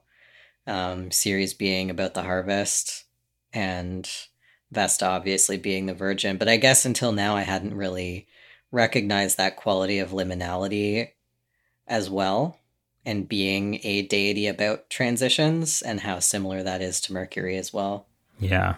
Um, 0.66 1.12
Ceres 1.12 1.54
being 1.54 1.90
about 1.90 2.14
the 2.14 2.24
harvest, 2.24 3.04
and 3.54 4.10
Vesta 4.72 5.06
obviously 5.06 5.58
being 5.58 5.86
the 5.86 5.94
virgin. 5.94 6.38
But 6.38 6.48
I 6.48 6.58
guess 6.58 6.86
until 6.86 7.12
now, 7.12 7.36
I 7.36 7.42
hadn't 7.42 7.76
really 7.76 8.28
recognized 8.72 9.38
that 9.38 9.58
quality 9.58 10.00
of 10.00 10.12
liminality 10.12 11.10
as 11.86 12.10
well, 12.10 12.60
and 13.06 13.28
being 13.28 13.80
a 13.84 14.04
deity 14.04 14.48
about 14.48 14.90
transitions, 14.90 15.82
and 15.82 16.00
how 16.00 16.20
similar 16.20 16.64
that 16.64 16.82
is 16.82 17.02
to 17.02 17.14
Mercury 17.14 17.58
as 17.58 17.74
well. 17.74 18.08
yeah, 18.40 18.76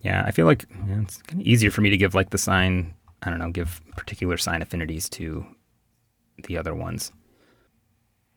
yeah. 0.00 0.24
I 0.26 0.32
feel 0.32 0.46
like 0.46 0.66
it's 0.88 1.22
kind 1.22 1.40
of 1.40 1.46
easier 1.46 1.70
for 1.70 1.80
me 1.82 1.90
to 1.90 1.96
give 1.96 2.14
like 2.14 2.30
the 2.30 2.38
sign. 2.38 2.94
I 3.22 3.30
don't 3.30 3.38
know, 3.38 3.50
give 3.50 3.80
particular 3.96 4.36
sign 4.36 4.60
affinities 4.62 5.08
to 5.10 5.46
the 6.44 6.56
other 6.56 6.74
ones. 6.74 7.12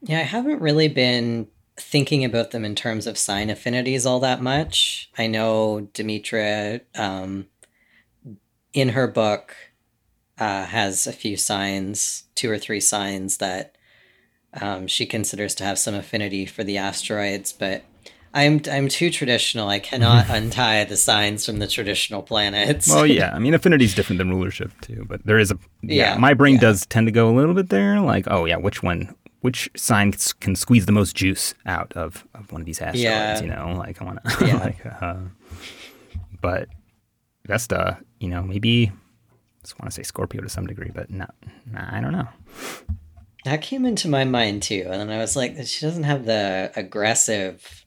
Yeah, 0.01 0.19
I 0.19 0.23
haven't 0.23 0.61
really 0.61 0.87
been 0.87 1.47
thinking 1.77 2.25
about 2.25 2.51
them 2.51 2.65
in 2.65 2.75
terms 2.75 3.07
of 3.07 3.17
sign 3.17 3.49
affinities 3.49 4.05
all 4.05 4.19
that 4.19 4.41
much. 4.41 5.09
I 5.17 5.27
know 5.27 5.87
Demetra, 5.93 6.81
um, 6.95 7.47
in 8.73 8.89
her 8.89 9.07
book, 9.07 9.55
uh, 10.37 10.65
has 10.65 11.05
a 11.05 11.13
few 11.13 11.37
signs, 11.37 12.23
two 12.35 12.49
or 12.49 12.57
three 12.57 12.79
signs 12.79 13.37
that 13.37 13.75
um, 14.59 14.87
she 14.87 15.05
considers 15.05 15.55
to 15.55 15.63
have 15.63 15.79
some 15.79 15.93
affinity 15.93 16.45
for 16.45 16.63
the 16.63 16.77
asteroids, 16.77 17.53
but 17.53 17.83
I'm 18.33 18.61
I'm 18.71 18.87
too 18.87 19.09
traditional. 19.09 19.67
I 19.67 19.79
cannot 19.79 20.25
untie 20.29 20.83
the 20.85 20.97
signs 20.97 21.45
from 21.45 21.59
the 21.59 21.67
traditional 21.67 22.21
planets. 22.21 22.87
Well, 22.87 23.05
yeah. 23.05 23.31
I 23.35 23.39
mean, 23.39 23.53
affinity 23.53 23.85
is 23.85 23.93
different 23.93 24.19
than 24.19 24.29
rulership 24.29 24.71
too, 24.81 25.05
but 25.07 25.25
there 25.25 25.37
is 25.37 25.51
a 25.51 25.59
yeah. 25.81 26.13
Yeah, 26.13 26.17
my 26.17 26.33
brain 26.33 26.55
yeah. 26.55 26.61
does 26.61 26.85
tend 26.85 27.07
to 27.07 27.11
go 27.11 27.29
a 27.29 27.35
little 27.35 27.53
bit 27.53 27.69
there. 27.69 27.99
Like, 27.99 28.25
oh 28.29 28.45
yeah, 28.45 28.57
which 28.57 28.81
one, 28.81 29.13
which 29.41 29.69
sign 29.75 30.13
can 30.39 30.55
squeeze 30.55 30.85
the 30.85 30.91
most 30.91 31.15
juice 31.15 31.53
out 31.65 31.91
of, 31.93 32.25
of 32.33 32.51
one 32.51 32.61
of 32.61 32.65
these 32.65 32.81
asteroids? 32.81 33.01
Yeah. 33.03 33.41
You 33.41 33.47
know, 33.47 33.75
like 33.77 34.01
I 34.01 34.05
want 34.05 34.19
to, 34.23 34.45
Yeah. 34.45 34.57
like, 34.57 34.85
uh, 35.01 35.17
but 36.41 36.69
Vesta, 37.45 37.97
you 38.19 38.29
know, 38.29 38.41
maybe 38.43 38.91
I 38.91 39.61
just 39.63 39.79
want 39.79 39.91
to 39.91 39.95
say 39.95 40.03
Scorpio 40.03 40.41
to 40.41 40.49
some 40.49 40.67
degree, 40.67 40.91
but 40.93 41.09
not, 41.11 41.35
nah, 41.69 41.87
I 41.91 41.99
don't 41.99 42.13
know. 42.13 42.27
That 43.43 43.61
came 43.63 43.85
into 43.85 44.07
my 44.07 44.23
mind 44.23 44.61
too, 44.63 44.83
and 44.85 45.01
then 45.01 45.09
I 45.09 45.17
was 45.17 45.35
like, 45.35 45.57
she 45.65 45.83
doesn't 45.85 46.03
have 46.03 46.25
the 46.25 46.71
aggressive 46.75 47.80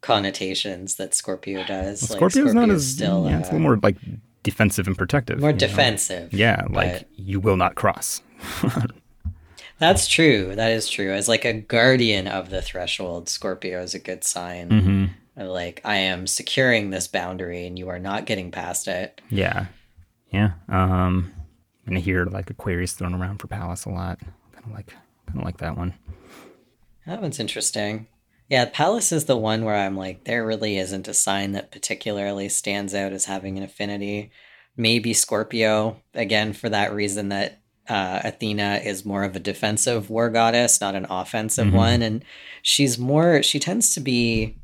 connotations 0.00 0.96
that 0.96 1.14
Scorpio 1.14 1.64
does. 1.64 2.02
Well, 2.02 2.10
Like, 2.10 2.18
Scorpio's 2.32 2.54
not 2.54 2.62
Scorpio's 2.62 2.82
as 2.82 2.92
still 2.94 3.28
yeah, 3.28 3.38
it's 3.38 3.48
a 3.48 3.50
uh, 3.50 3.54
little 3.54 3.60
more 3.60 3.78
like 3.82 3.96
defensive 4.42 4.86
and 4.86 4.96
protective. 4.96 5.40
more 5.40 5.50
you 5.50 5.54
know? 5.54 5.58
defensive. 5.58 6.32
Yeah, 6.32 6.64
like 6.70 7.06
you 7.16 7.40
will 7.40 7.56
not 7.56 7.74
cross. 7.74 8.22
That's 9.78 10.06
true. 10.06 10.54
That 10.54 10.72
is 10.72 10.88
true. 10.88 11.10
As 11.12 11.28
like 11.28 11.44
a 11.44 11.54
guardian 11.54 12.26
of 12.26 12.50
the 12.50 12.60
threshold, 12.60 13.28
Scorpio 13.28 13.82
is 13.82 13.94
a 13.94 13.98
good 13.98 14.24
sign. 14.24 14.68
hmm 15.36 15.42
Like 15.42 15.80
I 15.84 15.96
am 15.96 16.26
securing 16.26 16.90
this 16.90 17.08
boundary, 17.08 17.66
and 17.66 17.78
you 17.78 17.88
are 17.88 17.98
not 17.98 18.26
getting 18.26 18.50
past 18.50 18.88
it. 18.88 19.20
Yeah, 19.30 19.66
yeah. 20.30 20.52
Um, 20.68 21.32
and 21.86 21.96
I 21.96 22.00
hear 22.00 22.26
like 22.26 22.50
Aquarius 22.50 22.92
thrown 22.92 23.14
around 23.14 23.38
for 23.38 23.46
Pallas 23.46 23.84
a 23.86 23.90
lot. 23.90 24.18
Kind 24.52 24.64
of 24.66 24.72
like, 24.72 24.88
kind 25.26 25.38
of 25.38 25.44
like 25.44 25.58
that 25.58 25.76
one. 25.76 25.94
That 27.06 27.22
one's 27.22 27.40
interesting. 27.40 28.06
Yeah, 28.50 28.64
Pallas 28.64 29.12
is 29.12 29.26
the 29.26 29.36
one 29.36 29.64
where 29.64 29.76
I'm 29.76 29.96
like, 29.96 30.24
there 30.24 30.44
really 30.44 30.76
isn't 30.76 31.06
a 31.06 31.14
sign 31.14 31.52
that 31.52 31.70
particularly 31.70 32.48
stands 32.48 32.94
out 32.94 33.12
as 33.12 33.26
having 33.26 33.56
an 33.56 33.62
affinity. 33.62 34.32
Maybe 34.76 35.14
Scorpio, 35.14 36.02
again, 36.14 36.52
for 36.52 36.68
that 36.68 36.92
reason 36.92 37.28
that 37.28 37.62
uh, 37.88 38.20
Athena 38.24 38.80
is 38.84 39.04
more 39.04 39.22
of 39.24 39.34
a 39.36 39.40
defensive 39.40 40.10
war 40.10 40.30
goddess, 40.30 40.80
not 40.80 40.94
an 40.94 41.06
offensive 41.10 41.68
Mhm. 41.68 41.72
one. 41.72 42.02
And 42.02 42.24
she's 42.62 42.98
more, 42.98 43.42
she 43.42 43.58
tends 43.58 43.94
to 43.94 44.00
be, 44.00 44.58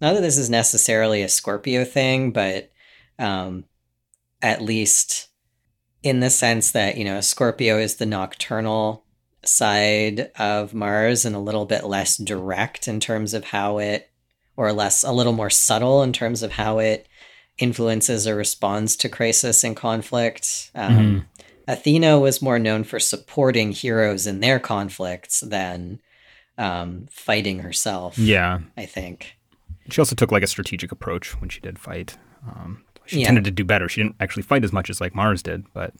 not 0.00 0.14
that 0.14 0.20
this 0.22 0.38
is 0.38 0.50
necessarily 0.50 1.22
a 1.22 1.28
Scorpio 1.28 1.84
thing, 1.84 2.32
but 2.32 2.70
um, 3.18 3.64
at 4.40 4.62
least 4.62 5.28
in 6.02 6.20
the 6.20 6.30
sense 6.30 6.70
that, 6.70 6.96
you 6.96 7.04
know, 7.04 7.20
Scorpio 7.20 7.78
is 7.78 7.96
the 7.96 8.06
nocturnal 8.06 9.04
side 9.44 10.30
of 10.38 10.74
Mars 10.74 11.24
and 11.24 11.34
a 11.34 11.40
little 11.40 11.64
bit 11.66 11.84
less 11.84 12.16
direct 12.16 12.86
in 12.88 13.00
terms 13.00 13.34
of 13.34 13.44
how 13.44 13.78
it, 13.78 14.10
or 14.56 14.72
less, 14.72 15.02
a 15.02 15.12
little 15.12 15.32
more 15.32 15.50
subtle 15.50 16.02
in 16.02 16.12
terms 16.12 16.42
of 16.42 16.52
how 16.52 16.78
it 16.78 17.06
influences 17.58 18.26
or 18.26 18.36
responds 18.36 18.96
to 18.96 19.08
crisis 19.08 19.64
and 19.64 19.76
conflict. 19.76 20.70
Um, 20.74 20.96
Mhm. 20.96 21.24
Athena 21.68 22.18
was 22.18 22.42
more 22.42 22.58
known 22.58 22.84
for 22.84 22.98
supporting 22.98 23.72
heroes 23.72 24.26
in 24.26 24.40
their 24.40 24.58
conflicts 24.58 25.40
than 25.40 26.00
um, 26.58 27.06
fighting 27.10 27.60
herself. 27.60 28.18
Yeah, 28.18 28.60
I 28.76 28.84
think. 28.84 29.36
she 29.90 29.98
also 30.00 30.14
took 30.14 30.30
like 30.30 30.42
a 30.42 30.46
strategic 30.46 30.92
approach 30.92 31.40
when 31.40 31.48
she 31.48 31.58
did 31.60 31.78
fight. 31.78 32.16
Um, 32.46 32.84
she 33.06 33.20
Yeah. 33.20 33.26
tended 33.26 33.44
to 33.44 33.50
do 33.50 33.64
better. 33.64 33.88
She 33.88 34.02
didn't 34.02 34.16
actually 34.20 34.42
fight 34.42 34.62
as 34.62 34.72
much 34.72 34.90
as 34.90 35.00
like 35.00 35.14
Mars 35.14 35.42
did, 35.42 35.64
but 35.72 35.94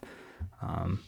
um, 0.61 0.99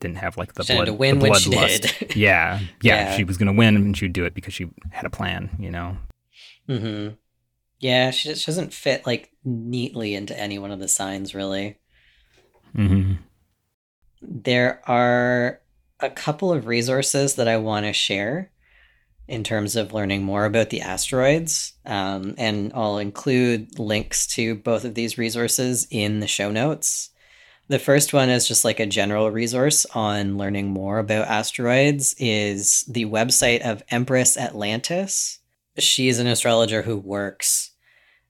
didn't 0.00 0.18
have 0.18 0.36
like 0.36 0.54
the 0.54 0.64
She 0.64 0.74
blood. 0.74 0.86
to 0.86 0.92
win 0.92 1.18
the 1.18 1.28
bloodlust. 1.28 1.98
did. 1.98 2.16
yeah, 2.16 2.60
yeah, 2.82 3.10
Yeah. 3.10 3.16
She 3.16 3.24
was 3.24 3.36
gonna 3.38 3.52
win, 3.52 3.76
and 3.76 3.96
she 3.96 4.04
would 4.06 4.12
do 4.12 4.24
it 4.24 4.34
because 4.34 4.54
she 4.54 4.68
had 4.92 5.04
a 5.06 5.10
plan. 5.10 5.50
You 5.58 5.70
know. 5.70 5.96
hmm 6.66 7.08
Yeah, 7.80 8.10
she, 8.10 8.34
she 8.34 8.46
doesn't 8.46 8.72
fit 8.74 9.06
like 9.06 9.30
neatly 9.44 10.14
into 10.14 10.38
any 10.38 10.58
one 10.58 10.70
of 10.70 10.80
the 10.80 10.88
signs, 10.88 11.34
really. 11.34 11.78
hmm 12.74 13.14
there 14.22 14.80
are 14.88 15.60
a 16.00 16.10
couple 16.10 16.52
of 16.52 16.66
resources 16.66 17.34
that 17.36 17.46
I 17.48 17.58
want 17.58 17.86
to 17.86 17.92
share 17.92 18.50
in 19.28 19.44
terms 19.44 19.76
of 19.76 19.92
learning 19.92 20.22
more 20.24 20.44
about 20.46 20.70
the 20.70 20.80
asteroids. 20.80 21.74
Um, 21.84 22.34
and 22.38 22.72
I'll 22.74 22.98
include 22.98 23.78
links 23.78 24.26
to 24.28 24.54
both 24.54 24.84
of 24.84 24.94
these 24.94 25.18
resources 25.18 25.86
in 25.90 26.20
the 26.20 26.26
show 26.26 26.50
notes. 26.50 27.10
The 27.68 27.78
first 27.80 28.12
one 28.12 28.28
is 28.28 28.46
just 28.46 28.64
like 28.64 28.78
a 28.78 28.86
general 28.86 29.30
resource 29.30 29.86
on 29.86 30.38
learning 30.38 30.68
more 30.68 30.98
about 30.98 31.26
asteroids 31.26 32.14
is 32.18 32.84
the 32.84 33.06
website 33.06 33.60
of 33.62 33.82
Empress 33.90 34.36
Atlantis. 34.36 35.40
She's 35.76 36.20
an 36.20 36.28
astrologer 36.28 36.82
who 36.82 36.96
works 36.96 37.72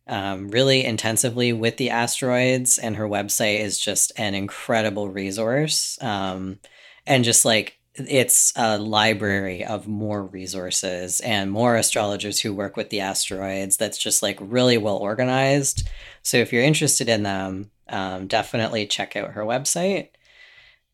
um, 0.07 0.49
really 0.49 0.85
intensively 0.85 1.53
with 1.53 1.77
the 1.77 1.91
asteroids, 1.91 2.79
and 2.79 2.97
her 2.97 3.09
website 3.09 3.61
is 3.61 3.79
just 3.79 4.13
an 4.17 4.35
incredible 4.35 5.11
resource. 5.11 5.99
Um, 6.01 6.61
and 7.07 7.25
just 7.25 7.45
like 7.45 7.76
it's 7.99 8.53
a 8.57 8.79
library 8.79 9.65
of 9.65 9.89
more 9.89 10.23
resources 10.23 11.21
and 11.21 11.51
more 11.51 11.77
astrologers 11.77 12.41
who 12.41 12.55
work 12.55 12.77
with 12.77 12.91
the 12.91 13.01
asteroids 13.01 13.77
that's 13.77 13.99
just 13.99 14.23
like 14.23 14.39
really 14.41 14.79
well 14.79 14.97
organized. 14.97 15.89
So 16.23 16.37
if 16.39 16.53
you're 16.53 16.63
interested 16.63 17.09
in 17.09 17.23
them, 17.23 17.71
um, 17.89 18.27
definitely 18.27 18.87
check 18.87 19.17
out 19.17 19.33
her 19.33 19.43
website. 19.43 20.09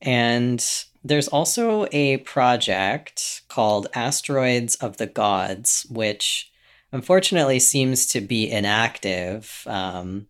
And 0.01 0.65
there's 1.05 1.29
also 1.29 1.87
a 1.93 2.19
project 2.19 3.43
called 3.49 3.89
Asteroids 3.95 4.77
of 4.77 4.97
the 4.97 5.07
Gods, 5.07 5.87
which 5.91 6.53
unfortunately 6.93 7.59
seems 7.59 8.07
to 8.07 8.21
be 8.21 8.51
inactive. 8.51 9.65
Um, 9.67 10.27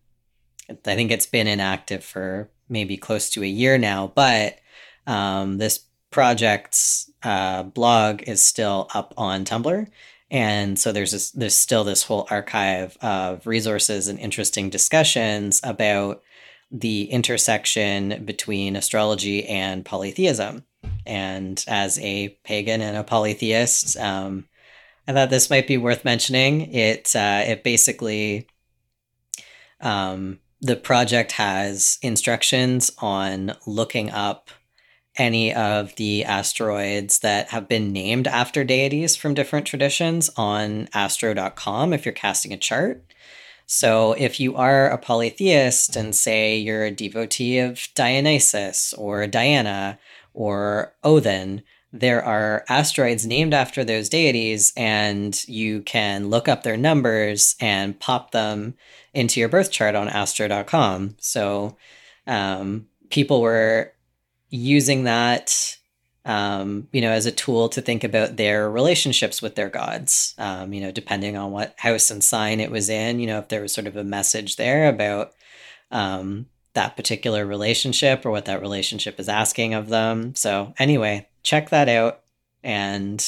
I 0.69 0.95
think 0.95 1.11
it's 1.11 1.25
been 1.25 1.47
inactive 1.47 2.03
for 2.03 2.49
maybe 2.69 2.97
close 2.97 3.29
to 3.31 3.43
a 3.43 3.47
year 3.47 3.77
now, 3.77 4.11
but 4.15 4.59
um, 5.05 5.57
this 5.57 5.81
project's 6.13 7.11
uh, 7.23 7.63
blog 7.63 8.21
is 8.23 8.41
still 8.41 8.87
up 8.93 9.13
on 9.17 9.43
Tumblr. 9.43 9.87
And 10.31 10.79
so 10.79 10.91
there's 10.91 11.11
this, 11.11 11.31
there's 11.31 11.55
still 11.55 11.83
this 11.83 12.03
whole 12.03 12.25
archive 12.29 12.97
of 13.01 13.45
resources 13.45 14.07
and 14.07 14.17
interesting 14.19 14.69
discussions 14.69 15.59
about 15.63 16.23
the 16.71 17.03
intersection 17.05 18.23
between 18.25 18.75
astrology 18.75 19.45
and 19.45 19.85
polytheism. 19.85 20.63
And 21.05 21.63
as 21.67 21.99
a 21.99 22.29
pagan 22.43 22.81
and 22.81 22.97
a 22.97 23.03
polytheist, 23.03 23.97
um, 23.97 24.47
I 25.07 25.13
thought 25.13 25.29
this 25.29 25.49
might 25.49 25.67
be 25.67 25.77
worth 25.77 26.05
mentioning. 26.05 26.73
It 26.73 27.15
uh, 27.15 27.43
it 27.45 27.63
basically 27.63 28.47
um, 29.81 30.39
the 30.61 30.77
project 30.77 31.33
has 31.33 31.99
instructions 32.01 32.91
on 32.99 33.53
looking 33.67 34.09
up 34.09 34.49
any 35.15 35.53
of 35.53 35.95
the 35.95 36.23
asteroids 36.23 37.19
that 37.19 37.49
have 37.49 37.67
been 37.67 37.91
named 37.93 38.27
after 38.27 38.63
deities 38.63 39.15
from 39.15 39.33
different 39.33 39.67
traditions 39.67 40.29
on 40.37 40.89
astro.com 40.93 41.93
if 41.93 42.05
you're 42.05 42.13
casting 42.13 42.51
a 42.51 42.57
chart. 42.57 43.03
So 43.65 44.13
if 44.13 44.39
you 44.39 44.55
are 44.55 44.89
a 44.89 44.97
polytheist 44.97 45.95
and 45.95 46.15
say 46.15 46.57
you're 46.57 46.85
a 46.85 46.91
devotee 46.91 47.59
of 47.59 47.87
Dionysus 47.95 48.93
or 48.93 49.27
Diana 49.27 49.99
or 50.33 50.93
Odin, 51.03 51.63
there 51.95 52.25
are 52.25 52.65
asteroids 52.67 53.25
named 53.25 53.53
after 53.53 53.83
those 53.83 54.09
deities, 54.09 54.73
and 54.75 55.47
you 55.47 55.83
can 55.83 56.31
look 56.31 56.47
up 56.47 56.63
their 56.63 56.75
numbers 56.75 57.55
and 57.59 57.99
pop 57.99 58.31
them 58.31 58.73
into 59.13 59.39
your 59.39 59.47
birth 59.47 59.69
chart 59.69 59.93
on 59.93 60.09
astro.com. 60.09 61.15
So 61.19 61.77
um, 62.25 62.87
people 63.11 63.41
were 63.41 63.92
using 64.53 65.05
that 65.05 65.77
um, 66.25 66.87
you 66.91 67.01
know, 67.01 67.09
as 67.09 67.25
a 67.25 67.31
tool 67.31 67.69
to 67.69 67.81
think 67.81 68.03
about 68.03 68.37
their 68.37 68.69
relationships 68.69 69.41
with 69.41 69.55
their 69.55 69.69
gods. 69.69 70.33
Um, 70.37 70.73
you 70.73 70.81
know, 70.81 70.91
depending 70.91 71.35
on 71.35 71.51
what 71.51 71.75
house 71.77 72.09
and 72.11 72.23
sign 72.23 72.59
it 72.59 72.71
was 72.71 72.89
in, 72.89 73.19
you 73.19 73.27
know, 73.27 73.39
if 73.39 73.49
there 73.49 73.61
was 73.61 73.73
sort 73.73 73.87
of 73.87 73.97
a 73.97 74.03
message 74.03 74.55
there 74.55 74.87
about 74.87 75.33
um, 75.91 76.47
that 76.73 76.95
particular 76.95 77.45
relationship 77.45 78.25
or 78.25 78.31
what 78.31 78.45
that 78.45 78.61
relationship 78.61 79.19
is 79.19 79.27
asking 79.27 79.73
of 79.73 79.89
them. 79.89 80.33
So, 80.35 80.73
anyway, 80.79 81.27
check 81.43 81.69
that 81.71 81.89
out. 81.89 82.21
And 82.63 83.23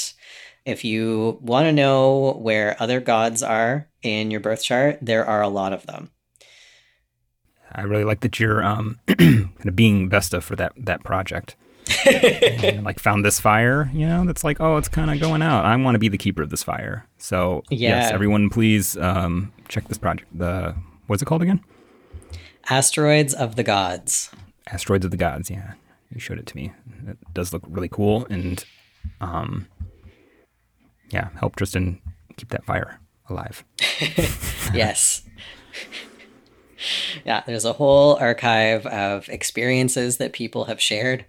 if 0.66 0.86
you 0.86 1.38
want 1.42 1.66
to 1.66 1.74
know 1.74 2.34
where 2.42 2.82
other 2.82 3.02
gods 3.02 3.44
are 3.44 3.88
in 4.02 4.32
your 4.32 4.40
birth 4.40 4.64
chart, 4.64 5.00
there 5.02 5.26
are 5.26 5.42
a 5.42 5.50
lot 5.50 5.74
of 5.74 5.86
them. 5.86 6.12
I 7.76 7.84
really 7.84 8.04
like 8.04 8.22
that 8.22 8.40
you're 8.40 8.64
um, 8.64 9.00
kind 9.08 9.50
of 9.66 9.76
being 9.76 10.10
Vesta 10.10 10.42
for 10.42 10.56
that 10.56 10.74
that 10.78 11.04
project. 11.04 11.56
and, 12.06 12.84
like 12.84 13.00
found 13.00 13.24
this 13.24 13.40
fire, 13.40 13.92
you 13.94 14.08
know, 14.08 14.26
that's 14.26 14.44
like, 14.44 14.60
oh, 14.60 14.78
it's 14.78 14.88
kind 14.88 15.12
of 15.12 15.20
going 15.20 15.44
out. 15.44 15.66
I 15.66 15.76
want 15.76 15.94
to 15.94 16.00
be 16.00 16.08
the 16.08 16.18
keeper 16.18 16.42
of 16.42 16.50
this 16.50 16.64
fire. 16.64 17.06
So 17.20 17.64
yes, 17.70 18.12
everyone, 18.12 18.50
please 18.50 18.98
um, 18.98 19.54
check 19.68 19.88
this 19.88 20.00
project. 20.00 20.36
The 20.36 20.76
what's 21.08 21.22
it 21.22 21.26
called 21.26 21.44
again? 21.44 21.62
Asteroids 22.70 23.34
of 23.36 23.56
the 23.56 23.64
gods. 23.64 24.32
Asteroids 24.68 25.06
of 25.06 25.12
the 25.12 25.18
Gods. 25.18 25.52
Yeah, 25.52 25.74
you 26.12 26.20
showed 26.20 26.40
it 26.40 26.48
to 26.48 26.56
me. 26.56 26.74
It 27.08 27.18
does 27.34 27.54
look 27.54 27.64
really 27.68 27.90
cool, 27.90 28.26
and 28.32 28.64
um, 29.22 29.68
yeah, 31.12 31.30
help 31.40 31.56
Tristan 31.56 32.02
keep 32.36 32.50
that 32.50 32.66
fire 32.66 33.00
alive. 33.30 33.64
yes. 34.74 35.22
yeah, 37.26 37.44
there's 37.46 37.66
a 37.66 37.74
whole 37.74 38.16
archive 38.16 38.86
of 38.86 39.30
experiences 39.30 40.18
that 40.18 40.34
people 40.34 40.66
have 40.66 40.82
shared 40.82 41.26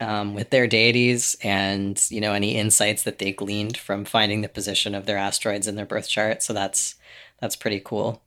um, 0.00 0.34
with 0.34 0.50
their 0.50 0.66
deities 0.66 1.36
and, 1.42 2.04
you 2.10 2.20
know, 2.20 2.32
any 2.32 2.56
insights 2.56 3.02
that 3.04 3.18
they 3.18 3.32
gleaned 3.32 3.76
from 3.76 4.04
finding 4.04 4.42
the 4.42 4.48
position 4.48 4.94
of 4.94 5.06
their 5.06 5.16
asteroids 5.16 5.66
in 5.66 5.76
their 5.76 5.86
birth 5.86 6.08
chart. 6.08 6.42
So 6.42 6.52
that's 6.52 6.96
that's 7.40 7.56
pretty 7.56 7.80
cool. 7.80 8.22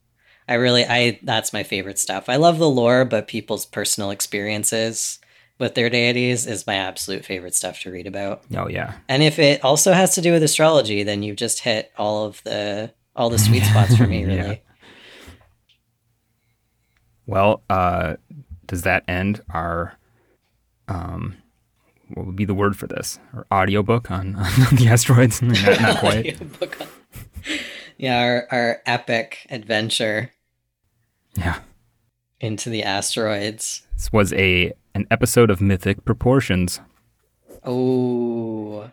I 0.47 0.55
really 0.55 0.85
I 0.85 1.19
that's 1.23 1.53
my 1.53 1.63
favorite 1.63 1.99
stuff. 1.99 2.27
I 2.27 2.37
love 2.37 2.57
the 2.57 2.69
lore, 2.69 3.05
but 3.05 3.27
people's 3.27 3.65
personal 3.65 4.09
experiences 4.09 5.19
with 5.59 5.75
their 5.75 5.89
deities 5.89 6.47
is 6.47 6.65
my 6.65 6.75
absolute 6.75 7.25
favorite 7.25 7.53
stuff 7.53 7.81
to 7.81 7.91
read 7.91 8.07
about. 8.07 8.43
Oh 8.55 8.67
yeah, 8.67 8.95
And 9.07 9.21
if 9.21 9.37
it 9.37 9.63
also 9.63 9.91
has 9.93 10.15
to 10.15 10.21
do 10.21 10.31
with 10.31 10.41
astrology, 10.41 11.03
then 11.03 11.21
you've 11.21 11.35
just 11.35 11.59
hit 11.59 11.91
all 11.97 12.25
of 12.25 12.41
the 12.43 12.93
all 13.15 13.29
the 13.29 13.37
sweet 13.37 13.63
spots 13.69 13.95
for 13.95 14.07
me, 14.07 14.23
really. 14.25 14.37
Yeah. 14.37 14.55
Well, 17.29 17.61
uh, 17.69 18.15
does 18.65 18.81
that 18.81 19.03
end 19.07 19.41
our 19.51 19.93
um, 20.87 21.35
what 22.15 22.25
would 22.25 22.35
be 22.35 22.45
the 22.45 22.55
word 22.55 22.75
for 22.75 22.87
this? 22.87 23.19
Our 23.33 23.45
audiobook 23.53 24.09
on, 24.09 24.35
on 24.35 24.75
the 24.75 24.87
asteroids? 24.89 25.39
not, 25.41 25.61
not 25.79 25.97
quite. 25.99 26.41
On- 26.41 26.87
yeah, 27.97 28.19
our, 28.19 28.47
our 28.51 28.77
epic 28.87 29.45
adventure 29.51 30.31
Yeah. 31.37 31.59
into 32.39 32.71
the 32.71 32.81
asteroids. 32.83 33.83
This 33.93 34.11
was 34.11 34.33
a 34.33 34.73
an 34.95 35.05
episode 35.11 35.51
of 35.51 35.61
mythic 35.61 36.03
proportions. 36.05 36.79
Oh, 37.63 38.89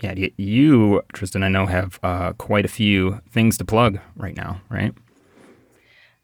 Yeah, 0.00 0.14
you, 0.36 1.02
Tristan, 1.12 1.42
I 1.42 1.48
know 1.48 1.66
have 1.66 1.98
uh, 2.04 2.34
quite 2.34 2.64
a 2.64 2.68
few 2.68 3.20
things 3.30 3.58
to 3.58 3.64
plug 3.64 3.98
right 4.14 4.36
now, 4.36 4.60
right? 4.70 4.94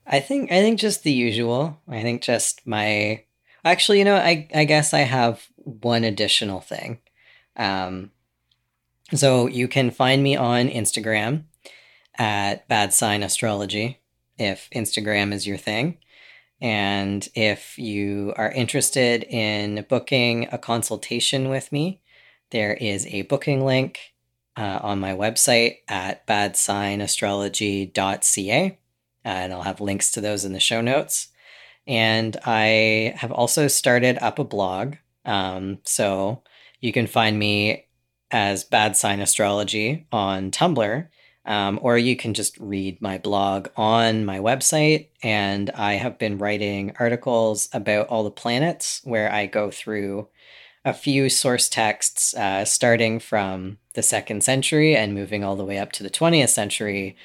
I 0.07 0.21
think 0.21 0.53
I 0.53 0.61
think 0.61 0.79
just 0.79 1.03
the 1.03 1.13
usual. 1.13 1.81
I 1.89 2.03
think 2.03 2.23
just 2.23 2.67
my 2.67 3.25
actually, 3.65 3.99
you 3.99 4.05
know, 4.05 4.17
I 4.17 4.49
I 4.55 4.65
guess 4.65 4.95
I 4.95 5.01
have 5.01 5.49
one 5.57 6.05
additional 6.05 6.61
thing. 6.61 7.01
Um, 7.57 8.13
so 9.15 9.47
you 9.47 9.69
can 9.69 9.91
find 9.91 10.23
me 10.23 10.37
on 10.37 10.69
Instagram 10.69 11.45
at 12.19 12.69
Bad 12.69 12.93
Sign 12.93 13.23
Astrology 13.23 14.01
if 14.39 14.69
Instagram 14.75 15.33
is 15.33 15.47
your 15.47 15.57
thing. 15.57 15.97
And 16.61 17.27
if 17.35 17.79
you 17.79 18.35
are 18.37 18.51
interested 18.51 19.23
in 19.25 19.87
booking 19.89 20.49
a 20.51 20.59
consultation 20.59 21.49
with 21.49 21.71
me, 21.71 22.01
there 22.51 22.75
is 22.75 23.07
a 23.09 23.23
booking 23.23 23.65
link 23.65 24.15
uh, 24.57 24.81
on 24.83 24.99
my 25.01 25.13
website 25.13 25.79
at 25.89 26.27
badsignastrology.ca 26.27 28.79
and 29.27 29.53
I'll 29.53 29.63
have 29.63 29.81
links 29.81 30.13
to 30.13 30.21
those 30.21 30.45
in 30.45 30.53
the 30.53 30.61
show 30.61 30.81
notes. 30.81 31.29
And 31.87 32.37
I 32.47 33.13
have 33.17 33.33
also 33.33 33.67
started 33.67 34.19
up 34.23 34.39
a 34.39 34.45
blog. 34.45 34.95
Um, 35.25 35.79
so 35.83 36.43
you 36.81 36.93
can 36.93 37.09
find 37.09 37.37
me 37.37 37.89
as 38.31 38.63
Bad 38.65 38.97
Sign 38.97 39.21
Astrology 39.21 40.07
on 40.13 40.53
Tumblr, 40.53 41.09
um, 41.45 41.79
or 41.83 41.99
you 41.99 42.17
can 42.17 42.35
just 42.35 42.57
read 42.59 43.03
my 43.03 43.19
blog 43.19 43.69
on 43.77 44.25
my 44.25 44.39
website. 44.39 45.09
And 45.25 45.71
I 45.71 45.95
have 45.95 46.19
been 46.19 46.39
writing 46.39 46.95
articles 47.01 47.69
about 47.73 48.07
all 48.07 48.23
the 48.23 48.31
planets 48.31 49.01
where 49.03 49.31
I 49.31 49.47
go 49.47 49.73
through 49.73 50.29
a 50.85 50.95
few 50.95 51.29
source 51.29 51.69
texts 51.69 52.33
uh, 52.35 52.65
starting 52.65 53.19
from 53.19 53.79
the 53.95 54.03
second 54.05 54.45
century 54.45 54.95
and 54.95 55.15
moving 55.15 55.43
all 55.43 55.57
the 55.57 55.65
way 55.65 55.79
up 55.79 55.91
to 55.91 56.05
the 56.05 56.11
20th 56.11 56.51
century 56.51 57.17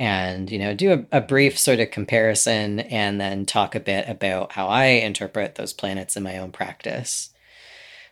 and 0.00 0.50
you 0.50 0.58
know 0.58 0.72
do 0.74 0.92
a, 1.12 1.18
a 1.18 1.20
brief 1.20 1.58
sort 1.58 1.78
of 1.78 1.90
comparison 1.90 2.80
and 2.80 3.20
then 3.20 3.44
talk 3.44 3.74
a 3.74 3.80
bit 3.80 4.08
about 4.08 4.52
how 4.52 4.66
i 4.66 4.86
interpret 4.86 5.56
those 5.56 5.74
planets 5.74 6.16
in 6.16 6.22
my 6.22 6.38
own 6.38 6.50
practice. 6.50 7.28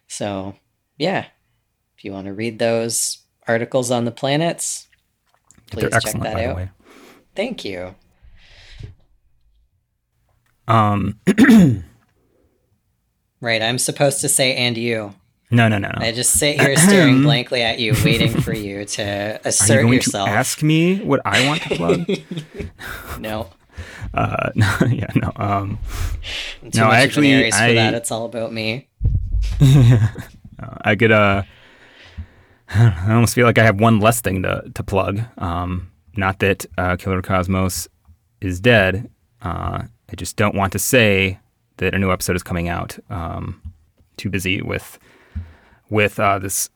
So 0.06 0.54
yeah 0.98 1.24
if 1.96 2.04
you 2.04 2.12
want 2.12 2.26
to 2.26 2.34
read 2.34 2.58
those 2.58 3.18
articles 3.48 3.90
on 3.90 4.04
the 4.04 4.10
planets 4.10 4.86
please 5.70 5.88
They're 5.90 6.00
check 6.00 6.20
that 6.20 6.38
out. 6.38 6.68
thank 7.34 7.64
you. 7.64 7.94
Um, 10.68 11.18
right 13.40 13.62
i'm 13.62 13.78
supposed 13.78 14.20
to 14.20 14.28
say 14.28 14.54
and 14.54 14.76
you 14.76 15.14
no, 15.50 15.66
no, 15.68 15.78
no, 15.78 15.88
no. 15.88 15.98
i 16.06 16.12
just 16.12 16.32
sit 16.32 16.60
here 16.60 16.76
staring 16.76 17.22
blankly 17.28 17.62
at 17.62 17.78
you 17.78 17.94
waiting 18.04 18.30
for 18.40 18.52
you 18.54 18.84
to 18.84 19.02
Are 19.04 19.32
you 19.34 19.38
assert 19.44 19.82
going 19.82 19.92
yourself 19.94 20.28
to 20.28 20.34
ask 20.34 20.62
me 20.62 20.98
what 21.00 21.20
I 21.24 21.46
want 21.46 21.62
to 21.62 21.68
plug? 21.76 22.06
no 23.20 23.50
uh, 24.14 24.50
no, 24.54 24.66
yeah, 24.90 25.10
no. 25.14 25.30
Um, 25.36 25.78
too 26.72 26.80
No, 26.80 26.86
much 26.86 26.94
I 26.94 26.98
of 27.00 27.02
an 27.02 27.08
actually- 27.08 27.32
Aries 27.32 27.56
for 27.56 27.62
I- 27.62 27.74
that 27.74 27.94
it's 27.94 28.10
all 28.10 28.24
about 28.24 28.52
me 28.52 28.88
uh, 29.60 30.08
I 30.82 30.96
could. 30.96 31.12
Uh, 31.12 31.42
I 32.70 33.12
almost 33.14 33.34
feel 33.34 33.46
like 33.46 33.58
I 33.58 33.64
have 33.64 33.80
one 33.80 33.98
less 34.00 34.20
thing 34.20 34.42
to 34.42 34.70
to 34.74 34.82
plug. 34.82 35.20
Um, 35.38 35.90
not 36.16 36.38
that 36.40 36.66
uh, 36.76 36.96
Killer 36.96 37.22
Cosmos 37.22 37.88
is 38.40 38.60
dead. 38.60 39.10
Uh, 39.42 39.82
I 40.10 40.16
just 40.16 40.36
don't 40.36 40.54
want 40.54 40.72
to 40.72 40.78
say 40.78 41.38
that 41.78 41.94
a 41.94 41.98
new 41.98 42.10
episode 42.12 42.36
is 42.36 42.42
coming 42.42 42.68
out. 42.68 42.98
Um, 43.10 43.60
too 44.16 44.30
busy 44.30 44.60
with 44.62 44.98
with 45.90 46.18
uh, 46.18 46.38
this 46.38 46.70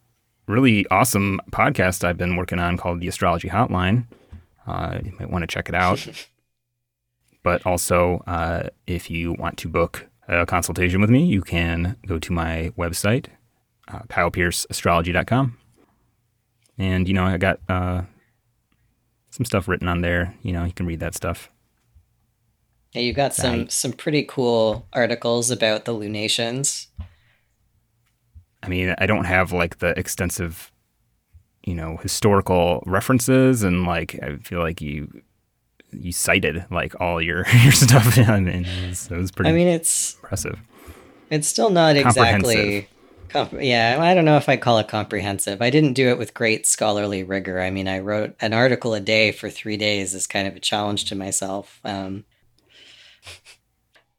really 0.46 0.86
awesome 0.88 1.40
podcast 1.50 2.04
I've 2.04 2.18
been 2.18 2.36
working 2.36 2.58
on 2.58 2.76
called 2.76 3.00
the 3.00 3.08
Astrology 3.08 3.48
Hotline. 3.48 4.06
Uh, 4.66 4.98
you 5.04 5.12
might 5.18 5.30
want 5.30 5.42
to 5.42 5.46
check 5.46 5.68
it 5.68 5.74
out. 5.74 6.06
but 7.42 7.64
also, 7.66 8.22
uh, 8.26 8.68
if 8.86 9.10
you 9.10 9.32
want 9.32 9.58
to 9.58 9.68
book 9.68 10.06
a 10.28 10.46
consultation 10.46 11.00
with 11.00 11.10
me, 11.10 11.24
you 11.24 11.42
can 11.42 11.96
go 12.06 12.18
to 12.18 12.32
my 12.32 12.72
website, 12.78 13.26
uh, 13.88 14.00
KylePierceAstrology.com. 14.08 15.58
And, 16.78 17.08
you 17.08 17.14
know, 17.14 17.24
I 17.24 17.36
got 17.36 17.60
uh, 17.68 18.02
some 19.30 19.44
stuff 19.44 19.68
written 19.68 19.88
on 19.88 20.00
there. 20.00 20.34
You 20.42 20.52
know, 20.52 20.64
you 20.64 20.72
can 20.72 20.86
read 20.86 21.00
that 21.00 21.14
stuff. 21.14 21.50
Yeah, 22.92 23.02
you've 23.02 23.16
got 23.16 23.32
some 23.34 23.70
some 23.70 23.92
pretty 23.92 24.22
cool 24.24 24.86
articles 24.92 25.50
about 25.50 25.86
the 25.86 25.92
lunations. 25.92 26.88
I 28.62 28.68
mean, 28.68 28.94
I 28.98 29.06
don't 29.06 29.24
have 29.24 29.52
like 29.52 29.78
the 29.78 29.98
extensive, 29.98 30.70
you 31.64 31.74
know, 31.74 31.96
historical 31.98 32.82
references, 32.86 33.62
and 33.62 33.84
like 33.84 34.18
I 34.22 34.36
feel 34.36 34.60
like 34.60 34.80
you 34.80 35.22
you 35.90 36.12
cited 36.12 36.64
like 36.70 36.98
all 37.00 37.20
your 37.20 37.46
your 37.62 37.72
stuff. 37.72 38.16
Mean, 38.28 38.48
it 38.48 38.88
was, 38.88 39.10
it 39.10 39.16
was 39.16 39.30
pretty 39.30 39.50
I 39.50 39.52
mean, 39.52 39.68
it's 39.68 40.14
impressive. 40.14 40.58
it's 41.30 41.48
still 41.48 41.70
not 41.70 41.96
exactly. 41.96 42.88
Comp- 43.28 43.54
yeah, 43.60 43.96
I 43.98 44.12
don't 44.12 44.26
know 44.26 44.36
if 44.36 44.50
I 44.50 44.58
call 44.58 44.78
it 44.78 44.88
comprehensive. 44.88 45.62
I 45.62 45.70
didn't 45.70 45.94
do 45.94 46.10
it 46.10 46.18
with 46.18 46.34
great 46.34 46.66
scholarly 46.66 47.22
rigor. 47.22 47.60
I 47.60 47.70
mean, 47.70 47.88
I 47.88 47.98
wrote 48.00 48.36
an 48.40 48.52
article 48.52 48.92
a 48.92 49.00
day 49.00 49.32
for 49.32 49.48
three 49.48 49.78
days 49.78 50.14
as 50.14 50.26
kind 50.26 50.46
of 50.46 50.54
a 50.54 50.60
challenge 50.60 51.06
to 51.06 51.14
myself. 51.14 51.80
Um, 51.82 52.24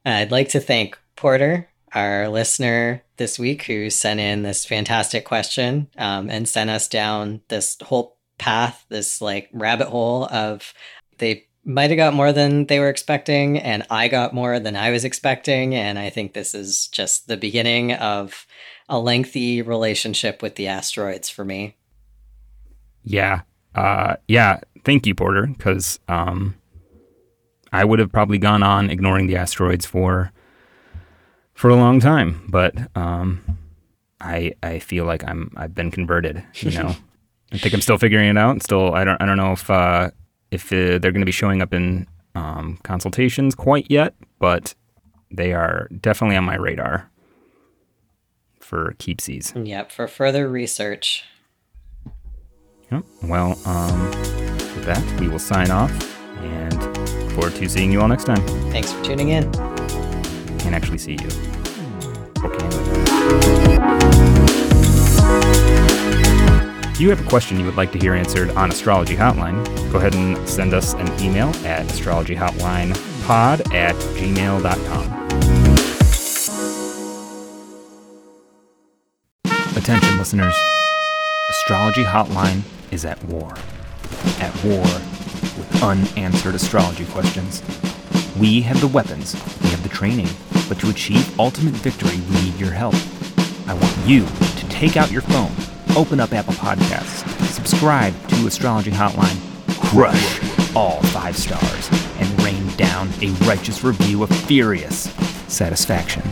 I'd 0.03 0.31
like 0.31 0.49
to 0.49 0.59
thank 0.59 0.97
Porter, 1.15 1.69
our 1.93 2.27
listener 2.29 3.03
this 3.17 3.37
week, 3.37 3.63
who 3.63 3.89
sent 3.89 4.19
in 4.19 4.43
this 4.43 4.65
fantastic 4.65 5.25
question 5.25 5.87
um, 5.97 6.29
and 6.29 6.47
sent 6.47 6.69
us 6.69 6.87
down 6.87 7.41
this 7.49 7.77
whole 7.83 8.17
path, 8.37 8.85
this 8.89 9.21
like 9.21 9.49
rabbit 9.53 9.87
hole 9.87 10.25
of 10.25 10.73
they 11.19 11.45
might 11.65 11.89
have 11.89 11.97
got 11.97 12.13
more 12.13 12.33
than 12.33 12.65
they 12.65 12.79
were 12.79 12.89
expecting, 12.89 13.57
and 13.57 13.85
I 13.89 14.07
got 14.07 14.33
more 14.33 14.59
than 14.59 14.75
I 14.75 14.91
was 14.91 15.05
expecting. 15.05 15.75
And 15.75 15.97
I 15.97 16.09
think 16.09 16.33
this 16.33 16.53
is 16.53 16.87
just 16.87 17.27
the 17.27 17.37
beginning 17.37 17.93
of 17.93 18.45
a 18.89 18.99
lengthy 18.99 19.61
relationship 19.61 20.41
with 20.41 20.55
the 20.55 20.67
asteroids 20.67 21.29
for 21.29 21.45
me. 21.45 21.77
Yeah. 23.03 23.41
Uh, 23.75 24.15
yeah. 24.27 24.59
Thank 24.83 25.07
you, 25.07 25.15
Porter, 25.15 25.47
because 25.47 25.99
um, 26.09 26.55
I 27.71 27.85
would 27.85 27.99
have 27.99 28.11
probably 28.11 28.37
gone 28.37 28.63
on 28.63 28.89
ignoring 28.89 29.27
the 29.27 29.37
asteroids 29.37 29.85
for 29.85 30.31
for 31.53 31.69
a 31.69 31.75
long 31.75 31.99
time, 31.99 32.45
but 32.49 32.75
um, 32.95 33.43
I 34.19 34.53
I 34.63 34.79
feel 34.79 35.05
like 35.05 35.23
I'm 35.27 35.51
I've 35.55 35.75
been 35.75 35.91
converted. 35.91 36.43
You 36.55 36.71
know, 36.71 36.95
I 37.51 37.57
think 37.57 37.73
I'm 37.73 37.81
still 37.81 37.97
figuring 37.97 38.29
it 38.29 38.37
out. 38.37 38.63
Still, 38.63 38.93
I 38.93 39.03
don't 39.03 39.21
I 39.21 39.25
don't 39.25 39.37
know 39.37 39.51
if 39.51 39.69
uh, 39.69 40.11
if 40.51 40.71
uh, 40.71 40.97
they're 40.99 41.11
going 41.11 41.21
to 41.21 41.25
be 41.25 41.31
showing 41.31 41.61
up 41.61 41.73
in 41.73 42.07
um, 42.35 42.79
consultations 42.83 43.55
quite 43.55 43.87
yet, 43.89 44.15
but 44.39 44.73
they 45.31 45.53
are 45.53 45.87
definitely 45.99 46.35
on 46.35 46.43
my 46.43 46.55
radar 46.55 47.09
for 48.59 48.95
keepsies. 48.97 49.53
Yep, 49.67 49.91
for 49.91 50.07
further 50.07 50.47
research. 50.47 51.25
Yep. 52.91 53.03
Well, 53.23 53.59
um, 53.65 54.05
with 54.07 54.85
that, 54.85 55.19
we 55.19 55.27
will 55.27 55.39
sign 55.39 55.71
off 55.71 55.91
and 56.37 56.73
look 57.23 57.31
forward 57.31 57.55
to 57.55 57.69
seeing 57.69 57.91
you 57.91 58.01
all 58.01 58.07
next 58.07 58.25
time. 58.25 58.41
Thanks 58.71 58.91
for 58.91 59.03
tuning 59.03 59.29
in. 59.29 59.72
Can't 60.63 60.73
actually 60.73 60.97
see 60.97 61.13
you. 61.13 61.27
If 66.93 67.01
you 67.01 67.09
have 67.09 67.19
a 67.19 67.29
question 67.29 67.59
you 67.59 67.65
would 67.65 67.75
like 67.75 67.91
to 67.91 67.99
hear 67.99 68.13
answered 68.13 68.49
on 68.51 68.71
Astrology 68.71 69.15
Hotline, 69.15 69.63
go 69.91 69.97
ahead 69.97 70.15
and 70.15 70.37
send 70.47 70.73
us 70.73 70.93
an 70.93 71.07
email 71.21 71.49
at 71.65 71.85
astrologyhotlinepod 71.87 73.73
at 73.73 73.95
gmail.com. 73.95 75.23
Attention, 79.75 80.17
listeners. 80.17 80.55
Astrology 81.49 82.03
Hotline 82.03 82.61
is 82.91 83.03
at 83.03 83.21
war. 83.25 83.53
At 84.39 84.53
war 84.63 84.83
with 85.57 85.83
unanswered 85.83 86.55
astrology 86.55 87.05
questions. 87.05 87.61
We 88.39 88.61
have 88.61 88.79
the 88.81 88.87
weapons, 88.87 89.33
we 89.61 89.69
have 89.69 89.83
the 89.83 89.89
training, 89.89 90.27
but 90.67 90.79
to 90.79 90.89
achieve 90.89 91.39
ultimate 91.39 91.73
victory, 91.73 92.19
we 92.29 92.41
need 92.41 92.59
your 92.59 92.71
help. 92.71 92.95
I 93.67 93.73
want 93.73 93.97
you 94.05 94.25
to 94.25 94.69
take 94.69 94.97
out 94.97 95.11
your 95.11 95.21
phone, 95.21 95.51
open 95.95 96.19
up 96.19 96.33
Apple 96.33 96.53
Podcasts, 96.53 97.27
subscribe 97.47 98.13
to 98.29 98.47
Astrology 98.47 98.91
Hotline, 98.91 99.39
crush 99.89 100.75
all 100.75 101.01
five 101.03 101.37
stars 101.37 101.89
and 102.19 102.41
rain 102.43 102.67
down 102.75 103.09
a 103.21 103.29
righteous 103.45 103.83
review 103.83 104.23
of 104.23 104.29
furious 104.29 105.13
satisfaction. 105.47 106.23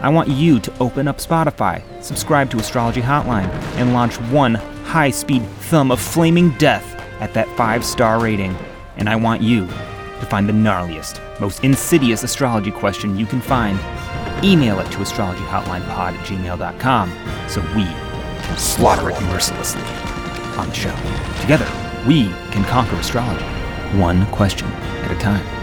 I 0.00 0.08
want 0.08 0.28
you 0.28 0.60
to 0.60 0.78
open 0.78 1.08
up 1.08 1.18
Spotify, 1.18 1.82
subscribe 2.02 2.50
to 2.50 2.58
Astrology 2.58 3.02
Hotline, 3.02 3.50
and 3.76 3.92
launch 3.92 4.18
one 4.32 4.54
high 4.54 5.10
speed 5.10 5.42
thumb 5.42 5.90
of 5.90 6.00
flaming 6.00 6.50
death 6.58 6.96
at 7.20 7.34
that 7.34 7.48
five 7.56 7.84
star 7.84 8.20
rating. 8.20 8.56
And 8.96 9.08
I 9.08 9.16
want 9.16 9.42
you 9.42 9.68
to 10.20 10.26
find 10.26 10.48
the 10.48 10.52
gnarliest, 10.52 11.20
most 11.40 11.64
insidious 11.64 12.22
astrology 12.22 12.70
question 12.70 13.16
you 13.16 13.26
can 13.26 13.40
find. 13.40 13.78
Email 14.44 14.78
it 14.80 14.90
to 14.92 14.98
astrologyhotlinepod 14.98 16.14
at 16.14 16.26
gmail.com 16.26 17.10
so 17.48 17.60
we 17.74 17.84
can 17.84 18.58
slaughter 18.58 19.10
it 19.10 19.20
mercilessly 19.22 19.82
on 20.56 20.68
the 20.68 20.74
show. 20.74 20.94
Together, 21.40 21.68
we 22.06 22.28
can 22.52 22.64
conquer 22.64 22.96
astrology, 22.96 23.44
one 23.98 24.26
question 24.26 24.68
at 24.68 25.10
a 25.10 25.18
time. 25.18 25.59